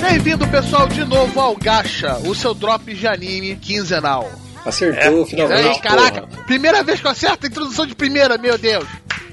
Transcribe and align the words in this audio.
Bem-vindo, 0.00 0.46
pessoal, 0.48 0.88
de 0.88 1.04
novo 1.04 1.38
ao 1.38 1.54
Gacha, 1.56 2.16
o 2.18 2.34
seu 2.34 2.54
drop 2.54 2.94
de 2.94 3.06
anime 3.06 3.56
quinzenal. 3.56 4.41
Acertou, 4.64 5.22
É. 5.22 5.26
finalmente. 5.26 5.68
Aí, 5.68 5.80
caraca, 5.80 6.22
porra. 6.26 6.44
primeira 6.44 6.82
vez 6.82 7.00
que 7.00 7.06
eu 7.06 7.10
acerto 7.10 7.46
a 7.46 7.48
introdução 7.48 7.86
de 7.86 7.94
primeira, 7.94 8.38
meu 8.38 8.56
Deus. 8.58 8.86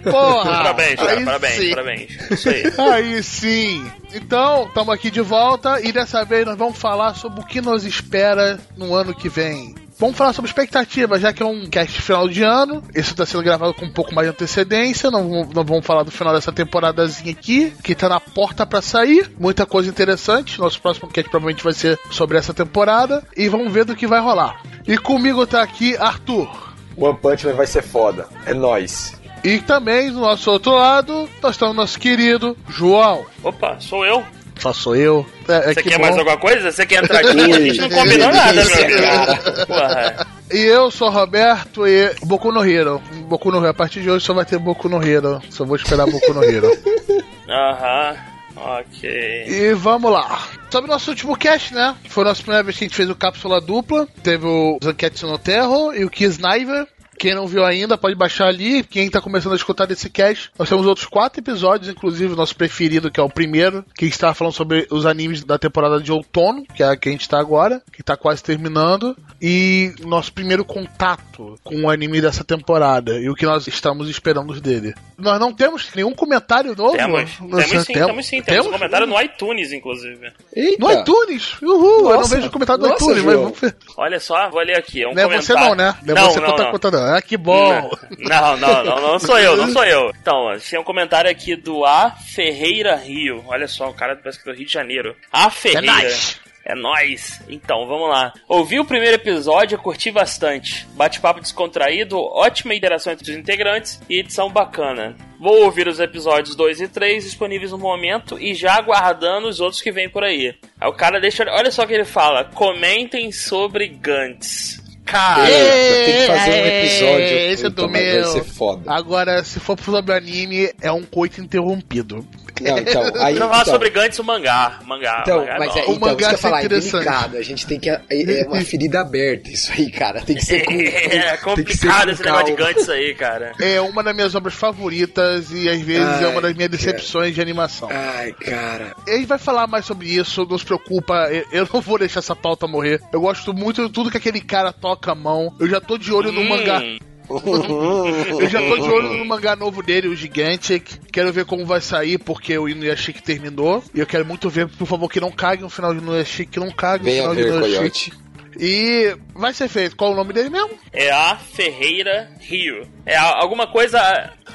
Porra! 0.03 0.49
Parabéns, 0.63 0.95
cara, 0.95 1.11
aí 1.11 1.25
parabéns, 1.25 1.55
sim. 1.55 1.69
parabéns. 1.71 2.31
Isso 2.31 2.49
aí. 2.49 2.63
Aí 2.93 3.23
sim. 3.23 3.91
Então, 4.13 4.65
estamos 4.67 4.93
aqui 4.93 5.11
de 5.11 5.21
volta 5.21 5.79
e 5.81 5.91
dessa 5.91 6.23
vez 6.23 6.45
nós 6.45 6.57
vamos 6.57 6.77
falar 6.77 7.13
sobre 7.15 7.41
o 7.41 7.45
que 7.45 7.61
nos 7.61 7.83
espera 7.85 8.59
no 8.77 8.95
ano 8.95 9.13
que 9.13 9.27
vem. 9.29 9.75
Vamos 9.99 10.15
falar 10.17 10.31
sobre 10.31 10.47
expectativas, 10.49 11.19
já 11.21 11.33
que 11.33 11.43
é 11.43 11.45
um 11.45 11.67
cast 11.69 12.01
final 12.01 12.27
de 12.29 12.41
ano. 12.41 12.81
Esse 12.95 13.11
está 13.11 13.25
sendo 13.25 13.43
gravado 13.43 13.73
com 13.73 13.85
um 13.85 13.91
pouco 13.91 14.15
mais 14.15 14.25
de 14.27 14.31
antecedência. 14.31 15.11
Não, 15.11 15.27
vamos- 15.29 15.53
não 15.53 15.63
vamos 15.65 15.85
falar 15.85 16.03
do 16.03 16.11
final 16.11 16.33
dessa 16.33 16.53
temporadazinha 16.53 17.31
aqui, 17.31 17.73
que 17.83 17.93
tá 17.93 18.07
na 18.07 18.19
porta 18.19 18.65
para 18.65 18.81
sair. 18.81 19.29
Muita 19.37 19.65
coisa 19.65 19.89
interessante. 19.89 20.57
Nosso 20.57 20.81
próximo 20.81 21.09
cast 21.09 21.29
provavelmente 21.29 21.63
vai 21.63 21.73
ser 21.73 21.99
sobre 22.09 22.37
essa 22.37 22.53
temporada. 22.53 23.27
E 23.35 23.49
vamos 23.49 23.73
ver 23.73 23.83
do 23.83 23.93
que 23.95 24.07
vai 24.07 24.21
rolar. 24.21 24.61
E 24.87 24.97
comigo 24.97 25.45
tá 25.45 25.61
aqui 25.61 25.97
Arthur. 25.97 26.49
One 26.95 27.17
Punch 27.17 27.45
Man 27.45 27.53
vai 27.55 27.67
ser 27.67 27.81
foda. 27.83 28.25
É 28.45 28.53
nóis. 28.53 29.19
E 29.43 29.59
também 29.59 30.11
do 30.11 30.19
nosso 30.21 30.49
outro 30.49 30.71
lado, 30.75 31.29
nós 31.43 31.57
temos 31.57 31.75
nosso 31.75 31.99
querido 31.99 32.57
João. 32.69 33.25
Opa, 33.43 33.77
sou 33.79 34.05
eu. 34.05 34.23
Só 34.59 34.73
sou 34.73 34.95
eu. 34.95 35.25
É, 35.47 35.53
é 35.71 35.73
Você 35.73 35.83
que 35.83 35.89
quer 35.89 35.97
bom. 35.97 36.01
mais 36.03 36.17
alguma 36.17 36.37
coisa? 36.37 36.71
Você 36.71 36.85
quer 36.85 37.03
entrar 37.03 37.19
aqui? 37.19 37.39
A 37.53 37.59
gente 37.61 37.81
não 37.81 37.89
combinou 37.89 38.31
nada, 38.31 38.53
meu 38.65 38.83
amigo. 38.83 39.65
Porra. 39.67 40.27
E 40.51 40.57
eu 40.57 40.91
sou 40.91 41.07
o 41.07 41.11
Roberto 41.11 41.87
e 41.87 42.13
Boku 42.23 42.51
no 42.51 42.65
Hero. 42.65 43.01
Boku 43.27 43.51
no 43.51 43.57
Hero. 43.59 43.69
A 43.69 43.73
partir 43.73 44.01
de 44.01 44.09
hoje 44.09 44.25
só 44.25 44.33
vai 44.33 44.45
ter 44.45 44.57
Boku 44.59 44.89
no 44.89 45.01
Hero. 45.03 45.41
Só 45.49 45.63
vou 45.63 45.75
esperar 45.75 46.05
Boku 46.05 46.33
no 46.33 46.43
Hero. 46.43 46.69
Aham. 47.47 48.15
Ok. 48.61 49.09
e 49.47 49.73
vamos 49.73 50.11
lá. 50.11 50.37
Sobre 50.69 50.89
o 50.89 50.93
nosso 50.93 51.11
último 51.11 51.37
cast, 51.37 51.73
né? 51.73 51.95
Foi 52.09 52.23
a 52.23 52.27
nossa 52.27 52.41
primeira 52.41 52.63
vez 52.63 52.77
que 52.77 52.83
a 52.83 52.87
gente 52.87 52.95
fez 52.95 53.09
o 53.09 53.15
Cápsula 53.15 53.61
Dupla. 53.61 54.05
Teve 54.21 54.45
o 54.45 54.77
Zanquete 54.83 55.23
no 55.25 55.37
Terror 55.37 55.95
e 55.95 56.03
o 56.03 56.09
Kisniver. 56.09 56.85
Quem 57.19 57.35
não 57.35 57.45
viu 57.45 57.65
ainda, 57.65 57.97
pode 57.97 58.15
baixar 58.15 58.47
ali. 58.47 58.81
Quem 58.81 59.09
tá 59.09 59.19
começando 59.21 59.51
a 59.53 59.55
escutar 59.57 59.85
desse 59.85 60.09
cast, 60.09 60.49
nós 60.57 60.69
temos 60.69 60.85
outros 60.87 61.05
quatro 61.05 61.41
episódios, 61.41 61.89
inclusive 61.89 62.33
o 62.33 62.35
nosso 62.37 62.55
preferido, 62.55 63.11
que 63.11 63.19
é 63.19 63.23
o 63.23 63.29
primeiro, 63.29 63.83
que 63.97 64.09
tava 64.17 64.33
falando 64.33 64.53
sobre 64.53 64.87
os 64.89 65.05
animes 65.05 65.43
da 65.43 65.57
temporada 65.59 65.99
de 66.01 66.11
outono, 66.11 66.65
que 66.73 66.81
é 66.81 66.87
a 66.87 66.95
que 66.97 67.09
a 67.09 67.11
gente 67.11 67.27
tá 67.27 67.37
agora, 67.39 67.81
que 67.91 68.01
tá 68.01 68.15
quase 68.17 68.41
terminando. 68.41 69.15
E 69.41 69.93
nosso 70.01 70.31
primeiro 70.33 70.63
contato 70.65 71.57
com 71.63 71.83
o 71.83 71.89
anime 71.89 72.21
dessa 72.21 72.43
temporada 72.43 73.17
e 73.19 73.29
o 73.29 73.35
que 73.35 73.45
nós 73.45 73.67
estamos 73.67 74.09
esperando 74.09 74.59
dele. 74.59 74.93
Nós 75.17 75.39
não 75.39 75.53
temos 75.53 75.89
nenhum 75.95 76.13
comentário 76.13 76.75
novo. 76.75 76.95
Temos. 76.97 77.31
Temos 77.37 77.65
sim, 77.65 77.93
temos- 77.93 78.07
temos 78.07 78.25
sim. 78.25 78.41
Temos 78.41 78.67
um 78.67 78.71
comentário 78.71 79.05
no 79.07 79.19
iTunes, 79.21 79.71
inclusive. 79.71 80.31
Eita. 80.55 80.77
No 80.85 80.91
iTunes? 80.91 81.61
Uhul! 81.61 81.99
eu 81.99 82.03
não 82.03 82.11
Nossa. 82.17 82.35
vejo 82.35 82.49
comentário 82.51 82.81
no 82.83 82.89
Nossa, 82.89 83.03
iTunes, 83.03 83.23
mas 83.23 83.33
João. 83.33 83.43
vamos 83.45 83.59
ver. 83.59 83.75
Olha 83.97 84.19
só, 84.19 84.49
vou 84.49 84.61
ler 84.61 84.77
aqui. 84.77 85.03
É 85.03 85.07
um 85.07 85.13
Não 85.13 85.21
é 85.21 85.25
comentário. 85.25 85.45
você 85.45 85.53
não, 85.69 85.75
né? 85.75 85.95
Não 86.03 86.15
é 86.17 86.21
você 86.21 86.39
que 86.41 86.47
não, 86.47 86.55
tá 86.55 86.63
não. 86.63 86.71
Ah, 87.17 87.21
que 87.21 87.37
bom! 87.37 87.89
Não, 88.19 88.57
não, 88.57 88.83
não, 88.83 89.01
não 89.01 89.19
sou 89.19 89.39
eu, 89.39 89.55
não 89.57 89.71
sou 89.71 89.83
eu. 89.85 90.11
Então, 90.21 90.55
tinha 90.59 90.81
um 90.81 90.83
comentário 90.83 91.29
aqui 91.31 91.55
do 91.55 91.85
A 91.85 92.11
Ferreira 92.11 92.95
Rio. 92.95 93.43
Olha 93.47 93.67
só, 93.67 93.89
o 93.89 93.93
cara 93.93 94.15
parece 94.15 94.39
que 94.39 94.45
do 94.51 94.55
Rio 94.55 94.65
de 94.65 94.71
Janeiro. 94.73 95.15
A 95.31 95.47
É 95.47 95.49
Ferreira. 95.49 95.85
nóis! 95.93 96.39
É 96.65 96.75
nóis! 96.75 97.41
Então, 97.49 97.87
vamos 97.87 98.09
lá. 98.09 98.31
Ouvi 98.47 98.79
o 98.79 98.85
primeiro 98.85 99.15
episódio 99.15 99.75
e 99.75 99.81
curti 99.81 100.11
bastante. 100.11 100.85
Bate-papo 100.93 101.39
descontraído, 101.41 102.19
ótima 102.19 102.75
interação 102.75 103.13
entre 103.13 103.31
os 103.31 103.35
integrantes 103.37 103.99
e 104.07 104.19
edição 104.19 104.49
bacana. 104.51 105.15
Vou 105.39 105.63
ouvir 105.63 105.87
os 105.87 105.99
episódios 105.99 106.55
2 106.55 106.81
e 106.81 106.87
3 106.87 107.23
disponíveis 107.23 107.71
no 107.71 107.77
momento 107.79 108.37
e 108.37 108.53
já 108.53 108.75
aguardando 108.75 109.47
os 109.47 109.59
outros 109.59 109.81
que 109.81 109.91
vêm 109.91 110.09
por 110.09 110.23
aí. 110.23 110.53
Aí 110.79 110.87
o 110.89 110.93
cara 110.93 111.19
deixa. 111.19 111.43
Olha 111.49 111.71
só 111.71 111.83
o 111.83 111.87
que 111.87 111.93
ele 111.93 112.05
fala: 112.05 112.43
comentem 112.43 113.31
sobre 113.31 113.87
Gantz. 113.87 114.78
Cara, 115.11 115.45
tem 115.45 116.13
que 116.15 116.27
fazer 116.27 116.49
um 116.51 116.53
É, 116.53 116.85
episódio. 116.85 117.37
esse 117.51 117.65
é 117.65 117.69
Puta, 117.69 117.81
do 117.81 117.89
mas 117.89 118.01
meu. 118.01 118.23
Vai 118.23 118.31
ser 118.31 118.43
foda. 118.43 118.81
Agora, 118.91 119.43
se 119.43 119.59
for 119.59 119.79
sobre 119.79 120.13
anime, 120.13 120.71
é 120.81 120.91
um 120.91 121.03
coito 121.03 121.41
interrompido. 121.41 122.25
Não, 122.61 122.77
então, 122.77 123.03
aí. 123.23 123.35
Vamos 123.35 123.39
falar 123.39 123.61
então, 123.61 123.73
sobre 123.73 123.89
Gantz 123.89 124.19
o 124.19 124.23
mangá. 124.23 124.79
Mangá. 124.85 125.19
Então, 125.21 125.39
mangá 125.39 125.55
mas 125.59 125.73
bom. 125.73 125.79
é, 125.79 125.81
O 125.81 125.83
então, 125.93 125.99
mangá 125.99 126.09
isso 126.11 126.17
que 126.17 126.23
eu 126.25 126.31
ia 126.31 126.37
falar, 126.37 126.61
é 126.61 126.65
interessante. 126.65 126.91
delicado. 127.05 127.37
A 127.37 127.41
gente 127.41 127.67
tem 127.67 127.79
que. 127.79 127.89
É, 127.89 128.01
é 128.09 128.45
uma 128.47 128.61
ferida 128.61 128.99
aberta, 128.99 129.49
isso 129.49 129.71
aí, 129.71 129.89
cara. 129.89 130.21
Tem 130.21 130.35
que 130.35 130.45
ser 130.45 130.65
com. 130.65 130.73
É 130.79 131.37
ser 131.37 131.41
complicado 131.41 132.05
com 132.05 132.11
esse 132.11 132.23
negócio 132.23 132.45
de. 132.45 132.51
Gantz 132.55 132.89
aí, 132.89 133.15
cara. 133.15 133.53
É 133.61 133.79
uma 133.81 134.03
das 134.03 134.13
minhas 134.15 134.35
obras 134.35 134.53
favoritas 134.53 135.51
e 135.51 135.69
às 135.69 135.79
vezes 135.81 136.05
Ai, 136.07 136.23
é 136.25 136.27
uma 136.27 136.41
das 136.41 136.53
minhas 136.53 136.69
cara. 136.69 136.77
decepções 136.83 137.33
de 137.33 137.41
animação. 137.41 137.87
Ai, 137.91 138.33
cara. 138.33 138.93
A 139.07 139.11
gente 139.11 139.25
vai 139.27 139.37
falar 139.37 139.65
mais 139.67 139.85
sobre 139.85 140.07
isso, 140.09 140.45
não 140.49 140.57
se 140.57 140.65
preocupa, 140.65 141.29
eu 141.51 141.67
não 141.71 141.79
vou 141.81 141.97
deixar 141.97 142.19
essa 142.19 142.35
pauta 142.35 142.67
morrer. 142.67 142.99
Eu 143.13 143.21
gosto 143.21 143.53
muito 143.53 143.85
de 143.87 143.93
tudo 143.93 144.11
que 144.11 144.17
aquele 144.17 144.41
cara 144.41 144.73
toca 144.73 144.98
a 145.07 145.15
mão. 145.15 145.53
Eu 145.59 145.67
já 145.67 145.79
tô 145.79 145.97
de 145.97 146.11
olho 146.11 146.31
no 146.31 146.41
Hum, 146.41 146.49
mangá. 146.49 146.81
Eu 147.29 148.49
já 148.49 148.59
tô 148.59 148.77
de 148.77 148.89
olho 148.89 149.13
no 149.17 149.25
mangá 149.25 149.55
novo 149.55 149.83
dele, 149.83 150.07
o 150.07 150.15
Gigantic. 150.15 150.99
Quero 151.11 151.31
ver 151.31 151.45
como 151.45 151.63
vai 151.65 151.79
sair, 151.79 152.17
porque 152.17 152.57
o 152.57 152.67
Inuyashiki 152.67 153.21
terminou. 153.21 153.83
E 153.93 153.99
eu 153.99 154.07
quero 154.07 154.25
muito 154.25 154.49
ver, 154.49 154.67
por 154.67 154.87
favor, 154.87 155.07
que 155.07 155.19
não 155.19 155.31
cague 155.31 155.61
no 155.61 155.69
final 155.69 155.93
de 155.93 156.01
Inuyashiki, 156.01 156.53
que 156.53 156.59
não 156.59 156.71
cague 156.71 157.03
no 157.03 157.11
Venha 157.11 157.21
final 157.21 157.35
de 157.35 157.43
ver, 157.43 157.53
Inuyashiki. 157.53 158.13
E 158.59 159.15
vai 159.33 159.53
ser 159.53 159.67
feito. 159.69 159.95
Qual 159.95 160.11
o 160.11 160.15
nome 160.15 160.33
dele 160.33 160.49
mesmo? 160.49 160.71
É 160.91 161.09
a 161.11 161.37
Ferreira 161.37 162.29
Rio. 162.39 162.87
É 163.05 163.15
a- 163.15 163.37
alguma 163.41 163.67
coisa. 163.71 163.99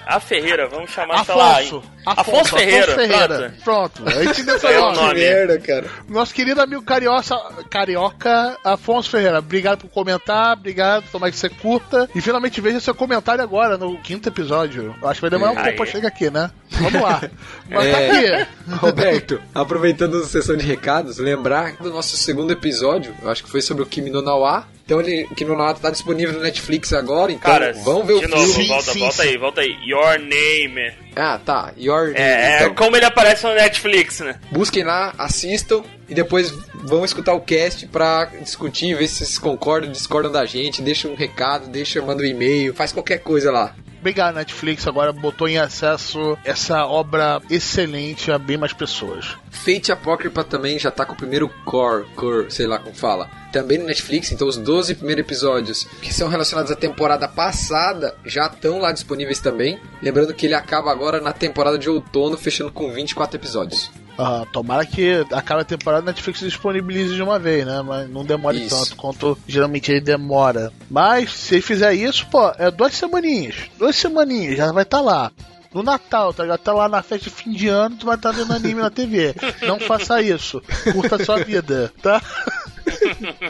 A 0.06 0.20
Ferreira, 0.20 0.68
vamos 0.68 0.90
chamar, 0.90 1.24
sei 1.24 1.34
lá. 1.34 1.52
Afonso. 1.58 1.82
Afonso 2.04 2.56
Ferreira, 2.56 3.54
Pronto. 3.64 4.02
A 4.06 4.24
gente 4.24 4.42
deu 4.42 4.56
É 4.68 4.78
o 4.78 4.92
nome. 4.92 5.14
merda, 5.14 5.58
cara. 5.58 5.86
Nosso 6.06 6.34
querido 6.34 6.60
amigo 6.60 6.82
carioca, 6.82 7.34
carioca 7.70 8.58
Afonso 8.62 9.08
Ferreira, 9.08 9.38
obrigado 9.38 9.78
por 9.80 9.88
comentar, 9.88 10.52
obrigado, 10.52 11.04
tomara 11.10 11.32
que 11.32 11.38
você 11.38 11.48
curta. 11.48 12.08
E 12.14 12.20
finalmente 12.20 12.60
veja 12.60 12.78
seu 12.80 12.94
comentário 12.94 13.42
agora, 13.42 13.78
no 13.78 13.96
quinto 14.02 14.28
episódio. 14.28 14.94
Eu 15.00 15.08
acho 15.08 15.18
que 15.18 15.22
vai 15.22 15.30
demorar 15.30 15.52
um 15.52 15.58
Aí. 15.58 15.64
tempo 15.64 15.76
pra 15.78 15.86
chegar 15.86 16.08
aqui, 16.08 16.28
né? 16.30 16.50
Vamos 16.72 17.00
lá. 17.00 17.22
Mas 17.70 17.90
tá 17.90 18.00
É. 18.00 18.42
aqui. 18.42 18.48
Roberto, 18.74 19.40
aproveitando 19.54 20.18
a 20.18 20.24
sessão 20.26 20.56
de 20.56 20.66
recados, 20.66 21.16
lembrar 21.18 21.76
do 21.76 21.90
nosso 21.90 22.16
segundo 22.18 22.52
episódio, 22.52 23.14
eu 23.22 23.30
acho 23.30 23.42
que 23.42 23.50
foi 23.50 23.62
sobre 23.62 23.82
o 23.82 23.86
Kimi 23.94 24.10
no 24.10 24.20
Nawa. 24.20 24.66
Então 24.84 25.00
ele, 25.00 25.26
Kimi 25.36 25.50
no 25.52 25.56
Nawa 25.56 25.74
tá 25.74 25.88
disponível 25.88 26.34
no 26.34 26.40
Netflix 26.40 26.92
agora, 26.92 27.30
então 27.30 27.50
Cara, 27.50 27.72
vamos 27.84 28.06
ver 28.06 28.14
o 28.14 28.28
novo, 28.28 28.52
filme. 28.52 28.66
Volta, 28.66 28.92
sim, 28.92 28.98
volta 28.98 29.22
sim. 29.22 29.28
aí, 29.28 29.38
volta 29.38 29.60
aí. 29.60 29.76
Your 29.86 30.18
Name. 30.18 30.92
Ah, 31.14 31.38
tá. 31.42 31.72
Your 31.78 32.12
É, 32.16 32.22
é 32.22 32.56
então, 32.56 32.74
como 32.74 32.96
ele 32.96 33.04
aparece 33.04 33.46
no 33.46 33.54
Netflix, 33.54 34.18
né? 34.18 34.40
Busquem 34.50 34.82
lá, 34.82 35.14
assistam 35.16 35.84
e 36.08 36.14
depois 36.14 36.50
vão 36.74 37.04
escutar 37.04 37.34
o 37.34 37.40
cast 37.40 37.86
pra 37.86 38.24
discutir, 38.42 38.96
ver 38.96 39.06
se 39.06 39.18
vocês 39.18 39.38
concordam, 39.38 39.90
discordam 39.92 40.32
da 40.32 40.44
gente, 40.44 40.82
deixa 40.82 41.06
um 41.06 41.14
recado, 41.14 41.68
deixa, 41.68 42.02
manda 42.02 42.22
um 42.22 42.26
e-mail, 42.26 42.74
faz 42.74 42.92
qualquer 42.92 43.18
coisa 43.18 43.52
lá. 43.52 43.74
Obrigado, 44.04 44.34
Netflix. 44.34 44.86
Agora 44.86 45.14
botou 45.14 45.48
em 45.48 45.56
acesso 45.56 46.36
essa 46.44 46.84
obra 46.84 47.40
excelente 47.48 48.30
a 48.30 48.36
bem 48.36 48.58
mais 48.58 48.74
pessoas. 48.74 49.34
Fate 49.50 49.90
Apócrifa 49.90 50.44
também 50.44 50.78
já 50.78 50.90
tá 50.90 51.06
com 51.06 51.14
o 51.14 51.16
primeiro 51.16 51.48
core, 51.64 52.04
core, 52.14 52.50
sei 52.50 52.66
lá 52.66 52.78
como 52.78 52.94
fala. 52.94 53.30
Também 53.50 53.78
no 53.78 53.86
Netflix, 53.86 54.30
então 54.30 54.46
os 54.46 54.58
12 54.58 54.96
primeiros 54.96 55.24
episódios 55.24 55.84
que 56.02 56.12
são 56.12 56.28
relacionados 56.28 56.70
à 56.70 56.76
temporada 56.76 57.26
passada 57.26 58.14
já 58.26 58.44
estão 58.44 58.78
lá 58.78 58.92
disponíveis 58.92 59.40
também. 59.40 59.80
Lembrando 60.02 60.34
que 60.34 60.44
ele 60.44 60.54
acaba 60.54 60.92
agora 60.92 61.18
na 61.18 61.32
temporada 61.32 61.78
de 61.78 61.88
outono, 61.88 62.36
fechando 62.36 62.70
com 62.70 62.92
24 62.92 63.38
episódios. 63.38 63.90
Ah, 64.18 64.46
tomara 64.52 64.86
que 64.86 65.24
a 65.32 65.42
cada 65.42 65.64
temporada 65.64 66.02
a 66.02 66.06
Netflix 66.06 66.40
disponibilize 66.40 67.14
de 67.14 67.22
uma 67.22 67.38
vez, 67.38 67.66
né? 67.66 67.82
Mas 67.82 68.08
não 68.08 68.24
demore 68.24 68.64
Isso. 68.64 68.76
tanto 68.76 68.96
quanto 68.96 69.38
geralmente 69.46 69.90
ele 69.90 70.00
demora. 70.00 70.72
Mas 70.90 71.32
se 71.32 71.56
ele 71.56 71.62
fizer 71.62 71.94
isso, 71.94 72.26
pô, 72.28 72.52
é 72.58 72.70
duas 72.70 72.94
semaninhas. 72.94 73.56
Duas 73.78 73.96
semaninhas, 73.96 74.56
já 74.56 74.70
vai 74.72 74.84
estar 74.84 75.00
lá. 75.00 75.32
No 75.72 75.82
Natal, 75.82 76.32
tá 76.32 76.44
ligado? 76.44 76.60
Tá 76.60 76.72
lá 76.72 76.88
na 76.88 77.02
festa 77.02 77.28
de 77.28 77.34
fim 77.34 77.50
de 77.50 77.66
ano, 77.66 77.96
tu 77.96 78.06
vai 78.06 78.14
estar 78.14 78.30
vendo 78.30 78.52
anime 78.52 78.80
na 78.80 78.90
TV. 78.90 79.34
Não 79.66 79.80
faça 79.80 80.22
isso. 80.22 80.62
Curta 80.92 81.16
a 81.16 81.24
sua 81.24 81.42
vida, 81.42 81.92
tá? 82.00 82.22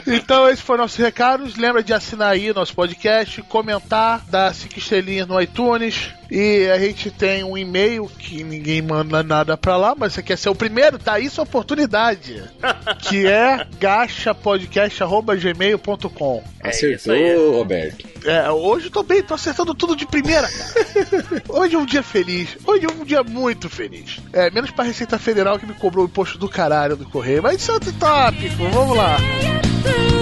então, 0.07 0.49
esses 0.49 0.63
foram 0.63 0.83
nossos 0.83 0.97
recados. 0.97 1.55
Lembra 1.55 1.83
de 1.83 1.93
assinar 1.93 2.31
aí 2.31 2.53
nosso 2.53 2.73
podcast, 2.73 3.41
comentar, 3.43 4.23
dar 4.29 4.53
cinco 4.53 4.79
estrelinhas 4.79 5.27
no 5.27 5.41
iTunes. 5.41 6.11
E 6.29 6.67
a 6.69 6.77
gente 6.79 7.09
tem 7.11 7.43
um 7.43 7.57
e-mail 7.57 8.09
que 8.17 8.43
ninguém 8.43 8.81
manda 8.81 9.21
nada 9.21 9.55
pra 9.55 9.77
lá, 9.77 9.93
mas 9.95 10.13
você 10.13 10.23
quer 10.23 10.35
ser 10.37 10.49
o 10.49 10.55
primeiro? 10.55 10.97
Tá 10.97 11.13
aí 11.13 11.29
sua 11.29 11.43
oportunidade. 11.43 12.43
que 13.07 13.27
é 13.27 13.67
gachapodcast.gmail.com. 13.79 16.43
É 16.63 16.69
Acertou, 16.69 17.13
aí. 17.13 17.35
Roberto. 17.35 18.07
É, 18.25 18.49
hoje 18.49 18.87
eu 18.87 18.91
tô 18.91 19.03
bem, 19.03 19.21
tô 19.21 19.35
acertando 19.35 19.75
tudo 19.75 19.95
de 19.95 20.07
primeira, 20.07 20.49
cara. 20.49 21.43
Hoje 21.47 21.75
é 21.75 21.77
um 21.77 21.85
dia 21.85 22.01
feliz. 22.01 22.57
Hoje 22.65 22.85
é 22.85 22.87
um 22.91 23.05
dia 23.05 23.21
muito 23.21 23.69
feliz. 23.69 24.19
É, 24.33 24.49
menos 24.49 24.71
pra 24.71 24.83
Receita 24.83 25.19
Federal 25.19 25.59
que 25.59 25.67
me 25.67 25.75
cobrou 25.75 26.05
o 26.05 26.07
imposto 26.07 26.39
do 26.39 26.49
caralho 26.49 26.95
do 26.95 27.05
correio. 27.05 27.43
Mas 27.43 27.61
isso 27.61 27.69
é 27.69 27.75
outro 27.75 27.93
tópico, 27.93 28.67
vamos 28.71 28.97
lá. 28.97 29.17
you 29.41 29.59
through. 29.83 30.14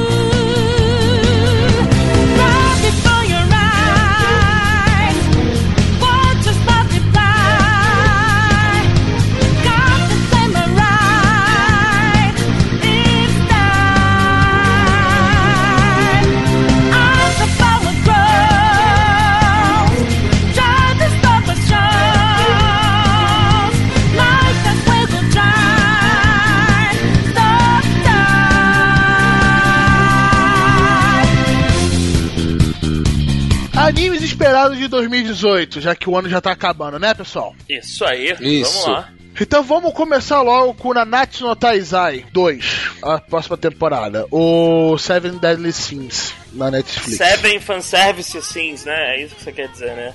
Animes 34.33 34.44
esperados 34.44 34.77
de 34.77 34.88
2018, 34.88 35.81
já 35.81 35.95
que 35.95 36.09
o 36.09 36.18
ano 36.18 36.30
já 36.30 36.41
tá 36.41 36.51
acabando, 36.51 37.00
né, 37.00 37.13
pessoal? 37.13 37.56
Isso 37.69 38.03
aí, 38.03 38.35
Isso. 38.41 38.81
vamos 38.81 38.88
lá. 38.88 39.09
Então 39.39 39.63
vamos 39.63 39.94
começar 39.94 40.41
logo 40.41 40.75
com 40.75 40.94
Nanatsu 40.94 41.45
no 41.47 41.56
Taizai 41.56 42.25
2, 42.31 42.91
a 43.01 43.19
próxima 43.19 43.57
temporada. 43.57 44.27
O 44.30 44.97
Seven 44.97 45.38
Deadly 45.38 45.74
Sins 45.74 46.33
na 46.53 46.69
Netflix. 46.71 47.17
Seven 47.17 47.59
fanservice 47.59 48.41
scenes, 48.41 48.85
né? 48.85 49.15
É 49.15 49.21
isso 49.23 49.35
que 49.35 49.44
você 49.44 49.51
quer 49.51 49.67
dizer, 49.69 49.91
né? 49.95 50.13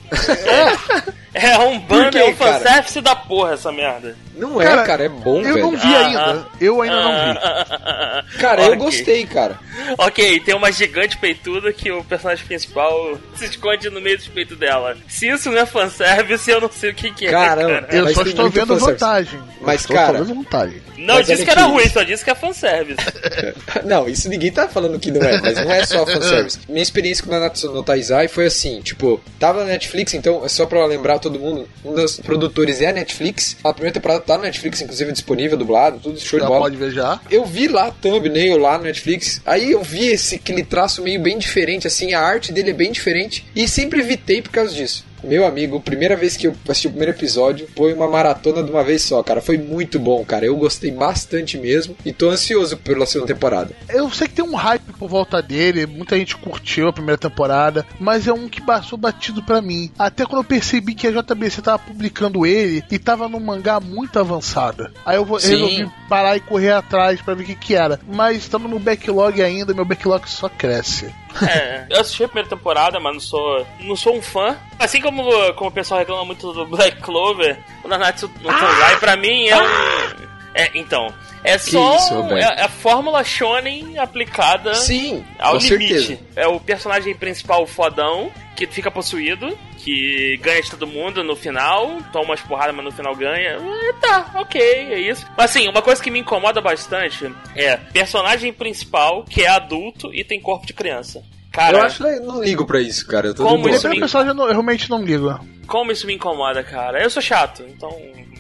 É, 1.35 1.51
é 1.51 1.59
um 1.59 1.79
bando, 1.81 2.17
é 2.19 2.25
um 2.25 2.35
cara? 2.35 2.59
fanservice 2.61 3.01
da 3.01 3.15
porra 3.15 3.55
essa 3.55 3.71
merda. 3.73 4.17
Não 4.35 4.63
é, 4.63 4.85
cara, 4.85 5.05
é 5.05 5.09
bom, 5.09 5.39
Eu 5.41 5.55
velho. 5.55 5.59
não 5.63 5.71
vi 5.77 5.95
Ah, 5.95 6.07
ainda. 6.07 6.47
Eu 6.61 6.81
ainda 6.81 6.97
não 7.03 7.11
vi. 7.13 8.33
vi. 8.33 8.39
Cara, 8.39 8.63
eu 8.63 8.77
gostei, 8.77 9.27
cara. 9.27 9.59
Ok, 9.99 10.41
tem 10.41 10.55
uma 10.55 10.71
gigante 10.71 11.17
peituda 11.19 11.73
que 11.73 11.91
o 11.91 12.05
personagem 12.05 12.45
principal 12.47 13.19
se 13.35 13.47
esconde 13.47 13.91
no 13.91 14.01
meio 14.01 14.17
do 14.17 14.31
peito 14.31 14.55
dela. 14.55 14.97
Se 15.09 15.29
isso 15.29 15.51
não 15.51 15.59
é 15.59 15.67
fanservice, 15.67 16.49
eu 16.49 16.61
não 16.61 16.71
sei 16.71 16.91
o 16.91 16.95
que, 16.95 17.11
que 17.13 17.27
é. 17.27 17.31
Caramba. 17.33 17.83
cara. 17.83 17.97
Eu 17.97 18.15
só 18.15 18.23
estou 18.23 18.49
vendo 18.49 18.77
vantagem. 18.79 19.41
Mas, 19.61 19.85
cara- 19.87 20.23
vantagem. 20.23 20.81
Não 20.97 21.17
Mas 21.17 21.27
disse 21.27 21.45
que 21.45 21.51
era 21.51 21.63
ruim, 21.63 21.89
só 21.89 22.03
disse 22.05 22.25
que 22.25 22.31
é 22.31 22.35
fanservice. 22.35 22.99
Não, 23.85 24.09
isso 24.09 24.29
ninguém 24.29 24.51
tá 24.53 24.69
falando 24.69 24.99
que 24.99 25.11
não 25.11 25.23
é, 25.23 25.41
mas 25.41 25.55
não 25.55 25.71
é 25.73 25.85
só 25.87 26.05
fanservice. 26.05 26.28
Minha 26.69 26.83
experiência 26.83 27.25
com 27.25 27.31
Nanatsu 27.31 27.73
no 27.73 27.83
Taizai 27.83 28.29
foi 28.29 28.47
assim, 28.47 28.81
tipo, 28.81 29.21
tava 29.39 29.61
na 29.61 29.67
Netflix, 29.67 30.15
então, 30.15 30.45
é 30.45 30.49
só 30.49 30.67
pra 30.67 30.85
lembrar 30.87 31.19
todo 31.19 31.39
mundo, 31.39 31.69
um 31.85 31.95
dos 31.95 32.19
produtores 32.21 32.81
é 32.81 32.89
a 32.89 32.93
Netflix, 32.93 33.57
a 33.63 33.73
primeira 33.73 33.95
temporada 33.95 34.21
tá 34.21 34.37
na 34.37 34.45
Netflix, 34.45 34.81
inclusive 34.81 35.13
disponível, 35.13 35.57
dublado, 35.57 35.99
tudo 35.99 36.19
show 36.19 36.39
de 36.39 36.45
Já 36.45 36.49
bola. 36.49 36.61
pode 36.63 36.77
ver 36.77 36.91
já. 36.93 37.21
Eu 37.31 37.45
vi 37.45 37.69
lá 37.69 37.89
a 37.89 37.91
thumbnail 37.91 38.59
lá 38.59 38.79
no 38.79 38.85
Netflix, 38.85 39.41
aí 39.45 39.73
eu 39.73 39.83
vi 39.83 40.07
esse 40.07 40.37
aquele 40.37 40.63
traço 40.63 41.03
meio 41.03 41.21
bem 41.21 41.39
diferente, 41.39 41.87
assim, 41.87 42.15
a 42.15 42.21
arte 42.21 42.53
dele 42.53 42.71
é 42.71 42.75
bem 42.75 42.93
diferente, 42.93 43.45
e 43.55 43.67
sempre 43.69 44.01
evitei 44.01 44.43
por 44.43 44.51
causa 44.51 44.75
disso. 44.75 45.08
Meu 45.23 45.47
amigo, 45.47 45.81
primeira 45.81 46.17
vez 46.17 46.37
que 46.37 46.47
eu 46.47 46.55
assisti 46.69 46.87
o 46.87 46.91
primeiro 46.91 47.13
episódio, 47.13 47.69
foi 47.77 47.93
uma 47.93 48.09
maratona 48.09 48.63
de 48.63 48.71
uma 48.71 48.85
vez 48.85 49.03
só, 49.03 49.23
cara. 49.23 49.41
Foi 49.41 49.59
muito 49.59 49.99
bom, 49.99 50.25
cara. 50.25 50.45
Eu 50.47 50.57
gostei 50.57 50.91
bastante 50.91 51.59
mesmo 51.59 51.97
e 52.05 52.13
tô 52.13 52.31
ansioso 52.31 52.77
pela 52.77 53.05
segunda 53.07 53.33
temporada. 53.35 53.75
Eu 53.89 54.11
sei 54.11 54.29
que 54.29 54.35
tem 54.35 54.45
um 54.45 54.55
hype 54.55 54.93
por 54.99 55.09
volta 55.09 55.43
dele, 55.43 55.87
muita 55.87 56.17
gente 56.17 56.37
curtiu 56.37 56.89
a 56.89 56.93
primeira 56.93 57.19
temporada, 57.19 57.85
mas 57.99 58.27
é 58.27 58.33
um 58.33 58.49
que 58.49 58.61
passou 58.61 58.99
batido 58.99 59.43
pra 59.43 59.61
mim. 59.61 59.91
Até 59.99 60.25
quando 60.25 60.43
eu 60.43 60.49
percebi 60.49 60.95
que 60.95 61.07
a 61.07 61.11
JBC 61.13 61.63
tava 61.63 61.79
publicando 61.79 62.47
ele 62.47 62.85
e 62.91 62.99
tava 62.99 63.29
num 63.29 63.41
mangá 63.41 63.81
muito 63.81 64.19
avançado. 64.19 64.89
Aí 65.05 65.17
eu 65.17 65.25
vou- 65.25 65.39
resolvi 65.39 65.91
parar 66.09 66.37
e 66.37 66.41
correr 66.41 66.73
atrás 66.73 67.21
pra 67.21 67.35
ver 67.35 67.43
o 67.43 67.47
que 67.47 67.55
que 67.55 67.75
era. 67.75 67.99
Mas 68.07 68.39
estando 68.39 68.69
no 68.69 68.79
backlog 68.79 69.43
ainda, 69.43 69.75
meu 69.75 69.85
backlog 69.85 70.29
só 70.29 70.49
cresce. 70.49 71.09
É, 71.43 71.87
eu 71.91 72.01
assisti 72.01 72.25
a 72.25 72.29
primeira 72.29 72.49
temporada, 72.49 72.99
mas 73.01 73.13
não 73.15 73.21
sou, 73.21 73.67
não 73.81 73.97
sou 73.97 74.17
um 74.17 74.23
fã. 74.23 74.57
Assim 74.79 75.01
como, 75.01 75.23
como 75.55 75.71
o 75.71 75.73
pessoal 75.73 76.01
reclama 76.01 76.25
muito 76.25 76.53
do 76.53 76.67
Black 76.67 77.01
Clover, 77.01 77.59
o 77.85 77.89
Nanatsu 77.89 78.31
no 78.41 78.49
Taizai 78.49 78.97
pra 78.99 79.17
mim 79.17 79.49
é 79.49 79.57
um... 79.57 80.38
É, 80.59 80.71
então, 80.75 81.15
é 81.45 81.57
só 81.57 81.95
isso, 81.97 82.15
um- 82.15 82.37
é, 82.37 82.41
é 82.43 82.63
a 82.65 82.69
fórmula 82.69 83.23
shonen 83.23 83.97
aplicada 83.99 84.75
Sim, 84.75 85.25
ao 85.39 85.57
limite. 85.57 85.89
certeza. 86.03 86.21
É 86.35 86.49
o 86.49 86.59
personagem 86.59 87.15
principal 87.15 87.65
fodão, 87.67 88.31
que 88.57 88.67
fica 88.67 88.91
possuído, 88.91 89.57
que 89.77 90.37
ganha 90.43 90.61
de 90.61 90.69
todo 90.71 90.85
mundo 90.85 91.23
no 91.23 91.37
final, 91.37 91.99
toma 92.13 92.25
umas 92.25 92.41
porradas, 92.41 92.75
mas 92.75 92.85
no 92.85 92.91
final 92.91 93.15
ganha. 93.15 93.51
É, 93.57 93.93
tá, 94.01 94.33
ok, 94.35 94.61
é 94.61 94.99
isso. 94.99 95.25
Mas 95.37 95.51
assim, 95.51 95.69
uma 95.69 95.81
coisa 95.81 96.03
que 96.03 96.11
me 96.11 96.19
incomoda 96.19 96.61
bastante 96.61 97.33
é 97.55 97.77
personagem 97.77 98.53
principal 98.53 99.23
que 99.23 99.45
é 99.45 99.49
adulto 99.49 100.13
e 100.13 100.25
tem 100.25 100.41
corpo 100.41 100.67
de 100.67 100.73
criança. 100.75 101.23
Cara, 101.53 101.79
Eu 101.79 101.83
acho 101.83 101.99
que 101.99 102.09
eu 102.11 102.23
não 102.23 102.43
ligo 102.43 102.65
pra 102.67 102.81
isso, 102.81 103.07
cara. 103.07 103.29
Eu 103.29 103.35
tô 103.35 103.43
de 103.43 103.49
Como 103.49 103.63
boa. 103.63 103.71
isso 103.75 103.87
Esse 103.87 103.95
me- 103.95 104.01
personagem 104.01 104.31
eu, 104.31 104.35
não- 104.35 104.45
eu 104.45 104.53
realmente 104.53 104.89
não 104.91 105.03
ligo. 105.03 105.39
como 105.67 105.91
isso 105.93 106.07
me 106.07 106.15
incomoda, 106.15 106.63
cara? 106.63 107.03
Eu 107.03 107.11
sou 107.11 107.21
chato, 107.23 107.63
então 107.69 107.91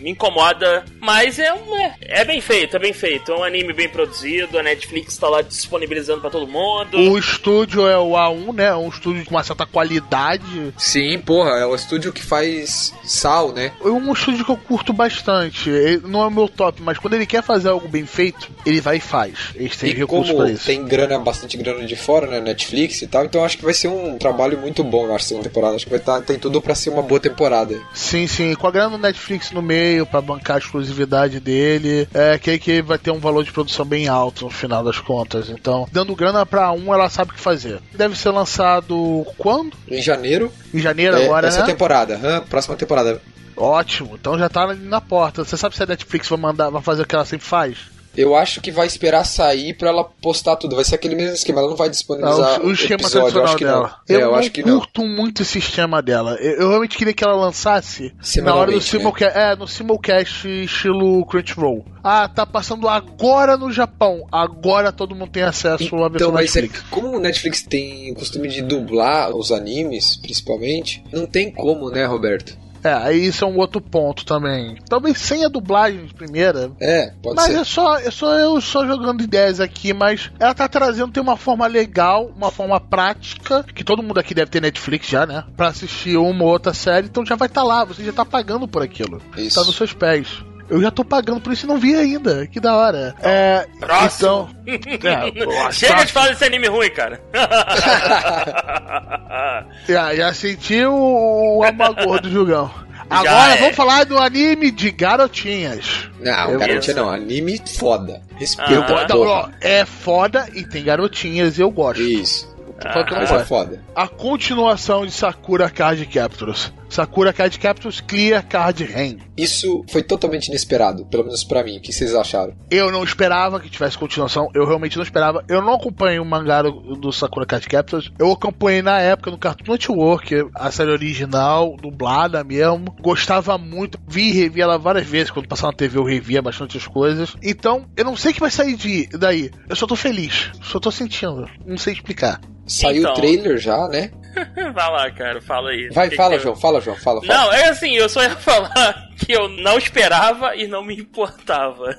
me 0.01 0.11
incomoda, 0.11 0.85
mas 1.01 1.41
é 1.41 1.53
um, 1.53 1.77
é, 1.77 1.97
é 2.01 2.25
bem 2.25 2.41
feito, 2.41 2.77
é 2.77 2.79
bem 2.79 2.93
feito. 2.93 3.33
É 3.33 3.37
um 3.37 3.43
anime 3.43 3.73
bem 3.73 3.89
produzido, 3.89 4.57
a 4.57 4.63
Netflix 4.63 5.17
tá 5.19 5.29
lá 5.29 5.43
disponibilizando 5.43 6.21
pra 6.21 6.31
todo 6.31 6.47
mundo. 6.47 6.97
O 6.97 7.19
estúdio 7.19 7.85
é 7.89 7.99
o 7.99 8.13
A1, 8.13 8.53
né? 8.55 8.73
Um 8.77 8.89
estúdio 8.89 9.25
com 9.25 9.33
uma 9.33 9.43
certa 9.43 9.67
qualidade. 9.67 10.73
Sim, 10.79 11.19
porra, 11.19 11.51
é 11.59 11.67
o 11.67 11.75
estúdio 11.75 12.13
que 12.13 12.23
faz 12.23 12.95
sal, 13.05 13.53
né? 13.53 13.73
É 13.85 13.89
um 13.89 14.13
estúdio 14.13 14.45
que 14.45 14.51
eu 14.53 14.57
curto 14.57 14.93
bastante. 14.93 15.69
Ele 15.69 16.01
não 16.07 16.23
é 16.23 16.27
o 16.29 16.31
meu 16.31 16.49
top, 16.49 16.81
mas 16.81 16.97
quando 16.99 17.15
ele 17.15 17.27
quer 17.27 17.43
fazer 17.43 17.69
algo 17.69 17.89
bem 17.89 18.07
feito, 18.07 18.49
ele 18.65 18.81
vai 18.81 18.99
e 18.99 19.01
faz. 19.01 19.35
Eles 19.57 19.77
têm 19.77 19.91
e 19.91 19.95
recursos 19.95 20.31
como 20.31 20.45
pra 20.45 20.53
isso. 20.53 20.65
tem 20.67 20.85
grana, 20.85 21.19
bastante 21.19 21.57
grana 21.57 21.85
de 21.85 21.97
fora, 21.97 22.27
né? 22.29 22.41
Netflix 22.41 22.98
e 23.05 23.09
tal, 23.09 23.25
então 23.25 23.45
acho 23.45 23.59
que 23.59 23.65
vai 23.65 23.75
ser 23.75 23.89
um 23.89 24.19
trabalho 24.19 24.59
muito 24.59 24.83
bom, 24.85 25.07
eu 25.07 25.15
acho, 25.15 25.27
segunda 25.27 25.49
temporada. 25.49 25.77
Acho 25.77 25.85
que 25.85 25.91
vai 25.91 26.01
tá, 26.01 26.21
tem 26.21 26.39
tudo 26.39 26.61
pra 26.61 26.75
ser 26.75 26.91
uma 26.91 27.03
boa 27.03 27.21
temporada. 27.21 27.79
Sim, 27.93 28.27
sim. 28.27 28.55
Com 28.55 28.67
a 28.67 28.71
grana 28.71 28.91
do 28.91 28.99
Netflix 28.99 29.51
no 29.51 29.63
meio, 29.63 30.07
pra 30.07 30.21
bancar 30.21 30.57
a 30.57 30.59
exclusividade 30.59 31.41
dele, 31.41 32.09
é 32.15 32.39
que, 32.39 32.59
que 32.59 32.83
vai 32.83 32.99
ter 32.99 33.11
um 33.11 33.19
valor 33.19 33.45
de 33.45 33.53
produção 33.53 33.85
bem 33.85 34.09
alto 34.09 34.45
no 34.45 34.51
final 34.51 34.83
das 34.83 34.99
contas. 34.99 35.49
Então, 35.49 35.87
dando 35.93 36.15
grana 36.15 36.45
pra 36.45 36.73
um, 36.73 36.93
ela 36.93 37.09
sabe 37.09 37.31
o 37.31 37.35
que 37.35 37.41
fazer. 37.41 37.81
Deve 37.95 38.19
ser 38.19 38.31
lançado 38.31 39.27
quando? 39.37 39.77
Em 39.89 40.01
janeiro, 40.03 40.53
Em 40.73 40.79
janeiro 40.79 41.17
é, 41.17 41.25
agora, 41.25 41.49
essa 41.49 41.61
né? 41.61 41.67
temporada, 41.67 42.45
próxima 42.49 42.77
temporada. 42.77 43.21
Ótimo. 43.57 44.15
Então 44.15 44.39
já 44.39 44.49
tá 44.49 44.73
na 44.75 45.01
porta. 45.01 45.45
Você 45.45 45.57
sabe 45.57 45.75
se 45.75 45.83
a 45.83 45.87
Netflix 45.87 46.29
vai 46.29 46.39
mandar, 46.39 46.71
vai 46.71 46.81
fazer 46.81 47.03
o 47.03 47.07
que 47.07 47.15
ela 47.15 47.25
sempre 47.25 47.47
faz? 47.47 47.79
Eu 48.19 48.35
acho 48.35 48.61
que 48.61 48.71
vai 48.73 48.87
esperar 48.87 49.25
sair 49.25 49.75
pra 49.75 49.91
ela 49.91 50.05
postar 50.05 50.57
tudo. 50.57 50.75
Vai 50.77 50.85
ser 50.85 50.97
aquele 50.97 51.15
mesmo 51.15 51.35
esquema, 51.35 51.61
ela 51.61 51.71
não 51.71 51.77
vai 51.77 51.87
Ah, 51.87 51.91
disponibilizar 51.91 52.61
o, 52.63 52.67
o 52.67 52.73
esquema 52.73 53.01
episódio, 53.01 53.29
eu 53.29 53.33
tradicional 53.33 53.57
que 53.57 53.65
dela. 53.65 53.81
não. 53.81 53.89
Eu, 54.17 54.19
é, 54.21 54.23
eu 54.23 54.31
não 54.33 54.35
acho 54.39 54.51
que 54.51 54.63
não. 54.63 54.79
curto 54.79 55.03
muito 55.07 55.43
esse 55.43 55.59
esquema 55.59 56.03
dela. 56.03 56.37
Eu, 56.41 56.53
eu 56.63 56.69
realmente 56.71 56.97
queria 56.97 57.15
que 57.15 57.23
ela 57.25 57.35
lançasse 57.37 58.03
na 58.03 58.11
hora 58.11 58.17
do 58.19 58.81
Semanalmente, 58.81 58.85
simulcast, 58.85 59.39
é, 59.39 59.57
no 59.57 59.69
simulcast 59.69 60.49
estilo 60.49 61.25
Crunchyroll. 61.27 61.85
Ah, 62.03 62.29
tá 62.29 62.45
passando 62.47 62.89
agora 62.89 63.57
no 63.57 63.71
Japão. 63.73 64.27
Agora 64.33 64.91
todo 64.93 65.15
mundo 65.15 65.31
tem 65.31 65.43
acesso 65.43 65.95
à 65.97 66.09
versão 66.09 66.29
Então, 66.29 66.33
mas 66.33 66.57
é 66.57 66.61
Netflix. 66.63 66.81
que 66.85 66.91
como 66.91 67.17
o 67.17 67.21
Netflix 67.21 67.63
tem 67.63 68.13
o 68.13 68.15
costume 68.15 68.49
de 68.49 68.63
dublar 68.63 69.31
os 69.35 69.53
animes, 69.53 70.17
principalmente, 70.17 71.05
não 71.13 71.27
tem 71.27 71.51
como, 71.51 71.91
né, 71.91 72.05
Roberto? 72.05 72.57
É, 72.83 72.93
aí 72.93 73.27
isso 73.27 73.45
é 73.45 73.49
um 73.49 73.57
outro 73.57 73.81
ponto 73.81 74.25
também. 74.25 74.77
Talvez 74.89 75.19
sem 75.19 75.45
a 75.45 75.49
dublagem 75.49 76.07
de 76.07 76.15
primeira. 76.15 76.71
É, 76.81 77.13
pode 77.23 77.37
Mas 77.37 77.47
ser. 77.47 77.57
é 77.59 77.65
só, 77.65 77.99
é 77.99 78.11
só 78.11 78.39
eu 78.39 78.61
só 78.61 78.87
jogando 78.87 79.23
ideias 79.23 79.61
aqui, 79.61 79.93
mas 79.93 80.31
ela 80.39 80.55
tá 80.55 80.69
trazendo 80.69 81.13
tem 81.13 81.23
uma 81.23 81.37
forma 81.37 81.67
legal, 81.67 82.31
uma 82.37 82.51
forma 82.51 82.81
prática, 82.81 83.65
que 83.75 83.85
todo 83.85 84.03
mundo 84.03 84.19
aqui 84.19 84.35
deve 84.35 84.51
ter 84.51 84.61
Netflix 84.61 85.09
já, 85.09 85.27
né? 85.27 85.45
Pra 85.57 85.69
assistir 85.69 86.17
uma 86.17 86.45
ou 86.45 86.51
outra 86.51 86.75
série, 86.75 87.07
então 87.07 87.25
já 87.25 87.37
vai 87.37 87.49
estar 87.49 87.63
lá, 87.63 87.85
você 87.85 88.05
já 88.05 88.13
tá 88.13 88.25
pagando 88.25 88.69
por 88.69 88.83
aquilo. 88.83 89.21
Isso. 89.37 89.59
Tá 89.59 89.67
nos 89.67 89.77
seus 89.77 89.93
pés. 89.93 90.43
Eu 90.71 90.83
já 90.83 90.91
tô 90.91 91.03
pagando 91.05 91.41
por 91.41 91.51
isso 91.53 91.65
e 91.65 91.69
não 91.69 91.79
vi 91.79 91.95
ainda. 91.95 92.47
Que 92.47 92.61
da 92.61 92.77
hora. 92.77 93.15
É. 93.23 93.67
Próximo. 93.81 94.51
Então. 94.67 94.67
É, 94.69 95.45
pô, 95.45 95.73
Chega 95.73 96.05
de 96.05 96.13
falar 96.13 96.29
desse 96.29 96.45
anime 96.45 96.69
ruim, 96.69 96.91
cara. 96.91 97.21
Já, 99.89 100.15
já 100.15 100.35
senti 100.35 100.85
o, 100.85 101.59
o 101.59 101.65
amargor 101.65 102.21
do 102.21 102.31
Jugão. 102.31 102.71
Agora 103.11 103.55
é. 103.55 103.57
vamos 103.57 103.75
falar 103.77 104.05
do 104.05 104.19
anime 104.19 104.71
de 104.71 104.91
garotinhas. 104.91 106.11
Não, 106.21 106.51
Eu- 106.51 106.59
garotinha 106.59 106.97
não. 106.97 107.09
Anime 107.09 107.61
foda. 107.79 108.21
Respeita 108.37 108.95
Ah, 108.95 109.05
a 109.05 109.09
Não, 109.09 109.51
é 109.61 109.85
foda 109.87 110.47
e 110.55 110.65
tem 110.65 110.85
garotinhas 110.85 111.59
e 111.59 111.63
eu 111.63 111.71
gosto. 111.71 112.03
Isso. 112.03 112.55
Mas 112.85 113.31
é 113.31 113.35
gosto. 113.35 113.47
foda. 113.47 113.83
A 113.95 114.07
continuação 114.07 115.07
de 115.07 115.13
Sakura 115.13 115.71
Card 115.71 116.05
Captors. 116.07 116.73
Sakura 116.89 117.33
Card 117.33 117.59
Captors 117.59 118.01
Clear 118.01 118.47
Card 118.47 118.85
Rain. 118.85 119.19
Isso 119.37 119.85
foi 119.89 120.03
totalmente 120.03 120.49
inesperado, 120.49 121.07
pelo 121.07 121.25
menos 121.25 121.45
pra 121.45 121.63
mim. 121.63 121.79
O 121.79 121.81
que 121.81 121.93
vocês 121.93 122.15
acharam? 122.15 122.55
Eu 122.71 122.91
não 122.91 123.05
esperava 123.05 123.61
que 123.61 123.69
tivesse 123.71 123.97
continuação, 123.99 124.49
eu 124.55 124.67
realmente 124.67 124.97
não 124.97 125.03
esperava. 125.03 125.45
Eu 125.49 125.63
não 125.63 125.75
acompanhei 125.75 126.19
o 126.19 126.25
mangá 126.25 126.63
do, 126.63 126.71
do 126.97 127.13
Sakura 127.13 127.47
Card 127.47 127.67
Captors. 127.69 128.11
Eu 128.19 128.33
acompanhei 128.33 128.83
na 128.83 129.01
época 129.01 129.31
no 129.31 129.39
Cartoon 129.39 129.73
Network, 129.73 130.35
a 130.55 130.71
série 130.71 130.91
original, 130.91 131.77
dublada 131.81 132.43
mesmo. 132.45 132.95
Gostava 133.01 133.57
muito, 133.59 133.99
vi 134.09 134.29
e 134.31 134.33
revi 134.33 134.61
ela 134.61 134.79
várias 134.79 135.07
vezes. 135.07 135.31
Quando 135.31 135.49
passava 135.49 135.73
na 135.73 135.77
TV 135.77 135.99
eu 135.99 136.05
revia 136.05 136.43
bastante 136.43 136.77
as 136.77 136.87
coisas. 136.87 137.37
Então, 137.43 137.87
eu 137.97 138.05
não 138.05 138.17
sei 138.17 138.31
o 138.33 138.35
que 138.35 138.41
vai 138.41 138.51
sair 138.51 138.77
de, 138.77 139.09
daí. 139.19 139.51
Eu 139.69 139.77
só 139.77 139.87
tô 139.87 139.95
feliz, 139.97 140.51
só 140.63 140.79
tô 140.81 140.91
sentindo. 140.91 141.49
Não 141.67 141.77
sei 141.79 141.93
explicar. 141.93 142.41
Saiu 142.67 143.01
Então. 143.01 143.13
o 143.13 143.15
trailer 143.15 143.57
já, 143.59 143.89
né? 143.89 144.11
Vai 144.75 144.91
lá, 144.93 145.11
cara, 145.11 145.41
fala 145.41 145.71
aí. 145.71 145.89
Vai, 145.91 146.11
Que 146.11 146.17
fala, 146.17 146.37
que- 146.37 146.43
João. 146.43 146.55
Fala, 146.55 146.78
João. 146.81 146.97
Fala, 146.97 147.21
fala. 147.25 147.39
Não, 147.45 147.53
é 147.53 147.69
assim, 147.69 147.95
eu 147.97 148.09
só 148.09 148.23
ia 148.23 148.31
falar 148.37 149.09
que 149.19 149.33
eu 149.33 149.49
não 149.49 149.77
esperava 149.79 150.55
e 150.57 150.67
não 150.69 150.85
me 150.85 150.95
importava. 150.97 151.97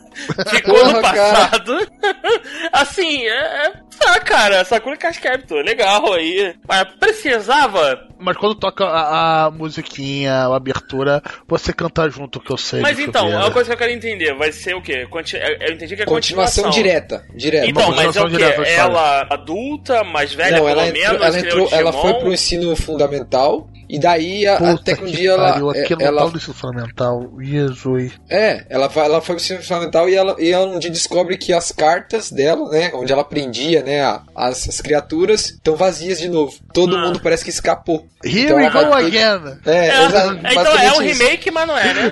Ficou 0.49 0.77
no 0.85 0.91
Porra, 0.93 1.01
passado. 1.01 1.87
assim, 2.71 3.23
é. 3.27 3.31
é- 3.67 3.73
Ah, 4.05 4.19
cara, 4.21 4.63
Sakura 4.63 4.95
Card 4.95 5.19
Captor, 5.19 5.61
legal 5.63 6.13
aí. 6.13 6.55
Mas 6.67 6.85
precisava. 6.97 7.99
Mas 8.17 8.37
quando 8.37 8.55
toca 8.55 8.85
a, 8.85 9.45
a 9.47 9.51
musiquinha, 9.51 10.33
a 10.33 10.55
abertura, 10.55 11.21
você 11.47 11.73
canta 11.73 12.09
junto, 12.09 12.39
que 12.39 12.51
eu 12.51 12.57
sei. 12.57 12.79
Mas 12.81 12.97
então, 12.99 13.23
primeira. 13.23 13.45
uma 13.45 13.51
coisa 13.51 13.67
que 13.69 13.73
eu 13.73 13.77
quero 13.77 13.91
entender, 13.91 14.33
vai 14.35 14.51
ser 14.53 14.73
o 14.75 14.81
quê? 14.81 15.05
Conti- 15.09 15.37
Eu 15.37 15.73
entendi 15.73 15.95
que 15.97 16.01
é 16.01 16.05
Continuação, 16.05 16.63
continuação. 16.65 16.69
direta. 16.71 17.25
Direta. 17.35 17.65
Então, 17.67 17.87
Uma 17.89 17.95
mas 18.03 18.15
é 18.15 18.21
o 18.21 18.29
quê? 18.29 18.37
direta. 18.37 18.61
Ela 18.63 19.27
adulta, 19.29 20.03
mais 20.05 20.33
velha, 20.33 20.51
não, 20.57 20.65
pelo 20.65 20.69
ela 20.69 20.87
entrou, 20.87 21.03
menos, 21.03 21.21
ela, 21.25 21.39
entrou, 21.39 21.67
o 21.69 21.73
ela 21.75 21.93
foi 21.93 22.13
pro 22.15 22.33
ensino 22.33 22.75
fundamental 22.75 23.69
e 23.89 23.97
daí 23.99 24.45
a- 24.47 24.57
Puta 24.57 24.71
até 24.73 24.95
que 24.95 25.03
um 25.03 25.07
que 25.07 25.11
dia 25.17 25.31
ela, 25.31 25.51
pariu, 25.53 25.71
é- 25.73 25.81
aquilo 25.81 26.01
ela 26.03 26.21
tal 26.21 26.31
desse 26.31 26.53
fundamental. 26.53 27.29
Jesus. 27.39 28.13
é, 28.29 28.65
ela 28.69 28.87
vai, 28.87 29.05
ela 29.05 29.19
foi 29.21 29.35
pro 29.35 29.43
ensino 29.43 29.61
fundamental 29.63 30.07
e 30.07 30.15
ela, 30.15 30.35
e 30.39 30.51
ela 30.51 30.67
um 30.67 30.79
dia 30.79 30.91
descobre 30.91 31.37
que 31.37 31.51
as 31.51 31.71
cartas 31.71 32.31
dela, 32.31 32.69
né, 32.69 32.91
onde 32.93 33.11
ela 33.11 33.23
prendia, 33.23 33.81
né, 33.83 34.01
a- 34.01 34.21
as, 34.35 34.67
as 34.69 34.79
criaturas 34.81 35.49
estão 35.51 35.75
vazias 35.75 36.19
de 36.19 36.29
novo. 36.29 36.55
Todo 36.73 36.95
Ah. 36.95 37.01
mundo 37.01 37.19
parece 37.21 37.43
que 37.43 37.49
escapou. 37.49 38.05
Here 38.23 38.43
Então 38.43 38.57
we 38.57 38.65
ela 38.65 38.83
go 38.83 38.89
ter- 38.89 39.05
again. 39.25 39.57
É, 39.65 39.87
É, 39.87 40.05
exa- 40.05 40.39
então 40.51 40.77
é 40.77 40.91
um 40.97 41.01
isso. 41.01 41.23
remake, 41.23 41.51
mas 41.51 41.67
não 41.67 41.77
é, 41.77 41.93
né? 41.93 42.11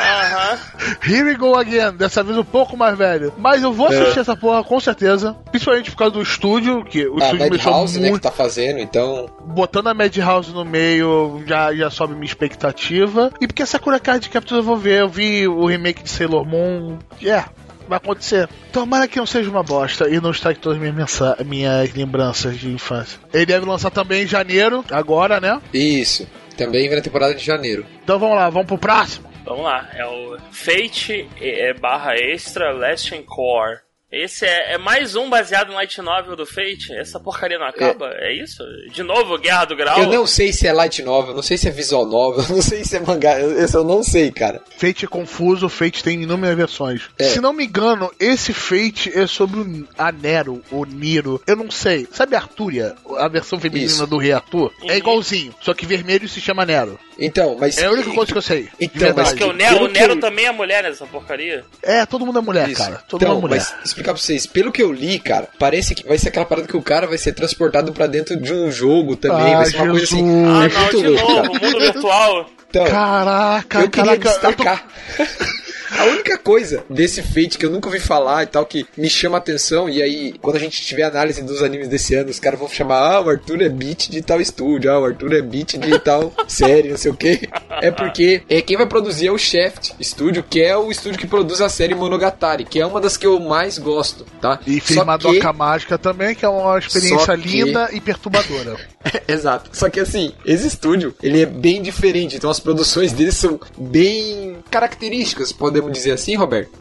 Aham. 0.00 0.58
Here 1.06 1.22
we 1.24 1.34
go 1.36 1.54
again. 1.56 1.92
Dessa 1.96 2.22
vez 2.22 2.36
um 2.38 2.44
pouco 2.44 2.76
mais 2.76 2.96
velho. 2.96 3.32
Mas 3.36 3.62
eu 3.62 3.72
vou 3.72 3.86
assistir 3.88 4.18
É. 4.18 4.20
essa 4.22 4.36
porra 4.36 4.64
com 4.64 4.80
certeza. 4.80 5.36
Principalmente 5.50 5.90
por 5.90 5.96
causa 5.98 6.14
do 6.14 6.22
estúdio, 6.22 6.84
que 6.84 7.06
o 7.06 7.16
A 7.20 7.26
estúdio 7.26 7.50
mexeu 7.50 7.70
Madhouse, 7.72 7.98
né, 7.98 8.04
que 8.06 8.10
muito. 8.10 8.22
tá 8.22 8.30
fazendo, 8.32 8.78
então... 8.78 9.27
Botando 9.44 9.88
a 9.88 9.94
Madhouse 9.94 10.52
no 10.52 10.64
meio 10.64 11.42
já, 11.46 11.74
já 11.74 11.90
sobe 11.90 12.14
minha 12.14 12.26
expectativa. 12.26 13.32
E 13.40 13.46
porque 13.46 13.64
Sakura 13.66 13.98
Card 14.00 14.28
Captors 14.28 14.58
eu 14.58 14.62
vou 14.64 14.76
ver. 14.76 15.00
Eu 15.00 15.08
vi 15.08 15.46
o 15.48 15.66
remake 15.66 16.02
de 16.02 16.10
Sailor 16.10 16.44
Moon. 16.46 16.98
É. 17.22 17.44
Vai 17.88 17.96
acontecer. 17.96 18.46
Tomara 18.70 19.08
que 19.08 19.18
não 19.18 19.24
seja 19.24 19.48
uma 19.48 19.62
bosta 19.62 20.10
e 20.10 20.20
não 20.20 20.30
estrague 20.30 20.58
todas 20.58 20.76
as 20.76 20.82
minhas, 20.82 20.94
mensa- 20.96 21.36
minhas 21.46 21.94
lembranças 21.94 22.58
de 22.58 22.68
infância. 22.70 23.18
Ele 23.32 23.46
deve 23.46 23.64
lançar 23.64 23.90
também 23.90 24.24
em 24.24 24.26
janeiro, 24.26 24.84
agora, 24.90 25.40
né? 25.40 25.58
Isso. 25.72 26.28
Também 26.54 26.86
vem 26.86 26.96
na 26.98 27.02
temporada 27.02 27.34
de 27.34 27.42
janeiro. 27.42 27.86
Então 28.04 28.18
vamos 28.18 28.36
lá, 28.36 28.50
vamos 28.50 28.66
pro 28.66 28.76
próximo. 28.76 29.26
Vamos 29.42 29.64
lá, 29.64 29.88
é 29.94 30.04
o 30.04 30.36
Fate 30.50 31.26
é, 31.40 31.72
barra 31.72 32.14
extra 32.16 32.72
Last 32.72 33.10
Core. 33.22 33.78
Esse 34.10 34.46
é, 34.46 34.72
é 34.72 34.78
mais 34.78 35.14
um 35.16 35.28
baseado 35.28 35.68
no 35.68 35.74
light 35.74 36.00
novel 36.00 36.34
do 36.34 36.46
Fate. 36.46 36.94
Essa 36.94 37.20
porcaria 37.20 37.58
não 37.58 37.66
acaba? 37.66 38.10
É, 38.14 38.32
isso? 38.32 38.62
De 38.90 39.02
novo, 39.02 39.36
Guerra 39.36 39.66
do 39.66 39.76
Grau? 39.76 39.98
Eu 40.00 40.06
não 40.06 40.26
sei 40.26 40.50
se 40.50 40.66
é 40.66 40.72
light 40.72 41.02
novel, 41.02 41.34
não 41.34 41.42
sei 41.42 41.58
se 41.58 41.68
é 41.68 41.70
visual 41.70 42.06
novel, 42.06 42.42
não 42.48 42.62
sei 42.62 42.84
se 42.84 42.96
é 42.96 43.00
mangá, 43.00 43.38
eu- 43.38 43.58
esse 43.62 43.76
eu 43.76 43.84
não 43.84 44.02
sei, 44.02 44.30
cara. 44.32 44.62
Fate 44.78 45.04
é 45.04 45.08
confuso, 45.08 45.68
Fate 45.68 46.02
tem 46.02 46.22
inúmeras 46.22 46.56
versões. 46.56 47.02
É. 47.18 47.24
Se 47.24 47.38
não 47.38 47.52
me 47.52 47.66
engano, 47.66 48.10
esse 48.18 48.54
Fate 48.54 49.12
é 49.14 49.26
sobre 49.26 49.60
o 49.60 49.88
a 49.98 50.10
Nero, 50.10 50.62
ou 50.70 50.86
Niro. 50.86 51.42
Eu 51.46 51.56
não 51.56 51.70
sei. 51.70 52.08
Sabe 52.10 52.34
a 52.34 52.38
Arturia? 52.38 52.94
A 53.18 53.28
versão 53.28 53.60
feminina 53.60 53.90
Isso. 53.90 54.06
do 54.06 54.16
Rei 54.16 54.32
Arthur? 54.32 54.72
Uhum. 54.82 54.90
É 54.90 54.96
igualzinho, 54.96 55.54
só 55.60 55.74
que 55.74 55.84
vermelho 55.84 56.26
se 56.26 56.40
chama 56.40 56.64
Nero. 56.64 56.98
Então, 57.18 57.56
mas... 57.58 57.76
É 57.78 57.86
a 57.86 57.90
única 57.90 58.10
coisa 58.12 58.30
que 58.30 58.38
eu 58.38 58.42
sei. 58.42 58.68
Então, 58.80 59.12
mas 59.16 59.30
Porque 59.30 59.42
o 59.44 59.52
Nero, 59.52 59.84
o 59.84 59.88
que 59.88 59.98
Nero 59.98 60.12
eu- 60.14 60.20
também 60.20 60.46
é 60.46 60.52
mulher 60.52 60.84
nessa 60.84 61.04
porcaria. 61.06 61.64
É, 61.82 62.06
todo 62.06 62.24
mundo 62.24 62.38
é 62.38 62.42
mulher, 62.42 62.68
Isso. 62.68 62.80
cara. 62.80 63.02
Todo 63.08 63.20
então, 63.22 63.34
mundo 63.34 63.46
é 63.46 63.48
mulher. 63.50 63.66
mas 63.72 63.84
explicar 63.84 64.12
pra 64.12 64.20
vocês, 64.22 64.46
pelo 64.46 64.70
que 64.70 64.80
eu 64.82 64.92
li, 64.92 65.18
cara, 65.18 65.48
parece 65.58 65.94
que 65.96 66.06
vai 66.06 66.16
ser 66.16 66.28
aquela 66.28 66.46
parada 66.46 66.68
que 66.68 66.76
o 66.76 66.82
cara 66.82 67.06
vai 67.08 67.18
ser 67.18 67.32
transportado 67.32 67.92
pra 67.92 68.06
dentro 68.06 68.36
de 68.40 68.52
um 68.52 68.70
jogo 68.70 69.16
também, 69.16 69.52
Ah, 69.54 69.58
vai 69.58 69.66
ser 69.66 69.76
uma 69.78 69.90
coisa 69.90 70.04
assim. 70.04 70.16
Jesus. 70.16 70.48
Ah, 70.48 70.64
é 70.64 70.68
não, 70.68 70.88
de 71.00 71.08
louco, 71.08 71.32
novo, 71.32 71.42
cara. 71.52 71.64
mundo 71.66 71.80
virtual. 71.80 72.50
Então, 72.70 72.84
Caraca, 72.86 73.80
eu 73.80 73.90
queria 73.90 74.16
caraca. 74.18 74.28
eu 74.28 74.40
tô- 74.40 74.48
destacar. 74.48 74.86
A 75.90 76.04
única 76.04 76.36
coisa 76.38 76.84
desse 76.90 77.22
Fate 77.22 77.56
que 77.58 77.64
eu 77.66 77.70
nunca 77.70 77.88
ouvi 77.88 78.00
falar 78.00 78.42
e 78.42 78.46
tal, 78.46 78.64
que 78.66 78.86
me 78.96 79.08
chama 79.08 79.36
a 79.36 79.38
atenção, 79.38 79.88
e 79.88 80.02
aí, 80.02 80.34
quando 80.40 80.56
a 80.56 80.60
gente 80.60 80.82
tiver 80.84 81.04
análise 81.04 81.42
dos 81.42 81.62
animes 81.62 81.88
desse 81.88 82.14
ano, 82.14 82.30
os 82.30 82.38
caras 82.40 82.58
vão 82.58 82.68
chamar, 82.68 82.98
ah, 82.98 83.20
o 83.20 83.30
Arthur 83.30 83.62
é 83.62 83.68
beat 83.68 84.08
de 84.10 84.20
tal 84.22 84.40
estúdio, 84.40 84.90
ah, 84.92 84.98
o 85.00 85.04
Arthur 85.06 85.32
é 85.34 85.42
beat 85.42 85.76
de 85.78 85.98
tal 85.98 86.32
série, 86.46 86.88
não 86.90 86.96
sei 86.96 87.10
o 87.10 87.14
que. 87.16 87.48
É 87.80 87.90
porque 87.90 88.42
é, 88.48 88.60
quem 88.60 88.76
vai 88.76 88.86
produzir 88.86 89.28
é 89.28 89.32
o 89.32 89.38
Shaft 89.38 89.92
Studio, 90.02 90.42
que 90.48 90.60
é 90.60 90.76
o 90.76 90.90
estúdio 90.90 91.18
que 91.18 91.26
produz 91.26 91.60
a 91.60 91.68
série 91.68 91.94
Monogatari, 91.94 92.64
que 92.64 92.80
é 92.80 92.86
uma 92.86 93.00
das 93.00 93.16
que 93.16 93.26
eu 93.26 93.38
mais 93.40 93.78
gosto, 93.78 94.26
tá? 94.40 94.58
E 94.66 94.80
Só 94.80 94.86
fez 94.86 95.04
Madoka 95.04 95.38
que- 95.52 95.52
Mágica 95.58 95.98
também, 95.98 96.34
que 96.34 96.44
é 96.44 96.48
uma 96.48 96.78
experiência 96.78 97.36
que- 97.36 97.48
linda 97.48 97.88
e 97.92 98.00
perturbadora. 98.00 98.76
Exato. 99.28 99.70
Só 99.72 99.88
que 99.88 100.00
assim, 100.00 100.32
esse 100.44 100.66
estúdio, 100.66 101.14
ele 101.22 101.42
é 101.42 101.46
bem 101.46 101.80
diferente. 101.82 102.36
Então 102.36 102.50
as 102.50 102.60
produções 102.60 103.12
dele 103.12 103.32
são 103.32 103.58
bem 103.76 104.58
características, 104.70 105.52
podemos 105.52 105.92
dizer 105.92 106.12
assim, 106.12 106.36
Roberto? 106.36 106.72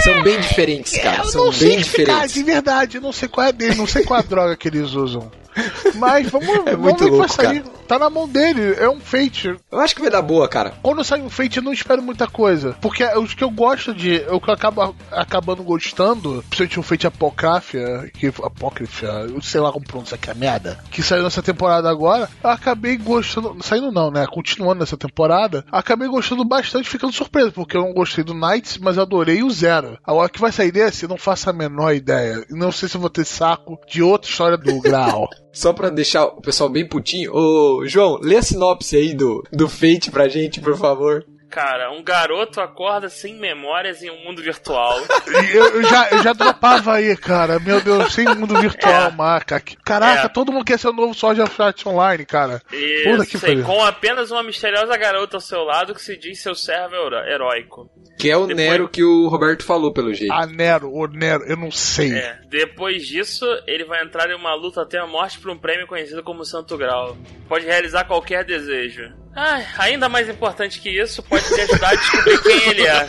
São 0.00 0.22
bem 0.22 0.38
diferentes, 0.40 0.96
cara. 0.98 1.22
Eu 1.22 1.24
são 1.24 1.44
não 1.46 1.52
sei 1.52 1.68
bem 1.70 1.78
diferentes. 1.78 2.34
de 2.34 2.42
verdade. 2.42 2.96
Eu 2.98 3.02
não 3.02 3.12
sei 3.12 3.28
qual 3.28 3.46
é 3.46 3.52
dele, 3.52 3.74
não 3.74 3.86
sei 3.86 4.04
qual 4.04 4.20
é 4.20 4.22
a 4.22 4.26
droga 4.26 4.56
que 4.56 4.68
eles 4.68 4.92
usam. 4.92 5.30
Mas 5.94 6.28
vamos, 6.28 6.48
É 6.48 6.76
vamos 6.76 6.78
muito 6.78 7.04
ver 7.04 7.10
o 7.10 7.10
que 7.10 7.18
vai 7.18 7.18
louco, 7.18 7.34
sair. 7.34 7.64
Tá 7.86 7.98
na 7.98 8.10
mão 8.10 8.28
dele, 8.28 8.74
é 8.78 8.88
um 8.88 8.98
Fate. 8.98 9.56
Eu 9.70 9.80
acho 9.80 9.94
que 9.94 10.00
vai 10.00 10.10
dar 10.10 10.22
boa, 10.22 10.48
cara. 10.48 10.74
Quando 10.82 11.04
sai 11.04 11.20
um 11.20 11.30
Fate, 11.30 11.58
eu 11.58 11.62
não 11.62 11.72
espero 11.72 12.02
muita 12.02 12.26
coisa. 12.26 12.76
Porque 12.80 13.04
os 13.16 13.32
que 13.32 13.44
eu 13.44 13.50
gosto 13.50 13.94
de. 13.94 14.24
O 14.28 14.40
que 14.40 14.50
eu 14.50 14.54
acabo 14.54 14.94
acabando 15.10 15.62
gostando, 15.62 16.44
principalmente 16.50 16.80
um 16.80 16.82
Fate 16.82 17.06
Apocrypha, 17.06 18.10
que. 18.12 18.26
Apócrifa, 18.42 19.06
eu 19.06 19.40
sei 19.40 19.60
lá 19.60 19.72
como 19.72 19.86
pronunciar 19.86 20.18
que 20.18 20.30
é 20.30 20.34
merda. 20.34 20.78
Que 20.90 21.02
saiu 21.02 21.22
nessa 21.22 21.42
temporada 21.42 21.88
agora, 21.88 22.28
eu 22.42 22.50
acabei 22.50 22.96
gostando. 22.96 23.56
Saindo 23.62 23.92
não, 23.92 24.10
né? 24.10 24.26
Continuando 24.26 24.80
nessa 24.80 24.96
temporada, 24.96 25.64
acabei 25.70 26.08
gostando 26.08 26.44
bastante, 26.44 26.88
ficando 26.88 27.12
surpreso, 27.12 27.52
porque 27.52 27.76
eu 27.76 27.82
não 27.82 27.94
gostei 27.94 28.24
do 28.24 28.34
Knights, 28.34 28.78
mas 28.78 28.98
adorei 28.98 29.42
o 29.42 29.50
Zero. 29.50 29.98
Agora 30.04 30.28
que 30.28 30.40
vai 30.40 30.50
sair 30.50 30.72
desse, 30.72 31.04
eu 31.04 31.08
não 31.08 31.16
faço 31.16 31.48
a 31.48 31.52
menor 31.52 31.94
ideia. 31.94 32.44
Não 32.50 32.72
sei 32.72 32.88
se 32.88 32.96
eu 32.96 33.00
vou 33.00 33.10
ter 33.10 33.24
saco 33.24 33.78
de 33.88 34.02
outra 34.02 34.28
história 34.28 34.56
do 34.56 34.80
Graal. 34.80 35.28
Só 35.56 35.72
pra 35.72 35.88
deixar 35.88 36.24
o 36.26 36.42
pessoal 36.42 36.68
bem 36.68 36.86
putinho. 36.86 37.32
Ô, 37.34 37.82
João, 37.86 38.18
lê 38.20 38.36
a 38.36 38.42
sinopse 38.42 38.94
aí 38.94 39.14
do, 39.14 39.42
do 39.50 39.66
Fate 39.70 40.10
pra 40.10 40.28
gente, 40.28 40.60
por 40.60 40.76
favor. 40.76 41.24
Cara, 41.48 41.90
um 41.92 42.02
garoto 42.02 42.60
acorda 42.60 43.08
sem 43.08 43.36
memórias 43.38 44.02
em 44.02 44.10
um 44.10 44.22
mundo 44.24 44.42
virtual. 44.42 44.92
Eu, 45.54 45.76
eu 45.76 45.82
já, 45.84 46.08
eu 46.10 46.22
já 46.22 46.32
dropava 46.34 46.94
aí, 46.96 47.16
cara. 47.16 47.58
Meu 47.58 47.80
Deus, 47.80 48.12
sem 48.12 48.26
mundo 48.34 48.60
virtual, 48.60 49.08
É. 49.08 49.10
maca. 49.12 49.62
Caraca, 49.82 50.26
É. 50.26 50.28
todo 50.28 50.52
mundo 50.52 50.64
quer 50.64 50.78
ser 50.78 50.88
o 50.88 50.92
novo 50.92 51.12
of 51.12 51.62
Art 51.62 51.86
Online, 51.86 52.26
cara. 52.26 52.60
Puta 53.04 53.24
que 53.24 53.36
Isso, 53.36 53.46
pariu. 53.46 53.64
com 53.64 53.82
apenas 53.82 54.30
uma 54.30 54.42
misteriosa 54.42 54.94
garota 54.98 55.38
ao 55.38 55.40
seu 55.40 55.62
lado 55.62 55.94
que 55.94 56.02
se 56.02 56.18
diz 56.18 56.42
seu 56.42 56.54
servo 56.54 56.94
heróico. 57.26 57.88
Que 58.18 58.30
é 58.30 58.36
o 58.36 58.46
Depois- 58.46 58.56
Nero 58.68 58.88
que 58.88 59.04
o 59.04 59.28
Roberto 59.28 59.62
falou, 59.62 59.92
pelo 59.92 60.12
jeito. 60.14 60.32
A 60.32 60.46
Nero, 60.46 60.90
o 60.90 61.06
Nero, 61.06 61.44
eu 61.44 61.56
não 61.56 61.70
sei. 61.70 62.12
É. 62.14 62.38
Depois 62.48 63.06
disso, 63.06 63.44
ele 63.66 63.84
vai 63.84 64.02
entrar 64.02 64.30
em 64.30 64.34
uma 64.34 64.54
luta 64.54 64.80
até 64.82 64.98
a 64.98 65.06
morte 65.06 65.38
por 65.38 65.50
um 65.50 65.58
prêmio 65.58 65.86
conhecido 65.86 66.22
como 66.22 66.44
Santo 66.44 66.78
Grau. 66.78 67.16
Pode 67.48 67.66
realizar 67.66 68.04
qualquer 68.04 68.44
desejo. 68.44 69.12
Ah, 69.38 69.60
ainda 69.78 70.08
mais 70.08 70.30
importante 70.30 70.80
que 70.80 70.88
isso, 70.88 71.22
pode 71.24 71.44
te 71.44 71.60
ajudar 71.60 71.90
a 71.90 71.94
descobrir 71.94 72.42
quem 72.42 72.68
ele 72.70 72.86
é. 72.86 73.06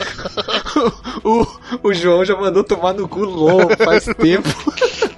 o, 1.24 1.48
o 1.88 1.94
João 1.94 2.26
já 2.26 2.36
mandou 2.36 2.66
tomar 2.66 2.94
no 2.94 3.08
cu 3.08 3.20
longo 3.22 3.78
faz 3.78 4.04
tempo. 4.20 4.50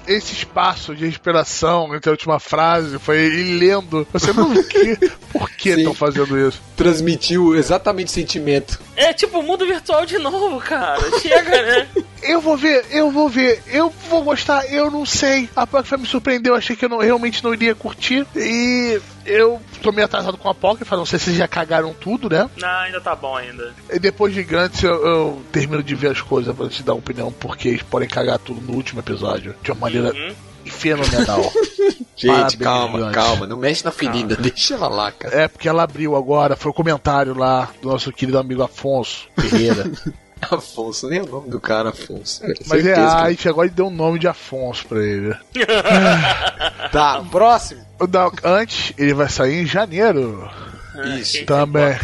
Esse 0.09 0.33
espaço 0.33 0.95
de 0.95 1.05
respiração 1.05 1.95
entre 1.95 2.09
a 2.09 2.13
última 2.13 2.39
frase 2.39 2.97
foi 2.97 3.19
ele 3.19 3.59
lendo. 3.59 4.07
Você 4.11 4.33
não 4.33 4.51
que, 4.63 4.97
por 5.31 5.47
que 5.51 5.69
estão 5.69 5.93
fazendo 5.93 6.35
isso? 6.35 6.59
Transmitiu 6.75 7.55
exatamente 7.55 8.07
o 8.07 8.11
sentimento. 8.11 8.81
É 8.95 9.13
tipo 9.13 9.37
o 9.37 9.43
mundo 9.43 9.67
virtual 9.67 10.07
de 10.07 10.17
novo, 10.17 10.59
cara. 10.59 10.99
Chega, 11.19 11.61
né? 11.61 11.87
Eu 12.23 12.41
vou 12.41 12.57
ver, 12.57 12.85
eu 12.91 13.11
vou 13.11 13.29
ver, 13.29 13.61
eu 13.67 13.89
vou 14.09 14.23
gostar, 14.23 14.65
eu 14.71 14.89
não 14.91 15.05
sei. 15.05 15.49
A 15.55 15.61
Apocrypha 15.63 15.97
me 15.97 16.05
surpreendeu, 16.05 16.55
achei 16.55 16.75
que 16.75 16.85
eu 16.85 16.89
não- 16.89 16.99
realmente 16.99 17.43
não 17.43 17.53
iria 17.53 17.73
curtir. 17.75 18.25
E 18.35 18.99
eu 19.25 19.61
tô 19.81 19.91
meio 19.91 20.05
atrasado 20.05 20.37
com 20.37 20.47
a 20.47 20.51
Apocrypha, 20.51 20.97
não 20.97 21.05
sei 21.05 21.17
se 21.19 21.25
vocês 21.25 21.37
já 21.37 21.47
cagaram 21.47 21.93
tudo, 21.93 22.29
né? 22.29 22.49
Não, 22.57 22.67
ainda 22.67 22.99
tá 23.01 23.15
bom 23.15 23.35
ainda. 23.35 23.73
E 23.91 23.99
depois 23.99 24.33
de 24.33 24.39
Gigantes 24.41 24.83
eu, 24.83 25.05
eu 25.05 25.41
termino 25.51 25.81
de 25.83 25.95
ver 25.95 26.11
as 26.11 26.21
coisas 26.21 26.55
pra 26.55 26.67
te 26.67 26.83
dar 26.83 26.93
uma 26.93 26.99
opinião, 26.99 27.31
porque 27.31 27.69
eles 27.69 27.83
podem 27.83 28.07
cagar 28.07 28.37
tudo 28.39 28.61
no 28.61 28.73
último 28.75 28.99
episódio. 28.99 29.55
De 29.63 29.71
uma 29.71 29.81
maneira 29.81 30.13
Uhum. 30.13 30.33
fenomenal. 30.65 31.51
Gente, 32.15 32.27
Parabéns, 32.33 32.55
calma, 32.57 33.11
calma. 33.11 33.47
Não 33.47 33.55
mexe 33.57 33.85
na 33.85 33.91
ferida, 33.91 34.35
deixa 34.35 34.73
ela 34.73 34.89
lá, 34.89 35.09
cara. 35.09 35.33
é 35.43 35.47
porque 35.47 35.69
ela 35.69 35.83
abriu 35.83 36.17
agora, 36.17 36.57
foi 36.57 36.69
o 36.69 36.73
comentário 36.73 37.33
lá 37.33 37.69
do 37.81 37.87
nosso 37.87 38.11
querido 38.11 38.37
amigo 38.37 38.61
Afonso 38.61 39.25
Ferreira. 39.39 39.89
Afonso, 40.41 41.07
nem 41.09 41.19
é 41.19 41.23
o 41.23 41.27
nome 41.27 41.49
do 41.49 41.59
cara, 41.59 41.89
Afonso. 41.89 42.41
velho. 42.41 42.55
Mas 42.67 42.85
é, 42.85 42.93
que- 42.93 42.99
a 42.99 43.29
gente 43.29 43.49
agora 43.49 43.69
deu 43.69 43.87
o 43.87 43.91
nome 43.91 44.19
de 44.19 44.27
Afonso 44.27 44.85
pra 44.87 44.99
ele. 45.03 45.35
Tá, 46.91 47.23
próximo. 47.29 47.85
Não, 48.11 48.31
antes, 48.43 48.93
ele 48.97 49.13
vai 49.13 49.29
sair 49.29 49.61
em 49.61 49.65
janeiro. 49.65 50.49
Isso. 50.95 51.03
quem 51.05 51.23
se 51.23 51.45
Também. 51.45 51.97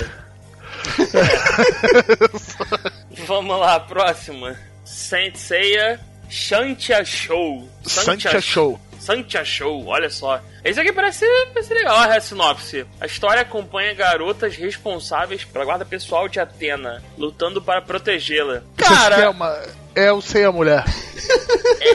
Vamos 3.27 3.59
lá, 3.59 3.79
próxima. 3.79 4.55
Saint 4.83 5.35
Seiya 5.35 5.99
Shantia 6.29 7.03
Show. 7.03 7.67
Santia 7.83 8.39
Show. 8.41 8.79
Santia 9.05 9.45
Show, 9.45 9.85
olha 9.85 10.09
só. 10.09 10.41
Esse 10.63 10.79
aqui 10.79 10.91
parece, 10.91 11.25
parece 11.53 11.73
legal 11.73 11.95
a 11.95 12.19
sinopse. 12.19 12.85
A 12.99 13.05
história 13.05 13.41
acompanha 13.43 13.93
garotas 13.93 14.55
responsáveis 14.55 15.43
pela 15.43 15.63
guarda 15.63 15.85
pessoal 15.85 16.27
de 16.27 16.39
Atena, 16.39 17.03
lutando 17.15 17.61
para 17.61 17.81
protegê-la. 17.83 18.63
Aqui 18.77 18.83
é 18.83 18.83
Cara, 18.83 19.29
uma. 19.29 19.55
É 19.93 20.11
o 20.11 20.19
Sei 20.21 20.43
a 20.43 20.51
Mulher. 20.51 20.83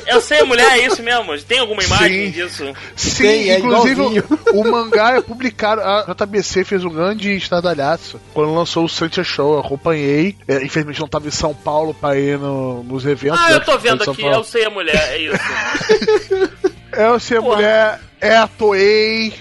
eu 0.06 0.20
sei 0.22 0.40
a 0.40 0.44
mulher, 0.46 0.78
é 0.78 0.86
isso 0.86 1.02
mesmo? 1.02 1.38
Tem 1.42 1.58
alguma 1.58 1.82
imagem 1.84 2.26
Sim. 2.26 2.30
disso? 2.30 2.72
Sim, 2.96 3.22
Tem, 3.22 3.50
é 3.50 3.58
inclusive 3.58 4.00
o, 4.00 4.60
o 4.60 4.70
mangá 4.70 5.16
é 5.16 5.20
publicado. 5.20 5.82
A 5.82 6.06
JBC 6.14 6.64
fez 6.64 6.82
um 6.82 6.88
grande 6.88 7.36
estardalhaço 7.36 8.18
quando 8.32 8.54
lançou 8.54 8.84
o 8.84 8.88
Santia 8.88 9.22
Show. 9.22 9.52
Eu 9.54 9.60
acompanhei. 9.60 10.34
É, 10.48 10.62
infelizmente 10.64 10.98
não 11.00 11.08
tava 11.08 11.28
em 11.28 11.30
São 11.30 11.52
Paulo 11.54 11.92
pra 11.92 12.16
ir 12.16 12.38
no- 12.38 12.82
nos 12.84 13.04
eventos. 13.04 13.38
Ah, 13.38 13.50
né, 13.50 13.56
eu 13.56 13.60
tô 13.60 13.72
foi 13.72 13.74
em 13.74 13.82
vendo 13.98 14.10
aqui, 14.10 14.22
eu 14.24 14.44
sei 14.44 14.64
a 14.64 14.70
mulher, 14.70 15.12
é 15.12 15.18
isso. 15.18 15.36
É 16.92 17.10
o 17.10 17.18
Sei 17.18 17.38
a 17.38 17.42
Porra. 17.42 17.56
Mulher, 17.56 18.00
é 18.20 18.36
a 18.36 18.46
Toei. 18.46 19.34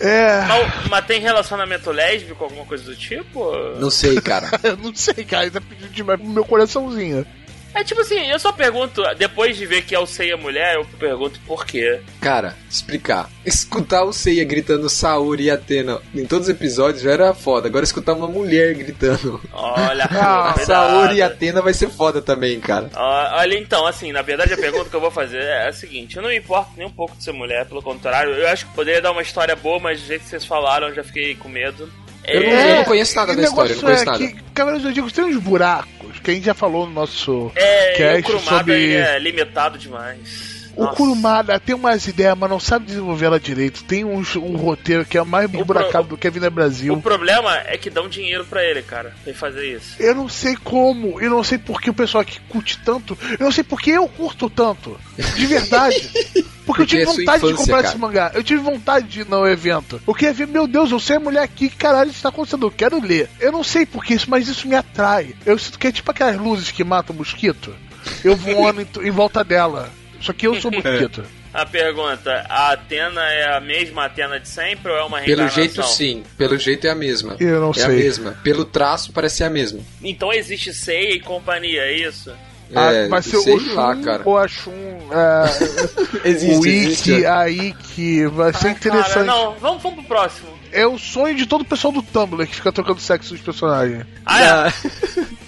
É. 0.00 0.40
Mas, 0.48 0.86
mas 0.88 1.06
tem 1.06 1.20
relacionamento 1.20 1.90
lésbico, 1.90 2.42
alguma 2.42 2.64
coisa 2.64 2.84
do 2.84 2.96
tipo? 2.96 3.52
Não 3.78 3.90
sei, 3.90 4.18
cara. 4.20 4.48
Eu 4.64 4.76
não 4.78 4.94
sei, 4.94 5.24
cara. 5.24 5.44
Ainda 5.44 5.60
pediu 5.60 5.88
demais 5.88 6.18
pro 6.18 6.28
meu 6.28 6.44
coraçãozinho. 6.44 7.26
É 7.74 7.84
tipo 7.84 8.00
assim, 8.00 8.26
eu 8.28 8.38
só 8.38 8.52
pergunto, 8.52 9.02
depois 9.16 9.56
de 9.56 9.64
ver 9.64 9.82
que 9.82 9.94
eu 9.96 10.04
sei 10.06 10.32
a 10.32 10.36
mulher, 10.36 10.74
eu 10.74 10.84
pergunto 10.98 11.38
por 11.46 11.64
quê. 11.64 12.00
Cara, 12.20 12.56
explicar. 12.68 13.30
Escutar 13.46 14.02
o 14.04 14.12
Seiya 14.12 14.44
gritando 14.44 14.88
Saori 14.88 15.44
e 15.44 15.50
Atena 15.50 16.00
em 16.14 16.26
todos 16.26 16.48
os 16.48 16.54
episódios 16.54 17.02
já 17.02 17.12
era 17.12 17.32
foda. 17.32 17.68
Agora 17.68 17.84
escutar 17.84 18.12
uma 18.14 18.26
mulher 18.26 18.74
gritando 18.74 19.40
Olha, 19.52 20.04
Ah. 20.10 20.54
Saori 20.64 21.16
e 21.18 21.22
Atena 21.22 21.62
vai 21.62 21.72
ser 21.72 21.88
foda 21.88 22.20
também, 22.20 22.58
cara. 22.60 22.90
Ó, 22.94 23.38
Olha, 23.38 23.56
então, 23.58 23.86
assim, 23.86 24.10
na 24.12 24.22
verdade 24.22 24.52
a 24.52 24.56
pergunta 24.58 24.90
que 24.90 24.96
eu 24.96 25.00
vou 25.00 25.10
fazer 25.10 25.40
é 25.42 25.68
a 25.68 25.72
seguinte: 25.72 26.16
eu 26.16 26.22
não 26.22 26.28
me 26.30 26.36
importo 26.38 26.72
nem 26.76 26.86
um 26.86 26.90
pouco 26.90 27.16
de 27.16 27.22
ser 27.24 27.32
mulher, 27.32 27.66
pelo 27.66 27.80
contrário, 27.82 28.32
eu 28.34 28.48
acho 28.48 28.66
que 28.66 28.74
poderia 28.74 29.00
dar 29.00 29.12
uma 29.12 29.22
história 29.22 29.54
boa, 29.54 29.78
mas 29.78 30.00
do 30.00 30.06
jeito 30.06 30.22
que 30.22 30.28
vocês 30.28 30.44
falaram, 30.44 30.88
eu 30.88 30.94
já 30.94 31.04
fiquei 31.04 31.34
com 31.36 31.48
medo. 31.48 31.90
Eu 32.24 32.42
não- 32.42 32.48
É, 32.50 32.72
eu 32.72 32.76
não 32.76 32.84
conheço 32.84 33.16
nada 33.16 33.32
o 33.32 33.36
da 33.36 33.42
história, 33.42 33.70
eu 33.72 33.76
não 33.76 33.82
conheço 33.82 34.02
é 34.02 34.06
nada. 34.06 34.18
Que 34.18 34.36
Cavaleiros 34.54 34.82
do 34.82 34.88
Zodíaco 34.88 35.12
tem 35.12 35.24
uns 35.24 35.36
buracos 35.42 36.09
que 36.22 36.30
a 36.30 36.34
gente 36.34 36.44
já 36.44 36.54
falou 36.54 36.86
no 36.86 36.92
nosso 36.92 37.50
é, 37.54 37.94
o 37.94 37.96
cast 37.96 38.40
sobre. 38.40 38.94
é 38.94 39.18
limitado 39.18 39.78
demais. 39.78 40.59
O. 40.84 40.88
Kurumada 40.94 41.58
tem 41.60 41.74
umas 41.74 42.06
ideias, 42.06 42.36
mas 42.36 42.50
não 42.50 42.60
sabe 42.60 42.86
desenvolver 42.86 43.26
ela 43.26 43.40
direito. 43.40 43.84
Tem 43.84 44.04
uns- 44.04 44.36
um, 44.36 44.56
roteiro 44.56 45.04
que 45.04 45.18
é 45.18 45.24
mais 45.24 45.50
pro- 45.50 45.64
buracado 45.64 46.08
do 46.08 46.16
que 46.16 46.26
a 46.26 46.30
Vida 46.30 46.48
Brasil. 46.50 46.94
O 46.94 47.02
problema 47.02 47.56
é 47.66 47.76
que 47.76 47.90
dão 47.90 48.08
dinheiro 48.08 48.44
pra 48.44 48.64
ele, 48.64 48.82
cara, 48.82 49.10
pra 49.22 49.30
ele 49.30 49.38
fazer 49.38 49.76
isso. 49.76 49.94
Eu 49.98 50.14
não 50.14 50.28
sei 50.28 50.56
como, 50.56 51.20
eu 51.20 51.30
não 51.30 51.42
sei 51.44 51.58
por 51.58 51.80
que 51.80 51.90
o 51.90 51.94
pessoal 51.94 52.22
aqui 52.22 52.38
curte 52.48 52.78
tanto, 52.84 53.16
eu 53.38 53.44
não 53.44 53.52
sei 53.52 53.64
por 53.64 53.80
que 53.80 53.90
eu 53.90 54.06
curto 54.08 54.48
tanto. 54.50 54.98
De 55.36 55.46
verdade. 55.46 56.10
Porque, 56.70 56.82
eu 56.82 56.86
Porque 56.86 56.86
tive 56.86 57.02
é 57.02 57.06
vontade 57.06 57.40
de 57.40 57.46
infância, 57.48 57.56
comprar 57.56 57.76
cara. 57.78 57.88
esse 57.88 57.98
mangá. 57.98 58.30
Eu 58.32 58.44
tive 58.44 58.62
vontade 58.62 59.08
de 59.08 59.20
ir 59.22 59.26
no 59.28 59.44
evento. 59.48 60.00
Eu 60.06 60.14
queria 60.14 60.32
ver, 60.32 60.46
meu 60.46 60.68
Deus, 60.68 60.92
eu 60.92 61.00
sei 61.00 61.16
a 61.16 61.20
mulher 61.20 61.42
aqui, 61.42 61.68
que 61.68 61.76
caralho 61.76 62.10
está 62.10 62.28
acontecendo? 62.28 62.66
Eu 62.66 62.70
quero 62.70 63.00
ler. 63.04 63.28
Eu 63.40 63.50
não 63.50 63.64
sei 63.64 63.84
por 63.84 64.04
que 64.04 64.14
isso, 64.14 64.30
mas 64.30 64.46
isso 64.46 64.68
me 64.68 64.76
atrai. 64.76 65.34
Eu 65.44 65.58
sinto 65.58 65.78
que 65.80 65.88
é 65.88 65.92
tipo 65.92 66.08
aquelas 66.12 66.36
luzes 66.36 66.70
que 66.70 66.84
matam 66.84 67.16
o 67.16 67.18
mosquito. 67.18 67.74
Eu 68.22 68.36
voando 68.36 68.82
em, 68.82 69.08
em 69.08 69.10
volta 69.10 69.42
dela. 69.42 69.90
Só 70.20 70.32
que 70.32 70.46
eu 70.46 70.60
sou 70.60 70.70
mosquito. 70.70 71.24
A 71.52 71.66
pergunta: 71.66 72.46
a 72.48 72.70
Atena 72.70 73.22
é 73.24 73.56
a 73.56 73.60
mesma 73.60 74.04
Atena 74.04 74.38
de 74.38 74.48
sempre 74.48 74.92
ou 74.92 74.96
é 74.98 75.02
uma 75.02 75.18
Pelo 75.20 75.42
reencarnação? 75.42 75.62
jeito, 75.64 75.82
sim. 75.82 76.22
Pelo 76.38 76.56
jeito 76.56 76.86
é 76.86 76.90
a 76.90 76.94
mesma. 76.94 77.34
Eu 77.40 77.60
não 77.60 77.70
é 77.70 77.74
sei. 77.74 77.84
a 77.84 77.88
mesma. 77.88 78.38
Pelo 78.44 78.64
traço, 78.64 79.12
parece 79.12 79.38
ser 79.38 79.44
a 79.44 79.50
mesma. 79.50 79.80
Então 80.00 80.32
existe 80.32 80.72
Seiya 80.72 81.14
e 81.14 81.18
companhia, 81.20 81.80
é 81.82 81.92
isso? 82.06 82.32
Ah, 82.72 82.92
É, 82.92 83.08
vai 83.08 83.20
ser 83.20 83.36
o 83.38 83.58
Shun 83.58 83.74
lá, 83.74 83.96
cara. 83.96 84.22
ou 84.24 84.38
a 84.38 84.46
Shun, 84.46 84.70
é, 85.10 86.28
Existe, 86.28 87.10
o. 87.10 87.14
Iki, 87.14 87.26
a 87.26 87.48
Iki, 87.50 88.26
vai 88.26 88.52
ser 88.52 88.68
Ah, 88.68 88.70
interessante. 88.70 89.12
Cara, 89.14 89.24
não, 89.24 89.54
vamos, 89.58 89.82
vamos 89.82 89.98
pro 89.98 90.04
próximo. 90.06 90.59
É 90.72 90.86
o 90.86 90.98
sonho 90.98 91.34
de 91.34 91.46
todo 91.46 91.62
o 91.62 91.64
pessoal 91.64 91.92
do 91.92 92.02
Tumblr 92.02 92.46
que 92.46 92.54
fica 92.54 92.70
trocando 92.72 93.00
sexo 93.00 93.34
dos 93.34 93.42
personagens. 93.42 94.04
Ah, 94.24 94.40
é. 94.42 94.48
A 94.50 94.72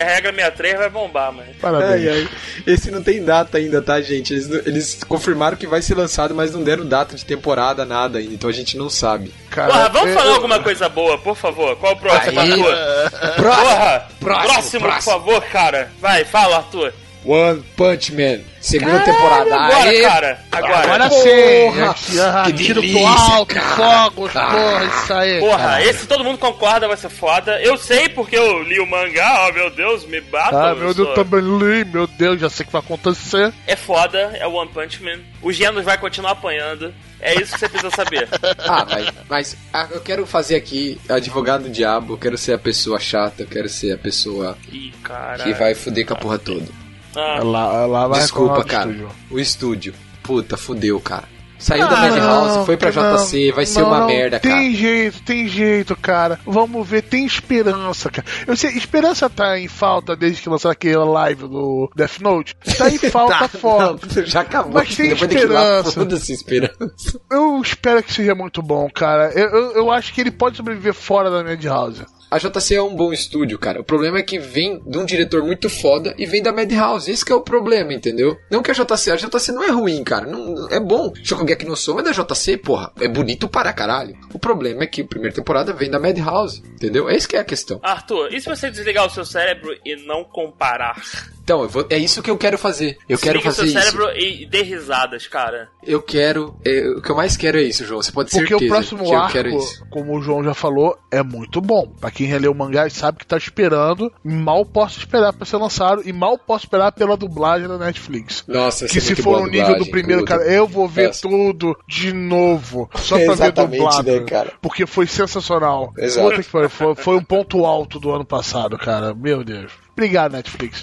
regra 0.05 0.33
63 0.33 0.79
vai 0.79 0.91
bombar, 0.91 1.33
mas. 1.33 1.57
Parabéns. 1.57 1.91
ai, 1.93 2.09
ai. 2.09 2.29
Esse 2.67 2.91
não 2.91 3.03
tem 3.03 3.25
data 3.25 3.59
ainda, 3.59 3.81
tá, 3.81 4.01
gente? 4.01 4.33
Eles, 4.35 4.51
eles 4.67 5.05
confirmaram 5.05 5.57
que 5.57 5.67
vai 5.67 5.81
ser 5.81 5.95
lançado, 5.97 6.35
mas 6.35 6.53
não 6.53 6.63
deram 6.65 6.85
data 6.87 7.15
de 7.15 7.25
temporada, 7.25 7.85
nada 7.85 8.19
ainda. 8.19 8.35
Então 8.35 8.51
a 8.51 8.53
gente 8.53 8.77
não 8.77 8.91
sabe. 8.91 9.33
Cara, 9.51 9.69
Porra, 9.73 9.89
vamos 9.91 10.11
é- 10.11 10.15
falar 10.15 10.35
alguma 10.35 10.59
coisa 10.61 10.89
boa, 10.89 11.17
por 11.19 11.37
favor. 11.37 11.77
Qual 11.77 11.93
o 11.93 11.97
próximo, 11.97 12.41
Aí. 12.41 12.51
Arthur? 12.53 13.11
Próximo! 13.37 13.65
Porra! 13.67 14.09
Próximo, 14.19 14.53
próximo, 14.53 14.81
próximo. 14.81 14.81
por 14.81 15.03
favor, 15.13 15.43
cara. 15.51 15.93
Vai, 16.01 16.25
fala, 16.25 16.57
Arthur. 16.57 16.93
One 17.25 17.63
Punch 17.77 18.13
Man, 18.13 18.41
segunda 18.61 18.99
Caralho, 19.01 19.13
temporada. 19.45 19.55
Agora, 19.55 19.89
Aê! 19.91 20.03
cara. 20.03 20.41
Agora. 20.51 20.79
Agora 20.79 21.09
Porra! 21.09 21.97
sim! 21.97 22.19
Ah, 22.21 22.43
Que 22.47 22.53
tiro 22.53 22.81
delícia, 22.81 23.01
pro 23.01 23.33
alto, 23.33 23.55
cara. 23.55 23.77
fogos, 23.77 24.37
Ah. 24.37 24.47
porra, 24.51 24.85
isso 24.85 25.13
aí. 25.15 25.41
Porra, 25.41 25.59
Caralho. 25.59 25.91
esse 25.91 26.07
todo 26.07 26.25
mundo 26.25 26.39
concorda, 26.39 26.89
vai 26.89 26.97
ser 26.97 27.09
foda. 27.11 27.61
Eu 27.63 27.77
sei 27.77 28.09
porque 28.09 28.37
eu 28.37 28.63
li 28.65 28.81
o 28.81 28.87
mangá, 28.87 29.49
oh 29.49 29.53
meu 29.53 29.71
Deus, 29.71 30.05
me 30.07 30.21
batam. 30.21 30.59
Ah, 30.61 30.69
eu 30.71 30.77
meu 30.77 30.95
Deus, 30.95 31.07
sou- 31.09 31.15
também 31.15 31.41
li, 31.41 31.85
meu 31.85 32.07
Deus, 32.09 32.41
já 32.41 32.51
sei 32.51 32.65
o 32.65 32.67
que 32.67 32.73
vai 32.73 32.83
acontecer. 32.83 33.53
É 33.69 33.77
foda, 33.77 34.19
é 34.35 34.47
o 34.47 34.53
One 34.55 34.71
Punch 34.73 35.03
Man. 35.03 35.21
O 35.41 35.53
Genos 35.53 35.85
vai 35.85 35.97
continuar 35.99 36.33
apanhando. 36.33 36.93
É 37.21 37.35
isso 37.41 37.53
que 37.53 37.61
você 37.61 37.69
precisa 37.69 37.91
saber. 37.95 38.29
Ah, 38.69 38.85
mas, 38.91 39.07
mas 39.29 39.57
ah, 39.73 39.87
eu 39.93 40.01
quero 40.01 40.27
fazer 40.27 40.57
aqui 40.57 41.01
advogado 41.09 41.65
do 41.65 41.71
diabo, 41.71 42.15
eu 42.15 42.19
quero 42.19 42.37
ser 42.37 42.53
a 42.55 42.59
pessoa 42.59 42.99
chata, 42.99 43.43
eu 43.43 43.47
quero 43.47 43.69
ser 43.69 43.93
a 43.93 43.99
pessoa 43.99 44.57
Ih, 44.73 44.93
cara. 45.05 45.43
que 45.45 45.53
vai 45.53 45.75
fuder 45.75 46.05
com 46.07 46.15
a 46.15 46.17
porra 46.17 46.39
toda. 46.39 46.67
Ah, 47.15 47.41
Lá, 47.43 47.87
lá 47.87 48.09
vai 48.09 48.21
Desculpa, 48.21 48.65
cara. 48.65 48.91
estúdio. 48.91 49.09
O 49.31 49.39
estúdio. 49.39 49.95
Puta, 50.23 50.57
fudeu, 50.57 51.01
cara. 51.01 51.25
Saiu 51.59 51.87
da 51.89 51.97
Ah, 51.97 52.11
Madhouse, 52.11 52.67
foi 52.67 52.77
pra 52.77 52.91
não, 52.91 53.17
JC, 53.25 53.53
vai 53.53 53.65
ser 53.65 53.83
não, 53.83 53.87
uma 53.87 54.01
não, 54.01 54.07
merda, 54.09 54.41
tem 54.41 54.51
cara. 54.51 54.73
jeito, 54.75 55.23
tem 55.23 55.47
jeito, 55.47 55.95
cara. 55.95 56.41
Vamos 56.45 56.89
ver, 56.89 57.03
tem 57.03 57.25
esperança, 57.25 58.11
cara. 58.11 58.27
Eu 58.49 58.57
sei, 58.57 58.71
esperança 58.73 59.31
tá 59.31 59.57
em 59.57 59.69
falta 59.69 60.17
desde 60.17 60.43
que 60.43 60.49
lançaram 60.49 60.73
aquele 60.73 60.97
live 60.97 61.43
do 61.47 61.89
Death 61.95 62.19
Note. 62.21 62.57
Tá 62.77 62.91
em 62.91 62.99
falta 63.09 63.47
forte. 63.49 64.17
Não, 64.17 64.27
já 64.27 64.41
acabou. 64.41 64.73
Mas 64.75 64.97
tem 64.97 65.13
esperança. 65.13 65.93
Foda-se 65.93 66.33
esperança. 66.33 67.21
Eu 67.31 67.61
espero 67.63 68.03
que 68.03 68.13
seja 68.13 68.35
muito 68.35 68.61
bom, 68.61 68.89
cara. 68.93 69.31
Eu, 69.33 69.49
eu, 69.49 69.73
eu 69.77 69.91
acho 69.93 70.13
que 70.13 70.21
ele 70.21 70.33
pode 70.33 70.57
sobreviver 70.57 70.95
fora 70.95 71.31
da 71.31 71.45
Madhouse. 71.45 72.05
A 72.33 72.39
JC 72.39 72.77
é 72.77 72.83
um 72.83 72.97
bom 72.97 73.13
estúdio, 73.13 73.59
cara. 73.59 73.83
O 73.83 73.85
problema 73.85 74.17
é 74.17 74.23
que 74.23 74.39
vem 74.39 74.83
de 74.87 74.97
um 74.97 75.05
diretor 75.05 75.43
muito 75.43 75.69
foda 75.69 76.15
e 76.17 76.25
vem 76.25 76.43
da 76.43 76.51
Madhouse. 76.51 77.11
Esse 77.11 77.23
que 77.23 77.31
é 77.31 77.35
o 77.35 77.43
problema, 77.43 77.93
entendeu? 77.93 78.39
Não 78.51 78.63
que 78.63 78.71
a 78.71 78.75
JC... 78.75 79.11
A 79.11 79.17
JC 79.17 79.53
não 79.53 79.63
é 79.63 79.71
ruim, 79.71 80.03
cara. 80.03 80.25
Não, 80.25 80.67
é 80.71 80.81
bom. 80.81 81.13
Shokugeki 81.23 81.67
no 81.67 81.77
Soma 81.77 82.01
é 82.01 82.05
da 82.05 82.13
JC, 82.13 82.57
porra. 82.57 82.91
É 82.99 83.07
bonito 83.07 83.47
para 83.47 83.71
caralho. 83.75 84.17
O 84.33 84.39
problema 84.39 84.85
é 84.85 84.87
que 84.87 85.03
a 85.03 85.07
primeira 85.07 85.37
temporada 85.37 85.75
vem 85.75 85.91
da 85.91 86.01
Madhouse, 86.01 86.63
entendeu? 86.73 87.11
Esse 87.11 87.29
que 87.29 87.37
é 87.37 87.41
a 87.41 87.45
questão. 87.45 87.79
Arthur, 87.83 88.33
e 88.33 88.41
se 88.41 88.49
você 88.49 88.71
desligar 88.71 89.07
o 89.07 89.11
seu 89.11 89.27
cérebro 89.27 89.71
e 89.85 89.95
não 90.07 90.25
comparar? 90.25 91.03
Então, 91.43 91.63
eu 91.63 91.69
vou- 91.69 91.87
é 91.91 91.99
isso 91.99 92.23
que 92.23 92.31
eu 92.31 92.39
quero 92.39 92.57
fazer. 92.57 92.97
Eu 93.09 93.19
quero 93.19 93.39
Desliga 93.41 93.43
fazer 93.57 93.69
seu 93.71 93.81
isso. 93.81 93.91
cérebro 93.91 94.17
e 94.17 94.47
dê 94.47 94.63
risadas, 94.63 95.27
cara. 95.27 95.69
Eu 95.83 96.01
quero... 96.01 96.57
é, 96.65 96.89
o 96.97 97.03
que 97.03 97.11
eu 97.11 97.17
mais 97.17 97.37
quero 97.37 97.59
é 97.59 97.63
isso, 97.63 97.85
João. 97.85 98.01
Você 98.03 98.13
pode 98.13 98.31
ter 98.31 98.39
Porque 98.39 98.51
certeza 98.51 98.71
o 98.73 98.75
próximo 98.75 99.05
que 99.05 99.15
eu 99.15 99.27
quero 99.29 99.49
arco, 99.51 99.59
isso. 99.63 99.87
como 99.91 100.17
o 100.17 100.23
João 100.23 100.45
já 100.45 100.55
falou, 100.55 100.97
é 101.11 101.23
muito 101.23 101.61
bom. 101.61 101.89
Pra 102.01 102.11
quem 102.11 102.27
releu 102.27 102.53
o 102.53 102.55
mangá 102.55 102.89
sabe 102.91 103.19
que 103.19 103.27
tá 103.27 103.37
esperando. 103.37 104.13
Mal 104.23 104.65
posso 104.65 104.99
esperar 104.99 105.33
pra 105.33 105.45
ser 105.45 105.57
lançado. 105.57 106.03
E 106.09 106.13
mal 106.13 106.39
posso 106.39 106.65
esperar 106.67 106.93
pela 106.93 107.17
dublagem 107.17 107.67
da 107.67 107.77
Netflix. 107.79 108.45
Nossa, 108.47 108.87
Que 108.87 108.99
é 108.99 109.01
se 109.01 109.15
for 109.17 109.41
no 109.41 109.47
nível 109.47 109.63
do 109.67 109.85
dublagem, 109.85 109.91
primeiro, 109.91 110.23
puta. 110.23 110.39
cara, 110.39 110.51
eu 110.53 110.67
vou 110.67 110.89
ver 110.89 111.11
Essa. 111.11 111.23
tudo 111.23 111.77
de 111.89 112.13
novo. 112.13 112.89
Só 112.97 113.17
pra 113.17 113.27
ver 113.27 113.33
Exatamente, 113.33 113.79
dublado. 113.79 114.13
né, 114.13 114.21
cara? 114.21 114.53
Porque 114.61 114.87
foi 114.87 115.07
sensacional. 115.07 115.93
Exato. 115.99 116.29
Puta 116.31 116.43
que 116.43 116.49
pariu, 116.51 116.71
foi, 116.71 116.95
foi 116.95 117.17
um 117.17 117.25
ponto 117.25 117.65
alto 117.67 117.99
do 117.99 118.11
ano 118.13 118.25
passado, 118.25 118.79
cara. 118.79 119.13
Meu 119.15 119.43
Deus. 119.43 119.73
Obrigado, 119.93 120.33
Netflix. 120.33 120.83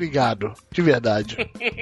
Obrigado. 0.00 0.52
De 0.72 0.80
verdade. 0.82 1.36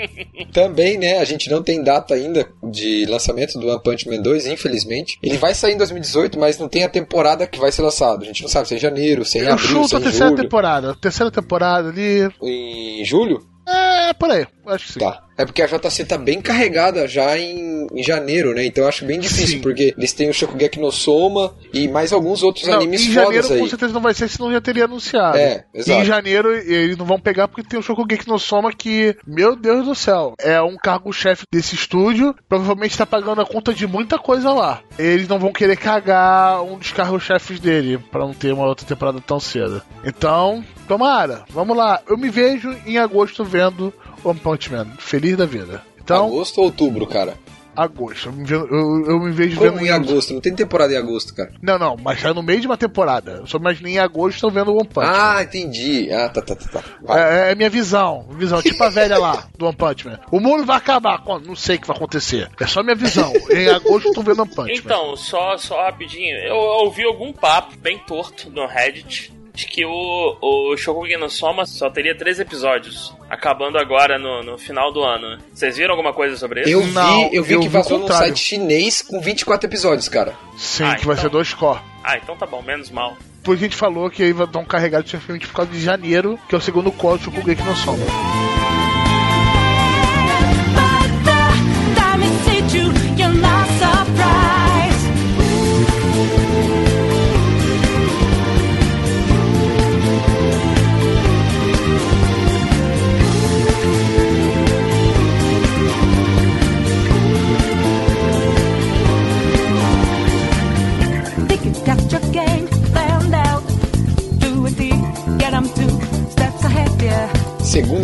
Também, 0.52 0.98
né, 0.98 1.18
a 1.18 1.24
gente 1.24 1.48
não 1.50 1.62
tem 1.62 1.83
data 1.83 2.14
ainda 2.14 2.48
de 2.62 3.07
lançamento 3.07 3.59
do 3.59 3.68
One 3.68 3.83
Punch 3.83 4.09
Man 4.09 4.20
2, 4.20 4.46
infelizmente. 4.46 5.18
Ele 5.22 5.37
vai 5.38 5.54
sair 5.54 5.74
em 5.74 5.78
2018, 5.78 6.38
mas 6.38 6.59
não 6.59 6.68
tem 6.68 6.83
a 6.85 6.88
temporada 6.88 7.46
que 7.46 7.59
vai 7.59 7.70
ser 7.70 7.83
lançado. 7.83 8.22
A 8.22 8.26
gente 8.26 8.42
não 8.42 8.48
sabe 8.48 8.66
se 8.66 8.74
é 8.74 8.76
em 8.76 8.81
janeiro, 8.81 9.24
se 9.24 9.38
é 9.38 9.42
em 9.42 9.46
Eu 9.46 9.52
abril, 9.52 9.68
chuto 9.68 9.88
se 9.88 9.94
a 9.94 9.98
é 9.98 10.00
em 10.00 10.04
terceira 10.04 10.28
julho. 10.31 10.42
temporada. 10.42 10.94
Terceira 11.00 11.31
temporada 11.31 11.88
ali. 11.88 12.28
Em 12.42 13.04
julho? 13.04 13.40
É, 13.66 14.12
por 14.14 14.31
aí. 14.31 14.46
Acho 14.66 14.87
que 14.87 14.92
sim. 14.94 15.00
Tá. 15.00 15.22
É 15.38 15.44
porque 15.46 15.62
a 15.62 15.66
JC 15.66 16.05
tá 16.05 16.18
bem 16.18 16.42
carregada 16.42 17.07
já 17.07 17.38
em, 17.38 17.87
em 17.94 18.03
janeiro, 18.03 18.53
né? 18.53 18.66
Então 18.66 18.83
eu 18.83 18.88
acho 18.88 19.05
bem 19.05 19.20
difícil, 19.20 19.59
Sim. 19.59 19.61
porque 19.61 19.94
eles 19.96 20.12
têm 20.12 20.29
o 20.29 20.35
Shokugeki 20.35 20.81
no 20.81 20.90
Soma 20.90 21.55
e 21.72 21.87
mais 21.87 22.12
alguns 22.12 22.42
outros 22.42 22.66
Não, 22.66 22.74
animes 22.74 23.07
em 23.07 23.12
janeiro 23.12 23.53
aí. 23.53 23.61
com 23.61 23.68
certeza 23.68 23.92
não 23.92 24.01
vai 24.01 24.14
ser, 24.14 24.29
senão 24.29 24.51
já 24.51 24.61
teria 24.61 24.87
anunciado. 24.87 25.38
É, 25.38 25.64
exato. 25.72 26.03
Em 26.03 26.05
janeiro 26.05 26.53
eles 26.53 26.96
não 26.96 27.07
vão 27.07 27.20
pegar 27.20 27.46
porque 27.46 27.62
tem 27.62 27.79
o 27.79 27.83
Shokugeki 27.83 28.27
no 28.29 28.38
Soma 28.38 28.72
que, 28.72 29.16
meu 29.24 29.55
Deus 29.55 29.87
do 29.87 29.94
céu, 29.94 30.35
é 30.40 30.61
um 30.61 30.77
cargo-chefe 30.77 31.44
desse 31.53 31.77
estúdio, 31.77 32.35
provavelmente 32.48 32.98
tá 32.98 33.07
pagando 33.07 33.40
a 33.40 33.46
conta 33.46 33.72
de 33.72 33.87
muita 33.87 34.18
coisa 34.18 34.53
lá. 34.53 34.81
Eles 34.98 35.29
não 35.29 35.38
vão 35.38 35.53
querer 35.53 35.77
cagar 35.77 36.62
um 36.64 36.79
dos 36.79 36.90
cargos-chefes 36.90 37.61
dele 37.61 37.98
pra 38.11 38.20
não 38.20 38.35
ter 38.35 38.53
uma 38.53 38.66
outra 38.66 38.85
temporada 38.85 39.20
tão 39.20 39.38
cedo. 39.38 39.81
Então, 40.05 40.64
tomara, 40.88 41.44
vamos 41.51 41.77
lá. 41.77 42.01
Eu 42.09 42.18
me 42.18 42.29
vejo 42.29 42.74
em 42.85 42.98
agosto 42.98 43.44
vendo 43.44 43.94
One 44.24 44.38
Punch 44.40 44.70
Man, 44.72 44.87
feliz 44.98 45.37
da 45.37 45.46
vida. 45.46 45.83
Então, 46.02 46.26
Agosto 46.26 46.59
ou 46.59 46.64
outubro, 46.64 47.07
cara? 47.07 47.35
agosto. 47.76 48.26
Eu 48.28 48.33
me, 48.33 48.44
ve- 48.44 48.54
eu, 48.57 49.04
eu 49.07 49.20
me 49.20 49.31
vejo 49.31 49.57
Como 49.57 49.70
vendo 49.70 49.87
em 49.87 49.90
agosto? 49.90 50.35
Não 50.35 50.40
tem 50.40 50.52
temporada 50.52 50.92
em 50.92 50.96
agosto, 50.96 51.33
cara. 51.33 51.52
Não, 51.62 51.78
não, 51.78 51.96
mas 51.96 52.18
já 52.18 52.35
no 52.35 52.42
meio 52.42 52.61
de 52.61 52.66
uma 52.66 52.76
temporada. 52.76 53.33
Eu 53.40 53.46
só 53.46 53.57
imaginei 53.57 53.94
em 53.94 53.98
agosto 54.00 54.40
tô 54.40 54.50
vendo 54.50 54.72
One 54.72 54.88
Punch 54.88 55.07
Man. 55.07 55.12
Ah, 55.37 55.42
entendi. 55.44 56.11
Ah, 56.12 56.28
tá, 56.28 56.42
tá, 56.42 56.57
tá. 56.57 56.66
tá. 56.66 56.85
Vai. 57.00 57.48
É, 57.48 57.52
é 57.52 57.54
minha 57.54 57.70
visão, 57.70 58.26
visão, 58.31 58.61
tipo 58.61 58.83
a 58.83 58.88
velha 58.88 59.16
lá 59.16 59.44
do 59.57 59.66
One 59.66 59.76
Punch 59.76 60.09
Man. 60.09 60.18
O 60.33 60.40
mundo 60.40 60.64
vai 60.64 60.76
acabar, 60.76 61.22
quando? 61.22 61.46
Não 61.46 61.54
sei 61.54 61.76
o 61.76 61.81
que 61.81 61.87
vai 61.87 61.96
acontecer. 61.96 62.50
É 62.61 62.66
só 62.66 62.83
minha 62.83 62.96
visão. 62.96 63.33
Em 63.48 63.68
agosto 63.68 64.09
eu 64.09 64.12
tô 64.14 64.22
vendo 64.22 64.42
One 64.42 64.50
Punch 64.52 64.72
Man. 64.72 64.76
Então, 64.76 65.16
só, 65.16 65.57
só 65.57 65.81
rapidinho, 65.85 66.37
eu 66.37 66.57
ouvi 66.57 67.04
algum 67.04 67.33
papo 67.33 67.76
bem 67.78 67.96
torto 68.00 68.50
no 68.50 68.66
Reddit 68.66 69.33
de 69.59 69.66
que 69.66 69.85
o, 69.85 70.37
o 70.40 70.77
Shokugeki 70.77 71.18
no 71.18 71.29
Soma 71.29 71.66
só 71.66 71.90
teria 71.90 72.16
três 72.16 72.38
episódios, 72.38 73.12
acabando 73.29 73.77
agora 73.77 74.16
no, 74.16 74.40
no 74.44 74.57
final 74.57 74.92
do 74.92 75.03
ano. 75.03 75.37
Vocês 75.53 75.77
viram 75.77 75.90
alguma 75.94 76.12
coisa 76.12 76.37
sobre 76.37 76.61
isso? 76.61 76.71
Eu 76.71 76.87
Não, 76.87 77.29
vi, 77.29 77.37
eu 77.37 77.42
vi 77.42 77.55
eu 77.55 77.61
que 77.61 77.68
vi 77.68 77.77
o 77.77 77.83
vazou 77.83 77.99
contrário. 77.99 78.27
site 78.29 78.38
chinês 78.38 79.03
com 79.03 79.21
24 79.21 79.68
episódios, 79.68 80.09
cara. 80.09 80.33
Sim, 80.57 80.85
Ah, 80.85 80.94
que 80.94 81.05
vai 81.05 81.14
então. 81.16 81.25
ser 81.25 81.29
dois 81.31 81.53
core. 81.53 81.81
Ah, 82.05 82.16
então 82.16 82.37
tá 82.37 82.47
bom, 82.47 82.62
menos 82.62 82.88
mal. 82.90 83.16
Por 83.42 83.55
isso 83.57 83.64
a 83.64 83.66
gente 83.66 83.77
falou 83.77 84.09
que 84.09 84.23
aí 84.23 84.33
vai 84.33 84.47
dar 84.47 84.61
um 84.61 84.64
carregado 84.64 85.09
simplesmente 85.09 85.49
por 85.49 85.55
causa 85.55 85.73
de 85.73 85.81
janeiro, 85.81 86.38
que 86.49 86.55
é 86.55 86.59
o 86.59 86.61
segundo 86.61 86.92
core 86.92 87.18
do 87.18 87.25
Shokugeki 87.25 87.62
no 87.64 87.75
Soma. 87.75 88.05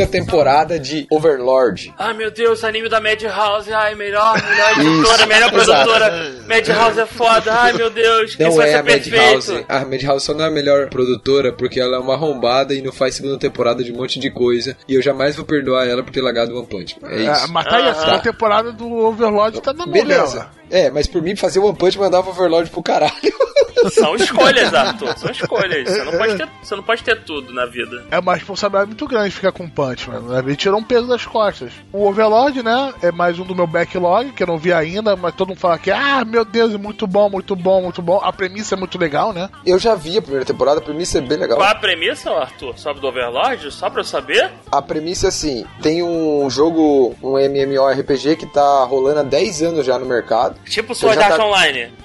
Segunda 0.04 0.06
temporada 0.06 0.78
de 0.78 1.06
Overlord. 1.10 1.92
Ai 1.98 2.12
meu 2.14 2.30
Deus, 2.30 2.62
anime 2.64 2.88
da 2.88 3.00
Madhouse, 3.00 3.72
ai, 3.72 3.94
melhor, 3.94 4.34
melhor 4.34 4.70
Isso, 4.72 4.80
editora, 4.80 5.26
melhor 5.26 5.50
produtora. 5.50 6.34
Madhouse 6.48 7.00
é 7.00 7.06
foda, 7.06 7.52
ai 7.52 7.72
meu 7.72 7.90
Deus, 7.90 8.36
Não 8.38 8.52
vai 8.52 8.68
é 8.68 8.72
ser 8.72 8.78
a 8.78 8.82
perfeito. 8.82 9.16
Madhouse. 9.16 9.64
A 9.68 9.84
Madhouse 9.84 10.24
só 10.26 10.34
não 10.34 10.44
é 10.44 10.48
a 10.48 10.50
melhor 10.50 10.88
produtora 10.88 11.52
porque 11.52 11.80
ela 11.80 11.96
é 11.96 11.98
uma 11.98 12.14
arrombada 12.14 12.74
e 12.74 12.82
não 12.82 12.92
faz 12.92 13.14
segunda 13.14 13.38
temporada 13.38 13.82
de 13.82 13.92
um 13.92 13.96
monte 13.96 14.18
de 14.18 14.30
coisa. 14.30 14.76
E 14.88 14.94
eu 14.94 15.02
jamais 15.02 15.36
vou 15.36 15.44
perdoar 15.44 15.86
ela 15.86 16.02
por 16.02 16.12
ter 16.12 16.20
largado 16.22 16.56
One 16.56 16.66
Punch. 16.66 16.96
É 17.04 17.24
É, 17.24 17.32
isso. 17.32 17.52
mas 17.52 17.64
tá 17.66 17.76
aí, 17.76 17.88
a 17.88 17.94
segunda 17.94 18.18
temporada 18.20 18.72
do 18.72 18.90
Overlord 18.92 19.60
tá 19.60 19.72
na 19.72 19.86
Beleza. 19.86 20.48
É, 20.70 20.90
mas 20.90 21.06
por 21.06 21.22
mim 21.22 21.36
fazer 21.36 21.58
One 21.60 21.76
Punch 21.76 21.98
mandava 21.98 22.30
Overlord 22.30 22.70
pro 22.70 22.82
caralho. 22.82 23.12
São 23.92 24.14
escolhas, 24.14 24.72
Arthur, 24.72 25.18
são 25.18 25.30
escolhas. 25.30 25.86
Você 25.90 26.04
não 26.04 26.12
pode 26.12 26.36
ter, 26.38 26.48
você 26.62 26.74
não 26.76 26.82
pode 26.82 27.02
ter 27.04 27.22
tudo 27.22 27.52
na 27.52 27.66
vida. 27.66 28.02
É 28.10 28.18
uma 28.18 28.34
responsabilidade 28.34 28.86
muito 28.88 29.06
grande 29.06 29.30
ficar 29.34 29.52
com 29.52 29.64
o 29.64 29.70
Punch, 29.70 30.08
mano. 30.08 30.30
né? 30.30 30.38
Ele 30.38 30.56
tirou 30.56 30.78
um 30.80 30.82
peso 30.82 31.06
das 31.06 31.26
costas. 31.26 31.70
O 31.92 32.06
Overlord, 32.08 32.62
né? 32.62 32.94
É 33.02 33.12
mais 33.12 33.38
um 33.38 33.44
do 33.44 33.54
meu 33.54 33.66
backlog, 33.66 34.32
que 34.32 34.42
eu 34.42 34.46
não 34.46 34.56
vi 34.56 34.72
ainda, 34.72 35.14
mas 35.16 35.34
todo 35.34 35.48
mundo 35.48 35.58
fala 35.60 35.78
que, 35.78 35.90
ah, 35.90 36.24
meu 36.34 36.44
Deus, 36.44 36.74
é 36.74 36.78
muito 36.78 37.06
bom, 37.06 37.30
muito 37.30 37.54
bom, 37.54 37.82
muito 37.82 38.02
bom. 38.02 38.18
A 38.22 38.32
premissa 38.32 38.74
é 38.74 38.78
muito 38.78 38.98
legal, 38.98 39.32
né? 39.32 39.48
Eu 39.64 39.78
já 39.78 39.94
vi 39.94 40.18
a 40.18 40.22
primeira 40.22 40.44
temporada, 40.44 40.80
a 40.80 40.82
premissa 40.82 41.18
é 41.18 41.20
bem 41.20 41.38
legal. 41.38 41.56
Qual 41.58 41.68
a 41.70 41.74
premissa, 41.76 42.30
Arthur? 42.32 42.76
Sobre 42.76 43.00
do 43.00 43.06
Overlord? 43.06 43.70
Só 43.70 43.88
pra 43.88 44.00
eu 44.00 44.04
saber? 44.04 44.50
A 44.70 44.82
premissa 44.82 45.26
é 45.26 45.28
assim: 45.28 45.64
tem 45.80 46.02
um 46.02 46.50
jogo, 46.50 47.14
um 47.22 47.38
MMORPG 47.38 48.34
que 48.36 48.46
tá 48.46 48.82
rolando 48.84 49.20
há 49.20 49.22
10 49.22 49.62
anos 49.62 49.86
já 49.86 49.96
no 49.98 50.06
mercado. 50.06 50.56
Tipo 50.64 50.92
Sword 50.94 51.18
Art 51.18 51.36
tá- 51.36 51.44
Online. 51.46 51.92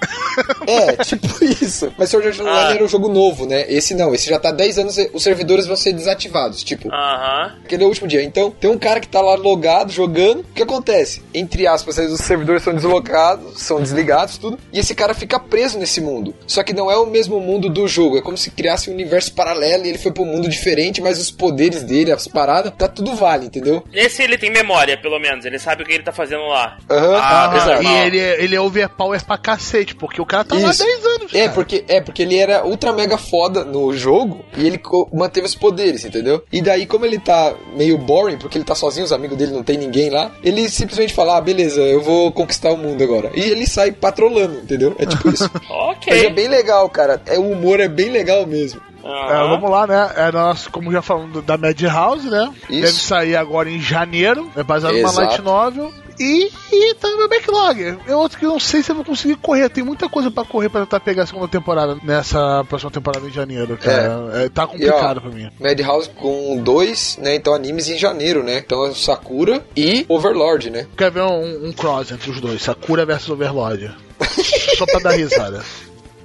É, 0.66 0.96
tipo 1.04 1.26
isso. 1.44 1.92
Mas 1.98 2.08
Sword 2.08 2.28
Art 2.28 2.38
Online 2.40 2.68
Ah. 2.70 2.74
era 2.74 2.84
um 2.84 2.88
jogo 2.88 3.08
novo, 3.08 3.46
né? 3.46 3.64
Esse 3.68 3.94
não, 3.94 4.14
esse 4.14 4.28
já 4.30 4.38
tá 4.38 4.50
há 4.50 4.52
10 4.52 4.78
anos, 4.78 4.96
os 5.12 5.22
servidores 5.22 5.66
vão 5.66 5.76
ser 5.76 5.92
desativados. 5.92 6.62
Tipo, 6.62 6.88
Aham. 6.92 7.56
aquele 7.64 7.82
é 7.82 7.86
o 7.86 7.88
último 7.88 8.06
dia. 8.06 8.22
Então, 8.22 8.50
tem 8.50 8.70
um 8.70 8.78
cara 8.78 9.00
que 9.00 9.08
tá 9.08 9.20
lá 9.20 9.34
logado, 9.34 9.90
jogando. 9.90 10.40
O 10.40 10.44
que 10.54 10.62
acontece? 10.62 11.22
Entre 11.34 11.66
aspas, 11.66 11.98
os 11.98 12.20
servidores 12.20 12.62
são 12.62 12.72
deslocados, 12.72 13.60
são 13.60 13.82
desligados, 13.82 14.19
tudo. 14.28 14.58
E 14.72 14.78
esse 14.78 14.94
cara 14.94 15.14
fica 15.14 15.38
preso 15.38 15.78
nesse 15.78 16.00
mundo. 16.00 16.34
Só 16.46 16.62
que 16.62 16.72
não 16.72 16.90
é 16.90 16.96
o 16.96 17.06
mesmo 17.06 17.40
mundo 17.40 17.68
do 17.68 17.86
jogo. 17.88 18.18
É 18.18 18.22
como 18.22 18.36
se 18.36 18.50
criasse 18.50 18.90
um 18.90 18.94
universo 18.94 19.32
paralelo 19.34 19.84
e 19.84 19.88
ele 19.88 19.98
foi 19.98 20.12
pra 20.12 20.22
um 20.22 20.26
mundo 20.26 20.48
diferente, 20.48 21.00
mas 21.00 21.18
os 21.20 21.30
poderes 21.30 21.82
dele, 21.82 22.12
as 22.12 22.26
paradas, 22.28 22.72
tá 22.76 22.88
tudo 22.88 23.14
vale, 23.14 23.46
entendeu? 23.46 23.82
Esse 23.92 24.22
ele 24.22 24.36
tem 24.38 24.50
memória, 24.50 24.96
pelo 24.96 25.18
menos. 25.18 25.44
Ele 25.44 25.58
sabe 25.58 25.82
o 25.82 25.86
que 25.86 25.92
ele 25.92 26.02
tá 26.02 26.12
fazendo 26.12 26.42
lá. 26.46 26.76
Aham, 26.90 27.16
Ah, 27.16 27.50
Ah, 27.52 27.56
exato. 27.56 27.82
e 27.82 27.86
ele, 28.06 28.18
é- 28.18 28.42
ele 28.44 28.54
é 28.56 28.60
overpower 28.60 29.24
pra 29.24 29.38
cacete, 29.38 29.94
porque 29.94 30.20
o 30.20 30.26
cara 30.26 30.44
tá 30.44 30.54
lá 30.56 30.68
há 30.68 30.70
Isso. 30.70 30.84
10 30.84 31.04
anos. 31.06 31.34
É 31.34 31.40
cara. 31.42 31.52
porque, 31.52 31.84
é, 31.88 32.00
porque 32.00 32.22
ele 32.22 32.36
era 32.36 32.64
ultra 32.66 32.92
mega 32.92 33.16
foda 33.18 33.64
no 33.64 33.92
jogo 33.94 34.44
e 34.56 34.66
ele 34.66 34.80
manteve 35.12 35.46
os 35.46 35.54
poderes, 35.54 36.04
entendeu? 36.04 36.42
E 36.52 36.60
daí, 36.60 36.86
como 36.86 37.04
ele 37.06 37.18
tá 37.18 37.54
meio 37.76 37.96
boring, 37.98 38.38
porque 38.38 38.58
ele 38.58 38.64
tá 38.64 38.74
sozinho, 38.74 39.04
os 39.04 39.12
amigos 39.12 39.36
dele 39.36 39.52
não 39.52 39.62
tem 39.62 39.76
ninguém 39.76 40.10
lá, 40.10 40.30
ele 40.42 40.68
simplesmente 40.68 41.12
fala: 41.14 41.36
ah, 41.36 41.40
beleza, 41.40 41.80
eu 41.80 42.00
vou 42.00 42.32
conquistar 42.32 42.70
o 42.72 42.76
mundo 42.76 43.02
agora. 43.02 43.30
E 43.34 43.40
ele 43.40 43.66
sai 43.66 43.92
patrolando, 44.10 44.54
entendeu? 44.60 44.94
É 44.98 45.06
tipo 45.06 45.28
isso. 45.28 45.50
Ok. 45.68 46.12
Mas 46.12 46.24
é 46.24 46.30
bem 46.30 46.48
legal, 46.48 46.88
cara. 46.88 47.20
É, 47.26 47.38
o 47.38 47.50
humor 47.50 47.80
é 47.80 47.88
bem 47.88 48.10
legal 48.10 48.46
mesmo. 48.46 48.80
É, 49.02 49.08
Aham. 49.08 49.48
vamos 49.50 49.70
lá, 49.70 49.86
né? 49.86 50.10
É 50.16 50.32
nosso, 50.32 50.70
como 50.70 50.92
já 50.92 51.00
falamos, 51.00 51.42
da 51.44 51.56
Madhouse, 51.56 52.28
né? 52.28 52.52
Isso. 52.68 52.80
Deve 52.80 52.92
sair 52.92 53.36
agora 53.36 53.70
em 53.70 53.80
janeiro. 53.80 54.50
É 54.56 54.62
baseado 54.62 54.94
numa 54.94 55.12
light 55.12 55.40
novel. 55.40 55.92
E, 56.20 56.52
e 56.70 56.94
tá 56.96 57.08
no 57.08 57.16
meu 57.16 57.28
backlog. 57.30 57.98
É 58.06 58.14
outro 58.14 58.38
que 58.38 58.44
eu 58.44 58.50
não 58.50 58.60
sei 58.60 58.82
se 58.82 58.90
eu 58.90 58.94
vou 58.94 59.04
conseguir 59.04 59.36
correr. 59.36 59.70
Tem 59.70 59.82
muita 59.82 60.06
coisa 60.06 60.30
pra 60.30 60.44
correr 60.44 60.68
pra 60.68 60.82
tentar 60.82 61.00
pegar 61.00 61.22
a 61.22 61.26
segunda 61.26 61.48
temporada 61.48 61.96
nessa 62.02 62.62
próxima 62.68 62.90
temporada 62.90 63.26
em 63.26 63.32
janeiro, 63.32 63.78
cara. 63.78 64.30
É, 64.34 64.48
tá 64.50 64.66
complicado 64.66 65.22
pra 65.22 65.30
mim. 65.30 65.50
Madhouse 65.58 66.10
com 66.10 66.62
dois, 66.62 67.16
né? 67.22 67.34
Então 67.34 67.54
animes 67.54 67.88
em 67.88 67.98
janeiro, 67.98 68.42
né? 68.42 68.58
Então 68.58 68.84
é 68.84 68.92
Sakura 68.92 69.64
e 69.74 70.04
Overlord, 70.10 70.68
né? 70.68 70.86
Quer 70.94 71.10
ver 71.10 71.22
um, 71.22 71.68
um 71.68 71.72
cross 71.72 72.10
entre 72.10 72.30
os 72.30 72.38
dois? 72.38 72.60
Sakura 72.60 73.06
versus 73.06 73.30
Overlord. 73.30 73.90
Só 74.76 74.84
pra 74.84 75.00
dar 75.00 75.12
risada. 75.12 75.64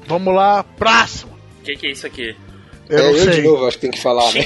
Vamos 0.06 0.36
lá, 0.36 0.62
próximo. 0.64 1.32
O 1.62 1.64
que, 1.64 1.74
que 1.74 1.88
é 1.88 1.92
isso 1.92 2.06
aqui? 2.06 2.36
Eu 2.90 2.98
é 3.00 3.02
não 3.02 3.10
eu 3.12 3.24
sei. 3.24 3.34
de 3.34 3.42
novo, 3.42 3.66
acho 3.68 3.78
que 3.78 3.82
tem 3.82 3.92
que 3.92 4.02
falar, 4.02 4.32
né? 4.34 4.42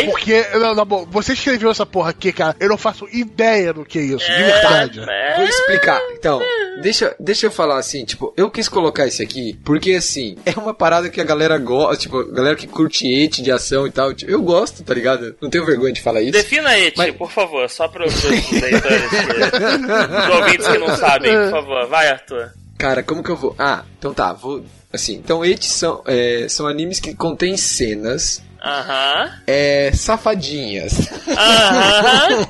É 0.00 0.04
porque, 0.04 0.42
não, 0.54 0.74
não, 0.74 0.84
bom, 0.84 1.06
você 1.10 1.32
escreveu 1.32 1.70
essa 1.70 1.84
porra 1.86 2.10
aqui, 2.10 2.32
cara. 2.32 2.56
Eu 2.58 2.68
não 2.68 2.78
faço 2.78 3.06
ideia 3.12 3.72
do 3.72 3.84
que 3.84 3.98
é 3.98 4.02
isso, 4.02 4.18
de 4.24 4.30
É, 4.32 4.42
verdade. 4.42 5.00
é. 5.08 5.36
Vou 5.36 5.46
explicar. 5.46 6.00
Então, 6.12 6.40
deixa, 6.80 7.14
deixa 7.20 7.46
eu 7.46 7.50
falar 7.50 7.78
assim, 7.78 8.04
tipo, 8.04 8.32
eu 8.36 8.50
quis 8.50 8.68
colocar 8.68 9.06
esse 9.06 9.22
aqui 9.22 9.58
porque, 9.64 9.92
assim, 9.92 10.36
é 10.46 10.52
uma 10.58 10.72
parada 10.74 11.08
que 11.10 11.20
a 11.20 11.24
galera 11.24 11.58
gosta, 11.58 11.96
tipo, 11.96 12.18
a 12.20 12.30
galera 12.32 12.56
que 12.56 12.66
curte 12.66 13.06
ete 13.06 13.42
de 13.42 13.50
ação 13.50 13.86
e 13.86 13.90
tal. 13.90 14.14
tipo, 14.14 14.30
eu 14.30 14.40
gosto, 14.42 14.82
tá 14.82 14.94
ligado? 14.94 15.34
Não 15.40 15.50
tenho 15.50 15.64
vergonha 15.66 15.92
de 15.92 16.00
falar 16.02 16.20
isso. 16.22 16.32
Defina 16.32 16.76
Eti, 16.78 16.96
Mas- 16.98 17.14
por 17.16 17.30
favor, 17.30 17.68
só 17.68 17.88
para 17.88 18.06
os 18.06 18.24
leitores, 18.24 18.82
que- 19.10 20.28
os 20.30 20.34
ouvintes 20.36 20.66
que 20.68 20.78
não 20.78 20.96
sabem, 20.96 21.32
por 21.32 21.50
favor. 21.50 21.86
Vai, 21.88 22.08
Arthur. 22.08 22.50
Cara, 22.78 23.02
como 23.02 23.22
que 23.22 23.30
eu 23.30 23.36
vou. 23.36 23.54
Ah, 23.58 23.84
então 23.98 24.12
tá, 24.12 24.32
vou. 24.32 24.64
Assim, 24.92 25.14
então 25.14 25.44
ete 25.44 25.66
são, 25.66 26.02
é, 26.06 26.46
são 26.48 26.66
animes 26.66 27.00
que 27.00 27.14
contêm 27.14 27.56
cenas 27.56 28.42
Aham. 28.64 29.28
É. 29.44 29.90
Safadinhas. 29.92 30.92
Aham. 31.26 32.46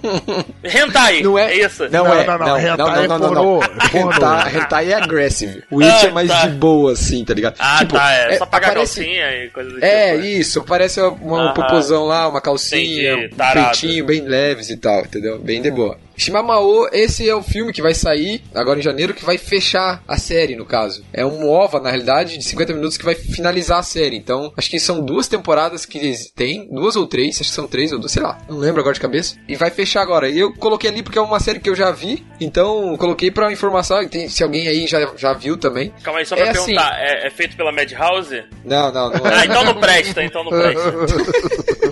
Hentai. 0.62 1.22
Não 1.22 1.38
é? 1.38 1.54
isso? 1.54 1.84
Não, 1.88 2.04
Não, 2.04 2.12
é. 2.14 2.26
não, 2.26 2.38
não, 2.38 2.46
Não, 2.48 2.58
hentai 2.58 2.76
não, 2.76 2.86
não, 2.86 3.02
é 3.04 3.08
não, 3.08 3.18
não, 3.18 3.34
não. 3.34 3.62
é. 3.62 3.98
Hentai, 3.98 4.56
hentai 4.56 4.92
é 4.92 4.94
aggressive. 4.94 5.62
O 5.70 5.80
It 5.82 6.04
Ah, 6.04 6.08
é 6.08 6.10
mais 6.10 6.28
tá. 6.28 6.46
de 6.46 6.54
boa, 6.56 6.92
assim, 6.92 7.24
tá 7.24 7.32
ligado? 7.32 7.54
Ah, 7.58 7.78
Tipo, 7.78 7.94
tá. 7.94 8.12
É, 8.12 8.36
só 8.38 8.44
pagar 8.46 8.72
aparece- 8.72 9.00
calcinha 9.00 9.30
e 9.44 9.48
coisa 9.50 9.70
do 9.70 9.82
É, 9.84 10.12
tipo. 10.16 10.24
isso, 10.26 10.62
parece 10.64 11.00
uma, 11.00 11.12
um 11.12 11.34
Aham. 11.46 11.54
popozão 11.54 12.04
lá, 12.04 12.28
uma 12.28 12.40
calcinha, 12.42 13.12
Entendi, 13.14 13.34
um 13.34 13.36
tarado. 13.36 13.78
peitinho 13.80 14.04
bem 14.04 14.20
leves 14.20 14.68
e 14.68 14.76
tal, 14.76 15.00
entendeu? 15.00 15.38
Bem 15.38 15.62
de 15.62 15.70
boa. 15.70 15.96
Shimamao, 16.16 16.88
esse 16.92 17.28
é 17.28 17.34
o 17.34 17.42
filme 17.42 17.72
que 17.72 17.82
vai 17.82 17.94
sair 17.94 18.42
agora 18.54 18.78
em 18.78 18.82
janeiro, 18.82 19.14
que 19.14 19.24
vai 19.24 19.38
fechar 19.38 20.02
a 20.06 20.16
série, 20.16 20.56
no 20.56 20.64
caso. 20.66 21.04
É 21.12 21.24
um 21.24 21.48
OVA, 21.50 21.80
na 21.80 21.90
realidade, 21.90 22.38
de 22.38 22.44
50 22.44 22.72
minutos 22.74 22.96
que 22.96 23.04
vai 23.04 23.14
finalizar 23.14 23.78
a 23.78 23.82
série. 23.82 24.16
Então, 24.16 24.52
acho 24.56 24.70
que 24.70 24.78
são 24.78 25.00
duas 25.04 25.28
temporadas 25.28 25.84
que 25.86 26.14
têm, 26.34 26.68
duas 26.70 26.96
ou 26.96 27.06
três, 27.06 27.40
acho 27.40 27.50
que 27.50 27.54
são 27.54 27.66
três 27.66 27.92
ou 27.92 27.98
duas, 27.98 28.12
sei 28.12 28.22
lá, 28.22 28.38
não 28.48 28.58
lembro 28.58 28.80
agora 28.80 28.94
de 28.94 29.00
cabeça. 29.00 29.36
E 29.48 29.56
vai 29.56 29.70
fechar 29.70 30.02
agora. 30.02 30.28
E 30.28 30.38
eu 30.38 30.52
coloquei 30.54 30.90
ali 30.90 31.02
porque 31.02 31.18
é 31.18 31.22
uma 31.22 31.40
série 31.40 31.60
que 31.60 31.68
eu 31.70 31.74
já 31.74 31.90
vi, 31.90 32.24
então 32.40 32.96
coloquei 32.96 33.30
pra 33.30 33.50
informação, 33.52 34.06
tem- 34.08 34.28
se 34.28 34.42
alguém 34.42 34.68
aí 34.68 34.86
já, 34.86 35.10
já 35.16 35.32
viu 35.32 35.56
também. 35.56 35.92
Calma 36.02 36.20
aí, 36.20 36.26
só 36.26 36.36
pra 36.36 36.46
É 36.46 36.50
assim. 36.50 36.66
perguntar. 36.74 36.98
É, 37.00 37.26
é 37.26 37.30
feito 37.30 37.56
pela 37.56 37.72
Madhouse? 37.72 38.42
Não, 38.64 38.92
não, 38.92 39.10
não 39.10 39.26
é. 39.26 39.34
Ah, 39.40 39.44
então 39.44 39.64
não 39.64 39.74
presta, 39.80 40.22
então 40.22 40.44
não 40.44 40.50
presta. 40.56 41.91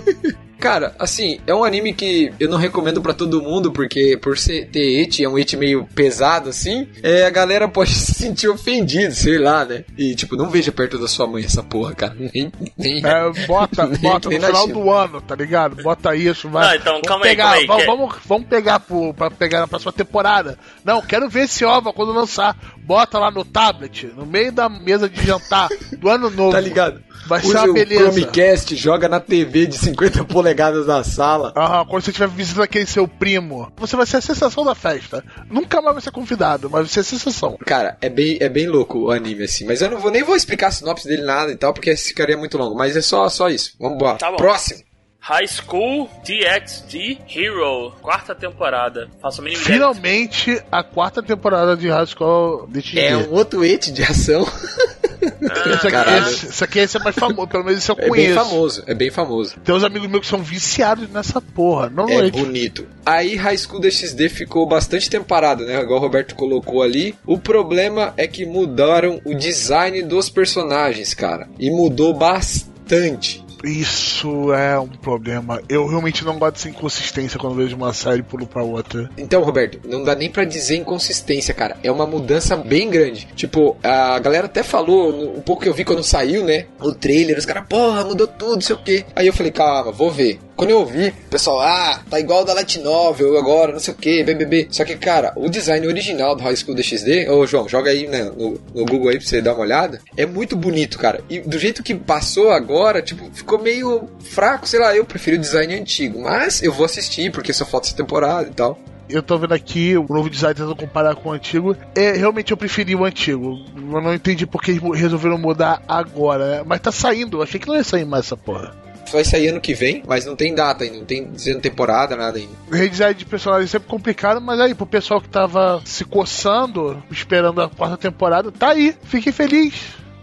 Cara, 0.61 0.93
assim, 0.99 1.39
é 1.47 1.53
um 1.55 1.63
anime 1.63 1.91
que 1.91 2.31
eu 2.39 2.47
não 2.47 2.57
recomendo 2.57 3.01
pra 3.01 3.13
todo 3.15 3.41
mundo, 3.41 3.71
porque 3.71 4.15
por 4.15 4.37
ser, 4.37 4.67
ter 4.69 5.01
eti, 5.01 5.23
é 5.23 5.27
um 5.27 5.37
eti 5.37 5.57
meio 5.57 5.87
pesado, 5.95 6.49
assim, 6.49 6.87
é, 7.01 7.25
a 7.25 7.29
galera 7.31 7.67
pode 7.69 7.91
se 7.93 8.13
sentir 8.13 8.47
ofendida, 8.47 9.11
sei 9.11 9.39
lá, 9.39 9.65
né? 9.65 9.83
E, 9.97 10.13
tipo, 10.15 10.35
não 10.35 10.49
veja 10.51 10.71
perto 10.71 10.99
da 10.99 11.07
sua 11.07 11.25
mãe 11.25 11.43
essa 11.43 11.63
porra, 11.63 11.95
cara. 11.95 12.15
Nem, 12.15 12.51
nem, 12.77 13.03
É, 13.05 13.47
bota, 13.47 13.87
Nem- 13.89 13.99
bota 13.99 14.29
nem 14.29 14.37
no 14.37 14.41
na 14.43 14.47
final 14.49 14.67
China. 14.67 14.73
do 14.79 14.91
ano, 14.91 15.19
tá 15.21 15.35
ligado? 15.35 15.81
Bota 15.81 16.15
isso, 16.15 16.47
vai. 16.47 16.67
Não, 16.67 16.75
então, 16.75 16.93
vamos 16.93 17.07
calma 17.07 17.25
aí, 17.25 17.31
pegar, 17.31 17.43
calma 17.43 17.57
aí, 17.57 17.65
Vamos, 17.67 17.81
que- 17.83 17.87
vamos, 17.87 18.15
vamos 18.27 18.47
pegar 18.47 18.79
pro, 18.81 19.13
pra 19.15 19.31
pegar 19.31 19.61
na 19.61 19.67
próxima 19.67 19.91
temporada. 19.91 20.59
Não, 20.85 21.01
quero 21.01 21.27
ver 21.27 21.45
esse 21.45 21.65
OVA 21.65 21.91
quando 21.91 22.13
lançar. 22.13 22.55
Bota 22.83 23.17
lá 23.17 23.31
no 23.31 23.43
tablet, 23.45 24.07
no 24.15 24.25
meio 24.25 24.51
da 24.51 24.67
mesa 24.69 25.07
de 25.09 25.25
jantar 25.25 25.69
do 25.97 26.07
ano 26.09 26.29
novo. 26.31 26.51
Tá 26.51 26.59
ligado? 26.59 27.01
Vai 27.25 27.41
ser 27.41 27.47
Usa 27.47 27.59
uma 27.59 27.69
o 27.69 27.73
beleza. 27.73 28.11
Chromecast, 28.11 28.75
joga 28.75 29.07
na 29.07 29.19
TV 29.19 29.65
de 29.65 29.77
50 29.77 30.23
polegadas 30.25 30.87
na 30.87 31.03
sala. 31.03 31.53
Aham, 31.55 31.85
quando 31.85 32.03
você 32.03 32.11
estiver 32.11 32.29
visitando 32.29 32.63
aquele 32.63 32.85
seu 32.85 33.07
primo, 33.07 33.71
você 33.77 33.95
vai 33.95 34.05
ser 34.05 34.17
a 34.17 34.21
sensação 34.21 34.65
da 34.65 34.75
festa. 34.75 35.23
Nunca 35.49 35.81
mais 35.81 35.95
vai 35.95 36.01
ser 36.01 36.11
convidado, 36.11 36.69
mas 36.69 36.81
vai 36.81 36.89
ser 36.89 37.01
a 37.01 37.03
sensação. 37.03 37.57
Cara, 37.65 37.97
é 38.01 38.09
bem, 38.09 38.37
é 38.39 38.49
bem 38.49 38.67
louco 38.67 38.99
o 38.99 39.11
anime, 39.11 39.43
assim. 39.43 39.65
Mas 39.65 39.81
eu 39.81 39.89
não 39.89 39.99
vou 39.99 40.11
nem 40.11 40.23
vou 40.23 40.35
explicar 40.35 40.67
a 40.67 40.71
sinopse 40.71 41.07
dele 41.07 41.23
nada 41.23 41.51
e 41.51 41.55
tal, 41.55 41.73
porque 41.73 41.95
ficaria 41.95 42.37
muito 42.37 42.57
longo. 42.57 42.75
Mas 42.75 42.95
é 42.95 43.01
só, 43.01 43.27
só 43.29 43.49
isso. 43.49 43.73
Vamos 43.79 43.95
embora. 43.95 44.17
Tá 44.17 44.31
bom. 44.31 44.37
Próximo. 44.37 44.81
High 45.23 45.47
School 45.47 46.09
DxD 46.25 47.19
Hero, 47.29 47.91
quarta 48.01 48.33
temporada. 48.33 49.07
Faço 49.21 49.41
ideia. 49.43 49.55
Finalmente, 49.55 50.59
a 50.71 50.83
quarta 50.83 51.21
temporada 51.21 51.77
de 51.77 51.87
High 51.89 52.07
School 52.07 52.67
DxD. 52.67 52.99
É 52.99 53.15
um 53.15 53.31
outro 53.31 53.63
eti 53.63 53.91
de 53.91 54.01
ação. 54.01 54.43
Esse 55.21 55.87
aqui, 55.87 56.09
esse, 56.29 56.45
esse 56.47 56.63
aqui 56.63 56.79
esse 56.79 56.97
é 56.97 56.99
mais 56.99 57.15
famoso, 57.15 57.47
pelo 57.47 57.63
menos 57.63 57.79
esse 57.79 57.89
eu 57.91 57.95
É 57.97 58.01
bem 58.01 58.09
conheço. 58.09 58.35
famoso, 58.35 58.83
é 58.87 58.93
bem 58.93 59.11
famoso. 59.11 59.55
Tem 59.63 59.73
uns 59.75 59.83
amigos 59.83 60.09
meus 60.09 60.21
que 60.21 60.27
são 60.27 60.39
viciados 60.41 61.09
nessa 61.09 61.39
porra. 61.41 61.89
Não 61.89 62.07
É 62.09 62.27
é, 62.27 62.31
bonito. 62.31 62.87
Aí 63.05 63.35
High 63.35 63.57
School 63.57 63.79
DxD 63.81 64.29
ficou 64.29 64.65
bastante 64.67 65.09
tempo 65.09 65.25
parado, 65.25 65.65
né? 65.65 65.79
Igual 65.81 65.99
o 65.99 66.01
Roberto 66.01 66.35
colocou 66.35 66.81
ali. 66.81 67.15
O 67.25 67.37
problema 67.37 68.13
é 68.17 68.27
que 68.27 68.45
mudaram 68.45 69.21
o 69.25 69.33
design 69.35 70.01
dos 70.03 70.29
personagens, 70.29 71.13
cara. 71.13 71.47
E 71.59 71.69
mudou 71.69 72.13
bastante. 72.13 73.40
Isso 73.63 74.53
é 74.53 74.79
um 74.79 74.87
problema. 74.87 75.61
Eu 75.69 75.87
realmente 75.87 76.23
não 76.25 76.37
gosto 76.37 76.53
dessa 76.55 76.69
inconsistência 76.69 77.39
quando 77.39 77.55
vejo 77.55 77.75
uma 77.75 77.93
série 77.93 78.23
pulo 78.23 78.45
pra 78.45 78.63
outra. 78.63 79.09
Então, 79.17 79.41
Roberto, 79.43 79.79
não 79.87 80.03
dá 80.03 80.15
nem 80.15 80.29
pra 80.29 80.43
dizer 80.43 80.77
inconsistência, 80.77 81.53
cara. 81.53 81.77
É 81.83 81.91
uma 81.91 82.05
mudança 82.05 82.55
bem 82.55 82.89
grande. 82.89 83.27
Tipo, 83.35 83.77
a 83.83 84.19
galera 84.19 84.45
até 84.45 84.63
falou, 84.63 85.37
um 85.37 85.41
pouco 85.41 85.63
que 85.63 85.69
eu 85.69 85.73
vi 85.73 85.85
quando 85.85 86.03
saiu, 86.03 86.43
né? 86.43 86.65
O 86.79 86.93
trailer, 86.93 87.37
os 87.37 87.45
caras, 87.45 87.65
porra, 87.67 88.03
mudou 88.03 88.27
tudo, 88.27 88.63
sei 88.63 88.75
o 88.75 88.83
quê. 88.83 89.05
Aí 89.15 89.27
eu 89.27 89.33
falei, 89.33 89.51
calma, 89.51 89.91
vou 89.91 90.11
ver. 90.11 90.39
Quando 90.61 90.69
eu 90.69 90.77
ouvi, 90.81 91.11
pessoal, 91.27 91.59
ah, 91.59 92.03
tá 92.07 92.19
igual 92.19 92.45
da 92.45 92.53
Light 92.53 92.79
Novel 92.81 93.35
agora, 93.35 93.71
não 93.71 93.79
sei 93.79 93.95
o 93.95 93.97
que, 93.97 94.23
BBB. 94.23 94.67
Só 94.69 94.85
que, 94.85 94.95
cara, 94.95 95.33
o 95.35 95.49
design 95.49 95.87
original 95.87 96.35
do 96.35 96.43
High 96.43 96.55
School 96.55 96.75
DxD, 96.75 97.27
ô 97.31 97.47
João, 97.47 97.67
joga 97.67 97.89
aí 97.89 98.07
né, 98.07 98.25
no, 98.25 98.61
no 98.71 98.85
Google 98.85 99.09
aí 99.09 99.17
pra 99.17 99.25
você 99.25 99.41
dar 99.41 99.55
uma 99.55 99.63
olhada, 99.63 99.99
é 100.15 100.23
muito 100.23 100.55
bonito, 100.55 100.99
cara. 100.99 101.23
E 101.27 101.39
do 101.39 101.57
jeito 101.57 101.81
que 101.81 101.95
passou 101.95 102.51
agora, 102.51 103.01
tipo, 103.01 103.27
ficou 103.33 103.57
meio 103.57 104.07
fraco, 104.19 104.67
sei 104.67 104.79
lá, 104.79 104.95
eu 104.95 105.03
prefiro 105.03 105.37
o 105.37 105.39
design 105.39 105.73
antigo. 105.73 106.21
Mas 106.21 106.61
eu 106.61 106.71
vou 106.71 106.85
assistir, 106.85 107.31
porque 107.31 107.51
só 107.51 107.65
falta 107.65 107.87
essa 107.87 107.97
temporada 107.97 108.47
e 108.47 108.53
tal. 108.53 108.77
Eu 109.09 109.23
tô 109.23 109.39
vendo 109.39 109.55
aqui 109.55 109.97
o 109.97 110.05
novo 110.07 110.29
design 110.29 110.53
tentando 110.53 110.75
comparar 110.75 111.15
com 111.15 111.29
o 111.29 111.31
antigo. 111.31 111.75
É, 111.95 112.11
realmente 112.11 112.51
eu 112.51 112.57
preferi 112.57 112.95
o 112.95 113.03
antigo. 113.03 113.57
Eu 113.75 113.99
não 113.99 114.13
entendi 114.13 114.45
porque 114.45 114.69
eles 114.69 114.83
resolveram 114.93 115.39
mudar 115.39 115.81
agora, 115.87 116.57
né? 116.57 116.63
Mas 116.63 116.81
tá 116.81 116.91
saindo, 116.91 117.39
eu 117.39 117.41
achei 117.41 117.59
que 117.59 117.67
não 117.67 117.75
ia 117.75 117.83
sair 117.83 118.05
mais 118.05 118.25
essa 118.25 118.37
porra. 118.37 118.79
Vai 119.11 119.23
sair 119.23 119.49
ano 119.49 119.61
que 119.61 119.73
vem, 119.73 120.03
mas 120.07 120.25
não 120.25 120.35
tem 120.35 120.53
data 120.55 120.83
ainda, 120.83 120.97
não 120.97 121.05
tem 121.05 121.29
dizendo 121.31 121.59
temporada, 121.61 122.15
nada 122.15 122.37
ainda. 122.37 122.51
Redesign 122.71 123.13
de 123.15 123.25
personagem 123.25 123.65
é 123.65 123.67
sempre 123.67 123.87
complicado, 123.89 124.39
mas 124.41 124.59
aí, 124.59 124.73
pro 124.73 124.85
pessoal 124.85 125.19
que 125.21 125.29
tava 125.29 125.81
se 125.85 126.03
coçando, 126.05 127.01
esperando 127.11 127.61
a 127.61 127.69
quarta 127.69 127.97
temporada, 127.97 128.51
tá 128.51 128.69
aí. 128.69 128.95
Fiquem 129.03 129.31
feliz. 129.33 129.73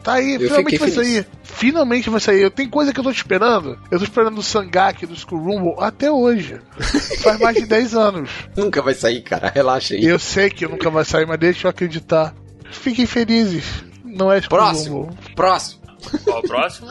Tá 0.03 0.15
aí, 0.15 0.35
Eu 0.35 0.41
finalmente 0.41 0.79
vai 0.79 0.91
feliz. 0.91 1.09
sair. 1.09 1.27
Finalmente 1.43 2.09
vai 2.11 2.21
sair. 2.21 2.41
Eu 2.41 2.51
tenho 2.51 2.71
coisa 2.71 2.93
que 2.93 3.01
eu 3.01 3.05
tô 3.05 3.11
esperando. 3.11 3.79
Eu 3.91 3.99
tô 3.99 4.05
esperando 4.05 4.39
o 4.39 4.43
Sangak 4.43 5.05
do 5.05 5.15
School 5.17 5.43
Rumble 5.43 5.75
até 5.79 6.11
hoje. 6.11 6.59
Faz 7.23 7.39
mais 7.41 7.57
de 7.57 7.67
10 7.67 7.95
anos. 7.95 8.31
Nunca 8.57 8.81
vai 8.81 8.95
sair, 8.95 9.21
cara, 9.23 9.51
relaxa 9.55 9.95
aí. 9.95 10.05
Eu 10.05 10.19
sei 10.19 10.49
que 10.51 10.67
nunca 10.67 10.89
vai 10.89 11.05
sair, 11.05 11.27
mas 11.27 11.39
deixa 11.39 11.67
eu 11.67 11.71
acreditar. 11.71 12.33
Fiquem 12.71 13.07
felizes. 13.07 13.65
Não 14.05 14.33
é 14.33 14.41
School 14.41 14.49
Próximo, 14.51 15.01
Rumble. 15.03 15.17
próximo. 15.35 15.81
Qual 16.25 16.39
o 16.39 16.43
próximo? 16.43 16.89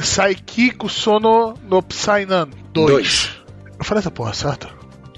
Saikiko 0.00 0.88
Sono 0.88 1.54
no 1.62 1.82
Psynan 1.82 2.48
2. 2.72 2.90
Dois. 2.90 3.30
Eu 3.78 3.84
falei 3.84 4.00
essa 4.00 4.10
porra, 4.10 4.32
certo? 4.32 4.68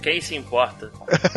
Quem 0.03 0.21
se 0.21 0.35
importa? 0.35 0.91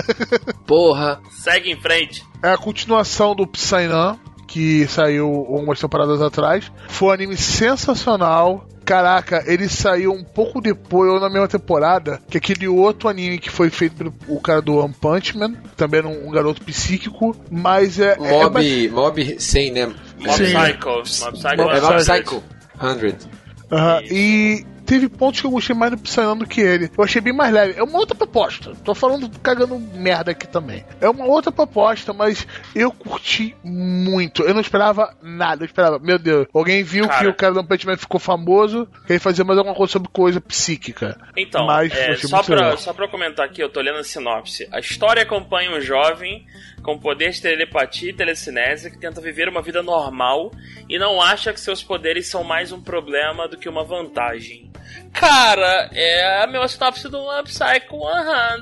Porra. 0.65 1.19
Segue 1.31 1.71
em 1.71 1.79
frente. 1.79 2.23
É 2.41 2.49
a 2.51 2.57
continuação 2.57 3.35
do 3.35 3.45
Psynan, 3.45 4.17
que 4.47 4.87
saiu 4.87 5.29
umas 5.29 5.79
temporadas 5.79 6.21
atrás. 6.21 6.71
Foi 6.87 7.09
um 7.09 7.11
anime 7.11 7.37
sensacional. 7.37 8.65
Caraca, 8.85 9.41
ele 9.47 9.69
saiu 9.69 10.11
um 10.11 10.23
pouco 10.25 10.59
depois, 10.59 11.09
ou 11.09 11.17
na 11.19 11.29
mesma 11.29 11.47
temporada, 11.47 12.21
que 12.29 12.37
aquele 12.37 12.67
outro 12.67 13.07
anime 13.07 13.39
que 13.39 13.49
foi 13.49 13.69
feito 13.69 13.95
pelo 13.95 14.13
o 14.27 14.41
cara 14.41 14.61
do 14.61 14.75
One 14.77 14.93
Punch 14.93 15.37
Man, 15.37 15.53
também 15.77 15.99
era 15.99 16.07
um, 16.09 16.27
um 16.27 16.31
garoto 16.31 16.61
psíquico, 16.63 17.33
mas 17.49 17.97
é. 17.97 18.17
é- 18.19 18.41
é 18.41 18.43
Mob, 18.43 18.89
Mob 18.89 19.39
100, 19.41 19.71
né? 19.71 19.85
Mob 19.85 20.33
Sim. 20.35 20.53
Psycho. 20.53 20.89
Mob 20.89 21.03
Psycho 21.03 21.61
É 21.61 21.81
Mob 21.81 22.03
100. 22.03 22.23
Psycho 22.23 22.43
100. 22.79 23.27
Aham, 23.71 24.03
uh-huh. 24.03 24.13
E 24.13 24.65
teve 24.85 25.09
pontos 25.09 25.41
que 25.41 25.47
eu 25.47 25.51
gostei 25.51 25.75
mais 25.75 25.91
do 25.91 25.97
Psylon 25.97 26.37
do 26.37 26.47
que 26.47 26.61
ele. 26.61 26.89
Eu 26.97 27.03
achei 27.03 27.21
bem 27.21 27.33
mais 27.33 27.53
leve. 27.53 27.77
É 27.77 27.83
uma 27.83 27.97
outra 27.97 28.15
proposta. 28.15 28.73
Tô 28.83 28.93
falando 28.93 29.29
cagando 29.39 29.79
merda 29.79 30.31
aqui 30.31 30.47
também. 30.47 30.85
É 31.01 31.09
uma 31.09 31.25
outra 31.25 31.51
proposta, 31.51 32.13
mas 32.13 32.47
eu 32.75 32.91
curti 32.91 33.55
muito. 33.63 34.43
Eu 34.43 34.53
não 34.53 34.61
esperava 34.61 35.15
nada. 35.21 35.63
Eu 35.63 35.65
esperava, 35.65 35.99
meu 35.99 36.17
Deus, 36.19 36.47
alguém 36.53 36.83
viu 36.83 37.07
Cara. 37.07 37.19
que 37.19 37.27
o 37.27 37.33
cara 37.33 37.53
do 37.53 37.63
Punch 37.63 37.85
ficou 37.97 38.19
famoso, 38.19 38.87
que 39.05 39.13
ele 39.13 39.19
fazia 39.19 39.43
mais 39.43 39.57
alguma 39.57 39.75
coisa 39.75 39.93
sobre 39.93 40.09
coisa 40.09 40.39
psíquica. 40.41 41.17
Então, 41.35 41.65
Mas 41.65 41.91
é, 41.93 42.15
só, 42.15 42.43
pra, 42.43 42.55
legal. 42.55 42.77
só 42.77 42.93
pra 42.93 43.07
comentar 43.07 43.45
aqui, 43.45 43.61
eu 43.61 43.69
tô 43.69 43.81
lendo 43.81 43.99
a 43.99 44.03
sinopse. 44.03 44.67
A 44.71 44.79
história 44.79 45.23
acompanha 45.23 45.71
um 45.71 45.81
jovem 45.81 46.45
com 46.81 46.99
poder 46.99 47.31
de 47.31 47.41
telepatia 47.41 48.09
e 48.09 48.13
telecinese 48.13 48.91
que 48.91 48.99
tenta 48.99 49.21
viver 49.21 49.47
uma 49.47 49.61
vida 49.61 49.81
normal 49.81 50.51
e 50.89 50.99
não 50.99 51.21
acha 51.21 51.53
que 51.53 51.59
seus 51.59 51.81
poderes 51.81 52.27
são 52.27 52.43
mais 52.43 52.71
um 52.71 52.81
problema 52.81 53.47
do 53.47 53.57
que 53.57 53.69
uma 53.69 53.83
vantagem. 53.83 54.71
Cara, 55.13 55.89
é 55.93 56.43
a 56.43 56.47
minha 56.47 56.67
sinopse 56.67 57.07
do 57.07 57.19
One 57.19 57.43
Psycho 57.43 57.99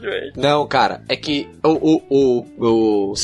100. 0.01 0.33
Não, 0.35 0.67
cara, 0.67 1.01
é 1.07 1.15
que 1.15 1.49
o, 1.63 1.69
o, 1.69 2.45
o, 2.59 3.11
o 3.11 3.15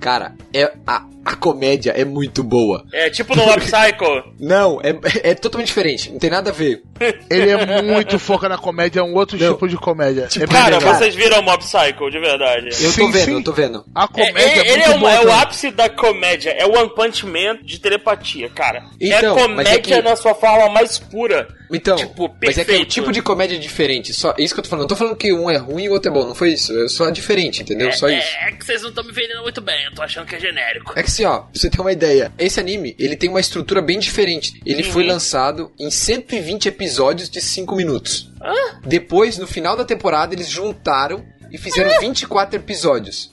cara, 0.00 0.34
é, 0.52 0.72
a, 0.86 1.06
a 1.24 1.36
comédia 1.36 1.92
é 1.92 2.04
muito 2.04 2.42
boa. 2.42 2.84
É 2.92 3.08
tipo 3.10 3.34
no 3.34 3.42
One 3.42 3.60
Psycho. 3.62 4.32
Não, 4.38 4.80
é, 4.82 5.30
é 5.30 5.34
totalmente 5.34 5.68
diferente, 5.68 6.10
não 6.12 6.18
tem 6.18 6.28
nada 6.30 6.50
a 6.50 6.52
ver. 6.52 6.82
Ele 7.30 7.50
é 7.50 7.82
muito 7.82 8.18
foca 8.18 8.48
na 8.48 8.58
comédia, 8.58 9.00
é 9.00 9.02
um 9.02 9.14
outro 9.14 9.38
Não. 9.38 9.52
tipo 9.54 9.68
de 9.68 9.76
comédia. 9.76 10.26
Tipo, 10.26 10.44
é 10.44 10.48
Cara, 10.48 10.78
legal. 10.78 10.94
vocês 10.94 11.14
viram 11.14 11.42
Mob 11.42 11.58
Psycho, 11.64 12.10
de 12.10 12.18
verdade. 12.18 12.66
Eu 12.66 12.72
Sim, 12.90 13.06
tô 13.06 13.12
vendo, 13.12 13.24
sim. 13.24 13.32
eu 13.34 13.44
tô 13.44 13.52
vendo. 13.52 13.84
A 13.94 14.04
É, 14.04 14.08
comédia 14.08 14.40
é- 14.40 14.58
é, 14.58 14.72
ele 14.72 14.76
muito 14.76 14.90
é, 14.90 14.96
o- 14.96 14.98
boa 14.98 15.12
é 15.12 15.20
o 15.26 15.32
ápice 15.32 15.70
da 15.70 15.88
comédia, 15.88 16.50
é 16.50 16.66
o 16.66 16.76
One 16.76 16.94
Punch 16.94 17.24
Man 17.26 17.58
de 17.62 17.78
telepatia, 17.80 18.48
cara. 18.50 18.84
Então, 19.00 19.36
é 19.38 19.42
comédia 19.42 19.74
é 19.74 19.78
que- 19.78 20.02
na 20.02 20.16
sua 20.16 20.34
forma 20.34 20.68
mais 20.68 20.98
pura. 20.98 21.48
Então, 21.72 21.96
tipo, 21.96 22.28
Mas 22.28 22.54
perfeito. 22.54 22.60
é 22.60 22.64
que 22.74 22.78
é 22.78 22.82
um 22.82 22.84
tipo 22.84 23.10
de 23.12 23.22
comédia 23.22 23.58
diferente. 23.58 24.12
Só, 24.12 24.34
é 24.38 24.42
isso 24.42 24.54
que 24.54 24.60
eu 24.60 24.64
tô 24.64 24.70
falando. 24.70 24.82
Não 24.82 24.88
tô 24.88 24.96
falando 24.96 25.16
que 25.16 25.32
um 25.32 25.50
é 25.50 25.56
ruim 25.56 25.84
e 25.84 25.88
o 25.88 25.92
outro 25.92 26.10
é 26.10 26.14
bom. 26.14 26.26
Não 26.26 26.34
foi 26.34 26.50
isso. 26.52 26.78
É 26.84 26.88
só 26.88 27.08
diferente, 27.10 27.62
entendeu? 27.62 27.90
Só 27.92 28.08
é, 28.08 28.18
isso. 28.18 28.28
É 28.46 28.52
que 28.52 28.64
vocês 28.64 28.82
não 28.82 28.90
estão 28.90 29.02
me 29.02 29.12
vendendo 29.12 29.42
muito 29.42 29.60
bem, 29.60 29.82
eu 29.86 29.94
tô 29.94 30.02
achando 30.02 30.26
que 30.26 30.36
é 30.36 30.40
genérico. 30.40 30.92
É 30.94 31.02
que 31.02 31.10
assim, 31.14 31.24
ó, 31.24 31.38
pra 31.40 31.48
você 31.52 31.70
ter 31.70 31.80
uma 31.80 31.92
ideia, 31.92 32.32
esse 32.38 32.58
anime, 32.60 32.94
ele 32.98 33.16
tem 33.16 33.30
uma 33.30 33.40
estrutura 33.40 33.80
bem 33.80 33.98
diferente. 33.98 34.60
Ele 34.66 34.82
Uhum. 34.82 34.90
foi 34.92 35.04
lançado 35.06 35.72
em 35.78 35.90
120 35.90 36.66
episódios 36.66 37.28
de 37.30 37.40
5 37.40 37.74
minutos. 37.76 38.30
Hã? 38.42 38.80
Depois, 38.84 39.38
no 39.38 39.46
final 39.46 39.76
da 39.76 39.84
temporada, 39.84 40.34
eles 40.34 40.48
juntaram 40.48 41.24
e 41.50 41.56
fizeram 41.58 42.00
24 42.00 42.56
episódios. 42.58 43.32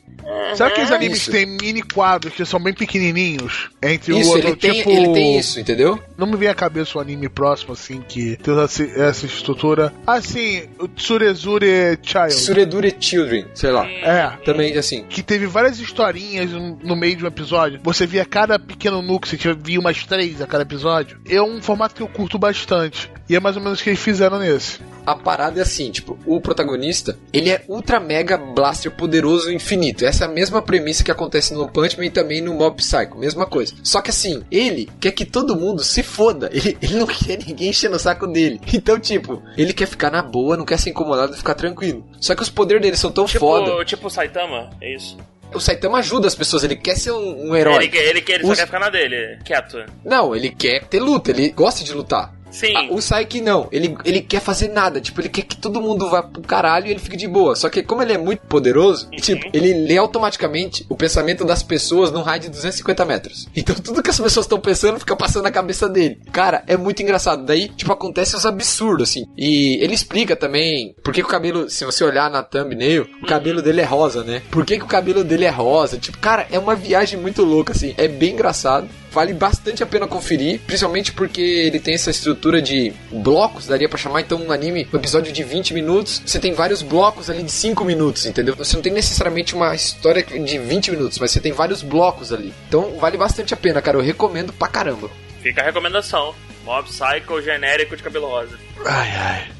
Sabe 0.55 0.73
aqueles 0.73 0.91
animes 0.91 1.17
Isso. 1.21 1.31
que 1.31 1.37
tem 1.37 1.45
mini 1.47 1.81
quadros 1.81 2.33
que 2.35 2.45
são 2.45 2.61
bem 2.61 2.73
pequenininhos? 2.73 3.69
Entre 3.81 4.17
Isso, 4.17 4.29
o 4.29 4.33
outro, 4.33 4.49
ele 4.49 4.55
tem, 4.55 4.73
tipo... 4.73 4.89
ele 4.91 5.13
tem 5.13 5.39
isso, 5.39 5.59
entendeu? 5.59 5.99
Não 6.21 6.27
me 6.27 6.37
vem 6.37 6.49
à 6.49 6.53
cabeça 6.53 6.99
um 6.99 7.01
anime 7.01 7.27
próximo, 7.27 7.73
assim, 7.73 7.99
que 8.07 8.37
tem 8.37 8.55
essa, 8.59 8.83
essa 8.83 9.25
estrutura. 9.25 9.91
Assim, 10.05 10.69
o 10.77 10.87
Tsurezure 10.87 11.97
Child. 12.03 12.33
Suredure 12.33 12.95
Children, 12.99 13.47
sei 13.55 13.71
lá. 13.71 13.87
É. 13.89 14.37
Também, 14.45 14.77
assim. 14.77 15.03
Que 15.09 15.23
teve 15.23 15.47
várias 15.47 15.79
historinhas 15.79 16.51
no 16.51 16.95
meio 16.95 17.15
de 17.15 17.23
um 17.23 17.27
episódio. 17.27 17.79
Você 17.81 18.05
via 18.05 18.23
cada 18.23 18.59
pequeno 18.59 19.01
núcleo, 19.01 19.35
você 19.35 19.51
via 19.55 19.79
umas 19.79 20.05
três 20.05 20.39
a 20.43 20.45
cada 20.45 20.61
episódio. 20.61 21.19
É 21.27 21.41
um 21.41 21.59
formato 21.59 21.95
que 21.95 22.03
eu 22.03 22.07
curto 22.07 22.37
bastante. 22.37 23.11
E 23.27 23.35
é 23.35 23.39
mais 23.39 23.55
ou 23.55 23.63
menos 23.63 23.79
o 23.79 23.83
que 23.83 23.89
eles 23.89 23.99
fizeram 23.99 24.37
nesse. 24.37 24.79
A 25.05 25.15
parada 25.15 25.59
é 25.59 25.63
assim, 25.63 25.89
tipo, 25.89 26.17
o 26.25 26.39
protagonista, 26.39 27.17
ele 27.33 27.49
é 27.49 27.63
ultra 27.67 27.99
mega 27.99 28.37
blaster 28.37 28.91
poderoso 28.91 29.51
infinito. 29.51 30.05
Essa 30.05 30.25
é 30.25 30.27
a 30.27 30.31
mesma 30.31 30.61
premissa 30.61 31.03
que 31.03 31.09
acontece 31.09 31.53
no 31.53 31.67
Punchman 31.67 32.07
e 32.07 32.11
também 32.11 32.41
no 32.41 32.53
Mob 32.53 32.77
Psycho, 32.77 33.17
mesma 33.17 33.45
coisa. 33.45 33.73
Só 33.81 34.01
que 34.01 34.11
assim, 34.11 34.43
ele 34.51 34.89
quer 34.99 35.11
que 35.11 35.25
todo 35.25 35.55
mundo 35.55 35.83
se 35.83 36.03
foda. 36.11 36.49
Ele, 36.53 36.77
ele 36.81 36.95
não 36.95 37.07
quer 37.07 37.37
ninguém 37.39 37.69
enchendo 37.69 37.95
o 37.95 37.99
saco 37.99 38.27
dele. 38.27 38.59
Então, 38.73 38.99
tipo, 38.99 39.41
ele 39.57 39.73
quer 39.73 39.87
ficar 39.87 40.11
na 40.11 40.21
boa, 40.21 40.57
não 40.57 40.65
quer 40.65 40.77
ser 40.77 40.89
incomodado, 40.91 41.33
ficar 41.35 41.55
tranquilo. 41.55 42.05
Só 42.19 42.35
que 42.35 42.43
os 42.43 42.49
poderes 42.49 42.81
dele 42.81 42.97
são 42.97 43.11
tão 43.11 43.27
foda. 43.27 43.65
Tipo, 43.71 43.85
tipo 43.85 44.09
Saitama, 44.09 44.69
é 44.81 44.93
isso. 44.95 45.17
O 45.53 45.59
Saitama 45.59 45.97
ajuda 45.97 46.27
as 46.27 46.35
pessoas, 46.35 46.63
ele 46.63 46.75
quer 46.77 46.95
ser 46.95 47.11
um, 47.11 47.49
um 47.49 47.55
herói. 47.55 47.75
Ele, 47.75 47.87
quer- 47.89 48.03
ele, 48.09 48.23
ele 48.27 48.43
só 48.45 48.51
Os- 48.51 48.57
quer 48.59 48.65
ficar 48.65 48.79
na 48.79 48.89
dele, 48.89 49.37
quieto. 49.43 49.83
Não, 50.05 50.33
ele 50.35 50.49
quer 50.49 50.85
ter 50.85 50.99
luta, 51.01 51.31
ele 51.31 51.49
gosta 51.51 51.83
de 51.83 51.93
lutar. 51.93 52.33
Sim. 52.51 52.75
Ah, 52.75 52.87
o 52.91 53.01
Saiki 53.01 53.41
não, 53.41 53.67
ele, 53.71 53.95
ele 54.05 54.21
quer 54.21 54.41
fazer 54.41 54.67
nada, 54.67 54.99
tipo, 55.01 55.19
ele 55.21 55.29
quer 55.29 55.43
que 55.43 55.55
todo 55.55 55.81
mundo 55.81 56.09
vá 56.09 56.21
pro 56.21 56.41
caralho 56.41 56.87
e 56.87 56.91
ele 56.91 56.99
fique 56.99 57.17
de 57.17 57.27
boa. 57.27 57.55
Só 57.55 57.69
que 57.69 57.81
como 57.81 58.01
ele 58.03 58.13
é 58.13 58.17
muito 58.17 58.41
poderoso, 58.41 59.07
Uhum. 59.11 59.17
tipo, 59.17 59.49
ele 59.53 59.73
lê 59.87 59.97
automaticamente 59.97 60.85
o 60.89 60.95
pensamento 60.95 61.43
das 61.45 61.63
pessoas 61.63 62.11
num 62.11 62.21
raio 62.21 62.41
de 62.41 62.49
250 62.49 63.05
metros. 63.05 63.47
Então 63.55 63.73
tudo 63.75 64.03
que 64.03 64.09
as 64.09 64.19
pessoas 64.19 64.45
estão 64.45 64.59
pensando 64.59 64.99
fica 64.99 65.15
passando 65.15 65.43
na 65.43 65.51
cabeça 65.51 65.87
dele. 65.89 66.19
Cara, 66.31 66.63
é 66.67 66.75
muito 66.77 67.01
engraçado. 67.01 67.45
Daí, 67.45 67.69
tipo, 67.69 67.91
acontece 67.91 68.35
os 68.35 68.45
absurdos, 68.45 69.09
assim. 69.09 69.25
E 69.37 69.77
ele 69.83 69.93
explica 69.93 70.35
também 70.35 70.93
por 71.03 71.13
que, 71.13 71.21
que 71.21 71.27
o 71.27 71.31
cabelo, 71.31 71.69
se 71.69 71.85
você 71.85 72.03
olhar 72.03 72.29
na 72.29 72.43
thumbnail, 72.43 73.07
o 73.21 73.25
cabelo 73.25 73.61
dele 73.61 73.81
é 73.81 73.85
rosa, 73.85 74.23
né? 74.23 74.41
Por 74.51 74.65
que, 74.65 74.77
que 74.77 74.83
o 74.83 74.87
cabelo 74.87 75.23
dele 75.23 75.45
é 75.45 75.49
rosa? 75.49 75.97
Tipo, 75.97 76.17
cara, 76.19 76.47
é 76.51 76.59
uma 76.59 76.75
viagem 76.75 77.19
muito 77.19 77.43
louca, 77.43 77.73
assim. 77.73 77.93
É 77.97 78.07
bem 78.07 78.33
engraçado. 78.33 78.87
Vale 79.11 79.33
bastante 79.33 79.83
a 79.83 79.85
pena 79.85 80.07
conferir, 80.07 80.61
principalmente 80.61 81.11
porque 81.11 81.41
ele 81.41 81.79
tem 81.79 81.95
essa 81.95 82.09
estrutura 82.09 82.61
de 82.61 82.93
blocos, 83.11 83.67
daria 83.67 83.89
pra 83.89 83.97
chamar 83.97 84.21
então 84.21 84.41
um 84.41 84.51
anime, 84.51 84.87
um 84.93 84.97
episódio 84.97 85.33
de 85.33 85.43
20 85.43 85.73
minutos, 85.73 86.21
você 86.25 86.39
tem 86.39 86.53
vários 86.53 86.81
blocos 86.81 87.29
ali 87.29 87.43
de 87.43 87.51
5 87.51 87.83
minutos, 87.83 88.25
entendeu? 88.25 88.55
Você 88.55 88.75
não 88.75 88.81
tem 88.81 88.93
necessariamente 88.93 89.53
uma 89.53 89.75
história 89.75 90.23
de 90.23 90.57
20 90.57 90.91
minutos, 90.91 91.19
mas 91.19 91.31
você 91.31 91.41
tem 91.41 91.51
vários 91.51 91.81
blocos 91.81 92.31
ali. 92.31 92.53
Então 92.67 92.97
vale 92.99 93.17
bastante 93.17 93.53
a 93.53 93.57
pena, 93.57 93.81
cara, 93.81 93.97
eu 93.97 94.01
recomendo 94.01 94.53
pra 94.53 94.69
caramba. 94.69 95.09
Fica 95.41 95.61
a 95.61 95.65
recomendação. 95.65 96.33
Mob 96.63 96.87
Psycho 96.87 97.41
genérico 97.41 97.97
de 97.97 98.03
cabelo 98.03 98.27
rosa. 98.27 98.57
Ai, 98.85 99.11
ai. 99.11 99.51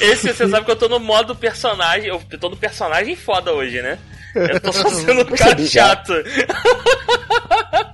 Esse 0.00 0.32
você 0.32 0.48
sabe 0.48 0.64
que 0.64 0.70
eu 0.70 0.76
tô 0.76 0.88
no 0.88 0.98
modo 0.98 1.36
personagem. 1.36 2.08
Eu 2.08 2.20
tô 2.38 2.48
no 2.48 2.56
personagem 2.56 3.14
foda 3.14 3.52
hoje, 3.52 3.82
né? 3.82 3.98
Eu 4.34 4.60
tô 4.60 4.72
só 4.74 4.88
sendo 4.90 5.22
um 5.22 5.36
cara 5.36 5.66
chato. 5.66 6.12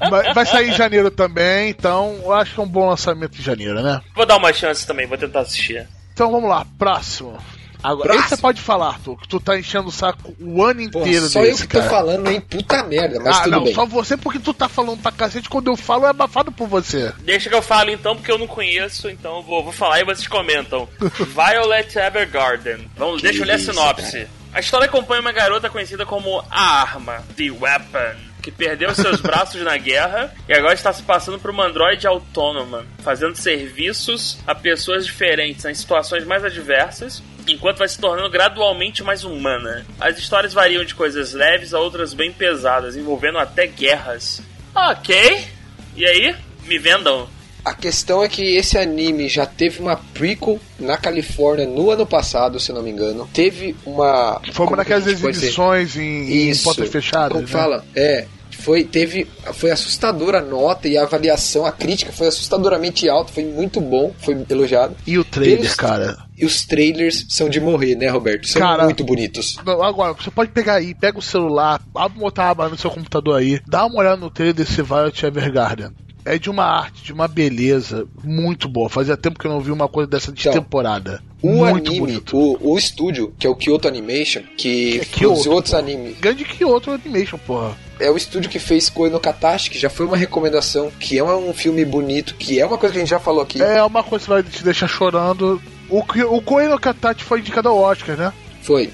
Vai, 0.08 0.34
vai 0.34 0.46
sair 0.46 0.70
em 0.70 0.74
janeiro 0.74 1.10
também, 1.10 1.70
então 1.70 2.18
eu 2.22 2.32
acho 2.32 2.54
que 2.54 2.60
é 2.60 2.62
um 2.62 2.68
bom 2.68 2.88
lançamento 2.88 3.38
em 3.38 3.42
janeiro, 3.42 3.82
né? 3.82 4.00
Vou 4.14 4.26
dar 4.26 4.36
uma 4.36 4.52
chance 4.52 4.86
também, 4.86 5.06
vou 5.06 5.18
tentar 5.18 5.40
assistir. 5.40 5.86
Então 6.12 6.30
vamos 6.30 6.48
lá, 6.48 6.66
próximo. 6.78 7.38
Agora, 7.82 8.10
Próximo. 8.10 8.28
você 8.28 8.36
pode 8.36 8.60
falar, 8.60 8.88
Arthur, 8.88 9.16
que 9.16 9.28
tu 9.28 9.40
tá 9.40 9.58
enchendo 9.58 9.88
o 9.88 9.92
saco 9.92 10.34
o 10.38 10.62
ano 10.62 10.90
Pô, 10.90 11.00
inteiro 11.00 11.26
só 11.28 11.40
desse, 11.40 11.62
eu 11.62 11.68
que 11.68 11.74
tô 11.74 11.78
cara. 11.78 11.90
falando, 11.90 12.30
hein? 12.30 12.40
Puta 12.40 12.82
merda, 12.82 13.18
mas 13.20 13.36
ah, 13.36 13.42
tudo 13.44 13.50
não, 13.52 13.64
bem. 13.64 13.74
só 13.74 13.86
você 13.86 14.16
porque 14.16 14.38
tu 14.38 14.52
tá 14.52 14.68
falando 14.68 15.00
pra 15.00 15.10
cacete. 15.10 15.48
Quando 15.48 15.68
eu 15.68 15.76
falo, 15.76 16.04
é 16.04 16.10
abafado 16.10 16.52
por 16.52 16.68
você. 16.68 17.12
Deixa 17.20 17.48
que 17.48 17.54
eu 17.54 17.62
falo 17.62 17.90
então, 17.90 18.14
porque 18.14 18.30
eu 18.30 18.38
não 18.38 18.46
conheço, 18.46 19.08
então 19.08 19.36
eu 19.36 19.42
vou, 19.42 19.64
vou 19.64 19.72
falar 19.72 20.00
e 20.00 20.04
vocês 20.04 20.28
comentam. 20.28 20.86
Violet 21.00 21.98
Evergarden. 21.98 22.90
Vamos, 22.96 23.22
deixa 23.22 23.42
eu 23.42 23.46
ler 23.46 23.54
a 23.54 23.58
sinopse. 23.58 24.26
A 24.52 24.60
história 24.60 24.86
acompanha 24.86 25.20
uma 25.20 25.32
garota 25.32 25.70
conhecida 25.70 26.04
como 26.04 26.44
a 26.50 26.80
Arma, 26.80 27.22
The 27.36 27.50
Weapon, 27.50 28.16
que 28.42 28.50
perdeu 28.50 28.92
seus 28.94 29.20
braços 29.22 29.62
na 29.62 29.76
guerra 29.76 30.34
e 30.48 30.52
agora 30.52 30.74
está 30.74 30.92
se 30.92 31.02
passando 31.04 31.38
por 31.38 31.50
uma 31.50 31.66
androide 31.66 32.06
autônoma, 32.06 32.84
fazendo 33.02 33.36
serviços 33.36 34.38
a 34.46 34.54
pessoas 34.54 35.06
diferentes 35.06 35.64
em 35.64 35.74
situações 35.74 36.24
mais 36.24 36.44
adversas, 36.44 37.22
enquanto 37.46 37.78
vai 37.78 37.88
se 37.88 38.00
tornando 38.00 38.28
gradualmente 38.28 39.04
mais 39.04 39.22
humana. 39.22 39.86
As 40.00 40.18
histórias 40.18 40.52
variam 40.52 40.84
de 40.84 40.96
coisas 40.96 41.32
leves 41.32 41.72
a 41.72 41.78
outras 41.78 42.12
bem 42.12 42.32
pesadas, 42.32 42.96
envolvendo 42.96 43.38
até 43.38 43.68
guerras. 43.68 44.42
Ok. 44.74 45.48
E 45.94 46.04
aí? 46.04 46.34
Me 46.64 46.76
vendam. 46.76 47.28
A 47.64 47.74
questão 47.74 48.22
é 48.22 48.28
que 48.28 48.42
esse 48.56 48.78
anime 48.78 49.28
já 49.28 49.44
teve 49.46 49.80
uma 49.80 49.96
prequel 49.96 50.58
na 50.78 50.96
Califórnia 50.96 51.66
no 51.66 51.90
ano 51.90 52.06
passado, 52.06 52.58
se 52.58 52.72
não 52.72 52.82
me 52.82 52.90
engano. 52.90 53.28
Teve 53.32 53.76
uma. 53.84 54.40
Foi 54.52 54.66
uma 54.66 54.76
daquelas 54.76 55.06
exibições 55.06 55.96
em, 55.96 56.00
em 56.02 56.50
Isso. 56.50 56.64
portas 56.64 56.88
fechadas. 56.88 57.32
Como 57.32 57.42
né? 57.42 57.48
fala? 57.48 57.84
É. 57.94 58.26
Foi, 58.50 58.84
teve, 58.84 59.26
foi 59.54 59.70
assustadora 59.70 60.38
a 60.40 60.42
nota 60.42 60.86
e 60.86 60.98
a 60.98 61.04
avaliação, 61.04 61.64
a 61.64 61.72
crítica 61.72 62.12
foi 62.12 62.26
assustadoramente 62.26 63.08
alta, 63.08 63.32
foi 63.32 63.44
muito 63.44 63.80
bom, 63.80 64.12
foi 64.18 64.36
elogiado. 64.50 64.94
E 65.06 65.16
o 65.18 65.24
trailer, 65.24 65.60
Pelos- 65.60 65.74
cara. 65.74 66.18
E 66.36 66.44
os 66.44 66.66
trailers 66.66 67.24
são 67.30 67.48
de 67.48 67.58
morrer, 67.58 67.94
né, 67.94 68.08
Roberto? 68.08 68.46
São 68.46 68.60
Cara, 68.60 68.84
muito 68.84 69.02
bonitos. 69.02 69.56
Não, 69.64 69.82
agora, 69.82 70.12
você 70.12 70.30
pode 70.30 70.50
pegar 70.50 70.74
aí, 70.74 70.94
pega 70.94 71.18
o 71.18 71.22
celular, 71.22 71.80
abre 71.94 72.22
outra 72.22 72.50
aba 72.50 72.68
no 72.68 72.76
seu 72.76 72.90
computador 72.90 73.38
aí, 73.38 73.60
dá 73.66 73.86
uma 73.86 73.98
olhada 74.00 74.16
no 74.16 74.30
trailer 74.30 74.54
desse 74.54 74.82
Violet 74.82 75.24
Evergarden. 75.24 75.90
É 76.34 76.38
de 76.38 76.48
uma 76.50 76.64
arte, 76.64 77.02
de 77.02 77.12
uma 77.12 77.26
beleza 77.26 78.06
muito 78.22 78.68
boa. 78.68 78.88
Fazia 78.88 79.16
tempo 79.16 79.38
que 79.38 79.46
eu 79.46 79.50
não 79.50 79.60
vi 79.60 79.70
uma 79.72 79.88
coisa 79.88 80.08
dessa 80.08 80.30
de 80.30 80.40
Então, 80.48 80.52
temporada. 80.62 81.22
O 81.42 81.48
muito 81.48 81.88
anime, 81.90 82.00
bonito. 82.00 82.36
o, 82.36 82.72
o 82.74 82.78
estúdio, 82.78 83.32
que 83.38 83.46
é 83.46 83.50
o 83.50 83.56
Kyoto 83.56 83.88
Animation, 83.88 84.42
que 84.56 85.00
É 85.00 85.04
produziu 85.04 85.34
Kyoto, 85.34 85.50
outros 85.50 85.74
animes, 85.74 86.18
Grande 86.20 86.44
que 86.44 86.64
outro 86.64 86.92
animation, 86.92 87.38
porra. 87.38 87.74
é 87.98 88.10
o 88.10 88.16
estúdio 88.16 88.50
que 88.50 88.58
fez 88.58 88.88
Koi 88.90 89.08
no 89.10 89.18
Katashi, 89.18 89.70
que 89.70 89.78
já 89.78 89.88
foi 89.90 90.04
uma 90.06 90.16
recomendação, 90.16 90.90
que 91.00 91.18
é 91.18 91.24
um 91.24 91.52
filme 91.54 91.84
bonito, 91.84 92.34
que 92.34 92.60
é 92.60 92.66
uma 92.66 92.76
coisa 92.78 92.92
que 92.92 92.98
a 92.98 93.00
gente 93.02 93.10
já 93.10 93.18
falou 93.18 93.42
aqui. 93.42 93.60
É 93.62 93.82
uma 93.82 94.02
coisa 94.02 94.24
que 94.24 94.30
vai 94.30 94.42
te 94.42 94.62
deixar 94.62 94.86
chorando. 94.86 95.60
O, 95.88 96.02
que- 96.04 96.22
o 96.22 96.40
Koei 96.42 96.68
no 96.68 96.78
Katachi 96.78 97.24
foi 97.24 97.40
indicado 97.40 97.68
ao 97.68 97.78
Oscar, 97.78 98.16
né? 98.16 98.32
Foi. 98.62 98.90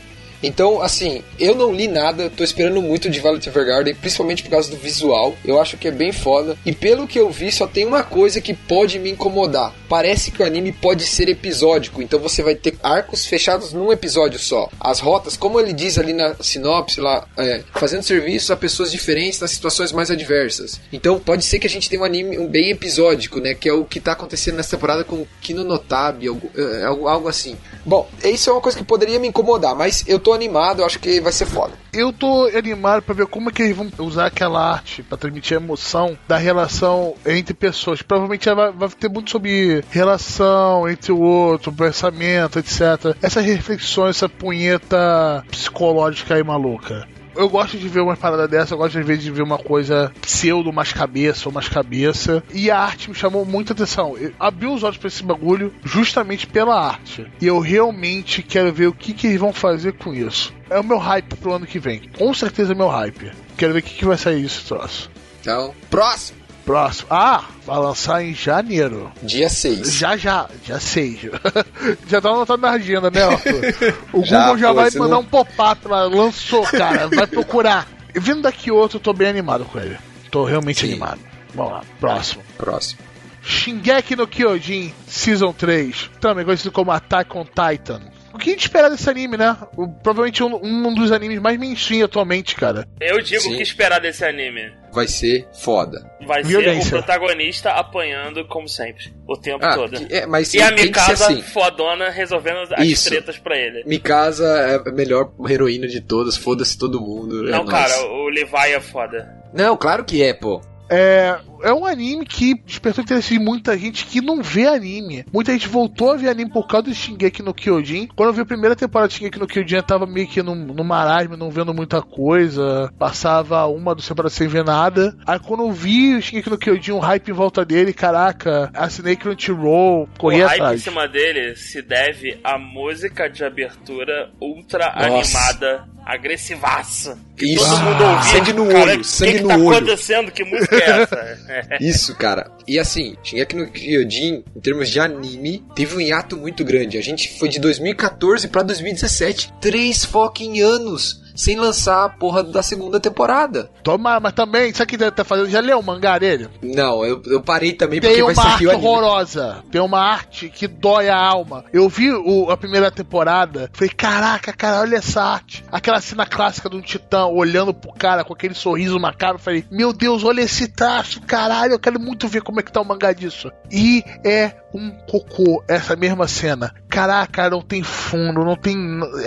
Então, 0.47 0.81
assim, 0.81 1.25
eu 1.41 1.57
não 1.57 1.73
li 1.73 1.89
nada, 1.89 2.31
tô 2.31 2.45
esperando 2.45 2.81
muito 2.81 3.11
de 3.11 3.19
Violet 3.19 3.49
Evergarden, 3.49 3.97
principalmente 3.97 4.45
por 4.45 4.51
causa 4.51 4.71
do 4.71 4.77
visual. 4.77 5.35
Eu 5.45 5.61
acho 5.61 5.77
que 5.77 5.89
é 5.89 5.91
bem 5.91 6.13
foda. 6.13 6.57
E 6.65 6.73
pelo 6.73 7.09
que 7.09 7.19
eu 7.19 7.29
vi, 7.29 7.51
só 7.51 7.67
tem 7.67 7.85
uma 7.85 8.05
coisa 8.05 8.41
que 8.41 8.55
pode 8.55 8.97
me 9.01 9.11
incomodar. 9.11 9.75
Parece 9.89 10.31
que 10.31 10.41
o 10.41 10.47
anime 10.47 10.71
pode 10.71 11.05
ser 11.05 11.29
episódico, 11.29 12.01
então 12.01 12.21
você 12.21 12.45
vai 12.45 12.55
ter 12.55 12.77
arcos 12.81 13.27
fechados 13.27 13.73
num 13.73 13.91
episódio 13.91 14.39
só. 14.39 14.71
As 14.79 15.01
rotas, 15.01 15.37
como 15.37 15.59
ele 15.59 15.73
diz 15.73 15.99
ali 15.99 16.13
na 16.13 16.37
sinopse, 16.41 17.01
lá, 17.01 17.27
é, 17.37 17.65
fazendo 17.75 18.05
serviço 18.05 18.53
a 18.53 18.57
pessoas 18.57 18.93
diferentes 18.93 19.41
nas 19.41 19.51
situações 19.51 19.91
mais 19.91 20.13
adversas. 20.13 20.81
Então, 20.93 21.19
pode 21.19 21.45
ser 21.45 21.59
que 21.59 21.67
a 21.67 21.71
gente 21.71 21.91
tenha 21.91 22.03
um 22.03 22.05
anime 22.05 22.39
bem 22.47 22.71
episódico, 22.71 23.41
né? 23.41 23.53
Que 23.53 23.69
é 23.69 23.73
o 23.73 23.85
que 23.85 23.99
tá 23.99 24.13
acontecendo 24.13 24.57
nessa 24.57 24.77
temporada 24.77 25.03
com 25.03 25.27
Kino 25.41 25.65
Notabi, 25.65 26.29
é, 26.29 26.85
algo, 26.85 27.09
algo 27.09 27.29
assim. 27.29 27.57
Bom, 27.85 28.09
isso 28.23 28.49
é 28.49 28.53
uma 28.53 28.63
coisa 28.63 28.79
que 28.79 28.85
poderia 28.85 29.19
me 29.19 29.27
incomodar, 29.27 29.75
mas 29.75 30.05
eu 30.07 30.21
tô 30.21 30.36
animado, 30.37 30.81
eu 30.81 30.87
acho 30.87 30.99
que 30.99 31.21
vai 31.21 31.33
ser 31.33 31.47
foda. 31.47 31.73
Eu 31.93 32.13
tô 32.13 32.47
animado 32.55 33.03
pra 33.03 33.15
ver 33.15 33.27
como 33.27 33.49
é 33.49 33.53
que 33.53 33.63
eles 33.63 33.77
vão 33.77 33.91
usar 33.99 34.27
aquela 34.27 34.73
arte 34.73 35.03
pra 35.03 35.17
transmitir 35.17 35.57
a 35.57 35.61
emoção 35.61 36.17
da 36.29 36.37
relação 36.37 37.15
entre 37.25 37.55
pessoas. 37.55 38.03
Provavelmente 38.03 38.49
vai, 38.55 38.71
vai 38.71 38.89
ter 38.91 39.09
muito 39.09 39.31
sobre 39.31 39.83
relação 39.91 40.89
entre 40.89 41.11
o 41.11 41.21
outro, 41.21 41.73
pensamento, 41.73 42.59
etc. 42.59 43.17
Essas 43.23 43.45
reflexões, 43.45 44.17
essa 44.17 44.29
punheta 44.29 45.45
psicológica 45.51 46.35
aí 46.35 46.43
maluca. 46.43 47.09
Eu 47.37 47.49
gosto 47.49 47.77
de 47.77 47.89
ver 47.89 48.01
uma 48.01 48.17
parada 48.17 48.49
dessa, 48.49 48.75
eu 48.75 48.79
gosto 48.79 48.99
às 48.99 49.07
vezes 49.07 49.25
de 49.25 49.31
ver 49.31 49.43
uma 49.43 49.59
coisa 49.59 50.13
pseudo, 50.21 50.73
mais 50.73 50.93
cabeça 50.93 51.49
ou 51.49 51.53
mais 51.53 51.69
cabeça. 51.69 52.43
E 52.53 52.71
a 52.71 52.79
arte 52.79 53.11
me 53.11 53.15
chamou 53.15 53.45
muita 53.45 53.73
atenção. 53.73 54.17
Eu 54.17 54.33
abri 54.39 54.67
os 54.67 54.83
olhos 54.83 54.97
pra 54.97 55.09
esse 55.09 55.23
bagulho 55.23 55.73
justamente 55.85 56.47
pela 56.47 56.81
arte. 56.81 57.27
E 57.41 57.47
eu 57.47 57.59
realmente 57.59 58.43
quero 58.43 58.73
ver 58.73 58.87
o 58.87 58.93
que, 58.93 59.13
que 59.13 59.27
eles 59.27 59.41
vão 59.41 59.53
fazer 59.53 59.93
com 59.93 60.15
isso. 60.15 60.55
É 60.71 60.81
o 60.81 60.85
meu 60.85 60.99
hype 60.99 61.37
pro 61.37 61.53
ano 61.53 61.67
que 61.67 61.79
vem. 61.79 62.03
Com 62.17 62.33
certeza 62.35 62.73
é 62.73 62.75
meu 62.77 62.89
hype. 62.89 63.33
Quero 63.57 63.73
ver 63.73 63.81
o 63.81 63.83
que, 63.83 63.95
que 63.95 64.05
vai 64.05 64.17
sair 64.17 64.43
desse 64.43 64.65
troço. 64.65 65.11
Então, 65.41 65.75
próximo! 65.91 66.46
Próximo. 66.67 67.07
Ah, 67.11 67.45
vai 67.65 67.79
lançar 67.79 68.23
em 68.25 68.35
janeiro. 68.35 69.11
Dia 69.23 69.49
6. 69.49 69.95
Já, 69.95 70.17
já, 70.17 70.49
dia 70.65 70.79
6. 70.81 71.21
já 72.09 72.21
tá 72.21 72.29
anotado 72.29 72.61
na 72.61 72.71
agenda, 72.73 73.09
né, 73.11 73.23
Arthur? 73.23 73.95
O 74.13 74.25
Já, 74.25 74.41
Google 74.43 74.59
já 74.59 74.69
pô, 74.69 74.75
vai 74.75 74.91
mandar 74.97 75.15
não- 75.15 75.21
um 75.21 75.25
pop-up 75.25 75.87
lá, 75.89 76.03
lançou, 76.05 76.65
cara, 76.65 77.07
vai 77.09 77.27
procurar. 77.27 77.87
E 78.15 78.19
Vindo 78.19 78.43
daqui 78.43 78.71
outro, 78.71 78.97
eu 78.97 79.01
tô 79.01 79.13
bem 79.13 79.29
animado 79.29 79.65
com 79.67 79.79
ele. 79.79 79.97
Tô 80.31 80.45
realmente 80.45 80.81
Sim. 80.81 80.89
animado. 80.93 81.21
Vamos 81.55 81.73
lá, 81.73 81.83
próximo. 82.01 82.43
Próximo. 82.59 83.01
Shingeki 83.43 84.17
no 84.17 84.27
Kyojin 84.27 84.93
Season 85.07 85.53
3, 85.53 86.11
também 86.21 86.45
conhecido 86.45 86.73
como 86.73 86.91
Attack 86.91 87.31
on 87.39 87.45
Titan. 87.45 88.01
O 88.37 88.39
que 88.39 88.51
a 88.51 88.53
gente 88.53 88.63
espera 88.63 88.91
desse 88.91 89.09
anime, 89.09 89.37
né? 89.37 89.57
O- 89.77 89.89
provavelmente 89.89 90.43
um, 90.45 90.55
um 90.63 90.95
dos 90.95 91.11
animes 91.11 91.41
mais 91.41 91.59
mainstream 91.59 92.05
atualmente, 92.05 92.55
cara. 92.55 92.87
Eu 93.01 93.21
digo 93.23 93.41
Sim. 93.43 93.55
o 93.55 93.57
que 93.57 93.63
esperar 93.63 93.99
desse 94.01 94.25
anime. 94.25 94.71
Vai 94.93 95.07
ser 95.09 95.47
foda. 95.53 96.11
Vai 96.27 96.43
Violência. 96.43 96.83
ser 96.91 96.97
o 96.97 97.03
protagonista 97.03 97.71
apanhando, 97.71 98.45
como 98.47 98.69
sempre, 98.69 99.13
o 99.27 99.37
tempo 99.37 99.65
Ah, 99.65 99.75
todo. 99.75 99.93
que- 100.07 100.15
é, 100.15 100.27
mas 100.27 100.53
E 100.55 100.61
a 100.61 100.71
Mikasa 100.71 101.27
assim. 101.27 101.41
fodona 101.43 102.11
resolvendo 102.11 102.59
as 102.75 102.87
Isso. 102.87 103.09
tretas 103.09 103.39
pra 103.39 103.57
ele. 103.57 103.83
Mikasa 103.87 104.47
é 104.47 104.89
a 104.89 104.93
melhor 104.93 105.33
heroína 105.49 105.87
de 105.89 106.01
todas, 106.01 106.37
foda-se 106.37 106.77
todo 106.79 107.01
mundo. 107.01 107.49
é 107.49 107.51
Não, 107.53 107.65
nóis. 107.65 107.71
cara, 107.71 108.07
o 108.07 108.29
Levi 108.29 108.73
é 108.75 108.81
foda. 108.81 109.35
Não, 109.53 109.77
claro 109.77 110.05
que 110.05 110.23
é, 110.23 110.33
pô. 110.35 110.61
É, 110.89 111.37
é 111.63 111.73
um 111.73 111.87
anime 111.87 112.25
que 112.27 112.55
despertou 112.65 113.03
interesse 113.03 113.35
de 113.35 113.39
muita 113.39 113.77
gente 113.77 114.05
que 114.07 114.21
não 114.21 114.43
vê 114.43 114.67
anime. 114.67 115.25
Muita 115.33 115.53
gente 115.53 115.69
voltou 115.69 116.13
a 116.13 116.17
ver 116.17 116.29
anime 116.29 116.51
por 116.51 116.67
causa 116.67 116.89
de 116.89 116.95
Shingeki 116.95 117.43
no 117.43 117.55
Kyojin. 117.55 118.09
Quando 118.15 118.31
eu 118.31 118.33
vi 118.35 118.41
a 118.43 118.47
primeira 118.47 118.77
temporada 118.77 119.09
de 119.09 119.15
Shingeki 119.15 119.39
no 119.39 119.47
Kyojin, 119.47 119.77
eu 119.77 119.83
tava 119.83 120.07
meio 120.07 120.27
que 120.27 120.43
num, 120.43 120.55
num 120.55 120.85
marasmo, 120.85 121.37
não 121.37 121.51
vendo 121.51 121.73
muita 121.75 122.01
coisa. 122.03 122.93
Passava 122.99 123.67
uma 123.67 123.95
duas 123.95 124.07
temporadas 124.07 124.33
sem 124.35 124.49
ver 124.49 124.65
nada. 124.65 125.17
Aí 125.27 125.39
quando 125.39 125.63
eu 125.65 125.73
vi 125.73 126.15
o 126.17 126.23
Shingeki 126.23 126.51
no 126.51 126.59
Kyojin, 126.59 126.93
um 126.93 126.99
hype 126.99 127.29
em 127.31 127.35
volta 127.35 127.65
dele, 127.65 127.93
caraca, 127.93 128.71
assinei 128.75 129.17
Crunchyroll, 129.17 130.09
corri 130.19 130.43
o 130.43 130.47
hype 130.47 130.59
em 130.59 130.63
atrás. 130.63 130.83
cima 130.83 131.07
dele 131.09 131.55
se 131.57 131.83
deve 131.83 132.39
à 132.45 132.59
música 132.59 133.29
de 133.29 133.45
abertura 133.45 134.31
ultra 134.41 134.87
Nossa. 134.87 135.39
animada, 135.39 135.85
agressivaça. 136.05 137.19
Que 137.37 137.55
Isso. 137.55 137.65
todo 137.69 137.81
mundo 137.83 138.05
ouvia. 138.05 138.23
sangue 138.33 138.53
no 138.53 138.67
cara, 138.69 138.91
olho, 138.93 139.05
sangue 139.05 139.33
que 139.33 139.39
que 139.39 139.43
no 139.43 139.49
tá 139.49 139.57
olho. 139.57 139.77
acontecendo? 139.77 140.31
Que 140.33 140.45
música 140.45 140.77
é 140.77 141.03
essa? 141.03 141.39
Isso, 141.81 142.15
cara. 142.15 142.51
E 142.67 142.79
assim, 142.79 143.17
Shingeki 143.23 143.57
no 143.57 143.67
Kyojin, 143.67 144.45
em 144.55 144.61
termos 144.61 144.89
de 144.89 145.01
anime, 145.01 145.65
teve 145.75 145.97
um 145.97 146.01
hiato 146.01 146.37
muito 146.37 146.65
grande. 146.65 146.99
A 146.99 147.03
gente 147.03 147.39
foi 147.39 147.49
de 147.49 147.61
2014 147.61 148.49
pra 148.49 148.63
2017. 148.63 149.53
Três 149.61 150.05
fucking 150.05 150.61
anos 150.61 151.26
sem 151.37 151.57
lançar 151.57 152.05
a 152.05 152.09
porra 152.09 152.43
da 152.43 152.63
segunda 152.63 152.99
temporada. 152.99 153.71
Toma, 153.83 154.19
mas 154.19 154.33
também, 154.33 154.73
sabe 154.73 154.85
o 154.85 154.87
que 154.89 154.97
deve 154.97 155.11
estar 155.11 155.25
fazendo? 155.25 155.51
Já 155.51 155.61
leu 155.61 155.79
o 155.79 155.83
mangá 155.83 156.19
dele? 156.19 156.49
Não, 156.63 157.05
eu, 157.05 157.23
eu 157.27 157.41
parei 157.43 157.73
também 157.75 158.01
porque 158.01 158.15
Tem 158.15 158.25
vai 158.25 158.33
uma 158.35 158.43
sair 158.43 158.53
arte 158.53 158.67
o 158.67 158.71
anime. 158.71 158.87
horrorosa. 158.87 159.65
Tem 159.71 159.81
uma 159.81 160.01
arte 160.01 160.49
que 160.49 160.67
dói 160.67 161.09
a 161.09 161.17
alma. 161.17 161.65
Eu 161.73 161.89
vi 161.89 162.13
o- 162.13 162.51
a 162.51 162.57
primeira 162.57 162.91
temporada. 162.91 163.71
Falei, 163.73 163.91
caraca, 163.95 164.53
cara, 164.53 164.81
olha 164.81 164.97
essa 164.97 165.23
arte. 165.23 165.65
Aquela 165.71 166.01
cena 166.01 166.25
clássica 166.27 166.69
de 166.71 166.77
um 166.77 166.81
titã 166.81 167.27
olhando 167.27 167.75
pro 167.75 167.93
cara 167.93 168.25
com 168.25 168.33
aquele 168.33 168.55
sorriso 168.55 168.99
macabro. 168.99 169.39
Falei, 169.41 169.65
meu 169.71 169.93
Deus, 169.93 170.25
olha 170.25 170.41
esse 170.41 170.69
traço, 170.69 171.21
caralho. 171.21 171.73
Eu 171.73 171.79
quero 171.79 172.01
muito 172.01 172.27
ver 172.29 172.43
como 172.43 172.61
é 172.61 172.63
que 172.63 172.73
tá 172.73 172.81
o 172.81 172.85
mangá 172.85 173.13
disso. 173.13 173.51
E 173.71 174.03
é 174.25 174.53
um 174.75 174.91
cocô 175.11 175.63
essa 175.69 175.95
mesma 175.97 176.27
cena. 176.29 176.75
Caraca, 176.89 177.51
não 177.51 177.61
tem 177.61 177.83
fundo, 177.83 178.45
não 178.45 178.57
tem. 178.57 178.77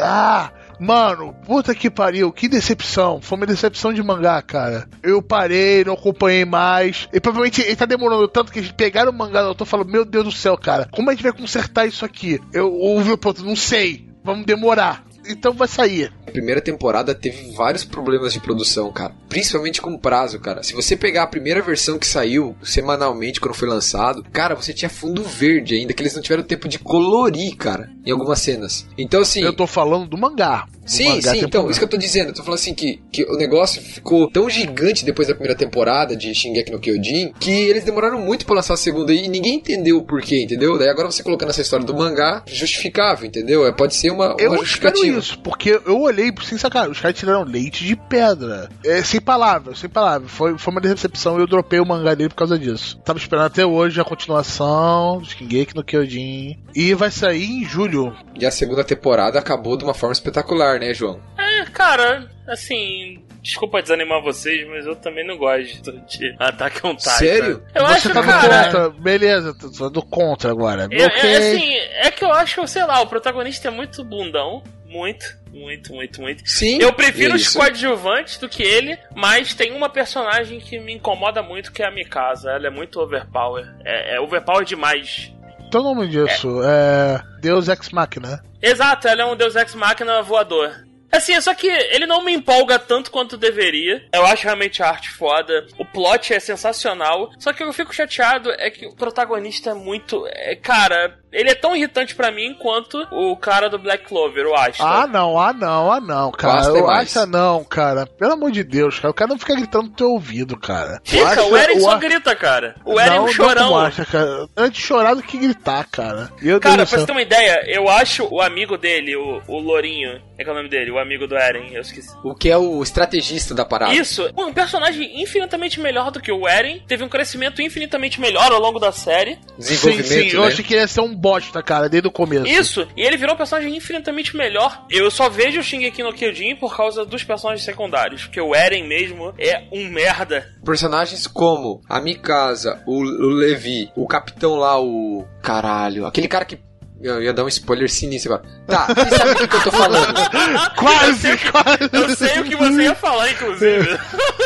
Ah! 0.01 0.51
Mano, 0.80 1.36
puta 1.45 1.75
que 1.75 1.89
pariu, 1.89 2.32
que 2.32 2.47
decepção. 2.47 3.19
Foi 3.21 3.38
uma 3.38 3.45
decepção 3.45 3.93
de 3.93 4.01
mangá, 4.01 4.41
cara. 4.41 4.88
Eu 5.03 5.21
parei, 5.21 5.84
não 5.84 5.93
acompanhei 5.93 6.45
mais. 6.45 7.09
E 7.11 7.19
provavelmente 7.19 7.61
ele 7.61 7.75
tá 7.75 7.86
demorando 7.86 8.27
tanto 8.27 8.51
que 8.51 8.61
gente 8.61 8.73
pegaram 8.73 9.11
o 9.11 9.13
mangá 9.13 9.41
do 9.41 9.49
autor 9.49 9.67
e 9.67 9.69
falou: 9.69 9.86
Meu 9.86 10.05
Deus 10.05 10.25
do 10.25 10.32
céu, 10.32 10.57
cara, 10.57 10.88
como 10.91 11.09
a 11.09 11.13
gente 11.13 11.23
vai 11.23 11.34
consertar 11.34 11.86
isso 11.86 12.05
aqui? 12.05 12.39
Eu 12.53 12.73
ouvi 12.73 13.11
o 13.11 13.17
ponto, 13.17 13.43
não 13.43 13.55
sei, 13.55 14.07
vamos 14.23 14.45
demorar. 14.45 15.09
Então 15.30 15.53
vai 15.53 15.67
sair. 15.67 16.11
A 16.27 16.32
primeira 16.32 16.59
temporada 16.59 17.13
teve 17.13 17.51
vários 17.51 17.86
problemas 17.86 18.34
de 18.34 18.39
produção, 18.39 18.91
cara. 18.91 19.13
Principalmente 19.30 19.82
com 19.82 19.97
prazo, 19.97 20.39
cara. 20.39 20.63
Se 20.63 20.73
você 20.73 20.97
pegar 20.97 21.23
a 21.23 21.27
primeira 21.27 21.61
versão 21.61 21.99
que 21.99 22.07
saiu 22.07 22.55
semanalmente 22.63 23.39
quando 23.39 23.53
foi 23.53 23.67
lançado, 23.67 24.23
cara, 24.32 24.55
você 24.55 24.73
tinha 24.73 24.89
fundo 24.89 25.23
verde 25.23 25.75
ainda, 25.75 25.93
que 25.93 26.01
eles 26.01 26.15
não 26.15 26.21
tiveram 26.21 26.43
tempo 26.43 26.67
de 26.67 26.80
colorir, 26.80 27.55
cara, 27.55 27.89
em 28.05 28.11
algumas 28.11 28.39
cenas. 28.39 28.88
Então, 28.97 29.21
assim. 29.21 29.41
Eu 29.41 29.53
tô 29.53 29.67
falando 29.67 30.07
do 30.07 30.17
mangá. 30.17 30.65
Sim, 30.89 31.21
sim, 31.21 31.41
então, 31.45 31.69
isso 31.69 31.79
que 31.79 31.85
eu 31.85 31.89
tô 31.89 31.97
dizendo. 31.97 32.29
Eu 32.29 32.33
tô 32.33 32.43
falando 32.43 32.59
assim 32.59 32.73
que, 32.73 32.99
que 33.11 33.23
o 33.23 33.37
negócio 33.37 33.81
ficou 33.81 34.29
tão 34.29 34.49
gigante 34.49 35.05
depois 35.05 35.27
da 35.27 35.35
primeira 35.35 35.55
temporada 35.55 36.15
de 36.15 36.33
Shingeki 36.33 36.71
no 36.71 36.79
Kyojin 36.79 37.33
que 37.39 37.51
eles 37.51 37.83
demoraram 37.83 38.19
muito 38.19 38.45
pra 38.45 38.55
lançar 38.55 38.73
a 38.73 38.77
segunda 38.77 39.13
e 39.13 39.27
ninguém 39.27 39.55
entendeu 39.55 39.97
o 39.97 40.03
porquê, 40.03 40.43
entendeu? 40.43 40.77
Daí 40.79 40.89
agora 40.89 41.11
você 41.11 41.21
colocando 41.21 41.49
essa 41.49 41.61
história 41.61 41.85
do 41.85 41.93
mangá, 41.93 42.43
justificável, 42.47 43.27
entendeu? 43.27 43.67
É, 43.67 43.71
pode 43.71 43.93
ser 43.95 44.11
uma, 44.11 44.35
Eu 44.39 44.51
uma 44.51 44.63
espero 44.63 44.95
justificativa. 44.95 45.19
isso, 45.19 45.39
porque 45.39 45.79
eu 45.85 46.01
olhei 46.01 46.33
sem 46.43 46.57
sacanagem, 46.57 46.91
os 46.93 46.99
caras 46.99 47.17
tiraram 47.17 47.43
leite 47.43 47.83
de 47.85 47.95
pedra. 47.95 48.69
É, 48.83 49.03
sem 49.03 49.21
palavras, 49.21 49.79
sem 49.79 49.89
palavras. 49.89 50.31
Foi, 50.31 50.57
foi 50.57 50.71
uma 50.71 50.81
decepção 50.81 51.37
e 51.37 51.41
eu 51.41 51.47
dropei 51.47 51.79
o 51.79 51.85
mangá 51.85 52.15
dele 52.15 52.29
por 52.29 52.35
causa 52.35 52.57
disso. 52.57 52.97
Tava 53.05 53.19
esperando 53.19 53.45
até 53.45 53.65
hoje 53.65 54.01
a 54.01 54.03
continuação 54.03 55.21
de 55.21 55.29
Shingeki 55.29 55.75
no 55.75 55.83
Kyojin. 55.83 56.57
E 56.75 56.93
vai 56.93 57.11
sair 57.11 57.43
em 57.45 57.65
julho. 57.65 58.13
E 58.39 58.45
a 58.45 58.51
segunda 58.51 58.83
temporada 58.83 59.37
acabou 59.37 59.77
de 59.77 59.83
uma 59.83 59.93
forma 59.93 60.13
espetacular, 60.13 60.78
né, 60.80 60.93
João? 60.93 61.21
É, 61.38 61.65
cara, 61.65 62.30
assim. 62.47 63.23
Desculpa 63.41 63.82
desanimar 63.82 64.21
vocês, 64.21 64.67
mas 64.67 64.86
eu 64.86 64.95
também 64.97 65.25
não 65.25 65.38
gosto 65.38 65.91
de 66.07 66.36
Attack 66.38 66.86
on 66.86 66.95
Titan. 66.95 67.11
Sério? 67.11 67.63
Eu 67.73 67.86
Você 67.86 67.93
acho, 67.93 68.13
tá 68.13 68.21
do 68.21 68.27
cara. 68.27 68.65
contra. 68.65 68.89
Beleza, 68.89 69.55
tô, 69.55 69.89
do 69.89 70.01
contra 70.01 70.51
agora. 70.51 70.88
Eu, 70.91 71.07
ok. 71.07 71.30
é, 71.30 71.38
assim, 71.38 71.73
é 71.73 72.11
que 72.11 72.23
eu 72.23 72.34
acho, 72.34 72.67
sei 72.67 72.84
lá, 72.86 73.01
o 73.01 73.07
protagonista 73.07 73.69
é 73.69 73.71
muito 73.71 74.03
bundão. 74.03 74.61
Muito, 74.86 75.38
muito, 75.53 75.93
muito, 75.93 76.19
muito. 76.19 76.41
Sim. 76.49 76.80
Eu 76.82 76.91
prefiro 76.91 77.36
os 77.36 77.43
isso. 77.43 77.59
coadjuvantes 77.59 78.39
do 78.39 78.49
que 78.49 78.63
ele, 78.63 78.97
mas 79.15 79.53
tem 79.53 79.71
uma 79.71 79.88
personagem 79.88 80.59
que 80.59 80.80
me 80.80 80.93
incomoda 80.95 81.43
muito, 81.43 81.71
que 81.71 81.84
é 81.84 81.88
a 81.88 81.91
Mikasa. 81.91 82.49
Ela 82.49 82.67
é 82.67 82.71
muito 82.71 82.99
overpower. 82.99 83.71
É, 83.86 84.15
é 84.15 84.19
overpower 84.19 84.65
demais. 84.65 85.32
Então 85.70 85.82
o 85.82 85.84
nome 85.84 86.07
disso 86.07 86.63
é. 86.63 87.22
Deus 87.39 87.67
Ex 87.67 87.89
Machina. 87.89 88.43
Exato, 88.59 89.07
ela 89.07 89.22
é 89.22 89.26
um 89.26 89.36
Deus 89.36 89.55
Ex 89.55 89.76
Machina 89.76 90.20
voador. 90.24 90.89
Assim, 91.11 91.39
só 91.41 91.53
que 91.53 91.67
ele 91.67 92.05
não 92.05 92.24
me 92.24 92.34
empolga 92.34 92.78
tanto 92.78 93.09
quanto 93.11 93.38
deveria. 93.38 94.03
Eu 94.13 94.26
acho 94.26 94.43
realmente 94.45 94.82
a 94.82 94.89
arte 94.89 95.09
foda. 95.09 95.65
O 95.78 95.86
plot 95.86 96.34
é 96.34 96.39
sensacional. 96.39 97.32
Só 97.39 97.51
que 97.53 97.63
eu 97.63 97.74
fico 97.74 97.93
chateado 97.93 98.51
é 98.51 98.70
que 98.70 98.86
o 98.86 98.95
protagonista 98.95 99.72
é 99.72 99.74
muito. 99.74 100.26
É, 100.28 100.55
cara, 100.55 101.20
ele 101.32 101.49
é 101.49 101.55
tão 101.55 101.75
irritante 101.75 102.15
pra 102.15 102.32
mim 102.32 102.53
quanto 102.59 102.97
o 103.11 103.36
cara 103.38 103.69
do 103.69 103.77
Black 103.80 104.05
Clover, 104.05 104.47
o 104.47 104.55
Asta. 104.55 104.84
Ah, 104.84 105.07
não, 105.07 105.39
ah, 105.39 105.53
não, 105.53 105.91
ah, 105.91 105.99
não, 105.99 106.32
cara. 106.32 106.65
Eu 106.67 106.88
mais. 106.88 107.15
acho 107.15 107.27
não, 107.27 107.63
cara. 107.63 108.05
Pelo 108.05 108.34
amor 108.34 108.51
de 108.51 108.63
Deus, 108.63 108.99
cara. 108.99 109.11
O 109.11 109.13
cara 109.13 109.30
não 109.30 109.39
fica 109.39 109.55
gritando 109.55 109.86
no 109.89 109.95
teu 109.95 110.09
ouvido, 110.11 110.57
cara. 110.57 110.99
Fica, 111.03 111.25
Asta- 111.27 111.43
o 111.45 111.55
Eren 111.57 111.80
só 111.80 111.93
Asta- 111.95 112.07
grita, 112.07 112.36
cara. 112.36 112.75
O 112.86 112.99
Eren 112.99 113.11
é 113.13 113.15
não, 113.15 113.23
um 113.23 113.25
não 113.27 113.34
chorão. 113.34 113.67
como 113.69 113.80
acha, 113.80 114.05
cara. 114.05 114.47
Antes 114.57 114.82
chorar 114.84 115.13
do 115.13 115.23
que 115.23 115.38
gritar, 115.38 115.86
cara. 115.89 116.32
Meu 116.41 116.59
Cara, 116.59 116.77
Deus 116.77 116.89
pra 116.89 116.99
você 116.99 117.05
ter 117.05 117.11
uma 117.11 117.21
ideia, 117.21 117.63
eu 117.67 117.88
acho 117.88 118.27
o 118.32 118.41
amigo 118.41 118.77
dele, 118.77 119.15
o, 119.15 119.41
o 119.47 119.59
Lourinho, 119.59 120.21
é 120.38 120.43
que 120.43 120.49
é 120.49 120.51
o 120.51 120.55
nome 120.55 120.69
dele, 120.69 120.91
o 120.91 120.99
amigo 120.99 121.27
do 121.27 121.36
Eren, 121.36 121.73
eu 121.73 121.82
esqueci. 121.82 122.09
O 122.23 122.34
que 122.36 122.49
é 122.49 122.57
o 122.57 122.82
estrategista 122.82 123.53
da 123.53 123.65
parada. 123.65 123.93
Isso, 123.93 124.30
um 124.38 124.51
personagem 124.53 125.21
infinitamente 125.21 125.80
melhor 125.80 126.11
do 126.11 126.19
que 126.19 126.32
o 126.32 126.47
Eren, 126.47 126.82
teve 126.88 127.03
um 127.03 127.09
crescimento 127.09 127.61
infinitamente 127.61 128.19
melhor 128.19 128.51
ao 128.51 128.59
longo 128.59 128.80
da 128.80 128.91
série. 128.91 129.36
Sim, 129.36 129.39
Desenvolvimento, 129.57 130.07
sim, 130.32 130.36
eu 130.36 130.41
né? 130.41 130.47
achei 130.47 130.63
que 130.63 130.73
ele 130.73 130.82
ia 130.82 130.88
ser 130.88 131.01
um 131.01 131.15
bosta, 131.20 131.61
cara, 131.61 131.89
desde 131.89 132.07
o 132.07 132.11
começo. 132.11 132.47
Isso, 132.47 132.88
e 132.95 133.01
ele 133.01 133.17
virou 133.17 133.36
um 133.36 133.38
personagem 133.38 133.76
infinitamente 133.76 134.36
melhor. 134.36 134.86
Eu 134.89 135.11
só 135.11 135.30
vejo 135.30 135.59
o 135.59 135.63
Shingeki 135.63 136.01
no 136.01 136.13
Kyojin 136.13 136.55
por 136.55 136.76
causa 136.76 137.05
dos 137.05 137.24
personagens 137.24 137.65
secundários, 137.65 138.24
porque 138.24 138.39
o 138.39 138.55
Eren 138.55 138.88
mesmo 138.88 139.34
é 139.38 139.63
um 139.72 139.89
merda. 139.89 140.47
Personagens 140.63 141.28
como 141.28 141.82
a 141.89 141.99
Mikasa, 141.99 142.82
o, 142.88 142.99
o 142.99 143.30
Levi, 143.30 143.91
o 143.95 144.07
capitão 144.07 144.55
lá, 144.55 144.82
o. 144.82 145.26
Caralho, 145.41 146.05
aquele 146.05 146.28
cara 146.28 146.45
que. 146.45 146.59
Eu 147.01 147.22
ia 147.22 147.32
dar 147.32 147.45
um 147.45 147.47
spoiler 147.47 147.89
sinistro 147.89 148.34
agora. 148.34 148.49
Tá, 148.67 148.88
sabem 149.17 149.34
do 149.36 149.47
que 149.47 149.55
eu 149.55 149.63
tô 149.63 149.72
falando. 149.72 150.13
Quase, 150.76 151.38
quase. 151.49 151.89
Eu 151.93 152.15
sei 152.15 152.39
o 152.41 152.43
que 152.43 152.57
você 152.57 152.82
ia 152.84 152.95
falar, 152.95 153.32
inclusive. 153.32 153.97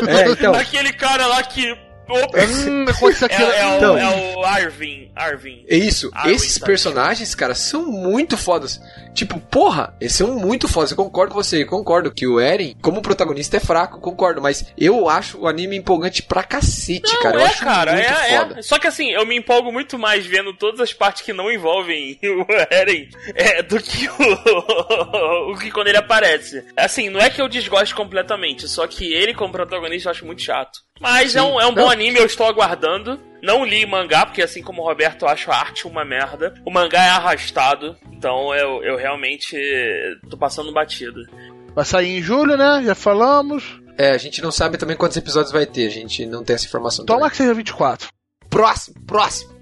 É, 0.08 0.30
então. 0.30 0.54
Aquele 0.56 0.94
cara 0.94 1.26
lá 1.26 1.42
que. 1.42 1.76
Opa, 2.08 2.38
Hum, 2.40 2.86
é, 3.30 3.60
é 3.60 3.66
o, 3.68 3.78
Então. 3.78 3.98
é 3.98 4.36
o 4.36 4.44
Arvin. 4.44 5.12
Arvin. 5.16 5.66
É 5.70 5.78
isso, 5.78 6.10
Ah, 6.14 6.30
esses 6.30 6.58
tá. 6.60 6.66
personagens, 6.66 7.34
cara, 7.36 7.56
são 7.56 7.86
muito 7.86 8.36
fodas. 8.38 8.80
Tipo, 9.14 9.40
porra, 9.40 9.96
eles 10.02 10.14
são 10.14 10.36
muito 10.36 10.68
fodas. 10.68 10.92
Eu 10.92 10.98
concordo 10.98 11.34
com 11.34 11.42
você, 11.44 11.62
eu 11.64 11.68
concordo 11.68 12.12
que 12.12 12.26
o 12.28 12.40
Eren, 12.40 12.76
como 12.82 13.02
protagonista, 13.02 13.58
é 13.58 13.60
fraco, 13.60 14.00
concordo. 14.02 14.42
Mas 14.42 14.66
eu 14.78 15.08
acho 15.08 15.40
o 15.40 15.48
anime 15.48 15.78
empolgante 15.78 16.24
pra 16.24 16.44
cacete, 16.44 17.14
Não, 17.14 17.22
cara. 17.22 17.36
Eu 17.38 17.42
é, 17.42 17.46
acho 17.46 17.64
cara, 17.64 17.94
muito 17.94 18.06
é, 18.12 18.38
foda. 18.40 18.60
é. 18.60 18.62
Só 18.64 18.80
que 18.80 18.88
assim, 18.88 19.12
eu 19.12 19.26
me 19.26 19.36
empolgo 19.38 19.72
muito 19.72 19.98
mais 20.00 20.26
vendo 20.26 20.54
todas 20.54 20.80
as 20.80 20.92
partes 20.94 21.22
que 21.22 21.32
não 21.32 21.52
envolvem 21.52 22.20
o 22.24 22.46
Eren 22.74 23.08
é, 23.36 23.62
do 23.62 23.80
que 23.80 24.08
o, 24.10 25.52
o 25.54 25.58
que 25.58 25.72
quando 25.72 25.88
ele 25.88 25.98
aparece. 25.98 26.64
Assim, 26.76 27.10
não 27.10 27.20
é 27.20 27.30
que 27.30 27.42
eu 27.42 27.48
desgoste 27.48 27.94
completamente, 27.96 28.68
só 28.68 28.88
que 28.88 29.14
ele 29.14 29.34
como 29.34 29.52
protagonista 29.54 30.10
eu 30.10 30.12
acho 30.12 30.26
muito 30.26 30.42
chato. 30.42 30.80
Mas 31.00 31.36
é 31.36 31.42
um, 31.42 31.60
é 31.60 31.66
um 31.68 31.74
bom 31.74 31.90
anime, 31.90 32.20
eu 32.20 32.26
estou 32.26 32.48
aguardando. 32.48 33.20
Não 33.42 33.66
li 33.66 33.86
mangá, 33.86 34.26
porque 34.26 34.42
assim 34.42 34.62
como 34.64 34.82
o 34.82 34.86
Roberto, 34.86 35.24
eu 35.24 35.30
acho 35.30 35.52
a 35.52 35.58
arte 35.58 35.86
uma 35.86 36.06
merda. 36.06 36.54
O 36.66 36.72
mangá 36.72 37.04
é 37.04 37.10
arrastado, 37.10 37.98
então 38.12 38.56
eu, 38.56 38.82
eu 38.84 38.96
realmente 38.96 39.58
tô 40.30 40.38
passando 40.38 40.72
batido. 40.72 41.20
Vai 41.76 41.84
sair 41.84 42.18
em 42.18 42.22
julho, 42.22 42.56
né? 42.56 42.82
Já 42.86 42.96
falamos. 42.96 43.82
É, 43.98 44.12
a 44.12 44.18
gente 44.18 44.42
não 44.42 44.52
sabe 44.52 44.78
também 44.78 44.96
quantos 44.96 45.18
episódios 45.18 45.52
vai 45.52 45.66
ter, 45.66 45.88
a 45.88 45.92
gente 45.92 46.26
não 46.26 46.44
tem 46.44 46.56
essa 46.56 46.66
informação. 46.66 47.06
Toma 47.06 47.20
também. 47.20 47.32
que 47.32 47.38
seja 47.38 47.54
24. 47.54 48.08
Próximo, 48.50 48.96
próximo. 49.06 49.54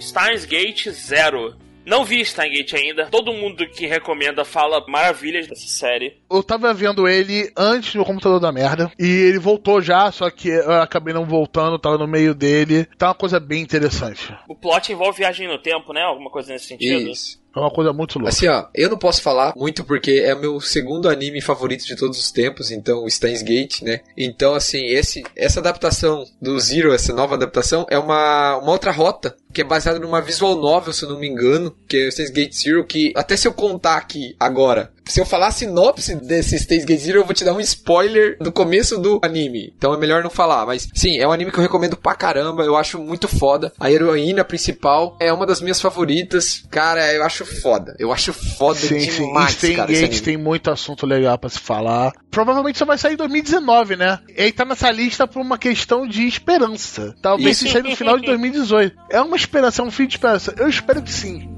Steins 0.00 0.44
Gate 0.44 0.88
Zero. 0.90 1.56
Não 1.86 2.04
vi 2.04 2.24
Steins 2.24 2.52
Gate 2.52 2.74
ainda. 2.74 3.06
Todo 3.06 3.32
mundo 3.32 3.66
que 3.68 3.86
recomenda 3.86 4.44
fala 4.44 4.84
maravilhas 4.88 5.46
dessa 5.46 5.68
série. 5.68 6.16
Eu 6.28 6.42
tava 6.42 6.74
vendo 6.74 7.06
ele 7.06 7.52
antes 7.56 7.94
no 7.94 8.04
computador 8.04 8.40
da 8.40 8.50
merda. 8.50 8.90
E 8.98 9.06
ele 9.06 9.38
voltou 9.38 9.80
já, 9.80 10.10
só 10.10 10.28
que 10.28 10.48
eu 10.48 10.72
acabei 10.72 11.14
não 11.14 11.24
voltando, 11.24 11.78
tava 11.78 11.96
no 11.96 12.08
meio 12.08 12.34
dele. 12.34 12.86
Tá 12.98 13.08
uma 13.08 13.14
coisa 13.14 13.38
bem 13.38 13.62
interessante. 13.62 14.34
O 14.48 14.54
plot 14.54 14.92
envolve 14.92 15.18
viagem 15.18 15.46
no 15.46 15.58
tempo, 15.58 15.92
né? 15.92 16.02
Alguma 16.02 16.28
coisa 16.28 16.52
nesse 16.52 16.66
sentido. 16.66 17.08
Isso. 17.08 17.40
É 17.56 17.58
uma 17.58 17.70
coisa 17.70 17.90
muito 17.90 18.18
louca. 18.18 18.28
Assim, 18.28 18.46
ó, 18.48 18.66
eu 18.74 18.90
não 18.90 18.98
posso 18.98 19.22
falar 19.22 19.54
muito 19.56 19.82
porque 19.82 20.22
é 20.22 20.34
o 20.34 20.38
meu 20.38 20.60
segundo 20.60 21.08
anime 21.08 21.40
favorito 21.40 21.86
de 21.86 21.96
todos 21.96 22.18
os 22.18 22.30
tempos, 22.30 22.70
então 22.70 23.02
o 23.02 23.10
Steins 23.10 23.40
Gate, 23.40 23.80
né? 23.80 24.00
Então, 24.14 24.54
assim, 24.54 24.84
esse, 24.84 25.24
essa 25.34 25.60
adaptação 25.60 26.26
do 26.40 26.60
Zero, 26.60 26.92
essa 26.92 27.14
nova 27.14 27.34
adaptação, 27.34 27.86
é 27.88 27.98
uma, 27.98 28.58
uma 28.58 28.72
outra 28.72 28.92
rota, 28.92 29.34
que 29.54 29.62
é 29.62 29.64
baseada 29.64 29.98
numa 29.98 30.20
visual 30.20 30.54
novel, 30.54 30.92
se 30.92 31.04
eu 31.04 31.08
não 31.08 31.18
me 31.18 31.26
engano, 31.26 31.74
que 31.88 31.96
é 31.96 32.08
o 32.08 32.12
Steins 32.12 32.30
Gate 32.30 32.54
Zero, 32.54 32.84
que 32.84 33.12
até 33.16 33.36
se 33.38 33.48
eu 33.48 33.54
contar 33.54 33.96
aqui 33.96 34.36
agora, 34.38 34.92
se 35.06 35.20
eu 35.20 35.26
falar 35.26 35.48
a 35.48 35.52
sinopse 35.52 36.14
desse 36.16 36.58
Steins 36.58 36.84
Gate 36.84 37.00
Zero, 37.00 37.20
eu 37.20 37.24
vou 37.24 37.34
te 37.34 37.44
dar 37.44 37.52
um 37.52 37.60
spoiler 37.60 38.36
do 38.38 38.50
começo 38.52 38.98
do 38.98 39.20
anime. 39.22 39.72
Então 39.76 39.94
é 39.94 39.98
melhor 39.98 40.22
não 40.22 40.30
falar. 40.30 40.66
Mas 40.66 40.88
sim, 40.94 41.18
é 41.18 41.26
um 41.26 41.32
anime 41.32 41.52
que 41.52 41.58
eu 41.58 41.62
recomendo 41.62 41.96
pra 41.96 42.14
caramba. 42.14 42.64
Eu 42.64 42.76
acho 42.76 42.98
muito 42.98 43.28
foda. 43.28 43.72
A 43.78 43.90
heroína 43.90 44.44
principal 44.44 45.16
é 45.20 45.32
uma 45.32 45.46
das 45.46 45.60
minhas 45.60 45.80
favoritas. 45.80 46.64
Cara, 46.70 47.12
eu 47.12 47.24
acho 47.24 47.44
foda. 47.44 47.94
Eu 47.98 48.12
acho 48.12 48.32
foda 48.32 48.78
Sim, 48.78 49.00
sim. 49.00 49.26
demais, 49.26 49.54
cara. 49.54 49.86
Gate 49.86 50.04
anime. 50.04 50.20
tem 50.20 50.36
muito 50.36 50.70
assunto 50.70 51.06
legal 51.06 51.38
pra 51.38 51.50
se 51.50 51.58
falar. 51.58 52.12
Provavelmente 52.30 52.78
só 52.78 52.84
vai 52.84 52.98
sair 52.98 53.14
em 53.14 53.16
2019, 53.16 53.96
né? 53.96 54.18
Ele 54.28 54.52
tá 54.52 54.64
nessa 54.64 54.90
lista 54.90 55.26
por 55.26 55.40
uma 55.40 55.56
questão 55.56 56.06
de 56.06 56.26
esperança. 56.26 57.14
Talvez 57.22 57.56
Isso. 57.56 57.66
se 57.66 57.72
sair 57.72 57.82
no 57.82 57.96
final 57.96 58.18
de 58.18 58.26
2018. 58.26 58.96
É 59.10 59.20
uma 59.20 59.36
esperança, 59.36 59.82
é 59.82 59.84
um 59.84 59.90
fim 59.90 60.06
de 60.06 60.14
esperança. 60.14 60.54
Eu 60.58 60.68
espero 60.68 61.02
que 61.02 61.12
sim. 61.12 61.48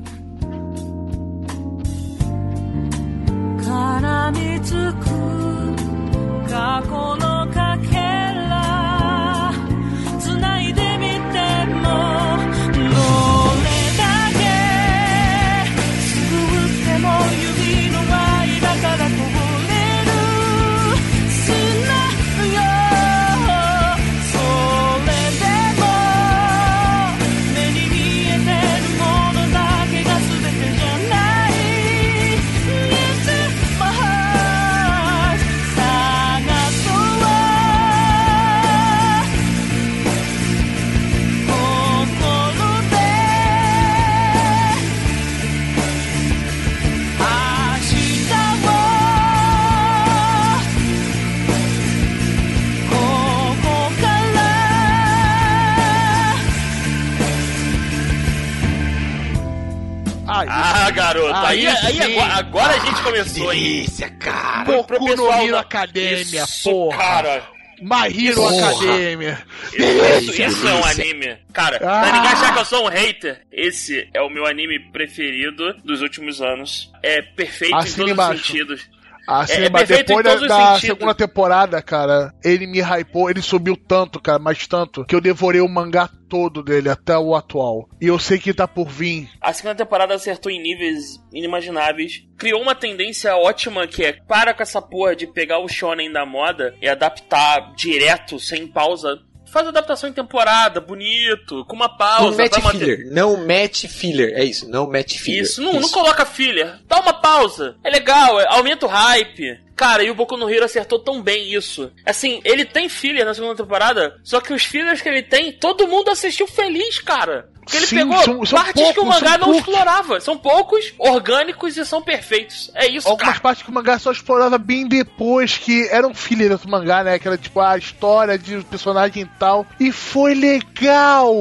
Aí, 61.47 61.67
Aí 61.67 62.01
aí, 62.03 62.13
agora, 62.15 62.35
agora 62.35 62.75
a 62.75 62.79
gente 62.79 63.03
começou, 63.03 63.53
hein? 63.53 63.61
Delícia, 63.63 64.11
cara. 64.11 64.65
Pro, 64.65 64.85
pro 64.85 65.05
pessoal 65.05 65.49
da- 65.49 65.61
Academia, 65.61 66.43
Isso, 66.45 66.71
porra. 66.71 66.97
cara. 66.99 67.43
My 67.81 68.09
Hero 68.09 68.35
Porra. 68.43 68.71
Academia. 68.71 69.39
Isso, 69.73 70.43
isso 70.43 70.67
é 70.69 70.75
um 70.75 70.85
anime. 70.85 71.37
Cara, 71.53 71.77
Ah. 71.77 72.01
pra 72.01 72.13
ninguém 72.13 72.33
achar 72.33 72.53
que 72.53 72.59
eu 72.61 72.65
sou 72.65 72.85
um 72.87 72.89
hater, 72.89 73.43
esse 73.53 74.09
é 74.13 74.21
o 74.21 74.29
meu 74.29 74.47
anime 74.47 74.81
preferido 74.91 75.75
dos 75.85 76.03
últimos 76.03 76.41
anos. 76.43 76.91
É 77.03 77.23
perfeito 77.23 77.75
em 77.75 77.79
Assina 77.79 77.97
todos 77.99 78.13
embaixo. 78.13 78.41
os 78.41 78.47
sentidos. 78.47 78.81
Assim, 79.29 79.53
É- 79.53 79.65
é 79.67 79.71
mas 79.71 79.87
depois 79.89 80.27
em 80.27 80.47
da, 80.49 80.73
da 80.73 80.81
segunda 80.81 81.15
temporada, 81.15 81.81
cara, 81.83 82.33
ele 82.43 82.67
me 82.67 82.81
hypou, 82.81 83.31
ele 83.31 83.43
subiu 83.43 83.77
tanto, 83.77 84.19
cara, 84.21 84.39
mas 84.39 84.67
tanto, 84.67 85.05
que 85.05 85.15
eu 85.15 85.21
devorei 85.21 85.61
o 85.61 85.69
mangá 85.69 86.09
todo 86.29 86.63
dele, 86.63 86.89
até 86.89 87.17
o 87.19 87.35
atual. 87.35 87.89
E 88.01 88.07
eu 88.07 88.19
sei 88.19 88.39
que 88.39 88.55
tá 88.55 88.69
por 88.69 88.89
vir. 88.89 89.29
A 89.41 89.53
segunda 89.53 89.75
temporada 89.75 90.15
acertou 90.15 90.53
em 90.53 90.63
níveis 90.63 91.19
inimagináveis. 91.33 92.25
Criou 92.37 92.61
uma 92.61 92.75
tendência 92.75 93.37
ótima 93.37 93.87
que 93.87 94.05
é 94.05 94.13
para 94.13 94.55
com 94.55 94.63
essa 94.63 94.81
porra 94.81 95.17
de 95.17 95.27
pegar 95.27 95.59
o 95.59 95.69
shonen 95.69 96.13
da 96.13 96.25
moda 96.25 96.75
e 96.81 96.89
adaptar 96.89 97.73
direto, 97.75 98.39
sem 98.39 98.67
pausa. 98.67 99.21
Faz 99.51 99.67
adaptação 99.67 100.09
em 100.09 100.13
temporada, 100.13 100.81
bonito, 100.81 101.65
com 101.67 101.75
uma 101.77 101.89
Não 101.89 101.97
pausa. 101.97 102.37
mete 102.37 102.51
pra 102.53 102.61
manter- 102.61 102.79
filler. 102.97 103.13
Não 103.13 103.37
mete 103.39 103.89
filler. 103.89 104.33
É 104.39 104.45
isso, 104.45 104.69
não 104.69 104.87
mete 104.87 105.19
filler. 105.19 105.43
Isso, 105.43 105.63
não, 105.63 105.75
não 105.75 105.89
coloca 105.89 106.25
filler. 106.27 106.79
Dá 106.87 107.01
uma 107.01 107.15
pausa. 107.15 107.77
É 107.83 107.91
legal, 107.91 108.41
é- 108.41 108.47
aumenta 108.49 108.87
o 108.87 108.89
hype. 108.89 109.59
Cara, 109.75 110.03
e 110.03 110.11
o 110.11 110.15
Boku 110.15 110.37
no 110.37 110.51
Hero 110.51 110.65
acertou 110.65 110.99
tão 110.99 111.23
bem 111.23 111.55
isso. 111.55 111.93
Assim, 112.05 112.41
ele 112.45 112.65
tem 112.65 112.89
filler 112.89 113.25
na 113.25 113.33
segunda 113.33 113.55
temporada, 113.55 114.19
só 114.25 114.41
que 114.41 114.53
os 114.53 114.65
fillers 114.65 115.01
que 115.01 115.09
ele 115.09 115.23
tem, 115.23 115.53
todo 115.53 115.87
mundo 115.87 116.11
assistiu 116.11 116.49
feliz, 116.49 116.99
cara. 116.99 117.49
Porque 117.69 117.77
ele 117.77 117.87
Sim, 117.87 117.97
pegou 117.97 118.19
são- 118.25 118.47
são 118.47 118.59
partes 118.59 118.83
que 118.83 118.89
o 118.89 118.95
poucos, 118.95 119.21
mangá 119.21 119.37
não 119.37 119.49
poucos. 119.49 119.59
explorava. 119.69 120.21
São 120.21 120.39
poucos, 120.39 120.95
orgânicos 120.99 121.77
e 121.77 121.85
são 121.85 122.01
perfeitos. 122.01 122.71
É 122.75 122.87
isso, 122.89 123.07
Algumas 123.07 123.29
cara. 123.35 123.41
partes 123.43 123.63
que 123.63 123.71
o 123.71 123.75
mangá 123.75 123.99
só 123.99 124.11
explorava 124.11 124.57
bem 124.57 124.89
depois, 124.89 125.59
que 125.59 125.87
eram 125.91 126.15
filler 126.15 126.57
do 126.57 126.69
mangá, 126.69 127.05
né? 127.05 127.19
Que 127.19 127.29
era 127.29 127.37
tipo 127.37 127.61
a 127.61 127.77
história 127.77 128.39
de 128.39 128.57
um 128.57 128.63
personagem 128.63 129.23
e 129.25 129.27
tal. 129.39 129.67
E 129.79 129.93
foi 129.93 130.35
legal! 130.35 131.35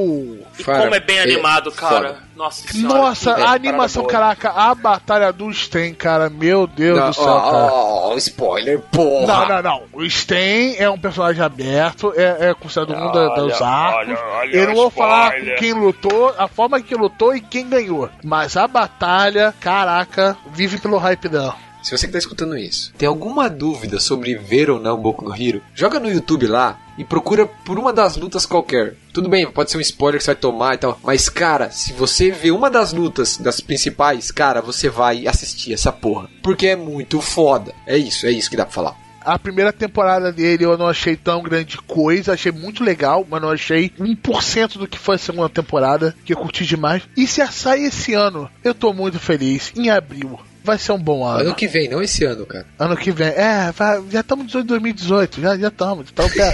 E 0.58 0.64
Cara, 0.64 0.82
como 0.82 0.94
é 0.94 1.00
bem 1.00 1.16
é 1.18 1.22
animado, 1.22 1.72
cara. 1.72 2.08
foda. 2.14 2.27
Nossa 2.38 2.68
senhora. 2.72 2.94
Nossa, 2.94 3.34
que 3.34 3.42
a 3.42 3.50
animação, 3.50 4.02
boa. 4.02 4.12
caraca, 4.12 4.50
a 4.50 4.72
batalha 4.74 5.32
do 5.32 5.52
Sten, 5.52 5.92
cara, 5.92 6.30
meu 6.30 6.66
Deus 6.68 6.98
Não, 6.98 7.08
do 7.10 7.14
céu, 7.14 7.24
cara. 7.24 7.38
ó, 7.72 8.10
ó, 8.12 8.16
spoiler, 8.16 8.78
porra. 8.92 9.26
Não, 9.26 9.48
não, 9.48 9.62
não. 9.62 9.82
O 9.92 10.08
Sten 10.08 10.76
é 10.78 10.88
um 10.88 10.96
personagem 10.98 11.42
aberto, 11.42 12.12
é, 12.16 12.50
é 12.50 12.54
considerado 12.54 13.08
um 13.08 13.12
da- 13.12 13.28
Olha, 13.32 13.42
dos 13.42 13.60
arcos. 13.60 14.08
olha, 14.08 14.18
olha 14.38 14.56
Eu 14.56 14.66
não 14.68 14.74
vou 14.76 14.86
o 14.86 14.90
falar 14.90 15.30
spoiler. 15.34 15.54
com 15.54 15.60
quem 15.60 15.72
lutou, 15.72 16.34
a 16.38 16.46
forma 16.46 16.80
que 16.80 16.94
lutou 16.94 17.34
e 17.34 17.40
quem 17.40 17.68
ganhou. 17.68 18.08
Mas 18.22 18.56
a 18.56 18.68
batalha, 18.68 19.52
caraca, 19.60 20.36
vive 20.52 20.78
pelo 20.78 20.96
hype 20.96 21.28
dela. 21.28 21.56
Se 21.82 21.96
você 21.96 22.06
que 22.06 22.12
tá 22.12 22.18
escutando 22.18 22.56
isso, 22.56 22.92
tem 22.96 23.08
alguma 23.08 23.48
dúvida 23.50 23.98
sobre 23.98 24.34
ver 24.36 24.70
ou 24.70 24.78
não 24.80 24.96
Boku 24.96 25.24
no 25.24 25.34
Hero, 25.34 25.60
joga 25.74 25.98
no 25.98 26.08
YouTube 26.10 26.46
lá 26.46 26.76
e 26.98 27.04
procura 27.04 27.46
por 27.46 27.78
uma 27.78 27.92
das 27.92 28.16
lutas 28.16 28.44
qualquer. 28.44 28.96
Tudo 29.12 29.28
bem, 29.28 29.50
pode 29.50 29.70
ser 29.70 29.78
um 29.78 29.80
spoiler 29.80 30.18
que 30.18 30.24
você 30.24 30.32
vai 30.32 30.40
tomar 30.40 30.74
e 30.74 30.78
tal, 30.78 30.98
mas 31.02 31.28
cara, 31.28 31.70
se 31.70 31.92
você 31.92 32.30
vê 32.30 32.50
uma 32.50 32.68
das 32.68 32.92
lutas 32.92 33.38
das 33.38 33.60
principais, 33.60 34.30
cara, 34.30 34.60
você 34.60 34.90
vai 34.90 35.26
assistir 35.26 35.72
essa 35.72 35.92
porra, 35.92 36.28
porque 36.42 36.66
é 36.66 36.76
muito 36.76 37.20
foda. 37.20 37.72
É 37.86 37.96
isso, 37.96 38.26
é 38.26 38.30
isso 38.30 38.50
que 38.50 38.56
dá 38.56 38.64
pra 38.64 38.74
falar. 38.74 39.08
A 39.20 39.38
primeira 39.38 39.72
temporada 39.72 40.32
dele 40.32 40.64
eu 40.64 40.78
não 40.78 40.86
achei 40.86 41.14
tão 41.14 41.42
grande 41.42 41.76
coisa, 41.76 42.32
achei 42.32 42.50
muito 42.50 42.82
legal, 42.82 43.26
mas 43.28 43.42
não 43.42 43.50
achei 43.50 43.90
1% 44.00 44.78
do 44.78 44.88
que 44.88 44.98
foi 44.98 45.16
a 45.16 45.18
segunda 45.18 45.48
temporada, 45.50 46.16
que 46.24 46.32
eu 46.32 46.36
curti 46.38 46.64
demais. 46.64 47.02
E 47.14 47.26
se 47.26 47.46
sai 47.48 47.82
esse 47.84 48.14
ano, 48.14 48.48
eu 48.64 48.74
tô 48.74 48.92
muito 48.94 49.18
feliz, 49.18 49.70
em 49.76 49.90
abril. 49.90 50.40
Vai 50.68 50.76
ser 50.78 50.92
um 50.92 50.98
bom 50.98 51.24
ano. 51.24 51.40
Ano 51.40 51.54
que 51.54 51.66
vem, 51.66 51.88
não 51.88 52.02
esse 52.02 52.26
ano, 52.26 52.44
cara. 52.44 52.66
Ano 52.78 52.94
que 52.94 53.10
vem. 53.10 53.28
É, 53.28 53.72
vai- 53.72 54.02
já 54.10 54.20
estamos 54.20 54.54
em 54.54 54.62
2018, 54.62 55.40
já 55.40 55.56
já 55.56 55.68
estamos. 55.68 56.08
Então, 56.12 56.26
o 56.26 56.30
pé, 56.30 56.52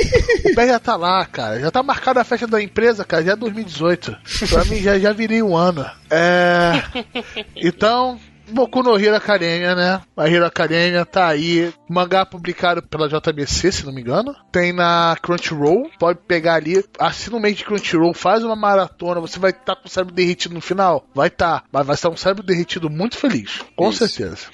o 0.51 0.55
pé 0.55 0.69
já 0.69 0.79
tá 0.79 0.95
lá, 0.95 1.27
cara. 1.27 1.59
Já 1.59 1.69
tá 1.71 1.83
marcada 1.83 2.21
a 2.21 2.25
festa 2.25 2.47
da 2.47 2.63
empresa, 2.63 3.05
cara, 3.05 3.25
já 3.25 3.33
é 3.33 3.37
2018. 3.37 4.17
Pra 4.49 4.65
mim 4.67 4.77
já, 4.81 4.97
já 5.01 5.13
virei 5.13 5.43
um 5.43 5.57
ano. 5.57 5.85
É. 6.09 6.81
Então, 7.57 8.21
Boku 8.49 8.83
no 8.83 8.99
Hero 8.99 9.17
Academia, 9.17 9.75
né? 9.75 10.03
A 10.17 10.29
Hero 10.29 10.45
Academia 10.47 11.05
tá 11.05 11.29
aí. 11.29 11.73
Mangá 11.89 12.25
publicado 12.27 12.83
pela 12.83 13.09
JBC, 13.09 13.73
se 13.73 13.87
não 13.87 13.93
me 13.93 14.01
engano. 14.01 14.35
Tem 14.53 14.73
na 14.73 15.17
Crunchyroll. 15.21 15.91
Pode 15.99 16.21
pegar 16.27 16.55
ali. 16.55 16.85
Assina 16.99 17.37
o 17.37 17.41
mês 17.41 17.57
de 17.57 17.65
Crunchyroll, 17.65 18.15
faz 18.15 18.45
uma 18.45 18.57
maratona. 18.57 19.21
Você 19.21 19.39
vai 19.39 19.51
estar 19.51 19.77
com 19.77 19.87
o 19.87 19.91
cérebro 19.91 20.15
derretido 20.15 20.55
no 20.55 20.61
final? 20.61 21.07
Vai 21.15 21.29
estar. 21.29 21.65
Mas 21.73 21.87
vai 21.87 21.95
estar 21.95 22.11
um 22.11 22.17
cérebro 22.17 22.43
derretido 22.43 22.91
muito 22.91 23.17
feliz. 23.17 23.63
Com 23.77 23.91
Isso. 23.91 24.07
certeza. 24.07 24.47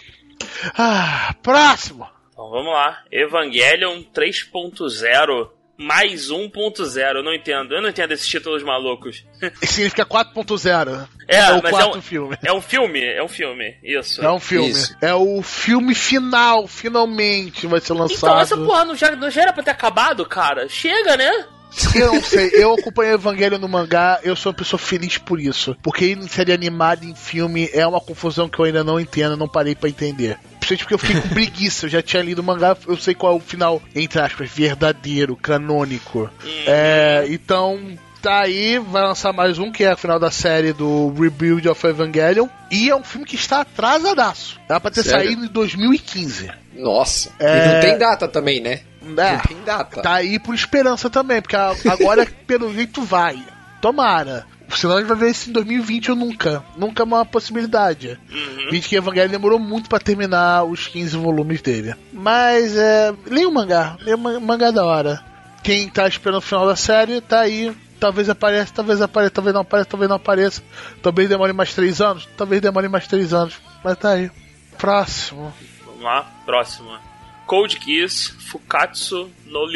Ah, 0.76 1.34
próximo! 1.43 2.09
Então 2.32 2.49
vamos 2.49 2.72
lá. 2.72 3.03
Evangelion 3.11 4.03
3.0 4.14 5.51
mais 5.80 6.28
1.0. 6.28 7.16
Eu 7.16 7.22
não 7.22 7.32
entendo. 7.32 7.74
Eu 7.74 7.80
não 7.80 7.88
entendo 7.88 8.12
esses 8.12 8.28
títulos 8.28 8.62
malucos. 8.62 9.24
Significa 9.62 10.04
4.0. 10.04 11.08
É, 11.26 11.52
o 11.52 11.62
mas 11.62 11.78
é 11.78 11.86
um, 11.86 12.02
filme. 12.02 12.36
é 12.42 12.52
um 12.52 12.60
filme. 12.60 13.02
É 13.02 13.22
um 13.22 13.28
filme. 13.28 13.76
Isso. 13.82 14.22
É 14.22 14.30
um 14.30 14.38
filme. 14.38 14.68
Isso. 14.68 14.94
É 15.00 15.14
o 15.14 15.40
filme 15.40 15.94
final, 15.94 16.66
finalmente 16.66 17.66
vai 17.66 17.80
ser 17.80 17.94
lançado. 17.94 18.18
Então 18.18 18.40
essa 18.40 18.56
porra 18.56 18.84
não 18.84 18.94
já, 18.94 19.16
não 19.16 19.30
já 19.30 19.42
era 19.42 19.52
pra 19.52 19.62
ter 19.62 19.70
acabado, 19.70 20.26
cara? 20.26 20.68
Chega, 20.68 21.16
né? 21.16 21.46
Eu 21.94 22.14
não 22.14 22.22
sei, 22.22 22.50
eu 22.52 22.74
acompanhei 22.74 23.14
Evangelho 23.14 23.56
no 23.56 23.68
mangá, 23.68 24.18
eu 24.24 24.34
sou 24.34 24.50
uma 24.50 24.58
pessoa 24.58 24.78
feliz 24.78 25.18
por 25.18 25.40
isso. 25.40 25.76
Porque 25.80 26.06
em 26.06 26.26
série 26.26 26.52
animada 26.52 27.04
em 27.04 27.14
filme 27.14 27.70
é 27.72 27.86
uma 27.86 28.00
confusão 28.00 28.48
que 28.48 28.58
eu 28.58 28.64
ainda 28.64 28.82
não 28.82 28.98
entendo, 28.98 29.36
não 29.36 29.48
parei 29.48 29.76
pra 29.76 29.88
entender. 29.88 30.36
Principalmente 30.70 30.84
porque 30.84 30.94
eu 30.94 30.98
fiquei 30.98 31.20
com 31.20 31.28
preguiça, 31.34 31.86
eu 31.86 31.90
já 31.90 32.02
tinha 32.02 32.22
lido 32.22 32.40
o 32.40 32.44
mangá, 32.44 32.76
eu 32.86 32.96
sei 32.96 33.14
qual 33.14 33.34
é 33.34 33.36
o 33.36 33.40
final, 33.40 33.82
entre 33.94 34.20
aspas, 34.20 34.48
verdadeiro, 34.50 35.36
canônico. 35.36 36.30
É, 36.66 37.26
então, 37.28 37.80
tá 38.22 38.42
aí, 38.42 38.78
vai 38.78 39.02
lançar 39.02 39.32
mais 39.32 39.58
um, 39.58 39.72
que 39.72 39.84
é 39.84 39.90
a 39.90 39.96
final 39.96 40.18
da 40.18 40.30
série 40.30 40.72
do 40.72 41.12
Rebuild 41.12 41.68
of 41.68 41.86
Evangelion. 41.86 42.46
E 42.70 42.88
é 42.88 42.96
um 42.96 43.02
filme 43.02 43.26
que 43.26 43.34
está 43.34 43.62
atrasadaço. 43.62 44.60
Era 44.68 44.80
pra 44.80 44.90
ter 44.90 45.02
Sério? 45.02 45.26
saído 45.26 45.44
em 45.44 45.48
2015. 45.48 46.50
Nossa. 46.74 47.30
É. 47.38 47.64
E 47.64 47.74
não 47.74 47.80
tem 47.80 47.98
data 47.98 48.28
também, 48.28 48.60
né? 48.60 48.80
É. 49.02 49.06
Não 49.06 49.40
tem 49.40 49.62
data. 49.64 50.02
Tá 50.02 50.14
aí 50.14 50.38
por 50.38 50.54
esperança 50.54 51.10
também, 51.10 51.42
porque 51.42 51.56
agora, 51.56 52.26
pelo 52.46 52.72
jeito, 52.72 53.02
vai. 53.02 53.42
Tomara. 53.80 54.46
Senão 54.76 54.96
a 54.96 55.00
gente 55.00 55.08
vai 55.08 55.16
ver 55.16 55.30
isso 55.30 55.50
em 55.50 55.52
2020 55.52 56.10
ou 56.10 56.16
nunca. 56.16 56.64
Nunca 56.76 57.02
é 57.02 57.04
uma 57.04 57.24
possibilidade. 57.24 58.18
Uhum. 58.30 58.70
Vídeo 58.70 58.88
que 58.88 58.96
Evangelho 58.96 59.30
demorou 59.30 59.58
muito 59.58 59.88
pra 59.88 59.98
terminar 59.98 60.64
os 60.64 60.86
15 60.86 61.16
volumes 61.16 61.60
dele. 61.62 61.94
Mas, 62.12 62.76
é. 62.76 63.12
Leia 63.26 63.48
o 63.48 63.52
mangá. 63.52 63.96
Leia 64.00 64.16
o 64.16 64.18
ma- 64.18 64.40
mangá 64.40 64.70
da 64.70 64.84
hora. 64.84 65.24
Quem 65.62 65.88
tá 65.88 66.06
esperando 66.08 66.38
o 66.38 66.42
final 66.42 66.66
da 66.66 66.76
série, 66.76 67.20
tá 67.20 67.40
aí. 67.40 67.74
Talvez 67.98 68.30
apareça, 68.30 68.72
talvez 68.74 69.00
apareça, 69.02 69.30
talvez 69.30 69.52
não 69.54 69.60
apareça, 69.60 69.90
talvez 69.90 70.08
não 70.08 70.16
apareça. 70.16 70.62
Talvez 71.02 71.28
demore 71.28 71.52
mais 71.52 71.74
3 71.74 72.00
anos, 72.00 72.26
talvez 72.36 72.62
demore 72.62 72.88
mais 72.88 73.06
3 73.06 73.34
anos. 73.34 73.54
Mas 73.84 73.98
tá 73.98 74.12
aí. 74.12 74.30
Próximo. 74.78 75.52
Vamos 75.84 76.02
lá, 76.02 76.22
próxima. 76.46 76.98
Code 77.46 77.78
Geass 77.84 78.28
Fukatsu 78.48 79.28
no. 79.44 79.68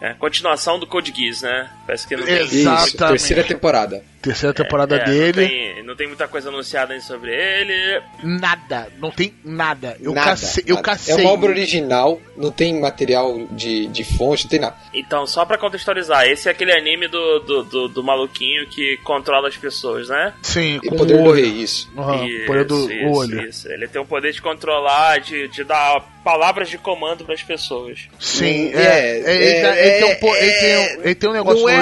É, 0.00 0.14
continuação 0.14 0.78
do 0.80 0.86
Code 0.86 1.12
Geass, 1.14 1.42
né? 1.42 1.70
Parece 1.92 2.08
que 2.08 2.16
não 2.16 2.24
tem, 2.24 2.42
Isso, 2.44 2.54
Exatamente. 2.56 2.96
terceira 2.96 3.44
temporada. 3.44 4.02
Terceira 4.22 4.54
temporada 4.54 4.96
é, 4.96 5.04
dele. 5.04 5.42
Não 5.42 5.48
tem, 5.48 5.82
não 5.84 5.96
tem 5.96 6.06
muita 6.06 6.28
coisa 6.28 6.48
anunciada 6.48 6.94
aí 6.94 7.00
sobre 7.00 7.32
ele. 7.34 8.00
Nada, 8.22 8.88
não 8.98 9.10
tem 9.10 9.34
nada. 9.44 9.96
Eu 10.00 10.12
nada, 10.14 10.30
cacei. 10.30 10.64
Eu 10.66 10.76
nada. 10.76 10.86
cacei. 10.86 11.12
É 11.14 11.18
uma 11.18 11.30
obra 11.32 11.50
original, 11.50 12.20
não 12.36 12.50
tem 12.52 12.80
material 12.80 13.46
de, 13.50 13.88
de 13.88 14.04
fonte, 14.04 14.44
não 14.44 14.50
tem 14.50 14.60
nada. 14.60 14.76
Então, 14.94 15.26
só 15.26 15.44
pra 15.44 15.58
contextualizar, 15.58 16.24
esse 16.28 16.48
é 16.48 16.52
aquele 16.52 16.72
anime 16.72 17.08
do, 17.08 17.40
do, 17.40 17.62
do, 17.64 17.88
do 17.88 18.02
maluquinho 18.04 18.66
que 18.68 18.96
controla 18.98 19.48
as 19.48 19.56
pessoas, 19.56 20.08
né? 20.08 20.32
Sim, 20.40 20.80
E 20.82 20.88
com 20.88 20.96
poder 20.96 21.14
o 21.14 21.18
do 21.18 21.24
olho. 21.24 21.42
rei, 21.44 21.52
isso. 21.62 21.90
Aham, 21.98 22.24
Isso, 22.24 22.46
poder 22.46 22.64
do 22.64 22.92
isso, 22.92 23.06
olho. 23.18 23.48
isso. 23.48 23.68
Ele 23.72 23.88
tem 23.88 24.00
o 24.00 24.06
poder 24.06 24.32
de 24.32 24.40
controlar, 24.40 25.18
de, 25.20 25.48
de 25.48 25.64
dar 25.64 26.00
palavras 26.22 26.70
de 26.70 26.78
comando 26.78 27.24
pras 27.24 27.42
pessoas. 27.42 28.08
Sim, 28.20 28.70
é. 28.72 28.80
é, 28.80 29.22
é, 29.24 29.34
ele, 29.34 29.62
tá- 29.62 29.76
ele 29.76 29.90
tem 29.90 30.04
um, 30.04 30.34
é, 30.36 30.42
ele, 30.44 30.52
tem 30.52 30.76
um, 30.76 31.02
ele 31.04 31.14
tem 31.16 31.30
um 31.30 31.32
negócio 31.32 31.60
Não 31.62 31.68
é, 31.68 31.81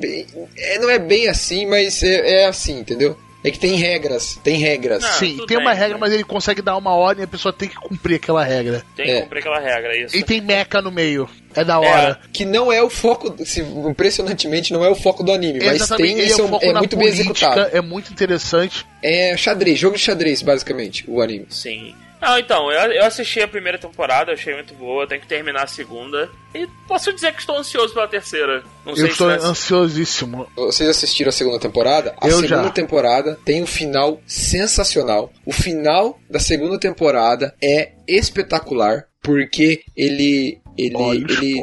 bem, 0.00 0.26
é- 0.56 0.78
não 0.78 0.90
é 0.90 0.98
bem 0.98 1.28
assim, 1.28 1.66
mas 1.66 2.02
é, 2.02 2.42
é 2.42 2.46
assim, 2.46 2.80
entendeu? 2.80 3.16
É 3.44 3.52
que 3.52 3.58
tem 3.58 3.76
regras, 3.76 4.36
tem 4.42 4.56
regras. 4.56 5.00
Não, 5.00 5.10
Sim, 5.12 5.36
tudo 5.36 5.46
tem 5.46 5.56
bem, 5.56 5.64
uma 5.66 5.72
regra, 5.72 5.94
né? 5.94 6.00
mas 6.00 6.12
ele 6.12 6.24
consegue 6.24 6.60
dar 6.60 6.76
uma 6.76 6.92
ordem 6.92 7.22
e 7.22 7.24
a 7.24 7.28
pessoa 7.28 7.52
tem 7.52 7.68
que 7.68 7.76
cumprir 7.76 8.16
aquela 8.16 8.42
regra. 8.42 8.82
Tem 8.96 9.06
que 9.06 9.12
É. 9.12 9.20
cumprir 9.22 9.38
aquela 9.38 9.60
regra, 9.60 9.96
isso. 9.96 10.16
E 10.16 10.24
tem 10.24 10.40
mecha 10.40 10.82
no 10.82 10.90
meio. 10.90 11.28
É 11.54 11.64
da 11.64 11.78
hora. 11.78 12.18
Que 12.32 12.44
não 12.44 12.70
é 12.72 12.82
o 12.82 12.90
foco, 12.90 13.32
se, 13.46 13.60
impressionantemente, 13.60 14.72
não 14.72 14.84
é 14.84 14.88
o 14.90 14.94
foco 14.94 15.22
do 15.22 15.32
anime, 15.32 15.60
mas 15.60 15.76
Exatamente, 15.76 16.08
tem 16.14 16.18
ele 16.20 16.30
isso, 16.30 16.40
é, 16.40 16.44
um 16.44 16.58
é 16.60 16.72
muito 16.74 16.96
bem 16.96 17.08
política, 17.10 17.30
executado. 17.46 17.76
é 17.76 17.80
muito 17.80 18.12
interessante. 18.12 18.84
É 19.02 19.36
xadrez, 19.36 19.78
jogo 19.78 19.96
de 19.96 20.02
xadrez, 20.02 20.42
basicamente, 20.42 21.04
o 21.06 21.22
anime. 21.22 21.46
Sim. 21.48 21.94
Não, 22.20 22.38
então, 22.38 22.70
eu, 22.72 22.92
eu 22.92 23.04
assisti 23.04 23.40
a 23.40 23.46
primeira 23.48 23.78
temporada, 23.78 24.32
achei 24.32 24.52
muito 24.54 24.74
boa, 24.74 25.06
tenho 25.06 25.20
que 25.20 25.26
terminar 25.26 25.62
a 25.64 25.66
segunda. 25.68 26.28
E 26.54 26.66
posso 26.86 27.12
dizer 27.12 27.32
que 27.32 27.40
estou 27.40 27.56
ansioso 27.56 27.94
pela 27.94 28.08
terceira. 28.08 28.62
Não 28.84 28.92
Eu 28.92 28.96
sei 28.96 29.06
estou 29.08 29.30
se 29.30 29.46
ansiosíssimo. 29.46 30.46
Vocês 30.56 30.88
assistiram 30.88 31.28
a 31.28 31.32
segunda 31.32 31.60
temporada? 31.60 32.14
A 32.20 32.26
Eu 32.26 32.40
segunda 32.40 32.64
já. 32.64 32.70
temporada 32.70 33.38
tem 33.44 33.62
um 33.62 33.66
final 33.66 34.20
sensacional. 34.26 35.32
O 35.46 35.52
final 35.52 36.18
da 36.28 36.40
segunda 36.40 36.78
temporada 36.78 37.54
é 37.62 37.92
espetacular, 38.06 39.04
porque 39.22 39.82
ele. 39.96 40.60
Ele, 40.76 40.94
Olha 40.94 41.16
ele, 41.18 41.60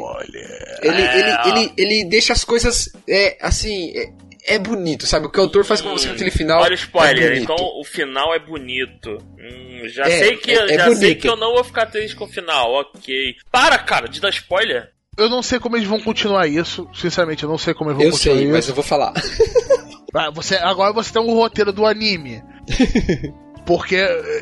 ele, 0.82 1.02
É, 1.02 1.18
ele, 1.18 1.32
ó. 1.32 1.48
ele, 1.48 1.72
ele 1.78 2.04
deixa 2.04 2.34
as 2.34 2.44
coisas. 2.44 2.90
É, 3.08 3.38
assim. 3.40 3.92
É, 3.96 4.10
é 4.46 4.58
bonito, 4.58 5.06
sabe? 5.06 5.26
O 5.26 5.30
que 5.30 5.38
o 5.38 5.42
autor 5.42 5.64
faz 5.64 5.80
com 5.80 5.90
você 5.90 6.08
naquele 6.08 6.30
final. 6.30 6.60
Olha 6.62 6.72
o 6.72 6.74
spoiler, 6.74 7.32
é 7.32 7.38
então 7.38 7.56
o 7.56 7.84
final 7.84 8.34
é 8.34 8.38
bonito. 8.38 9.18
Hum, 9.38 9.88
já 9.88 10.04
É, 10.04 10.18
sei 10.18 10.36
que 10.36 10.50
é- 10.52 10.74
é 10.74 10.76
já 10.78 10.84
sei 10.86 10.94
bonito. 10.94 11.20
que 11.22 11.28
eu 11.28 11.36
não 11.36 11.54
vou 11.54 11.64
ficar 11.64 11.86
triste 11.86 12.14
com 12.16 12.24
o 12.24 12.28
final, 12.28 12.72
ok. 12.72 13.34
Para, 13.50 13.78
cara, 13.78 14.08
de 14.08 14.20
dar 14.20 14.30
spoiler. 14.30 14.90
Eu 15.18 15.28
não 15.30 15.42
sei 15.42 15.58
como 15.58 15.76
eles 15.76 15.88
vão 15.88 15.98
continuar 16.00 16.46
isso. 16.46 16.86
Sinceramente, 16.94 17.42
eu 17.42 17.48
não 17.48 17.56
sei 17.58 17.72
como 17.74 17.90
eles 17.90 17.96
vão 17.98 18.06
Eu 18.06 18.12
continuar 18.12 18.34
sei, 18.36 18.44
isso. 18.44 18.52
mas 18.52 18.68
eu 18.68 18.74
vou 18.74 18.84
falar. 18.84 19.12
Ah, 20.14 20.30
você, 20.30 20.56
agora 20.56 20.92
você 20.92 21.12
tem 21.12 21.20
um 21.22 21.34
roteiro 21.34 21.72
do 21.72 21.84
anime. 21.86 22.42
Porque 23.66 23.96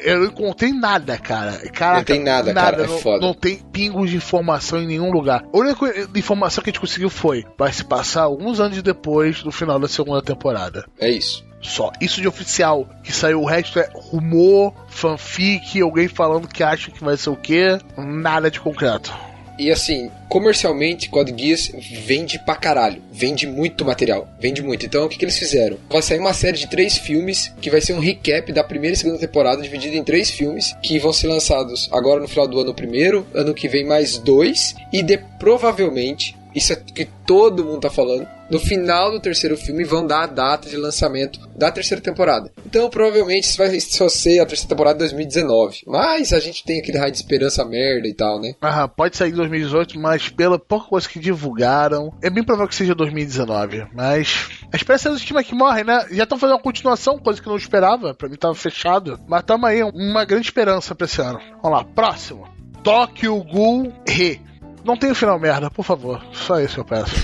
eu 0.04 0.18
não 0.20 0.26
encontrei 0.26 0.72
nada, 0.72 1.16
cara. 1.18 1.52
Caraca, 1.70 1.96
Não 1.98 2.04
tem 2.04 2.22
nada, 2.22 2.52
cara, 2.52 2.84
é 2.84 2.86
não, 2.86 2.98
foda. 2.98 3.26
não 3.26 3.32
tem 3.34 3.56
pingos 3.56 4.10
de 4.10 4.16
informação 4.16 4.82
em 4.82 4.86
nenhum 4.86 5.10
lugar. 5.10 5.42
A 5.52 5.56
única 5.56 6.08
informação 6.14 6.62
que 6.62 6.68
a 6.68 6.72
gente 6.72 6.80
conseguiu 6.80 7.08
foi: 7.08 7.44
vai 7.58 7.72
se 7.72 7.82
passar 7.84 8.22
alguns 8.22 8.60
anos 8.60 8.80
depois 8.82 9.42
do 9.42 9.50
final 9.50 9.78
da 9.78 9.88
segunda 9.88 10.20
temporada. 10.22 10.84
É 11.00 11.08
isso. 11.08 11.42
Só. 11.62 11.90
Isso 11.98 12.20
de 12.20 12.28
oficial. 12.28 12.86
Que 13.02 13.10
saiu 13.10 13.40
o 13.40 13.46
resto 13.46 13.78
é 13.78 13.88
rumor, 13.94 14.74
fanfic, 14.86 15.80
alguém 15.80 16.08
falando 16.08 16.46
que 16.46 16.62
acha 16.62 16.90
que 16.90 17.02
vai 17.02 17.16
ser 17.16 17.30
o 17.30 17.36
quê. 17.36 17.78
Nada 17.96 18.50
de 18.50 18.60
concreto. 18.60 19.10
E 19.58 19.70
assim, 19.70 20.10
comercialmente, 20.28 21.08
Code 21.08 21.34
Geass 21.36 21.72
vende 22.04 22.38
pra 22.38 22.56
caralho. 22.56 23.02
Vende 23.12 23.46
muito 23.46 23.84
material. 23.84 24.28
Vende 24.40 24.62
muito. 24.62 24.84
Então, 24.84 25.04
o 25.04 25.08
que, 25.08 25.16
que 25.16 25.24
eles 25.24 25.38
fizeram? 25.38 25.78
Vai 25.88 26.02
sair 26.02 26.18
uma 26.18 26.34
série 26.34 26.58
de 26.58 26.66
três 26.66 26.98
filmes, 26.98 27.52
que 27.60 27.70
vai 27.70 27.80
ser 27.80 27.94
um 27.94 28.00
recap 28.00 28.52
da 28.52 28.64
primeira 28.64 28.94
e 28.94 28.98
segunda 28.98 29.18
temporada, 29.18 29.62
dividido 29.62 29.96
em 29.96 30.04
três 30.04 30.30
filmes, 30.30 30.74
que 30.82 30.98
vão 30.98 31.12
ser 31.12 31.28
lançados 31.28 31.88
agora 31.92 32.20
no 32.20 32.28
final 32.28 32.48
do 32.48 32.60
ano 32.60 32.74
primeiro, 32.74 33.26
ano 33.32 33.54
que 33.54 33.68
vem 33.68 33.84
mais 33.84 34.18
dois, 34.18 34.74
e 34.92 35.02
de, 35.02 35.18
provavelmente, 35.38 36.36
isso 36.54 36.72
é 36.72 36.76
que 36.76 37.06
todo 37.26 37.64
mundo 37.64 37.80
tá 37.80 37.90
falando, 37.90 38.26
no 38.50 38.58
final 38.58 39.10
do 39.10 39.20
terceiro 39.20 39.56
filme 39.56 39.84
vão 39.84 40.06
dar 40.06 40.24
a 40.24 40.26
data 40.26 40.68
de 40.68 40.76
lançamento 40.76 41.40
da 41.56 41.70
terceira 41.70 42.02
temporada. 42.02 42.52
Então, 42.64 42.90
provavelmente, 42.90 43.44
isso 43.44 43.56
vai 43.56 43.80
só 43.80 44.08
ser 44.08 44.40
a 44.40 44.46
terceira 44.46 44.68
temporada 44.68 44.94
de 44.94 45.00
2019. 45.00 45.82
Mas 45.86 46.32
a 46.32 46.38
gente 46.38 46.64
tem 46.64 46.80
aquele 46.80 46.98
raio 46.98 47.10
de 47.10 47.18
esperança 47.18 47.64
merda 47.64 48.06
e 48.06 48.14
tal, 48.14 48.40
né? 48.40 48.54
Aham, 48.62 48.88
pode 48.88 49.16
sair 49.16 49.30
em 49.30 49.36
2018, 49.36 49.98
mas 49.98 50.28
pela 50.28 50.58
pouca 50.58 50.88
coisa 50.88 51.08
que 51.08 51.18
divulgaram, 51.18 52.12
é 52.22 52.28
bem 52.28 52.44
provável 52.44 52.68
que 52.68 52.74
seja 52.74 52.94
2019. 52.94 53.86
Mas 53.94 54.48
a 54.72 54.76
esperança 54.76 55.08
é 55.08 55.12
do 55.12 55.18
time 55.18 55.42
que 55.42 55.54
morre, 55.54 55.82
né? 55.82 56.06
Já 56.10 56.24
estão 56.24 56.38
fazendo 56.38 56.56
uma 56.56 56.62
continuação, 56.62 57.18
coisa 57.18 57.40
que 57.40 57.48
eu 57.48 57.52
não 57.52 57.58
esperava. 57.58 58.14
Pra 58.14 58.28
mim 58.28 58.36
tava 58.36 58.54
fechado. 58.54 59.18
Mas 59.26 59.42
tamo 59.44 59.66
aí, 59.66 59.82
uma 59.82 60.24
grande 60.24 60.46
esperança 60.46 60.94
pra 60.94 61.06
esse 61.06 61.20
ano. 61.20 61.40
Vamos 61.62 61.78
lá, 61.78 61.84
próximo. 61.84 62.46
Tokyo 62.82 63.42
Ghoul 63.42 63.92
Re. 64.06 64.40
Não 64.84 64.96
tem 64.96 65.14
final 65.14 65.38
merda, 65.38 65.70
por 65.70 65.84
favor. 65.84 66.22
Só 66.32 66.60
isso 66.60 66.80
eu 66.80 66.84
peço. 66.84 67.14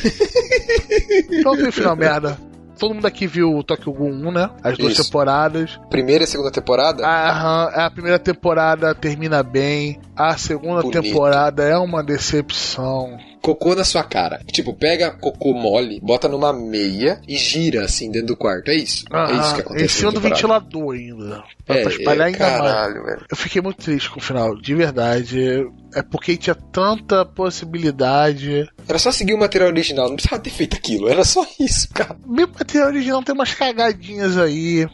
não 1.44 1.56
tem 1.56 1.70
final 1.70 1.94
merda. 1.94 2.38
Todo 2.78 2.94
mundo 2.94 3.06
aqui 3.06 3.26
viu 3.26 3.54
o 3.54 3.62
Tokyo 3.62 3.92
Ghoul 3.92 4.10
1, 4.10 4.32
né? 4.32 4.50
As 4.64 4.78
duas 4.78 4.94
Isso. 4.94 5.04
temporadas. 5.04 5.78
Primeira 5.90 6.24
e 6.24 6.26
segunda 6.26 6.50
temporada? 6.50 7.06
Aham, 7.06 7.70
a 7.74 7.90
primeira 7.90 8.18
temporada 8.18 8.94
termina 8.94 9.42
bem. 9.42 10.00
A 10.16 10.34
segunda 10.38 10.80
Bonito. 10.80 11.02
temporada 11.02 11.62
é 11.62 11.76
uma 11.76 12.02
decepção. 12.02 13.18
Cocô 13.42 13.74
na 13.74 13.84
sua 13.84 14.04
cara. 14.04 14.40
Tipo, 14.52 14.74
pega 14.74 15.10
cocô 15.10 15.52
mole, 15.54 15.98
bota 16.02 16.28
numa 16.28 16.52
meia 16.52 17.20
e 17.26 17.36
gira 17.36 17.84
assim 17.84 18.10
dentro 18.10 18.28
do 18.28 18.36
quarto. 18.36 18.70
É 18.70 18.74
isso. 18.74 18.82
é 18.82 18.82
isso 18.82 19.04
que 19.04 19.14
Aham, 19.16 19.58
acontece. 19.60 19.84
em 19.84 19.88
cima 19.88 20.10
na 20.12 20.14
do 20.14 20.20
ventilador 20.20 20.94
ainda. 20.94 21.42
Pra, 21.64 21.76
É, 21.78 21.82
espalhar 21.84 22.26
é, 22.28 22.32
ainda 22.32 22.38
mais. 22.38 22.60
caralho, 22.60 23.04
velho. 23.04 23.24
Eu 23.30 23.36
fiquei 23.36 23.62
muito 23.62 23.78
triste 23.82 24.10
com 24.10 24.18
o 24.18 24.22
final, 24.22 24.54
de 24.60 24.74
verdade. 24.74 25.66
É 25.94 26.02
porque 26.02 26.36
tinha 26.36 26.54
tanta 26.54 27.24
possibilidade. 27.24 28.68
Era 28.88 28.98
só 28.98 29.10
seguir 29.10 29.34
o 29.34 29.38
material 29.38 29.70
original, 29.70 30.08
não 30.08 30.16
precisava 30.16 30.42
ter 30.42 30.50
feito 30.50 30.76
aquilo. 30.76 31.08
Era 31.08 31.24
só 31.24 31.46
isso, 31.58 31.88
cara. 31.94 32.16
Meu 32.26 32.46
material 32.48 32.88
original 32.88 33.22
tem 33.22 33.34
umas 33.34 33.54
cagadinhas 33.54 34.36
aí. 34.36 34.86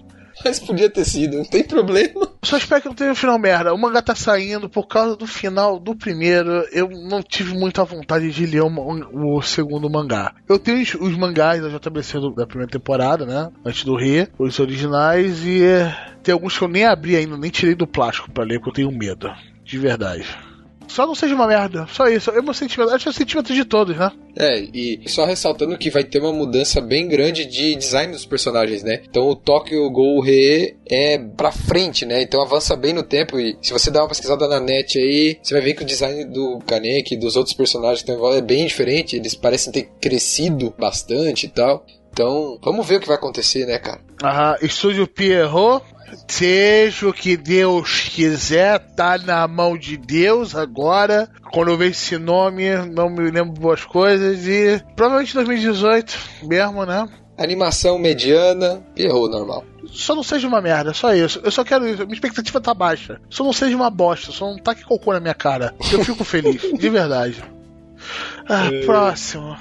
Mas 0.45 0.59
podia 0.61 0.89
ter 0.91 1.05
sido, 1.05 1.39
não 1.39 1.45
tem 1.45 1.65
problema. 1.65 2.29
Só 2.43 2.57
espero 2.57 2.83
que 2.83 2.89
não 2.89 2.95
tenha 2.95 3.11
um 3.13 3.15
final 3.17 3.39
merda. 3.39 3.73
O 3.75 3.79
mangá 3.79 4.01
tá 4.03 4.15
saindo 4.15 4.69
por 4.69 4.87
causa 4.87 5.17
do 5.17 5.27
final 5.27 5.79
do 5.81 5.95
primeiro. 5.97 6.51
Eu 6.73 6.89
não 6.91 7.23
tive 7.23 7.55
muita 7.55 7.85
vontade 7.85 8.31
de 8.31 8.47
ler 8.47 8.63
o, 8.63 8.71
man- 8.71 9.09
o 9.13 9.41
segundo 9.43 9.91
mangá. 9.91 10.35
Eu 10.49 10.59
tenho 10.59 10.81
os, 10.81 10.95
os 10.95 11.17
mangás 11.17 11.61
da 11.63 11.69
JBC 11.69 12.21
do- 12.21 12.35
da 12.35 12.47
primeira 12.47 12.71
temporada, 12.71 13.25
né? 13.27 13.51
Antes 13.65 13.85
do 13.85 13.97
Re, 13.97 14.29
os 14.39 14.59
originais, 14.61 15.43
e 15.45 15.65
é, 15.65 15.97
tem 16.23 16.33
alguns 16.33 16.57
que 16.57 16.63
eu 16.65 16.69
nem 16.69 16.85
abri 16.85 17.17
ainda, 17.17 17.37
nem 17.37 17.51
tirei 17.51 17.75
do 17.75 17.87
plástico 17.87 18.31
pra 18.31 18.45
ler, 18.45 18.59
porque 18.61 18.71
eu 18.83 18.89
tenho 18.89 18.99
medo. 18.99 19.33
De 19.65 19.79
verdade. 19.79 20.25
Só 20.89 21.07
não 21.07 21.15
seja 21.15 21.35
uma 21.35 21.47
merda. 21.47 21.87
Só 21.91 22.07
isso. 22.09 22.31
É 22.31 22.41
meu 22.41 22.55
sentimento. 22.55 22.91
Acho 22.91 23.05
que 23.05 23.09
é 23.09 23.11
o 23.11 23.15
sentimento 23.15 23.55
de 23.55 23.65
todos, 23.65 23.97
né? 23.97 24.11
É, 24.39 24.61
e 24.61 25.01
só 25.07 25.25
ressaltando 25.25 25.79
que 25.79 25.91
vai 25.91 26.05
ter 26.05 26.21
uma 26.21 26.33
mudança 26.33 26.81
bem 26.81 27.09
grande 27.09 27.47
de 27.47 27.75
design 27.75 28.13
dos 28.13 28.27
personagens, 28.27 28.83
né? 28.83 29.03
Então 29.09 29.29
o 29.29 29.37
Tokyo 29.37 29.91
Ghoul 29.91 30.21
Re 30.21 30.77
é 30.87 31.19
pra 31.19 31.51
frente, 31.51 32.05
né? 32.05 32.23
Então 32.23 32.43
avança 32.43 32.77
bem 32.77 32.93
no 32.93 33.03
tempo 33.03 33.39
e 33.39 33.57
se 33.63 33.73
você 33.73 33.91
dá 33.91 34.03
uma 34.03 34.09
pesquisada 34.09 34.47
na 34.47 34.61
net 34.61 34.99
aí, 34.99 35.39
você 35.43 35.55
vai 35.55 35.63
ver 35.63 35.75
que 35.75 35.83
o 35.83 35.87
design 35.87 36.25
do 36.27 36.59
Kaneki 36.67 37.15
e 37.15 37.19
dos 37.19 37.37
outros 37.37 37.55
personagens 37.55 38.03
que 38.03 38.11
estão 38.11 38.33
é 38.33 38.43
bem 38.43 38.67
diferente, 38.67 39.17
eles 39.17 39.35
parecem 39.35 39.73
ter 39.73 39.89
crescido 40.01 40.75
bastante 40.79 41.47
e 41.47 41.49
tal. 41.49 41.85
Então, 42.13 42.59
vamos 42.63 42.87
ver 42.87 42.97
o 42.97 43.01
que 43.01 43.07
vai 43.07 43.17
acontecer, 43.17 43.67
né, 43.67 43.79
cara? 43.79 44.01
Aham, 44.23 44.57
Estúdio 44.63 45.07
Pierrot. 45.07 45.85
Seja 46.29 47.09
o 47.09 47.13
que 47.13 47.37
Deus 47.37 48.09
quiser, 48.09 48.79
tá 48.95 49.19
na 49.19 49.47
mão 49.47 49.77
de 49.77 49.97
Deus 49.97 50.55
agora. 50.55 51.29
Quando 51.53 51.71
eu 51.71 51.77
vejo 51.77 51.93
esse 51.93 52.19
nome, 52.19 52.65
não 52.93 53.09
me 53.09 53.31
lembro 53.31 53.53
boas 53.53 53.85
coisas. 53.85 54.47
E 54.47 54.83
provavelmente 54.95 55.35
2018 55.35 56.19
mesmo, 56.43 56.85
né? 56.85 57.09
Animação 57.39 57.99
mediana, 57.99 58.83
errou 58.97 59.29
normal. 59.29 59.65
Só 59.89 60.15
não 60.15 60.23
seja 60.23 60.49
uma 60.49 60.61
merda, 60.61 60.93
só 60.95 61.15
isso. 61.15 61.41
Eu 61.45 61.51
só 61.51 61.63
quero 61.63 61.87
isso. 61.87 62.03
Minha 62.05 62.15
expectativa 62.15 62.61
tá 62.61 62.73
baixa. 62.73 63.21
Só 63.29 63.45
não 63.45 63.53
seja 63.53 63.77
uma 63.77 63.91
bosta, 63.91 64.33
só 64.33 64.47
não 64.51 64.59
taque 64.59 64.85
cocô 64.85 65.13
na 65.13 65.21
minha 65.21 65.35
cara. 65.35 65.75
Eu 65.93 66.05
fico 66.05 66.25
feliz, 66.25 66.61
de 66.61 66.89
verdade. 66.89 67.43
Ah, 68.49 68.69
próximo. 68.85 69.57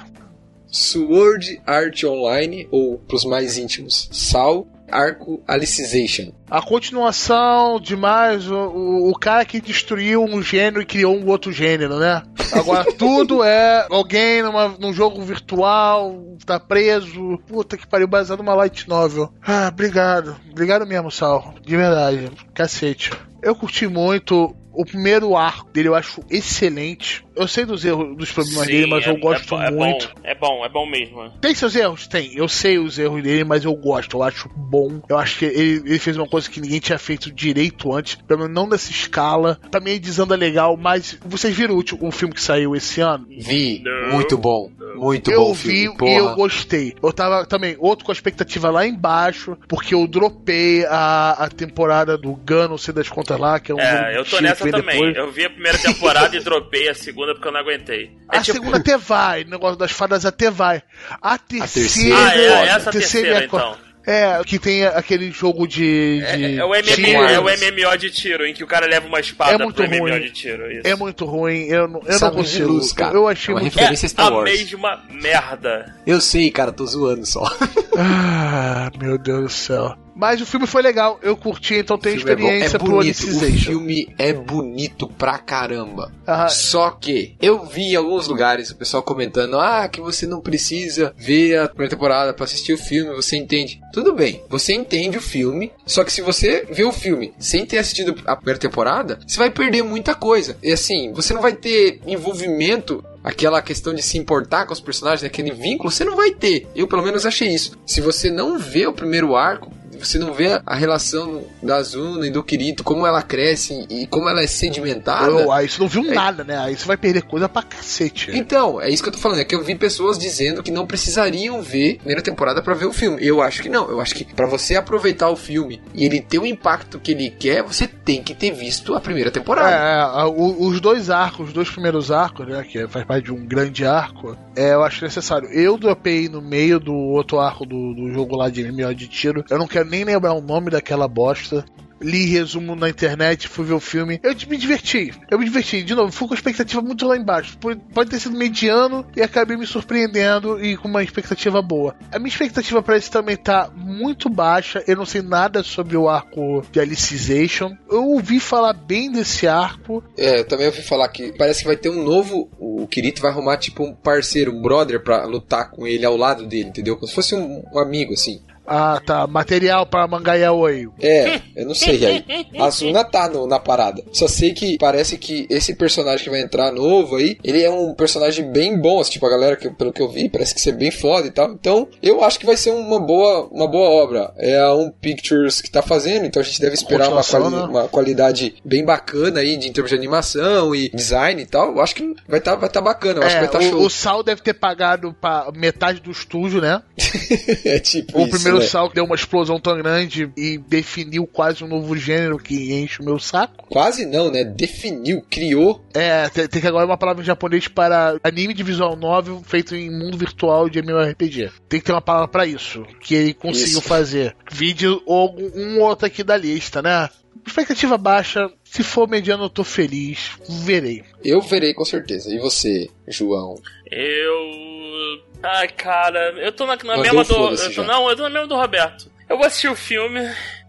Sword 0.68 1.62
Art 1.66 2.04
Online, 2.04 2.68
ou 2.70 2.98
pros 2.98 3.24
mais 3.24 3.56
íntimos, 3.56 4.08
SAL, 4.12 4.66
Arco 4.90 5.42
Alicization. 5.46 6.32
A 6.50 6.62
continuação 6.62 7.80
demais, 7.80 8.48
o, 8.48 8.54
o, 8.54 9.10
o 9.10 9.18
cara 9.18 9.44
que 9.44 9.60
destruiu 9.60 10.22
um 10.22 10.42
gênero 10.42 10.80
e 10.80 10.86
criou 10.86 11.16
um 11.16 11.26
outro 11.26 11.50
gênero, 11.52 11.98
né? 11.98 12.22
Agora 12.52 12.84
tudo 12.94 13.42
é 13.42 13.86
alguém 13.90 14.42
numa, 14.42 14.68
num 14.68 14.92
jogo 14.92 15.20
virtual, 15.22 16.36
tá 16.44 16.60
preso. 16.60 17.38
Puta 17.46 17.76
que 17.76 17.86
pariu, 17.86 18.06
baseado 18.06 18.38
numa 18.38 18.54
light 18.54 18.88
novel. 18.88 19.32
Ah, 19.44 19.68
obrigado. 19.72 20.36
Obrigado 20.50 20.86
mesmo, 20.86 21.10
Sal. 21.10 21.54
De 21.62 21.76
verdade. 21.76 22.30
Cacete. 22.54 23.10
Eu 23.42 23.54
curti 23.54 23.86
muito. 23.86 24.54
O 24.76 24.84
primeiro 24.84 25.34
arco 25.36 25.70
dele 25.72 25.88
eu 25.88 25.94
acho 25.94 26.20
excelente. 26.30 27.24
Eu 27.34 27.46
sei 27.48 27.64
dos 27.64 27.84
erros, 27.84 28.16
dos 28.16 28.30
problemas 28.32 28.66
Sim, 28.66 28.72
dele, 28.72 28.86
mas 28.86 29.06
é- 29.06 29.10
eu 29.10 29.16
gosto 29.18 29.54
é, 29.54 29.58
bo- 29.58 29.62
é 29.62 29.70
muito. 29.70 30.08
Bom, 30.08 30.20
é 30.24 30.34
bom, 30.34 30.64
é 30.64 30.68
bom 30.68 30.86
mesmo. 30.86 31.30
Tem 31.40 31.54
seus 31.54 31.74
erros? 31.76 32.06
Tem. 32.06 32.34
Eu 32.34 32.48
sei 32.48 32.78
os 32.78 32.98
erros 32.98 33.22
dele, 33.22 33.44
mas 33.44 33.64
eu 33.64 33.74
gosto. 33.74 34.16
Eu 34.16 34.22
acho 34.22 34.48
bom. 34.56 35.02
Eu 35.08 35.18
acho 35.18 35.38
que 35.38 35.44
ele, 35.44 35.82
ele 35.86 35.98
fez 35.98 36.16
uma 36.16 36.26
coisa 36.28 36.48
que 36.50 36.60
ninguém 36.60 36.78
tinha 36.80 36.98
feito 36.98 37.30
direito 37.32 37.92
antes. 37.92 38.14
Pelo 38.14 38.40
menos 38.40 38.54
não 38.54 38.66
nessa 38.68 38.90
escala. 38.90 39.58
Pra 39.70 39.80
mim, 39.80 39.90
ele 39.90 39.98
desanda 39.98 40.34
legal, 40.34 40.76
mas 40.76 41.18
vocês 41.26 41.54
viram 41.54 41.74
o, 41.74 41.76
último, 41.76 42.06
o 42.08 42.10
filme 42.10 42.32
que 42.34 42.42
saiu 42.42 42.74
esse 42.74 43.00
ano? 43.00 43.26
Vi, 43.28 43.82
Não. 43.84 44.12
muito 44.14 44.36
bom. 44.38 44.70
Muito 44.96 45.30
eu 45.30 45.40
bom 45.40 45.54
vi 45.54 45.70
filme, 45.70 46.10
e 46.10 46.16
eu 46.16 46.34
gostei. 46.34 46.94
Eu 47.02 47.12
tava 47.12 47.44
também, 47.46 47.76
outro 47.78 48.04
com 48.04 48.12
a 48.12 48.14
expectativa 48.14 48.70
lá 48.70 48.86
embaixo, 48.86 49.56
porque 49.68 49.94
eu 49.94 50.06
dropei 50.06 50.84
a, 50.86 51.32
a 51.44 51.48
temporada 51.48 52.16
do 52.18 52.32
Gun, 52.34 52.68
não 52.68 52.78
sei 52.78 52.92
das 52.94 53.08
contas 53.08 53.38
lá, 53.38 53.60
que 53.60 53.70
é 53.72 53.74
um 53.74 53.80
É, 53.80 54.16
eu 54.18 54.24
tô 54.24 54.40
nessa 54.40 54.68
também. 54.70 54.96
depois. 54.96 55.16
Eu 55.16 55.30
vi 55.30 55.44
a 55.44 55.50
primeira 55.50 55.78
temporada 55.78 56.36
e 56.36 56.40
dropei 56.40 56.88
a 56.88 56.94
segunda 56.94 57.34
porque 57.34 57.48
eu 57.48 57.52
não 57.52 57.60
aguentei. 57.60 58.10
É 58.32 58.38
A 58.38 58.42
tipo- 58.42 58.58
segunda 58.58 58.78
até 58.78 58.96
vai, 58.96 59.42
o 59.44 59.48
negócio 59.50 59.76
das 59.76 59.90
fadas 59.92 60.24
até 60.24 60.50
vai. 60.50 60.82
A 61.22 61.38
terceira. 61.38 61.88
terceira 61.88 62.16
Ah, 62.18 62.34
é, 62.36 62.48
foda. 62.50 62.70
essa 62.70 62.90
terceira, 62.90 63.38
é 63.44 63.46
co- 63.48 63.56
então. 63.58 63.85
É, 64.06 64.40
que 64.44 64.58
tem 64.58 64.84
aquele 64.84 65.30
jogo 65.32 65.66
de. 65.66 66.22
É, 66.24 66.36
de 66.36 66.58
é 66.60 66.64
o 66.64 66.68
MMO, 66.68 66.82
tiro. 66.82 67.08
é 67.24 67.38
o 67.40 67.44
MMO 67.44 67.98
de 67.98 68.10
tiro, 68.10 68.46
em 68.46 68.54
que 68.54 68.62
o 68.62 68.66
cara 68.66 68.86
leva 68.86 69.06
uma 69.08 69.18
espada 69.18 69.54
É 69.54 69.58
muito 69.58 69.74
pro 69.74 69.88
MMO 69.90 69.98
ruim. 70.08 70.20
de 70.20 70.30
tiro. 70.30 70.70
Isso. 70.70 70.82
É 70.86 70.94
muito 70.94 71.24
ruim, 71.24 71.64
eu 71.66 71.88
não, 71.88 72.00
eu 72.06 72.20
não 72.20 72.30
consigo. 72.30 72.68
luz, 72.72 72.92
cara. 72.92 73.14
Eu 73.16 73.26
achei 73.26 73.52
É 73.52 73.56
uma 73.56 73.60
muito. 73.62 73.74
referência 73.74 74.06
é 74.06 74.08
Star 74.08 74.26
a 74.28 74.30
Wars. 74.36 74.50
mesma 74.50 75.02
merda. 75.10 75.94
Eu 76.06 76.20
sei, 76.20 76.50
cara, 76.52 76.70
tô 76.70 76.86
zoando 76.86 77.26
só. 77.26 77.42
Ah, 77.98 78.90
meu 79.00 79.16
Deus 79.16 79.42
do 79.44 79.48
céu. 79.48 79.96
Mas 80.16 80.40
o 80.40 80.46
filme 80.46 80.66
foi 80.66 80.80
legal, 80.80 81.20
eu 81.22 81.36
curti, 81.36 81.74
então 81.74 81.98
tenho 81.98 82.14
é 82.14 82.16
bom. 82.16 82.30
experiência 82.30 82.76
é 82.76 82.78
bonito. 82.78 83.26
O 83.26 83.52
filme 83.52 84.14
é 84.18 84.32
bonito 84.32 85.06
pra 85.06 85.36
caramba. 85.36 86.10
Só 86.48 86.90
que 86.90 87.36
eu 87.40 87.66
vi 87.66 87.92
em 87.92 87.96
alguns 87.96 88.26
lugares 88.26 88.70
o 88.70 88.76
pessoal 88.76 89.02
comentando: 89.02 89.60
ah, 89.60 89.86
que 89.88 90.00
você 90.00 90.26
não 90.26 90.40
precisa 90.40 91.14
ver 91.18 91.58
a 91.58 91.68
primeira 91.68 91.90
temporada 91.90 92.32
pra 92.32 92.44
assistir 92.44 92.72
o 92.72 92.78
filme, 92.78 93.14
você 93.14 93.36
entende. 93.36 93.78
Tudo 93.92 94.14
bem, 94.14 94.42
você 94.48 94.72
entende 94.72 95.18
o 95.18 95.22
filme, 95.22 95.70
só 95.84 96.02
que 96.02 96.12
se 96.12 96.22
você 96.22 96.66
vê 96.70 96.84
o 96.84 96.92
filme 96.92 97.34
sem 97.38 97.66
ter 97.66 97.76
assistido 97.76 98.16
a 98.24 98.34
primeira 98.34 98.58
temporada, 98.58 99.20
você 99.26 99.36
vai 99.36 99.50
perder 99.50 99.82
muita 99.82 100.14
coisa. 100.14 100.56
E 100.62 100.72
assim, 100.72 101.12
você 101.12 101.34
não 101.34 101.42
vai 101.42 101.52
ter 101.52 102.00
envolvimento. 102.06 103.04
Aquela 103.24 103.60
questão 103.60 103.92
de 103.92 104.02
se 104.02 104.16
importar 104.16 104.66
com 104.66 104.72
os 104.72 104.78
personagens, 104.78 105.24
aquele 105.24 105.50
vínculo, 105.50 105.90
você 105.90 106.04
não 106.04 106.14
vai 106.14 106.30
ter. 106.30 106.68
Eu, 106.76 106.86
pelo 106.86 107.02
menos, 107.02 107.26
achei 107.26 107.48
isso. 107.48 107.76
Se 107.84 108.00
você 108.00 108.30
não 108.30 108.56
vê 108.56 108.86
o 108.86 108.92
primeiro 108.92 109.34
arco, 109.34 109.72
você 109.98 110.18
não 110.18 110.32
vê 110.32 110.60
a 110.64 110.74
relação 110.74 111.42
da 111.62 111.76
Azuna 111.76 112.26
e 112.26 112.30
do 112.30 112.42
Kirito, 112.42 112.84
como 112.84 113.06
ela 113.06 113.22
cresce 113.22 113.86
e 113.90 114.06
como 114.06 114.28
ela 114.28 114.42
é 114.42 114.46
sedimentada. 114.46 115.26
eu, 115.26 115.50
aí 115.52 115.68
você 115.68 115.80
não 115.80 115.88
viu 115.88 116.04
É. 116.10 116.14
nada, 116.14 116.44
né? 116.44 116.56
Aí 116.58 116.76
você 116.76 116.84
vai 116.86 116.96
perder 116.96 117.22
coisa 117.22 117.48
pra 117.48 117.62
cacete. 117.62 118.30
Então, 118.32 118.80
é 118.80 118.88
isso 118.90 119.02
que 119.02 119.08
eu 119.08 119.12
tô 119.12 119.18
falando. 119.18 119.40
É 119.40 119.44
que 119.44 119.54
eu 119.54 119.62
vi 119.64 119.74
pessoas 119.74 120.18
dizendo 120.18 120.62
que 120.62 120.70
não 120.70 120.86
precisariam 120.86 121.62
ver 121.62 121.94
a 121.94 121.98
primeira 121.98 122.22
temporada 122.22 122.62
pra 122.62 122.74
ver 122.74 122.86
o 122.86 122.92
filme. 122.92 123.18
Eu 123.24 123.42
acho 123.42 123.62
que 123.62 123.68
não. 123.68 123.88
Eu 123.90 124.00
acho 124.00 124.14
que 124.14 124.24
pra 124.24 124.46
você 124.46 124.76
aproveitar 124.76 125.30
o 125.30 125.36
filme 125.36 125.80
e 125.94 126.04
ele 126.04 126.20
ter 126.20 126.38
o 126.38 126.46
impacto 126.46 126.98
que 126.98 127.12
ele 127.12 127.30
quer, 127.30 127.62
você 127.62 127.86
tem 127.86 128.22
que 128.22 128.34
ter 128.34 128.52
visto 128.52 128.94
a 128.94 129.00
primeira 129.00 129.30
temporada. 129.30 129.70
É, 129.70 130.24
o- 130.24 130.66
os 130.66 130.80
dois 130.80 131.10
arcos, 131.10 131.48
os 131.48 131.52
dois 131.52 131.68
primeiros 131.70 132.10
arcos, 132.10 132.46
né? 132.46 132.62
Que 132.68 132.86
faz 132.88 133.04
parte 133.04 133.24
de 133.24 133.32
um 133.32 133.44
grande 133.46 133.84
arco, 133.84 134.36
é, 134.54 134.74
eu 134.74 134.82
acho 134.84 135.04
necessário. 135.04 135.48
Eu 135.50 135.76
dropei 135.78 136.28
no 136.28 136.40
meio 136.40 136.78
do 136.78 136.94
outro 136.94 137.38
arco 137.40 137.64
do, 137.64 137.94
do 137.94 138.12
jogo 138.12 138.36
lá 138.36 138.48
de 138.48 138.62
MMO 138.70 138.94
de 138.94 139.06
tiro. 139.08 139.44
Eu 139.50 139.58
não 139.58 139.66
quero 139.66 139.85
nem 139.86 140.04
lembrar 140.04 140.34
o 140.34 140.40
nome 140.40 140.70
daquela 140.70 141.08
bosta. 141.08 141.64
Li 142.00 142.26
resumo 142.26 142.76
na 142.76 142.90
internet, 142.90 143.48
fui 143.48 143.64
ver 143.64 143.72
o 143.72 143.80
filme. 143.80 144.20
Eu 144.22 144.34
me 144.48 144.56
diverti. 144.58 145.12
Eu 145.30 145.38
me 145.38 145.46
diverti. 145.46 145.82
De 145.82 145.94
novo, 145.94 146.12
fui 146.12 146.28
com 146.28 146.34
a 146.34 146.36
expectativa 146.36 146.82
muito 146.82 147.06
lá 147.06 147.16
embaixo. 147.16 147.56
Pode 147.58 148.10
ter 148.10 148.20
sido 148.20 148.36
mediano 148.36 149.06
e 149.16 149.22
acabei 149.22 149.56
me 149.56 149.66
surpreendendo 149.66 150.62
e 150.62 150.76
com 150.76 150.88
uma 150.88 151.02
expectativa 151.02 151.62
boa. 151.62 151.96
A 152.12 152.18
minha 152.18 152.28
expectativa 152.28 152.82
para 152.82 152.98
esse 152.98 153.10
também 153.10 153.36
tá 153.36 153.70
muito 153.74 154.28
baixa. 154.28 154.84
Eu 154.86 154.96
não 154.96 155.06
sei 155.06 155.22
nada 155.22 155.62
sobre 155.62 155.96
o 155.96 156.08
arco 156.08 156.62
de 156.70 156.78
Alicization. 156.78 157.74
Eu 157.90 158.04
ouvi 158.04 158.40
falar 158.40 158.74
bem 158.74 159.10
desse 159.10 159.48
arco. 159.48 160.04
É, 160.18 160.40
eu 160.40 160.44
também 160.44 160.66
ouvi 160.66 160.82
falar 160.82 161.08
que 161.08 161.32
parece 161.32 161.60
que 161.60 161.66
vai 161.66 161.76
ter 161.76 161.88
um 161.88 162.04
novo. 162.04 162.50
O 162.58 162.86
Kirito 162.86 163.22
vai 163.22 163.30
arrumar 163.30 163.56
tipo 163.56 163.82
um 163.82 163.94
parceiro, 163.94 164.52
um 164.52 164.60
brother 164.60 165.02
pra 165.02 165.24
lutar 165.24 165.70
com 165.70 165.86
ele 165.86 166.04
ao 166.04 166.16
lado 166.16 166.46
dele, 166.46 166.68
entendeu? 166.68 166.96
Como 166.96 167.08
se 167.08 167.14
fosse 167.14 167.34
um, 167.34 167.64
um 167.72 167.78
amigo 167.78 168.12
assim. 168.12 168.42
Ah, 168.66 169.00
tá. 169.04 169.26
Material 169.26 169.86
para 169.86 170.06
Mangaia 170.06 170.52
Oi. 170.52 170.88
É, 171.00 171.40
eu 171.54 171.66
não 171.66 171.74
sei 171.74 172.04
aí. 172.04 172.24
A 172.58 172.66
Asuna 172.66 173.04
tá 173.04 173.28
no- 173.28 173.46
na 173.46 173.58
parada. 173.58 174.02
Só 174.12 174.26
sei 174.28 174.52
que 174.52 174.76
parece 174.78 175.16
que 175.18 175.46
esse 175.50 175.74
personagem 175.74 176.24
que 176.24 176.30
vai 176.30 176.40
entrar 176.40 176.72
novo 176.72 177.16
aí, 177.16 177.38
ele 177.44 177.62
é 177.62 177.70
um 177.70 177.94
personagem 177.94 178.50
bem 178.50 178.78
bom, 178.80 179.00
assim, 179.00 179.12
tipo, 179.12 179.26
a 179.26 179.30
galera, 179.30 179.56
que, 179.56 179.70
pelo 179.70 179.92
que 179.92 180.02
eu 180.02 180.08
vi, 180.08 180.28
parece 180.28 180.54
que 180.54 180.60
ser 180.60 180.72
bem 180.72 180.90
foda 180.90 181.26
e 181.26 181.30
tal. 181.30 181.52
Então, 181.52 181.88
eu 182.02 182.22
acho 182.24 182.38
que 182.38 182.46
vai 182.46 182.56
ser 182.56 182.70
uma 182.70 182.98
boa, 182.98 183.48
uma 183.50 183.68
boa 183.68 183.88
obra. 183.90 184.32
É 184.36 184.58
a 184.58 184.74
Um 184.74 184.90
Pictures 184.90 185.60
que 185.60 185.70
tá 185.70 185.82
fazendo, 185.82 186.26
então 186.26 186.40
a 186.40 186.44
gente 186.44 186.60
deve 186.60 186.74
esperar 186.74 187.08
uma, 187.10 187.22
quali- 187.22 187.50
né? 187.54 187.62
uma 187.62 187.88
qualidade 187.88 188.54
bem 188.64 188.84
bacana 188.84 189.40
aí, 189.40 189.56
de, 189.56 189.68
em 189.68 189.72
termos 189.72 189.90
de 189.90 189.96
animação 189.96 190.74
e 190.74 190.88
design 190.90 191.40
e 191.42 191.46
tal. 191.46 191.72
Eu 191.72 191.80
acho 191.80 191.94
que 191.94 192.14
vai 192.28 192.40
tá, 192.40 192.54
vai 192.56 192.68
tá 192.68 192.80
bacana, 192.80 193.20
eu 193.20 193.26
acho 193.26 193.36
que 193.36 193.46
vai 193.46 193.48
É, 193.48 193.50
tá 193.52 193.58
o, 193.58 193.62
show. 193.62 193.82
o 193.86 193.90
Sal 193.90 194.22
deve 194.22 194.40
ter 194.42 194.54
pagado 194.54 195.14
pra 195.20 195.50
metade 195.54 196.00
do 196.00 196.10
estúdio, 196.10 196.60
né? 196.60 196.82
é 197.64 197.78
tipo 197.78 198.18
O 198.18 198.22
isso, 198.22 198.30
primeiro 198.30 198.55
né? 198.58 198.66
Sal 198.66 198.88
que 198.88 198.94
deu 198.94 199.04
uma 199.04 199.14
explosão 199.14 199.58
tão 199.58 199.76
grande 199.76 200.30
e 200.36 200.58
definiu 200.58 201.26
quase 201.26 201.64
um 201.64 201.68
novo 201.68 201.96
gênero 201.96 202.38
que 202.38 202.72
enche 202.72 203.00
o 203.00 203.04
meu 203.04 203.18
saco. 203.18 203.66
Quase 203.68 204.06
não, 204.06 204.30
né? 204.30 204.44
Definiu, 204.44 205.22
criou. 205.28 205.84
É, 205.94 206.28
tem, 206.28 206.48
tem 206.48 206.60
que 206.60 206.68
agora 206.68 206.86
uma 206.86 206.98
palavra 206.98 207.22
em 207.22 207.26
japonês 207.26 207.68
para 207.68 208.18
anime 208.22 208.54
de 208.54 208.62
visual 208.62 208.96
novel 208.96 209.42
feito 209.44 209.74
em 209.74 209.90
mundo 209.90 210.18
virtual 210.18 210.68
de 210.68 210.80
MMORPG. 210.80 211.50
Tem 211.68 211.80
que 211.80 211.86
ter 211.86 211.92
uma 211.92 212.02
palavra 212.02 212.28
pra 212.28 212.46
isso, 212.46 212.84
que 213.00 213.14
ele 213.14 213.34
conseguiu 213.34 213.78
Isso. 213.78 213.88
fazer. 213.88 214.36
Vídeo 214.50 215.02
ou 215.06 215.36
um 215.54 215.80
outro 215.80 216.06
aqui 216.06 216.22
da 216.22 216.36
lista, 216.36 216.82
né? 216.82 217.08
Expectativa 217.46 217.96
baixa, 217.96 218.50
se 218.64 218.82
for 218.82 219.08
mediano 219.08 219.44
eu 219.44 219.50
tô 219.50 219.62
feliz, 219.62 220.32
verei. 220.64 221.04
Eu 221.24 221.40
verei 221.40 221.72
com 221.74 221.84
certeza. 221.84 222.34
E 222.34 222.38
você, 222.38 222.88
João? 223.06 223.54
Eu. 223.90 225.25
Ai, 225.42 225.68
cara, 225.68 226.32
eu 226.38 226.52
tô 226.52 226.66
na, 226.66 226.76
na 226.76 226.96
mesma 226.98 227.24
do. 227.24 227.34
Eu 227.34 227.74
tô, 227.74 227.84
não, 227.84 228.08
eu 228.08 228.16
tô 228.16 228.22
na 228.22 228.30
mesma 228.30 228.46
do 228.46 228.56
Roberto. 228.56 229.10
Eu 229.28 229.36
vou 229.36 229.46
assistir 229.46 229.68
o 229.68 229.76
filme 229.76 230.20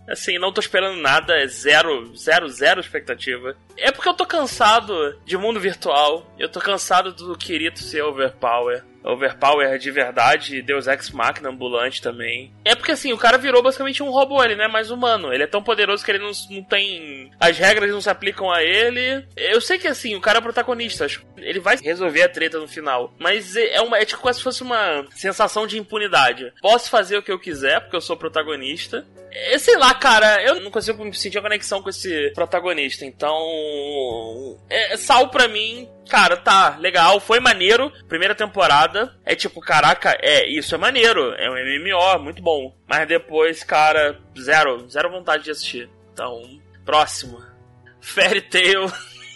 Assim, 0.07 0.39
não 0.39 0.53
tô 0.53 0.61
esperando 0.61 1.01
nada, 1.01 1.38
é 1.38 1.45
zero, 1.47 2.15
zero, 2.15 2.47
zero 2.47 2.80
expectativa. 2.80 3.57
É 3.76 3.91
porque 3.91 4.07
eu 4.07 4.13
tô 4.13 4.26
cansado 4.26 5.20
de 5.26 5.38
mundo 5.38 5.59
virtual, 5.59 6.26
eu 6.39 6.47
tô 6.47 6.61
cansado 6.61 7.11
do 7.11 7.38
Kirito 7.38 7.80
ser 7.80 8.03
overpower. 8.03 8.86
Overpower 9.07 9.77
de 9.77 9.91
verdade, 9.91 10.61
Deus 10.61 10.87
Ex 10.87 11.09
Machina 11.11 11.49
ambulante 11.49 12.01
também. 12.01 12.51
É 12.65 12.75
porque 12.75 12.91
assim, 12.91 13.13
o 13.13 13.17
cara 13.17 13.37
virou 13.37 13.63
basicamente 13.63 14.03
um 14.03 14.11
robô, 14.11 14.43
ele 14.43 14.55
não 14.55 14.65
é 14.65 14.67
mais 14.67 14.91
humano. 14.91 15.33
Ele 15.33 15.43
é 15.43 15.47
tão 15.47 15.63
poderoso 15.63 16.03
que 16.03 16.11
ele 16.11 16.19
não, 16.19 16.31
não 16.49 16.63
tem. 16.63 17.31
As 17.39 17.57
regras 17.57 17.91
não 17.91 18.01
se 18.01 18.09
aplicam 18.09 18.51
a 18.51 18.63
ele. 18.63 19.25
Eu 19.35 19.61
sei 19.61 19.77
que 19.77 19.87
assim, 19.87 20.15
o 20.15 20.21
cara 20.21 20.39
é 20.39 20.41
protagonista, 20.41 21.07
ele 21.37 21.59
vai 21.59 21.77
resolver 21.77 22.23
a 22.23 22.29
treta 22.29 22.59
no 22.59 22.67
final. 22.67 23.13
Mas 23.19 23.55
é, 23.55 23.75
é 23.75 23.81
uma, 23.81 23.97
é 23.97 24.05
tipo 24.05 24.21
como 24.21 24.33
se 24.33 24.43
fosse 24.43 24.63
uma 24.63 25.05
sensação 25.11 25.65
de 25.65 25.77
impunidade. 25.77 26.51
Posso 26.61 26.89
fazer 26.89 27.17
o 27.17 27.23
que 27.23 27.31
eu 27.31 27.39
quiser, 27.39 27.79
porque 27.81 27.95
eu 27.95 28.01
sou 28.01 28.17
protagonista. 28.17 29.05
É, 29.31 29.57
sei 29.57 29.77
lá, 29.77 29.93
cara, 29.93 30.41
eu 30.43 30.59
não 30.61 30.71
consigo 30.71 31.13
sentir 31.13 31.37
a 31.37 31.41
conexão 31.41 31.81
com 31.81 31.89
esse 31.89 32.31
protagonista. 32.33 33.05
Então. 33.05 34.57
É, 34.69 34.97
Sal 34.97 35.29
pra 35.29 35.47
mim, 35.47 35.87
cara, 36.07 36.37
tá, 36.37 36.77
legal, 36.79 37.19
foi 37.19 37.39
maneiro. 37.39 37.91
Primeira 38.07 38.33
temporada. 38.33 39.15
É 39.25 39.35
tipo, 39.35 39.61
caraca, 39.61 40.17
é, 40.21 40.47
isso 40.49 40.73
é 40.73 40.77
maneiro. 40.77 41.33
É 41.33 41.49
um 41.49 41.53
MMO, 41.53 42.23
muito 42.23 42.41
bom. 42.41 42.75
Mas 42.87 43.07
depois, 43.07 43.63
cara, 43.63 44.19
zero, 44.39 44.87
zero 44.89 45.11
vontade 45.11 45.43
de 45.43 45.51
assistir. 45.51 45.89
Então, 46.13 46.41
próximo. 46.85 47.41
Fairy 48.01 48.41
Tail 48.41 48.91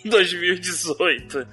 2018. 0.09 1.47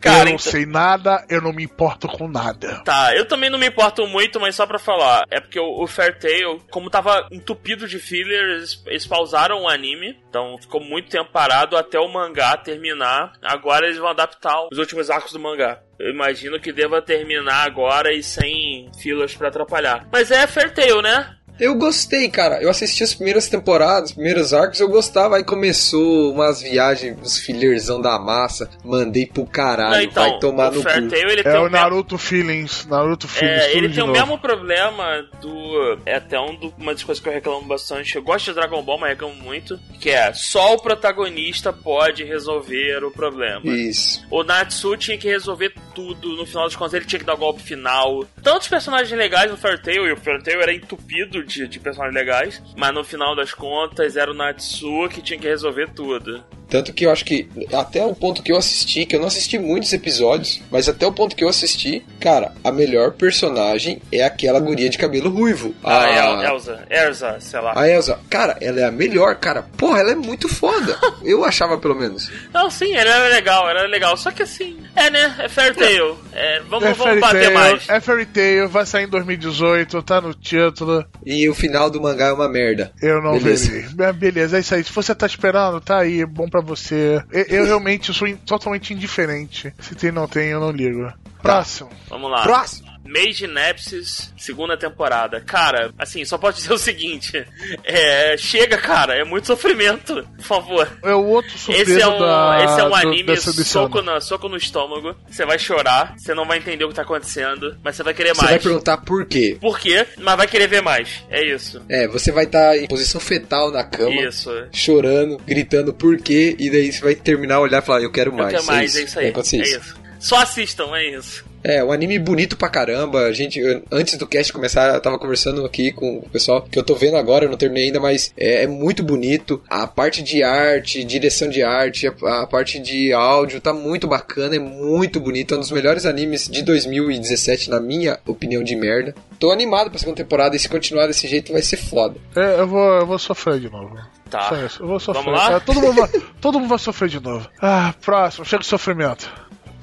Cara, 0.00 0.18
eu 0.20 0.24
não 0.24 0.32
então- 0.32 0.38
sei 0.38 0.66
nada, 0.66 1.24
eu 1.28 1.40
não 1.40 1.52
me 1.52 1.62
importo 1.64 2.08
com 2.08 2.28
nada. 2.28 2.82
Tá, 2.84 3.14
eu 3.16 3.26
também 3.26 3.50
não 3.50 3.58
me 3.58 3.66
importo 3.68 4.06
muito, 4.06 4.40
mas 4.40 4.54
só 4.54 4.66
pra 4.66 4.78
falar, 4.78 5.24
é 5.30 5.40
porque 5.40 5.58
o, 5.58 5.82
o 5.82 5.86
Fair 5.86 6.18
Tail, 6.18 6.60
como 6.70 6.90
tava 6.90 7.28
entupido 7.30 7.86
de 7.86 7.98
fillers, 7.98 8.82
eles 8.86 9.06
pausaram 9.06 9.62
o 9.62 9.68
anime, 9.68 10.16
então 10.28 10.56
ficou 10.60 10.82
muito 10.82 11.10
tempo 11.10 11.30
parado 11.30 11.76
até 11.76 11.98
o 11.98 12.08
mangá 12.12 12.56
terminar. 12.56 13.32
Agora 13.42 13.86
eles 13.86 13.98
vão 13.98 14.08
adaptar 14.08 14.66
os 14.70 14.78
últimos 14.78 15.10
arcos 15.10 15.32
do 15.32 15.40
mangá. 15.40 15.80
Eu 15.98 16.10
imagino 16.10 16.58
que 16.58 16.72
deva 16.72 17.00
terminar 17.00 17.64
agora 17.64 18.12
e 18.12 18.22
sem 18.22 18.90
fillers 19.00 19.36
pra 19.36 19.48
atrapalhar. 19.48 20.08
Mas 20.10 20.30
é 20.32 20.46
Fair 20.48 20.72
Tail, 20.74 21.00
né? 21.00 21.36
Eu 21.62 21.74
gostei, 21.76 22.28
cara. 22.28 22.60
Eu 22.60 22.68
assisti 22.68 23.02
as 23.04 23.14
primeiras 23.14 23.48
temporadas, 23.48 24.10
os 24.10 24.14
primeiros 24.16 24.52
arcos, 24.52 24.80
eu 24.80 24.88
gostava. 24.88 25.36
Aí 25.36 25.44
começou 25.44 26.32
umas 26.32 26.60
viagens, 26.60 27.16
uns 27.20 27.38
fillerzão 27.38 28.00
da 28.00 28.18
massa. 28.18 28.68
Mandei 28.84 29.26
pro 29.26 29.46
caralho, 29.46 29.92
Não, 29.96 30.02
então, 30.02 30.22
vai 30.30 30.38
tomar 30.40 30.72
o 30.72 30.74
no 30.76 30.82
cu. 30.82 30.88
Ele 30.88 31.40
É 31.40 31.42
tem 31.44 31.52
o 31.54 31.58
o 31.60 31.62
mesmo- 31.62 31.70
Naruto 31.70 32.18
Feelings. 32.18 32.86
Naruto 32.86 33.28
Feelings. 33.28 33.62
É, 33.62 33.76
ele 33.76 33.88
tem 33.90 34.02
o 34.02 34.06
novo. 34.08 34.18
mesmo 34.18 34.38
problema 34.38 35.22
do. 35.40 35.98
É 36.04 36.16
até 36.16 36.38
um 36.40 36.54
do, 36.56 36.74
uma 36.76 36.92
das 36.92 37.02
coisas 37.04 37.22
que 37.22 37.28
eu 37.28 37.32
reclamo 37.32 37.62
bastante. 37.62 38.16
Eu 38.16 38.22
gosto 38.22 38.46
de 38.46 38.54
Dragon 38.54 38.82
Ball, 38.82 38.98
mas 38.98 39.10
reclamo 39.10 39.34
muito. 39.34 39.78
Que 40.00 40.10
é 40.10 40.32
só 40.34 40.74
o 40.74 40.82
protagonista 40.82 41.72
pode 41.72 42.24
resolver 42.24 43.04
o 43.04 43.10
problema. 43.10 43.60
Isso. 43.64 44.20
O 44.30 44.42
Natsu 44.42 44.96
tinha 44.96 45.16
que 45.16 45.28
resolver 45.28 45.72
tudo. 45.94 46.36
No 46.36 46.46
final 46.46 46.64
das 46.64 46.76
contas, 46.76 46.94
ele 46.94 47.04
tinha 47.04 47.18
que 47.20 47.24
dar 47.26 47.34
o 47.34 47.38
golpe 47.38 47.62
final. 47.62 48.24
Tantos 48.42 48.68
personagens 48.68 49.10
legais 49.16 49.50
no 49.50 49.56
Fair 49.56 49.80
Tail, 49.80 50.06
e 50.06 50.12
o 50.12 50.16
Fair 50.16 50.42
Tail 50.42 50.60
era 50.60 50.74
entupido 50.74 51.42
de, 51.44 51.66
de 51.68 51.78
personagens 51.80 52.14
legais. 52.18 52.62
Mas 52.76 52.94
no 52.94 53.04
final 53.04 53.34
das 53.36 53.52
contas, 53.52 54.16
era 54.16 54.30
o 54.30 54.34
Natsu 54.34 55.08
que 55.10 55.22
tinha 55.22 55.38
que 55.38 55.46
resolver 55.48 55.88
tudo. 55.94 56.42
Tanto 56.68 56.90
que 56.94 57.04
eu 57.04 57.10
acho 57.10 57.22
que 57.26 57.46
até 57.74 58.02
o 58.02 58.14
ponto 58.14 58.42
que 58.42 58.50
eu 58.50 58.56
assisti, 58.56 59.04
que 59.04 59.14
eu 59.14 59.20
não 59.20 59.26
assisti 59.26 59.58
muitos 59.58 59.92
episódios, 59.92 60.58
mas 60.70 60.88
até 60.88 61.06
o 61.06 61.12
ponto 61.12 61.36
que 61.36 61.44
eu 61.44 61.48
assisti, 61.48 62.02
cara, 62.18 62.54
a 62.64 62.72
melhor 62.72 63.12
personagem 63.12 64.00
é 64.10 64.22
aquela 64.24 64.58
guria 64.58 64.88
de 64.88 64.96
cabelo 64.96 65.28
ruivo. 65.28 65.74
Ah, 65.84 66.04
a, 66.04 66.10
El- 66.44 66.54
Elsa. 66.54 66.86
Erza, 66.88 67.36
sei 67.40 67.60
lá. 67.60 67.74
a 67.78 67.86
Elsa. 67.86 68.18
Cara, 68.30 68.56
ela 68.58 68.80
é 68.80 68.84
a 68.84 68.90
melhor, 68.90 69.36
cara. 69.36 69.64
Porra, 69.76 70.00
ela 70.00 70.12
é 70.12 70.14
muito 70.14 70.48
foda. 70.48 70.96
Eu 71.22 71.44
achava 71.44 71.76
pelo 71.76 71.94
menos. 71.94 72.30
Não, 72.54 72.70
sim, 72.70 72.86
ele 72.96 73.08
era 73.08 73.28
legal, 73.28 73.68
era 73.68 73.86
legal. 73.86 74.16
Só 74.16 74.30
que 74.30 74.42
assim, 74.42 74.78
é 74.94 75.10
né? 75.10 75.34
É 75.38 75.48
Fair 75.48 75.74
Tail. 75.74 76.18
É, 76.32 76.60
vamos, 76.60 76.84
É 76.88 76.92
vamos 76.92 76.98
Fairy 77.04 77.20
bater 77.20 77.42
Tail, 77.44 77.54
mais. 77.54 77.88
é 77.88 78.00
Fairy 78.00 78.26
Tail, 78.26 78.68
vai 78.68 78.86
sair 78.86 79.04
em 79.04 79.08
2018, 79.08 80.02
tá 80.02 80.20
no 80.20 80.34
título. 80.34 81.04
E 81.24 81.48
o 81.48 81.54
final 81.54 81.90
do 81.90 82.00
mangá 82.00 82.26
é 82.26 82.32
uma 82.32 82.48
merda. 82.48 82.92
Eu 83.00 83.20
não 83.22 83.38
Beleza. 83.38 83.70
verei. 83.70 83.86
É, 84.08 84.12
Beleza, 84.12 84.56
é 84.56 84.60
isso 84.60 84.74
aí. 84.74 84.84
Se 84.84 84.92
você 84.92 85.14
tá 85.14 85.26
esperando, 85.26 85.80
tá 85.80 85.98
aí, 85.98 86.24
bom 86.26 86.48
pra 86.48 86.60
você. 86.60 87.22
Eu, 87.32 87.44
eu 87.48 87.64
realmente 87.64 88.12
sou 88.12 88.26
in- 88.28 88.36
totalmente 88.36 88.92
indiferente. 88.92 89.72
Se 89.80 89.94
tem 89.94 90.10
ou 90.10 90.14
não 90.16 90.28
tem, 90.28 90.48
eu 90.48 90.60
não 90.60 90.70
ligo. 90.70 91.12
Próximo. 91.42 91.90
Vamos 92.08 92.30
lá. 92.30 92.42
Próximo. 92.42 92.91
Mage 93.12 93.46
Nepsis, 93.46 94.32
segunda 94.38 94.76
temporada. 94.76 95.40
Cara, 95.40 95.92
assim, 95.98 96.24
só 96.24 96.38
posso 96.38 96.58
dizer 96.58 96.72
o 96.72 96.78
seguinte: 96.78 97.44
é, 97.84 98.36
chega, 98.38 98.78
cara, 98.78 99.14
é 99.14 99.24
muito 99.24 99.46
sofrimento, 99.46 100.26
por 100.36 100.44
favor. 100.44 100.88
É 101.02 101.14
o 101.14 101.24
outro 101.26 101.56
surpresa 101.58 101.90
Esse 101.92 102.00
é 102.00 102.06
um, 102.08 102.18
da, 102.18 102.60
esse 102.64 102.80
é 102.80 102.84
um 102.84 102.88
do- 102.88 102.94
anime 102.94 103.36
soco, 103.36 104.00
na, 104.02 104.20
soco 104.20 104.48
no 104.48 104.56
estômago. 104.56 105.14
Você 105.30 105.44
vai 105.44 105.58
chorar, 105.58 106.14
você 106.16 106.34
não 106.34 106.46
vai 106.46 106.58
entender 106.58 106.84
o 106.84 106.88
que 106.88 106.94
tá 106.94 107.02
acontecendo, 107.02 107.76
mas 107.82 107.96
você 107.96 108.02
vai 108.02 108.14
querer 108.14 108.34
Você 108.34 108.40
mais. 108.42 108.50
vai 108.50 108.58
perguntar 108.60 108.98
por 108.98 109.26
quê. 109.26 109.56
Por 109.60 109.78
quê? 109.78 110.06
Mas 110.18 110.36
vai 110.36 110.46
querer 110.46 110.66
ver 110.68 110.80
mais. 110.82 111.22
É 111.28 111.44
isso. 111.44 111.82
É, 111.88 112.06
você 112.08 112.32
vai 112.32 112.44
estar 112.44 112.76
em 112.78 112.86
posição 112.86 113.20
fetal 113.20 113.70
na 113.70 113.84
cama, 113.84 114.22
Isso. 114.22 114.50
chorando, 114.72 115.36
gritando 115.46 115.92
por 115.92 116.16
quê, 116.18 116.56
e 116.58 116.70
daí 116.70 116.92
você 116.92 117.00
vai 117.02 117.14
terminar, 117.14 117.60
olhar 117.60 117.82
e 117.82 117.86
falar, 117.86 118.02
eu 118.02 118.10
quero 118.10 118.30
Eu 118.30 118.36
mais. 118.36 118.50
quero 118.52 118.64
mais, 118.66 118.96
é 118.96 119.02
isso 119.02 119.18
aí. 119.18 119.24
Vai 119.26 119.30
acontecer 119.32 119.56
É 119.58 119.62
isso. 119.62 119.78
isso. 119.80 120.01
Só 120.22 120.36
assistam, 120.36 120.94
é 120.94 121.04
isso. 121.04 121.44
É, 121.64 121.82
um 121.82 121.92
anime 121.92 122.18
bonito 122.18 122.56
pra 122.56 122.68
caramba. 122.68 123.20
A 123.26 123.32
gente, 123.32 123.58
eu- 123.58 123.82
antes 123.90 124.16
do 124.16 124.26
cast 124.26 124.52
começar, 124.52 124.94
eu 124.94 125.00
tava 125.00 125.18
conversando 125.18 125.64
aqui 125.64 125.92
com 125.92 126.18
o 126.18 126.28
pessoal 126.28 126.62
que 126.62 126.76
eu 126.78 126.82
tô 126.82 126.94
vendo 126.94 127.16
agora, 127.16 127.44
eu 127.44 127.50
não 127.50 127.56
terminei 127.56 127.86
ainda, 127.86 128.00
mas 128.00 128.32
é, 128.36 128.62
é 128.64 128.66
muito 128.66 129.02
bonito. 129.02 129.60
A 129.68 129.86
parte 129.86 130.22
de 130.22 130.42
arte, 130.42 131.02
direção 131.04 131.48
de 131.48 131.62
arte, 131.62 132.06
a, 132.08 132.42
a 132.42 132.46
parte 132.46 132.78
de 132.80 133.12
áudio 133.12 133.60
tá 133.60 133.72
muito 133.72 134.06
bacana, 134.08 134.56
é 134.56 134.58
muito 134.60 135.18
bonito. 135.20 135.54
É 135.54 135.56
um 135.56 135.60
dos 135.60 135.70
melhores 135.72 136.04
animes 136.06 136.48
de 136.48 136.62
2017, 136.62 137.68
na 137.70 137.80
minha 137.80 138.18
opinião 138.26 138.62
de 138.62 138.74
merda. 138.76 139.14
Tô 139.38 139.50
animado 139.50 139.90
pra 139.90 139.98
segunda 139.98 140.16
temporada 140.16 140.54
e 140.54 140.58
se 140.58 140.68
continuar 140.68 141.06
desse 141.08 141.26
jeito 141.28 141.52
vai 141.52 141.62
ser 141.62 141.76
foda. 141.76 142.16
É, 142.36 142.60
eu 142.60 142.66
vou, 142.66 142.92
eu 143.00 143.06
vou 143.06 143.18
sofrer 143.18 143.58
de 143.60 143.68
novo. 143.70 143.96
Tá. 144.30 144.48
Só 144.48 144.56
isso, 144.66 144.82
eu 144.82 144.86
vou 144.86 144.98
sofrer. 145.00 145.24
Vamos 145.24 145.38
lá? 145.38 145.50
tá? 145.50 145.60
Todo, 145.60 145.80
mundo 145.80 145.92
vai, 145.94 146.08
todo 146.40 146.58
mundo 146.60 146.68
vai 146.68 146.78
sofrer 146.78 147.08
de 147.08 147.20
novo. 147.20 147.48
Ah, 147.60 147.92
próximo, 148.00 148.44
chega 148.44 148.62
de 148.62 148.68
sofrimento. 148.68 149.30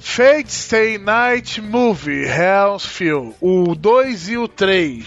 Fate 0.02 0.50
Stay 0.50 0.96
Night 0.96 1.60
Movie, 1.60 2.24
Hell's 2.24 2.86
Feel. 2.86 3.34
O 3.38 3.74
2 3.74 4.30
e 4.30 4.38
o 4.38 4.48
3. 4.48 5.04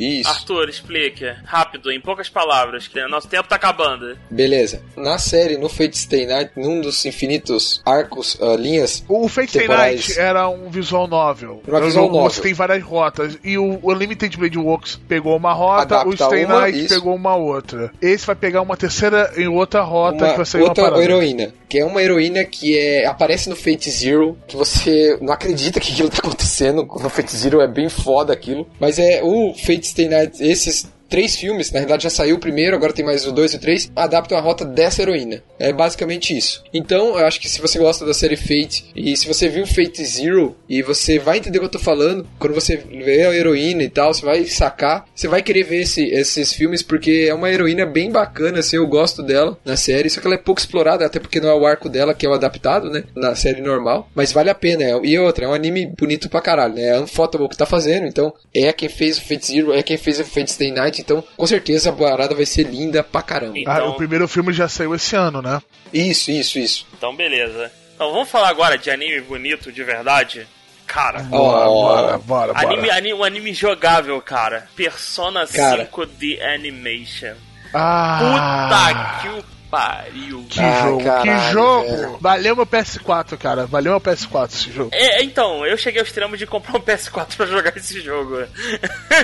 Isso. 0.00 0.28
Arthur, 0.28 0.68
explique. 0.68 1.24
Rápido, 1.44 1.90
em 1.92 2.00
poucas 2.00 2.28
palavras, 2.28 2.88
que 2.88 3.00
nosso 3.08 3.28
tempo 3.28 3.48
tá 3.48 3.56
acabando. 3.56 4.16
Beleza. 4.30 4.82
Na 4.96 5.18
série, 5.18 5.56
no 5.56 5.68
Fate 5.68 5.96
Stay 5.98 6.26
Night, 6.26 6.52
num 6.56 6.80
dos 6.80 7.04
infinitos 7.04 7.82
arcos, 7.84 8.36
ah, 8.40 8.56
linhas, 8.56 9.04
O 9.08 9.28
Fate 9.28 9.50
Stay. 9.50 9.68
Night 9.68 10.18
era 10.18 10.48
um 10.48 10.70
visual 10.70 11.06
novel. 11.06 11.62
Uma 11.66 11.78
É 11.78 11.82
um 11.82 11.84
visual 11.84 12.06
novel. 12.10 12.30
Você 12.30 12.40
tem 12.40 12.54
várias 12.54 12.82
rotas. 12.82 13.38
E 13.44 13.58
o 13.58 13.78
Unlimited 13.82 14.36
Blade 14.36 14.58
Works 14.58 14.96
pegou 15.08 15.36
uma 15.36 15.52
rota, 15.52 15.82
Adapta 15.96 16.08
o 16.08 16.28
Stay 16.28 16.44
uma, 16.44 16.60
Night 16.60 16.78
isso. 16.84 16.94
pegou 16.94 17.14
uma 17.14 17.36
outra. 17.36 17.92
Esse 18.00 18.26
vai 18.26 18.36
pegar 18.36 18.62
uma 18.62 18.76
terceira 18.76 19.32
em 19.36 19.48
outra 19.48 19.82
rota 19.82 20.24
uma 20.24 20.30
que 20.30 20.36
vai 20.36 20.46
sair 20.46 20.62
outra 20.62 20.84
uma 20.84 20.90
parada. 20.90 21.04
heroína, 21.04 21.52
que 21.68 21.78
é 21.78 21.84
uma 21.84 22.02
heroína 22.02 22.44
que 22.44 22.78
é, 22.78 23.06
aparece 23.06 23.48
no 23.48 23.56
Fate 23.56 23.90
Zero, 23.90 24.38
que 24.46 24.56
você 24.56 25.18
não 25.20 25.32
acredita 25.32 25.80
que 25.80 25.92
aquilo 25.92 26.08
tá 26.08 26.18
acontecendo. 26.18 26.86
No 27.00 27.08
Fate 27.10 27.36
Zero 27.36 27.60
é 27.60 27.68
bem 27.68 27.88
foda 27.88 28.32
aquilo. 28.32 28.66
Mas 28.78 28.98
é 28.98 29.20
o 29.22 29.52
Fate 29.54 29.89
Stay 29.90 30.06
Night, 30.08 30.40
esses 30.40 30.86
três 31.10 31.36
filmes, 31.36 31.70
na 31.72 31.80
verdade 31.80 32.04
já 32.04 32.10
saiu 32.10 32.36
o 32.36 32.40
primeiro, 32.40 32.74
agora 32.76 32.92
tem 32.92 33.04
mais 33.04 33.26
o 33.26 33.32
dois 33.32 33.52
e 33.52 33.56
o 33.56 33.60
três, 33.60 33.90
adaptam 33.94 34.38
a 34.38 34.40
rota 34.40 34.64
dessa 34.64 35.02
heroína. 35.02 35.42
É 35.58 35.72
basicamente 35.72 36.34
isso. 36.34 36.62
Então, 36.72 37.18
eu 37.18 37.26
acho 37.26 37.38
que 37.40 37.48
se 37.48 37.60
você 37.60 37.78
gosta 37.78 38.06
da 38.06 38.14
série 38.14 38.36
Fate, 38.36 38.86
e 38.96 39.14
se 39.16 39.26
você 39.26 39.48
viu 39.48 39.66
Fate 39.66 40.02
Zero, 40.04 40.56
e 40.68 40.80
você 40.82 41.18
vai 41.18 41.36
entender 41.38 41.58
o 41.58 41.62
que 41.62 41.66
eu 41.66 41.70
tô 41.72 41.78
falando, 41.78 42.26
quando 42.38 42.54
você 42.54 42.76
vê 42.76 43.24
a 43.26 43.34
heroína 43.34 43.82
e 43.82 43.88
tal, 43.90 44.14
você 44.14 44.24
vai 44.24 44.44
sacar, 44.46 45.04
você 45.14 45.28
vai 45.28 45.42
querer 45.42 45.64
ver 45.64 45.82
esse- 45.82 46.08
esses 46.10 46.52
filmes, 46.52 46.82
porque 46.82 47.26
é 47.28 47.34
uma 47.34 47.50
heroína 47.50 47.84
bem 47.84 48.10
bacana, 48.10 48.60
assim, 48.60 48.76
eu 48.76 48.86
gosto 48.86 49.22
dela 49.22 49.58
na 49.64 49.76
série, 49.76 50.08
só 50.08 50.20
que 50.20 50.26
ela 50.26 50.36
é 50.36 50.38
pouco 50.38 50.60
explorada, 50.60 51.04
até 51.04 51.18
porque 51.18 51.40
não 51.40 51.48
é 51.50 51.54
o 51.54 51.66
arco 51.66 51.88
dela 51.88 52.14
que 52.14 52.24
é 52.24 52.28
o 52.28 52.32
adaptado, 52.34 52.88
né, 52.88 53.04
na 53.14 53.34
série 53.34 53.60
normal, 53.60 54.08
mas 54.14 54.32
vale 54.32 54.48
a 54.48 54.54
pena, 54.54 54.84
é- 54.84 55.00
e 55.04 55.18
outra, 55.18 55.44
é 55.44 55.48
um 55.48 55.52
anime 55.54 55.86
bonito 55.98 56.28
pra 56.30 56.40
caralho, 56.40 56.74
né, 56.74 56.88
é 56.96 57.00
Unfotable 57.00 57.48
que 57.48 57.56
tá 57.56 57.66
fazendo, 57.66 58.06
então 58.06 58.32
é 58.54 58.72
quem 58.72 58.88
fez 58.88 59.18
o 59.18 59.22
Fate 59.22 59.46
Zero, 59.46 59.72
é 59.72 59.82
quem 59.82 59.96
fez 59.96 60.20
o 60.20 60.24
Fate 60.24 60.52
Stay 60.52 60.70
Night, 60.70 60.99
então 61.00 61.24
com 61.36 61.46
certeza 61.46 61.90
a 61.90 61.92
parada 61.92 62.34
vai 62.34 62.46
ser 62.46 62.64
linda 62.64 63.02
pra 63.02 63.22
caramba. 63.22 63.54
Ah, 63.56 63.60
Então- 63.60 63.88
o 63.90 63.94
primeiro 63.94 64.28
filme 64.28 64.52
já 64.52 64.68
saiu 64.68 64.94
esse 64.94 65.16
ano, 65.16 65.40
né? 65.42 65.60
Isso, 65.92 66.30
isso, 66.30 66.58
isso. 66.58 66.86
Então, 66.96 67.14
beleza. 67.16 67.70
Então, 67.94 68.12
vamos 68.12 68.28
falar 68.30 68.48
agora 68.48 68.78
de 68.78 68.90
anime 68.90 69.20
bonito 69.20 69.70
de 69.72 69.82
verdade? 69.84 70.46
Cara, 70.86 71.20
Bora, 71.22 71.68
Oh. 71.68 71.82
bora, 71.82 72.18
bora, 72.18 72.52
bora. 72.52 72.66
anime, 72.66 72.90
anime, 72.90 73.14
um 73.14 73.22
anime 73.22 73.52
jogável, 73.54 74.20
cara. 74.20 74.66
Persona 74.74 75.46
Cara. 75.46 75.84
5 75.84 76.04
The 76.06 76.54
Animation. 76.54 77.34
Ah, 77.72 79.18
Puta 79.20 79.22
que 79.22 79.28
o 79.38 79.44
pariu. 79.70 80.44
Que 80.48 80.60
Ah, 80.60 80.82
jogo, 80.82 81.04
caralho, 81.04 81.22
que 81.46 81.52
jogo. 81.52 81.96
velho. 81.96 82.18
Valeu 82.20 82.56
meu 82.56 82.66
PS4, 82.66 83.36
cara. 83.38 83.66
Valeu 83.66 83.92
meu 83.92 84.00
PS4 84.00 84.48
esse 84.52 84.72
jogo. 84.72 84.90
É, 84.92 85.22
então, 85.22 85.64
eu 85.64 85.76
cheguei 85.76 86.00
ao 86.00 86.06
extremo 86.06 86.36
de 86.36 86.46
comprar 86.46 86.76
um 86.76 86.80
PS4 86.80 87.36
pra 87.36 87.46
jogar 87.46 87.76
esse 87.76 88.00
jogo. 88.00 88.38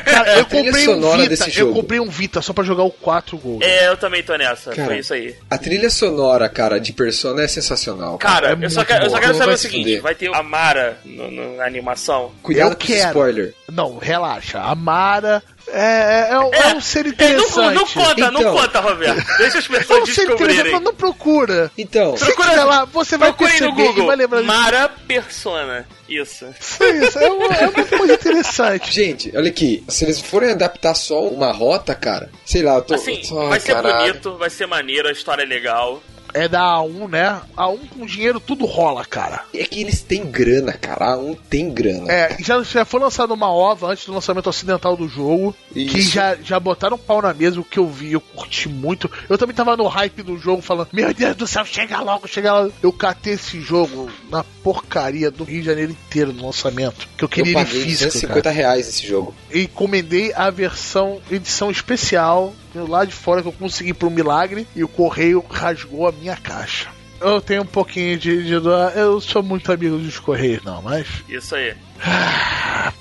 Cara, 0.05 0.38
eu 0.38 0.44
comprei 0.47 0.88
um 0.88 1.01
Vita. 1.16 1.28
desse 1.28 1.59
Eu 1.61 1.72
comprei 1.72 2.01
um 2.01 2.09
Vita 2.09 2.40
só 2.40 2.53
pra 2.53 2.64
jogar 2.64 2.84
o 2.84 2.90
4 2.90 3.36
Gold. 3.38 3.64
É, 3.64 3.88
eu 3.88 3.97
também 3.97 4.22
tô 4.22 4.36
nessa. 4.36 4.70
Cara, 4.70 4.86
Foi 4.88 4.99
isso 4.99 5.12
aí. 5.14 5.34
A 5.51 5.59
trilha 5.59 5.90
sonora, 5.90 6.49
cara, 6.49 6.78
de 6.78 6.92
Persona 6.92 7.42
é 7.42 7.49
sensacional. 7.49 8.18
Cara, 8.18 8.51
é 8.53 8.64
eu, 8.64 8.70
só 8.70 8.84
quero, 8.84 9.05
eu 9.07 9.11
só 9.11 9.18
quero 9.18 9.32
saber 9.34 9.47
Vai 9.47 9.55
o 9.55 9.59
se 9.59 9.62
seguinte: 9.68 9.84
fuder. 9.84 10.03
vai 10.03 10.14
ter 10.14 10.34
a 10.34 10.42
Mara 10.42 10.99
no- 11.05 11.30
no- 11.30 11.57
na 11.57 11.64
animação. 11.66 12.32
Cuidado 12.42 12.72
eu 12.72 12.76
com 12.76 12.86
quero. 12.86 13.09
spoiler. 13.09 13.55
Não, 13.70 13.99
relaxa. 13.99 14.61
A 14.61 14.74
Mara 14.74 15.42
é, 15.69 16.29
é, 16.31 16.39
um- 16.39 16.55
é 16.55 16.75
um 16.75 16.81
ser 16.81 17.01
É, 17.01 17.03
não, 17.05 17.12
interessante. 17.12 17.75
não 17.75 17.87
conta, 17.87 18.31
não 18.31 18.41
Então. 18.41 18.55
conta, 18.57 18.81
Roberto. 18.81 19.27
Deixa 19.39 19.59
as 19.59 19.64
É 19.64 19.79
pessoas 19.79 20.03
um 20.03 20.07
ser 20.07 20.23
interessante, 20.23 20.47
descobrirem. 20.47 20.81
não 20.81 20.95
procura. 20.95 21.71
Então, 21.77 22.17
Se 22.17 22.33
você 22.35 22.57
lá, 22.64 22.85
você 22.85 23.17
vai 23.19 23.29
Procurem 23.33 23.53
no 23.61 23.67
perceber 23.75 23.83
e 23.83 23.87
Google. 23.89 24.07
vai 24.07 24.17
lembrar 24.17 24.41
disso. 24.43 24.53
Mara 24.53 24.89
Persona. 25.07 25.89
Isso. 26.09 26.47
Isso, 26.61 27.19
é 27.19 27.31
uma, 27.31 27.47
é 27.55 27.67
uma 27.69 27.85
coisa 27.85 28.14
interessante. 28.14 28.93
gente, 28.93 29.33
olha 29.37 29.49
aqui. 29.49 29.83
Se 29.89 30.05
eles 30.05 30.21
forem 30.21 30.51
adaptar 30.53 30.95
só 30.95 31.23
uma 31.27 31.51
rota, 31.53 31.95
cara, 31.95 32.31
sei 32.45 32.62
lá, 32.62 32.75
eu 32.77 32.83
tô. 32.83 32.95
Assim, 32.95 33.21
Ai, 33.41 33.49
vai 33.49 33.61
ser 33.61 33.73
caralho. 33.75 34.12
bonito, 34.12 34.37
vai 34.37 34.51
ser 34.51 34.67
maneiro, 34.67 35.09
a 35.09 35.12
história 35.12 35.43
é 35.43 35.47
legal. 35.47 36.01
É 36.35 36.49
da 36.49 36.77
A1, 36.77 37.09
né? 37.09 37.41
A1 37.57 37.89
com 37.91 38.07
dinheiro 38.07 38.41
tudo 38.41 38.66
rola, 38.66 39.05
cara. 39.05 39.45
É 39.55 39.64
que 39.64 39.81
eles 39.81 40.03
têm 40.03 40.24
grana, 40.24 40.72
cara. 40.72 41.12
A 41.12 41.18
um 41.18 41.35
tem 41.35 41.70
grana. 41.70 42.11
É, 42.11 42.37
já, 42.41 42.62
já 42.62 42.85
foi 42.85 43.01
lançada 43.01 43.33
uma 43.33 43.53
OVA 43.53 43.93
antes 43.93 44.07
do 44.07 44.12
lançamento 44.12 44.49
ocidental 44.49 44.97
do 44.97 45.09
jogo. 45.09 45.55
Que 45.72 45.81
Isso. 45.81 46.11
já, 46.11 46.37
já 46.37 46.59
botaram 46.61 46.99
pau 46.99 47.22
na 47.22 47.33
mesa, 47.33 47.61
o 47.61 47.64
que 47.64 47.79
eu 47.79 47.89
vi, 47.89 48.12
eu 48.12 48.20
curti 48.20 48.68
muito. 48.68 49.11
Eu 49.29 49.39
também 49.39 49.55
tava 49.55 49.77
no 49.77 49.87
hype 49.87 50.22
do 50.22 50.39
jogo, 50.39 50.62
falando: 50.62 50.89
Meu 50.93 51.12
Deus 51.12 51.37
do 51.37 51.47
céu, 51.47 51.64
chega 51.64 52.01
logo, 52.01 52.27
chega 52.27 52.53
logo. 52.53 52.72
Eu 52.83 52.93
catei 52.93 53.35
esse 53.35 53.61
jogo 53.61 54.11
na 54.31 54.45
porcaria 54.62 55.31
do 55.31 55.45
Rio 55.45 55.61
de 55.61 55.66
Janeiro 55.66 55.93
inteiro 55.93 56.33
no 56.33 56.47
lançamento. 56.47 57.09
Que 57.16 57.24
eu 57.24 57.27
Eu 57.27 57.29
queria 57.29 57.53
ele 57.53 57.64
paguei 57.64 57.83
físico. 57.83 58.05
250 58.07 58.43
Cara. 58.43 58.55
reais 58.55 58.89
esse 58.89 59.07
jogo. 59.07 59.35
E 59.51 59.62
encomendei 59.62 60.33
a 60.35 60.51
versão 60.51 61.20
edição 61.31 61.70
especial 61.70 62.55
lá 62.85 63.05
de 63.05 63.12
fora 63.12 63.43
que 63.43 63.49
eu 63.49 63.53
consegui 63.53 63.93
por 63.95 64.07
um 64.07 64.11
milagre. 64.11 64.66
E 64.74 64.83
o 64.85 64.89
correio 64.89 65.45
rasgou 65.49 66.07
a 66.09 66.12
minha 66.12 66.37
caixa. 66.37 66.89
Eu 67.18 67.41
tenho 67.41 67.62
um 67.62 67.66
pouquinho 67.66 68.18
de, 68.18 68.45
de 68.45 68.61
dó. 68.61 68.91
Eu 68.91 69.20
sou 69.22 69.43
muito 69.43 69.72
amigo 69.72 69.97
dos 69.97 70.18
Correios, 70.18 70.62
não, 70.62 70.83
mas. 70.83 71.07
Isso 71.27 71.55
aí. 71.55 71.74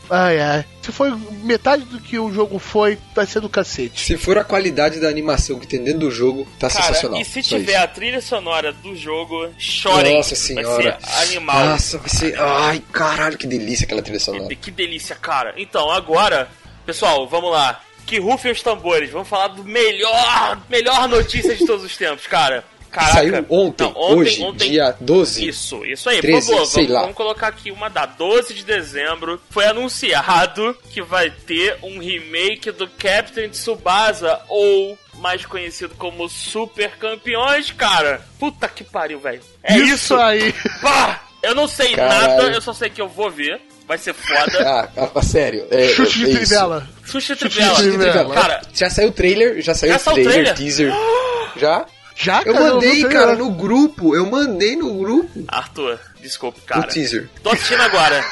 Ai, 0.10 0.40
ai. 0.40 0.66
Se 0.82 0.92
foi 0.92 1.12
metade 1.44 1.84
do 1.84 2.00
que 2.00 2.18
o 2.18 2.32
jogo 2.32 2.58
foi, 2.58 2.98
vai 3.14 3.26
ser 3.26 3.42
do 3.42 3.50
cacete. 3.50 4.00
Se 4.00 4.18
for 4.18 4.38
a 4.38 4.44
qualidade 4.44 5.02
da 5.02 5.10
animação 5.10 5.60
que 5.60 5.68
tem 5.68 5.84
dentro 5.84 6.02
do 6.02 6.12
jogo, 6.12 6.48
tá 6.60 6.70
Cara, 6.70 6.84
sensacional. 6.86 7.20
e 7.20 7.26
se 7.26 7.44
Só 7.44 7.58
tiver 7.58 7.74
isso. 7.74 7.84
a 7.84 7.88
trilha 7.88 8.22
sonora 8.22 8.72
do 8.72 8.96
jogo, 8.96 9.50
chorem. 9.58 10.16
Nossa 10.16 10.36
senhora. 10.36 10.98
Vai 11.02 11.12
ser 11.12 11.22
animal. 11.32 11.66
Nossa, 11.66 11.98
vai 11.98 12.10
ser. 12.10 12.40
Ai, 12.40 12.82
caralho, 12.94 13.38
que 13.38 13.48
delícia 13.48 13.84
aquela 13.86 14.02
trilha 14.02 14.20
sonora. 14.20 14.48
Que, 14.48 14.56
que 14.56 14.72
delícia, 14.72 15.16
cara. 15.16 15.54
Então, 15.58 15.92
agora, 15.92 16.48
pessoal, 16.86 17.28
vamos 17.28 17.52
lá. 17.52 17.82
Que 18.06 18.20
rufem 18.20 18.52
os 18.52 18.62
tambores. 18.62 19.10
Vamos 19.10 19.28
falar 19.28 19.48
do 19.50 19.64
melhor, 19.64 20.60
melhor 20.70 21.08
notícia 21.08 21.56
de 21.56 21.66
todos 21.66 21.84
os 21.84 21.96
tempos, 21.98 22.28
cara. 22.28 22.64
Caraca. 22.92 23.14
Saiu 23.14 23.46
ontem, 23.50 23.84
Não, 23.84 23.90
ontem, 23.92 24.16
hoje, 24.16 24.42
ontem- 24.44 24.70
dia 24.72 24.96
12. 25.02 25.46
Isso, 25.50 25.84
isso 25.86 26.10
aí. 26.10 26.22
13, 26.22 26.48
Por 26.48 26.54
favor, 26.54 26.66
sei 26.66 26.84
vamos, 26.84 26.94
lá. 26.96 27.02
vamos 27.02 27.16
colocar 27.18 27.48
aqui 27.48 27.70
uma 27.72 27.90
data. 27.90 28.14
12 28.18 28.54
de 28.54 28.64
dezembro 28.64 29.42
foi 29.50 29.66
anunciado 29.66 30.78
que 30.92 31.02
vai 31.02 31.30
ter 31.30 31.78
um 31.84 32.00
remake 32.00 32.72
do 32.72 32.88
Captain 32.88 33.50
Tsubasa, 33.50 34.40
ou 34.48 34.98
mais 35.16 35.46
conhecido 35.46 35.94
como 35.96 36.30
Super 36.30 36.92
Campeões, 36.92 37.70
cara. 37.72 38.26
Puta 38.40 38.68
que 38.70 38.84
pariu, 38.86 39.20
velho. 39.20 39.42
É 39.62 39.78
isso. 39.78 40.16
aí. 40.16 40.54
Pá! 40.82 41.22
Eu 41.44 41.54
não 41.54 41.68
sei 41.68 41.94
Caralho. 41.96 42.38
nada, 42.38 42.44
eu 42.56 42.62
só 42.62 42.72
sei 42.74 42.90
que 42.90 43.02
eu 43.02 43.10
vou 43.10 43.30
ver. 43.30 43.60
Vai 43.88 43.98
ser 43.98 44.14
foda. 44.14 44.52
Ah, 44.98 45.10
ah, 45.16 45.22
sério. 45.22 45.66
É, 45.70 45.88
Chute 45.90 46.02
é 46.24 46.26
de 46.26 46.32
isso. 46.32 46.38
trivela. 46.38 46.88
Chute 47.06 47.36
Trivela. 47.36 47.76
de 47.84 47.92
trivela. 47.98 48.34
Cara, 48.34 48.62
Já 48.74 48.90
saiu 48.90 49.10
o 49.10 49.12
trailer, 49.12 49.62
já 49.62 49.74
saiu 49.76 49.92
Já 49.94 49.98
o 49.98 50.00
o 50.00 50.14
trailer, 50.14 50.34
trailer? 50.34 50.56
teaser. 50.56 50.92
Já? 51.58 51.86
Já, 52.18 52.42
Eu 52.46 52.54
cara, 52.54 52.74
mandei, 52.74 52.90
não 52.90 52.96
sei 53.02 53.10
cara, 53.10 53.36
não. 53.36 53.46
no 53.46 53.52
grupo. 53.52 54.16
Eu 54.16 54.26
mandei 54.26 54.76
no 54.78 54.94
grupo 55.00 55.44
Arthur, 55.50 56.00
desculpe, 56.22 56.60
o 56.62 56.64
cara. 56.64 56.88
teaser. 56.88 57.30
Tô 57.44 57.50
assistindo 57.52 57.82
agora. 57.82 58.24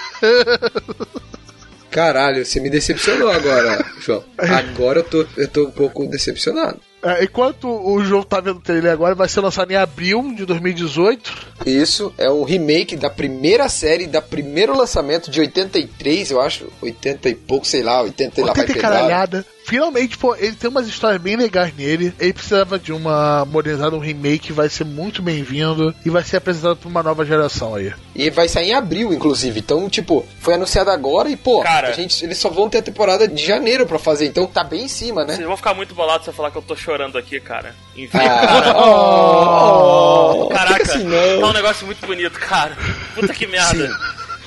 Caralho, 1.92 2.46
você 2.46 2.60
me 2.60 2.70
decepcionou 2.70 3.30
agora, 3.30 3.86
João. 4.00 4.24
Agora 4.38 5.00
eu 5.00 5.04
tô, 5.04 5.26
eu 5.38 5.48
tô 5.48 5.66
um 5.66 5.72
pouco 5.72 6.08
decepcionado. 6.08 6.80
É, 7.04 7.26
enquanto 7.26 7.68
o 7.68 8.04
jogo 8.04 8.24
tá 8.24 8.40
vendo 8.40 8.58
o 8.58 8.62
trailer 8.62 8.92
agora, 8.92 9.14
vai 9.14 9.28
ser 9.28 9.42
lançado 9.42 9.70
em 9.72 9.76
abril 9.76 10.34
de 10.36 10.46
2018. 10.46 11.54
Isso 11.66 12.14
é 12.18 12.30
um 12.30 12.44
remake 12.44 12.96
da 12.96 13.10
primeira 13.10 13.68
série, 13.68 14.08
da 14.08 14.22
primeiro 14.22 14.76
lançamento 14.76 15.30
de 15.30 15.42
83, 15.42 16.32
eu 16.32 16.40
acho. 16.40 16.68
80 16.82 17.30
e 17.30 17.36
pouco, 17.36 17.68
sei 17.68 17.84
lá, 17.84 18.02
80 18.02 18.40
e 18.40 18.44
lá 18.44 18.54
vai 18.54 18.62
80 18.62 18.74
pegar. 18.74 18.90
caralhada. 18.90 19.46
Finalmente, 19.66 20.18
pô, 20.18 20.36
ele 20.36 20.54
tem 20.54 20.70
umas 20.70 20.88
histórias 20.88 21.22
bem 21.22 21.36
legais 21.36 21.74
nele. 21.76 22.14
Ele 22.20 22.34
precisava 22.34 22.78
de 22.78 22.92
uma 22.92 23.46
modernizada, 23.46 23.96
um 23.96 24.00
remake, 24.00 24.52
vai 24.52 24.68
ser 24.70 24.84
muito 24.84 25.22
bem-vindo 25.22 25.96
e 26.06 26.10
vai 26.10 26.24
ser 26.24 26.38
apresentado 26.38 26.76
pra 26.76 26.90
uma 26.90 27.02
nova 27.02 27.26
geração 27.26 27.74
aí. 27.76 27.94
E 28.16 28.30
vai 28.30 28.48
sair 28.50 28.70
em 28.70 28.74
abril, 28.74 29.14
inclusive. 29.14 29.60
Então, 29.60 29.90
tipo, 29.90 30.26
foi 30.40 30.56
anunciado 30.56 30.90
agora 30.92 31.30
e, 31.30 31.36
pô, 31.38 31.62
Cara. 31.62 31.90
a 31.90 31.92
gente, 31.94 32.24
eles 32.26 32.38
só 32.38 32.50
vão 32.50 32.70
ter 32.70 32.80
a 32.80 32.82
temporada 32.82 33.28
de 33.28 33.44
janeiro 33.46 33.86
pra 33.86 33.98
fazer. 33.98 34.26
Então 34.26 34.46
tá 34.46 34.64
bem 34.64 34.84
em 34.84 34.88
cima, 34.90 35.24
né? 35.24 35.36
Vocês 35.36 35.48
vão 35.48 35.58
ficar 35.58 35.74
muito 35.74 35.96
bolados 35.96 36.26
se 36.26 36.30
eu 36.30 36.34
falar 36.34 36.52
que 36.52 36.58
eu 36.58 36.62
tô 36.62 36.76
chorando 36.76 37.18
aqui, 37.18 37.40
cara. 37.40 37.74
Enfim, 37.96 38.18
Ah, 38.18 38.74
oh, 40.36 40.48
Caraca, 40.50 40.84
assim, 40.84 41.06
tá 41.40 41.48
um 41.48 41.54
negócio 41.54 41.86
muito 41.86 42.06
bonito, 42.06 42.38
cara. 42.40 42.78
Puta 43.16 43.34
que 43.34 43.48
merda. 43.48 43.88
Sim. 43.88 43.94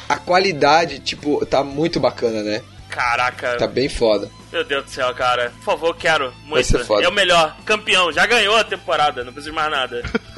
A 0.09 0.17
qualidade, 0.17 1.01
tipo, 1.01 1.45
tá 1.47 1.65
muito 1.65 1.99
bacana, 1.99 2.43
né? 2.43 2.63
Caraca, 2.89 3.57
Tá 3.57 3.67
bem 3.67 3.89
foda. 3.89 4.31
meu 4.53 4.65
Deus 4.65 4.85
do 4.85 4.91
céu, 4.91 5.13
cara. 5.15 5.53
Por 5.57 5.65
favor, 5.65 5.95
quero 5.97 6.33
muito. 6.45 6.67
ser 6.67 6.85
foda. 6.85 7.05
É 7.05 7.09
o 7.09 7.13
melhor. 7.13 7.57
Campeão, 7.65 8.11
já 8.13 8.25
ganhou 8.27 8.57
a 8.57 8.65
temporada, 8.65 9.23
não 9.25 9.33
preciso 9.33 9.51
de 9.51 9.57
mais 9.57 9.71
nada. 9.71 10.03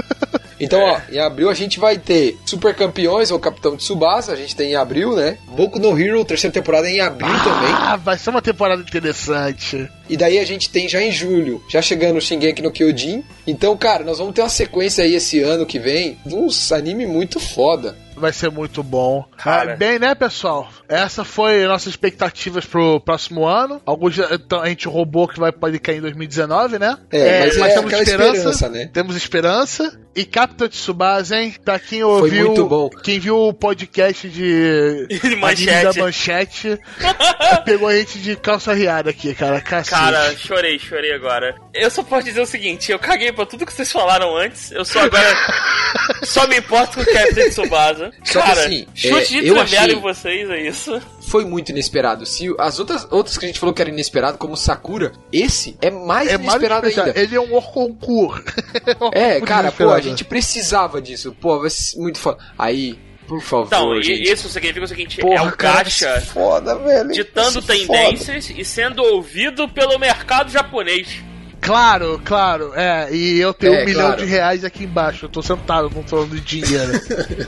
Então, 0.61 0.81
É. 0.81 0.91
ó, 0.91 1.01
em 1.13 1.21
abril 1.21 1.49
a 1.49 1.55
gente 1.55 1.79
vai 1.79 1.97
ter 1.99 2.37
Super 2.45 2.75
Campeões 2.75 3.31
ou 3.31 3.39
Capitão 3.39 3.77
de 3.77 3.83
Tsubasa, 3.85 4.33
a 4.33 4.37
gente 4.37 4.57
tem 4.57 4.73
em 4.73 4.75
abril, 4.75 5.15
né? 5.15 5.39
Boku 5.47 5.79
no 5.79 5.97
Hero, 5.97 6.25
terceira 6.25 6.53
temporada 6.53 6.91
em 6.91 7.01
abril 7.01 7.33
também. 7.45 7.71
Ah, 7.75 7.95
vai 7.95 8.19
ser 8.19 8.31
uma 8.31 8.43
temporada 8.43 8.83
interessante. 8.83 9.89
E 10.09 10.17
daí 10.17 10.37
a 10.37 10.45
gente 10.45 10.69
tem 10.69 10.89
já 10.89 11.01
em 11.01 11.13
julho, 11.13 11.63
já 11.71 11.81
chegando 11.81 12.17
o 12.17 12.21
Shingeki 12.21 12.61
no 12.61 12.73
Kyojin. 12.73 13.23
Então, 13.47 13.77
cara, 13.77 14.03
nós 14.03 14.19
vamos 14.19 14.35
ter 14.35 14.43
uma 14.43 14.49
sequência 14.49 15.05
aí 15.05 15.15
esse 15.15 15.41
ano 15.41 15.65
que 15.65 15.79
vem 15.79 16.19
de 16.27 16.35
uns 16.35 16.73
anime 16.73 17.07
muito 17.07 17.39
foda. 17.39 17.97
Vai 18.19 18.33
ser 18.33 18.51
muito 18.51 18.83
bom. 18.83 19.25
Cara. 19.37 19.75
Ah, 19.75 19.77
bem, 19.77 19.99
né, 19.99 20.14
pessoal? 20.14 20.69
Essa 20.89 21.25
foi 21.25 21.64
nossas 21.66 21.89
expectativas 21.89 22.64
pro 22.66 23.01
próximo 23.01 23.47
ano. 23.47 23.81
Alguns 23.87 24.19
então, 24.19 24.61
a 24.61 24.69
gente 24.69 24.89
roubou 24.89 25.29
que 25.29 25.39
vai 25.39 25.53
pode 25.53 25.79
cair 25.79 25.99
em 25.99 26.03
2019, 26.03 26.79
né? 26.79 26.99
É, 27.11 27.41
mas 27.41 27.57
é 27.57 27.75
temos 27.75 27.87
aquela 27.87 28.03
esperança, 28.03 28.69
né? 28.69 28.91
Temos 28.93 29.16
esperança. 29.16 30.01
E 30.17 30.25
Capitão 30.25 30.69
Tsubasa, 30.69 31.41
hein? 31.41 31.55
Pra 31.65 31.79
quem 31.79 32.03
ouviu. 32.03 32.47
muito 32.47 32.67
bom. 32.67 32.89
Quem 32.91 33.21
viu 33.21 33.37
o 33.39 33.53
podcast 33.53 34.29
de. 34.29 35.07
Manchete. 35.39 35.85
da 35.85 35.93
manchete. 36.03 36.79
pegou 37.65 37.87
a 37.89 37.95
gente 37.97 38.19
de 38.19 38.35
calça 38.35 38.75
riada 38.75 39.11
aqui, 39.11 39.33
cara. 39.35 39.61
Cacete. 39.61 39.91
Cara, 39.95 40.37
chorei, 40.37 40.79
chorei 40.79 41.13
agora. 41.13 41.55
Eu 41.73 41.89
só 41.91 42.03
posso 42.03 42.25
dizer 42.25 42.41
o 42.41 42.47
seguinte, 42.47 42.91
eu 42.91 42.99
caguei 42.99 43.31
pra 43.33 43.47
tudo 43.47 43.65
que 43.65 43.73
vocês 43.73 43.93
falaram 43.93 44.37
antes. 44.37 44.73
Eu 44.73 44.85
só 44.85 45.01
agora 45.03 45.29
só 46.25 46.47
me 46.49 46.57
importo 46.59 46.97
com 46.97 47.03
o 47.03 47.07
Captain 47.15 47.51
Tsubasa. 47.51 48.11
Só 48.25 48.41
que 48.41 48.47
Cara, 48.49 48.65
assim, 48.67 48.87
chute 48.95 49.39
é, 49.39 49.43
de 49.43 49.49
eu 49.49 49.61
achei- 49.61 49.93
em 49.93 50.01
vocês, 50.01 50.51
é 50.51 50.63
isso? 50.63 51.01
Foi 51.29 51.45
muito 51.45 51.70
inesperado. 51.70 52.24
Se 52.26 52.55
as 52.59 52.79
outras, 52.79 53.07
outras 53.11 53.37
que 53.37 53.45
a 53.45 53.49
gente 53.49 53.61
falou 53.61 53.74
que 53.74 53.83
era 53.83 53.91
inesperado, 53.91 54.39
como 54.39 54.57
Sakura, 54.57 55.12
esse 55.33 55.76
é 55.83 55.91
mais 55.91 56.29
É 56.29 56.39
mais 56.39 56.49
inesperado 56.49 56.87
especial. 56.87 57.07
ainda. 57.07 57.20
Ele 57.20 57.37
é 57.37 57.41
um 57.41 57.55
Orconcourt. 57.55 58.45
É, 59.12 59.41
cara, 59.41 59.70
pô, 59.72 59.91
a 59.91 60.01
gente 60.01 60.24
precisava 60.24 61.01
disso. 61.01 61.35
Pô, 61.41 61.61
vai 61.61 61.70
ser 61.70 61.99
muito 61.99 62.18
foda. 62.18 62.39
Aí, 62.59 62.99
por 63.26 63.41
favor, 63.43 63.66
Então, 63.66 64.03
gente. 64.03 64.22
isso 64.33 64.49
significa 64.49 64.85
o 64.85 64.89
seguinte, 64.89 65.20
Porra, 65.20 65.35
é 65.37 65.41
um 65.43 65.45
vai 65.47 65.57
caixa 65.57 66.20
foda, 66.20 66.76
velho. 66.79 67.12
ditando 67.12 67.61
tendências 67.62 68.51
e 68.57 68.64
sendo 68.64 69.03
ouvido 69.03 69.68
pelo 69.68 69.99
mercado 69.99 70.51
japonês. 70.51 71.22
Claro, 71.61 72.21
claro, 72.25 72.73
é. 72.75 73.09
E 73.13 73.39
eu 73.39 73.53
tenho 73.53 73.75
É, 73.75 73.83
um 73.83 73.85
milhão 73.85 74.07
claro. 74.07 74.17
de 74.19 74.25
reais 74.27 74.65
aqui 74.65 74.85
embaixo. 74.85 75.27
Eu 75.27 75.29
tô 75.29 75.43
sentado 75.43 75.91
falando 76.07 76.35
de 76.35 76.41
dinheiro. 76.41 76.93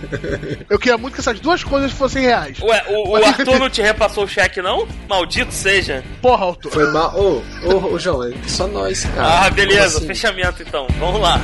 eu 0.68 0.78
queria 0.78 0.98
muito 0.98 1.14
que 1.14 1.20
essas 1.20 1.40
duas 1.40 1.62
coisas 1.64 1.90
fossem 1.92 2.22
reais. 2.24 2.58
Ué, 2.60 2.84
o, 2.88 3.10
o 3.10 3.16
Arthur 3.16 3.58
não 3.58 3.70
te 3.70 3.80
repassou 3.82 4.24
o 4.24 4.28
cheque, 4.28 4.60
não? 4.60 4.86
Maldito 5.08 5.52
seja. 5.54 6.04
Porra, 6.20 6.44
autor. 6.44 6.72
Foi 6.72 6.90
mal. 6.92 7.14
Ô, 7.16 7.42
ô, 7.64 7.92
ô, 7.94 7.98
João, 7.98 8.24
é 8.24 8.32
só 8.46 8.66
nós, 8.66 9.04
cara. 9.04 9.46
Ah, 9.46 9.50
beleza, 9.50 9.98
assim? 9.98 10.06
fechamento 10.06 10.62
então. 10.62 10.86
Vamos 10.98 11.20
lá. 11.20 11.40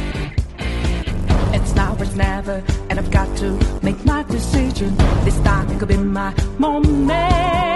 It's 1.54 1.72
now 1.74 1.96
or 1.98 2.06
never, 2.16 2.62
and 2.90 2.98
I've 2.98 3.10
got 3.10 3.26
to 3.38 3.56
make 3.82 3.98
my 4.04 4.22
decision. 4.28 4.94
This 5.24 5.36
time 5.42 5.66
could 5.78 5.86
be 5.86 5.96
my 5.96 6.32
moment. 6.58 7.75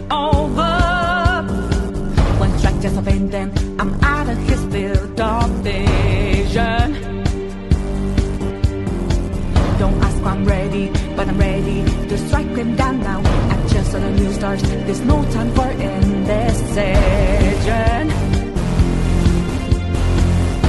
stars. 14.57 14.61
There's 14.85 14.99
no 15.01 15.23
time 15.31 15.51
for 15.55 15.71
indecision. 15.71 17.01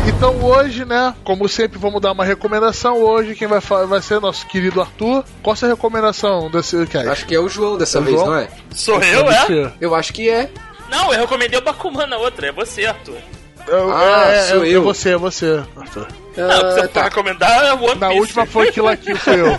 Então 0.07 0.35
hoje, 0.45 0.85
né, 0.85 1.15
como 1.25 1.49
sempre, 1.49 1.79
vamos 1.79 2.01
dar 2.01 2.13
uma 2.13 2.25
recomendação. 2.25 2.97
Hoje 3.03 3.35
quem 3.35 3.49
vai, 3.49 3.61
fa- 3.61 3.87
vai 3.87 4.01
ser 4.01 4.21
nosso 4.21 4.47
querido 4.47 4.81
Arthur. 4.81 5.25
Qual 5.43 5.53
a 5.53 5.57
sua 5.57 5.69
recomendação 5.69 6.49
desse 6.51 6.87
cast? 6.87 7.09
Acho 7.09 7.27
que 7.27 7.35
é 7.35 7.41
o 7.41 7.49
João 7.49 7.77
dessa 7.77 7.99
O 7.99 8.03
vez, 8.03 8.17
João? 8.17 8.29
não 8.31 8.37
é? 8.39 8.49
Sou 8.75 9.01
eu, 9.03 9.31
é? 9.31 9.47
ser. 9.47 9.73
Eu 9.81 9.95
acho 9.95 10.13
que 10.13 10.29
é. 10.31 10.49
Não, 10.91 11.13
eu 11.13 11.21
recomendei 11.21 11.59
o 11.59 11.63
Bakuman 11.63 12.07
na 12.07 12.19
outra, 12.19 12.49
é 12.49 12.53
você, 12.53 12.85
Arthur. 12.87 13.17
Eu- 13.67 13.93
Ah, 13.93 14.27
é, 14.29 14.43
sou 14.43 14.65
é, 14.65 14.69
eu. 14.69 14.81
É 14.83 14.85
você, 14.85 15.11
é 15.11 15.17
você, 15.17 15.63
Arthur. 15.77 16.07
Não, 16.37 16.47
o 16.49 16.51
Ah, 16.85 16.89
for 16.89 17.05
recomendar 17.05 17.65
é 17.65 17.73
One 17.73 17.83
Piece. 17.85 17.99
Na 18.01 18.09
última 18.11 18.47
foi 18.47 18.71
Kill 18.73 18.85
la 18.85 18.97
Kill, 18.97 19.17
sou 19.19 19.33
eu. 19.35 19.57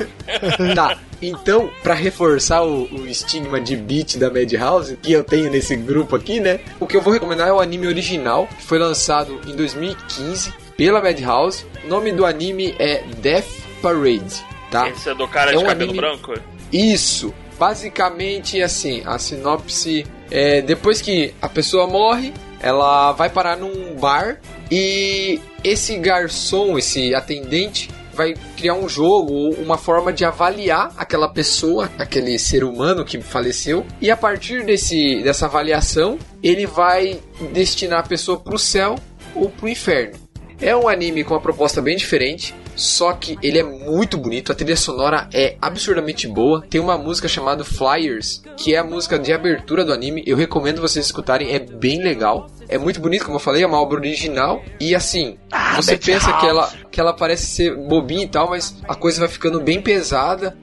Tá, 0.76 0.98
então, 1.28 1.70
pra 1.82 1.94
reforçar 1.94 2.64
o, 2.64 2.84
o 2.92 3.08
estigma 3.08 3.60
de 3.60 3.76
beat 3.76 4.18
da 4.18 4.30
Madhouse, 4.30 4.98
que 5.02 5.12
eu 5.12 5.24
tenho 5.24 5.50
nesse 5.50 5.76
grupo 5.76 6.16
aqui, 6.16 6.40
né? 6.40 6.60
O 6.80 6.88
que 6.88 6.96
eu 6.98 7.02
vou 7.02 7.14
recomendar 7.14 7.48
é 7.48 7.54
o 7.54 7.60
anime 7.60 7.88
original, 7.88 8.48
que 8.48 8.64
foi 8.64 8.80
lançado 8.80 9.40
em 9.48 9.56
2015 9.56 10.54
pela 10.78 11.02
Madhouse. 11.02 11.66
O 11.86 11.88
nome 11.88 12.12
do 12.12 12.26
anime 12.26 12.76
é 12.80 13.04
Death 13.22 13.46
Parade, 13.82 14.44
tá? 14.72 14.90
Esse 14.90 15.10
é 15.10 15.16
do 15.16 15.28
cara 15.28 15.52
É 15.52 15.58
de 15.58 15.64
um 15.64 15.66
cabelo 15.68 15.92
anime- 15.92 16.00
branco? 16.02 16.34
Isso. 16.72 17.34
Basicamente, 17.60 18.62
assim, 18.62 19.04
a 19.06 19.18
sinopse 19.20 20.06
é 20.32 20.62
depois 20.62 21.02
que 21.02 21.34
a 21.42 21.48
pessoa 21.50 21.86
morre, 21.88 22.34
ela 22.60 23.12
vai 23.12 23.30
parar 23.30 23.58
num 23.58 23.96
bar 23.96 24.40
e 24.72 25.40
esse 25.64 25.98
garçom, 25.98 26.78
esse 26.78 27.14
atendente, 27.14 27.90
vai 28.14 28.34
criar 28.56 28.76
um 28.76 28.88
jogo 28.88 29.34
ou 29.34 29.54
uma 29.54 29.78
forma 29.78 30.14
de 30.14 30.24
avaliar 30.26 30.94
aquela 30.98 31.28
pessoa, 31.28 31.90
aquele 31.98 32.38
ser 32.38 32.64
humano 32.64 33.04
que 33.04 33.22
faleceu, 33.22 33.86
e 34.02 34.10
a 34.12 34.18
partir 34.18 34.66
desse, 34.66 35.22
dessa 35.24 35.46
avaliação, 35.46 36.18
ele 36.42 36.66
vai 36.66 37.20
destinar 37.52 38.00
a 38.00 38.08
pessoa 38.08 38.40
pro 38.40 38.58
céu 38.58 38.96
ou 39.36 39.50
pro 39.50 39.68
inferno. 39.68 40.14
É 40.62 40.76
um 40.76 40.88
anime 40.88 41.24
com 41.24 41.34
uma 41.34 41.42
proposta 41.42 41.82
bem 41.82 41.98
diferente, 41.98 42.56
só 42.76 43.14
que 43.14 43.38
ele 43.42 43.60
é 43.60 43.64
muito 43.64 44.18
bonito, 44.18 44.52
a 44.52 44.56
trilha 44.56 44.76
sonora 44.76 45.30
é 45.34 45.58
absurdamente 45.62 46.28
boa. 46.28 46.66
Tem 46.70 46.82
uma 46.82 46.98
música 46.98 47.28
chamada 47.28 47.64
Flyers, 47.64 48.42
que 48.58 48.74
é 48.74 48.78
a 48.78 48.84
música 48.84 49.20
de 49.20 49.32
abertura 49.32 49.86
do 49.86 49.94
anime. 49.94 50.24
Eu 50.26 50.38
recomendo 50.38 50.82
vocês 50.82 51.06
escutarem, 51.06 51.54
é 51.54 51.60
bem 51.60 52.02
legal. 52.02 52.50
É 52.74 52.78
muito 52.80 53.00
bonito, 53.00 53.24
como 53.24 53.36
eu 53.36 53.40
falei, 53.40 53.62
é 53.64 53.68
uma 53.68 53.80
obra 53.80 54.00
original. 54.00 54.64
E 54.80 54.96
assim, 54.96 55.38
você 55.76 55.96
pensa 55.96 56.34
que 56.34 56.48
ela, 56.48 56.72
que 56.90 57.00
ela 57.00 57.14
parece 57.14 57.46
ser 57.46 57.76
bobinha 57.76 58.24
e 58.24 58.28
tal, 58.28 58.50
mas 58.50 58.76
a 58.88 58.96
coisa 58.96 59.20
vai 59.20 59.30
ficando 59.30 59.62
bem 59.62 59.80
pesada. 59.80 60.58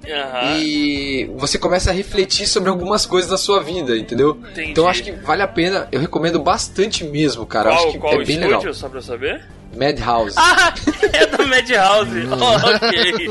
E 0.57 1.31
você 1.37 1.57
começa 1.57 1.91
a 1.91 1.93
refletir 1.93 2.49
sobre 2.49 2.69
algumas 2.69 3.07
coisas 3.07 3.31
da 3.31 3.39
sua 3.39 3.63
vida, 3.63 3.97
entendeu? 3.97 4.39
Entendi. 4.51 4.73
Então 4.73 4.85
eu 4.85 4.91
acho 4.91 5.05
que 5.05 5.13
vale 5.13 5.43
a 5.43 5.49
pena, 5.49 5.87
eu 5.93 6.01
recomendo 6.01 6.41
bastante 6.41 7.05
mesmo, 7.05 7.47
cara. 7.47 7.71
Eu 7.71 7.75
acho 7.75 7.83
Qual, 7.83 7.93
que 7.93 7.99
qual 8.01 8.13
é 8.15 8.17
bem 8.25 8.37
estúdio, 8.37 8.59
legal. 8.59 8.75
só 8.75 8.89
pra 8.89 8.99
eu 8.99 9.03
saber? 9.03 9.45
Madhouse. 9.77 10.35
Ah, 10.37 10.75
é 11.13 11.27
da 11.27 11.47
Madhouse. 11.47 12.27
ok. 12.27 13.31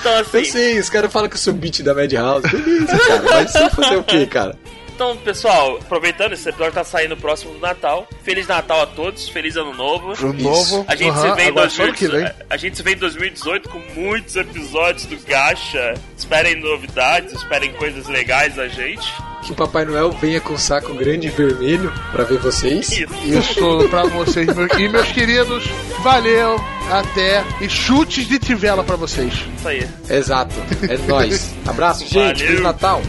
então 0.00 0.12
Eu 0.12 0.18
assim, 0.20 0.44
sei, 0.44 0.78
os 0.80 0.90
caras 0.90 1.12
falam 1.12 1.28
que 1.28 1.36
eu 1.36 1.40
sou 1.40 1.52
beat 1.52 1.82
da 1.82 1.94
Madhouse. 1.94 2.48
Beleza, 2.48 2.98
cara. 2.98 3.22
Mas 3.22 3.52
você 3.52 3.70
fazer 3.70 3.96
o 3.96 4.02
quê, 4.02 4.26
cara? 4.26 4.56
Então 4.98 5.16
pessoal, 5.18 5.76
aproveitando, 5.80 6.32
esse 6.32 6.48
episódio 6.48 6.72
tá 6.74 6.82
saindo 6.82 7.16
próximo 7.16 7.52
do 7.54 7.60
Natal. 7.60 8.08
Feliz 8.24 8.48
Natal 8.48 8.82
a 8.82 8.86
todos, 8.86 9.28
feliz 9.28 9.54
ano 9.56 9.72
novo. 9.72 10.12
O 10.26 10.32
novo. 10.32 10.84
A 10.88 10.96
gente, 10.96 11.10
aham, 11.10 11.30
se 11.30 11.36
vê 11.36 11.42
em 11.44 11.48
agora 11.48 11.70
só 11.70 11.82
ano 11.84 11.92
2018, 11.92 11.96
que 11.96 12.08
vem. 12.08 12.46
a 12.50 12.56
gente 12.56 12.76
se 12.76 12.82
vê 12.82 12.92
em 12.94 12.96
2018 12.96 13.68
com 13.68 13.78
muitos 13.94 14.34
episódios 14.34 15.06
do 15.06 15.16
Gacha. 15.24 15.94
Esperem 16.16 16.60
novidades, 16.60 17.32
esperem 17.32 17.72
coisas 17.74 18.08
legais 18.08 18.56
da 18.56 18.66
gente. 18.66 19.06
Que 19.44 19.52
o 19.52 19.54
Papai 19.54 19.84
Noel 19.84 20.10
venha 20.10 20.40
com 20.40 20.54
um 20.54 20.58
saco 20.58 20.92
grande 20.94 21.28
e 21.28 21.30
vermelho 21.30 21.92
pra 22.10 22.24
ver 22.24 22.38
vocês. 22.40 22.90
Isso. 22.90 23.14
Isso 23.24 23.88
pra 23.88 24.02
vocês 24.02 24.48
meu- 24.52 24.66
e 24.80 24.88
meus 24.88 25.12
queridos. 25.12 25.64
Valeu, 26.02 26.56
até 26.90 27.44
e 27.60 27.68
chutes 27.68 28.26
de 28.26 28.40
tivela 28.40 28.82
pra 28.82 28.96
vocês. 28.96 29.32
Isso 29.56 29.68
aí. 29.68 29.88
Exato. 30.10 30.56
É 30.90 30.98
nóis. 31.06 31.54
Abraço, 31.64 32.00
gente. 32.00 32.14
Valeu. 32.16 32.36
Feliz 32.36 32.60
Natal. 32.60 33.00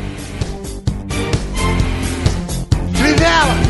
Trivela! 3.20 3.60
When 3.60 3.69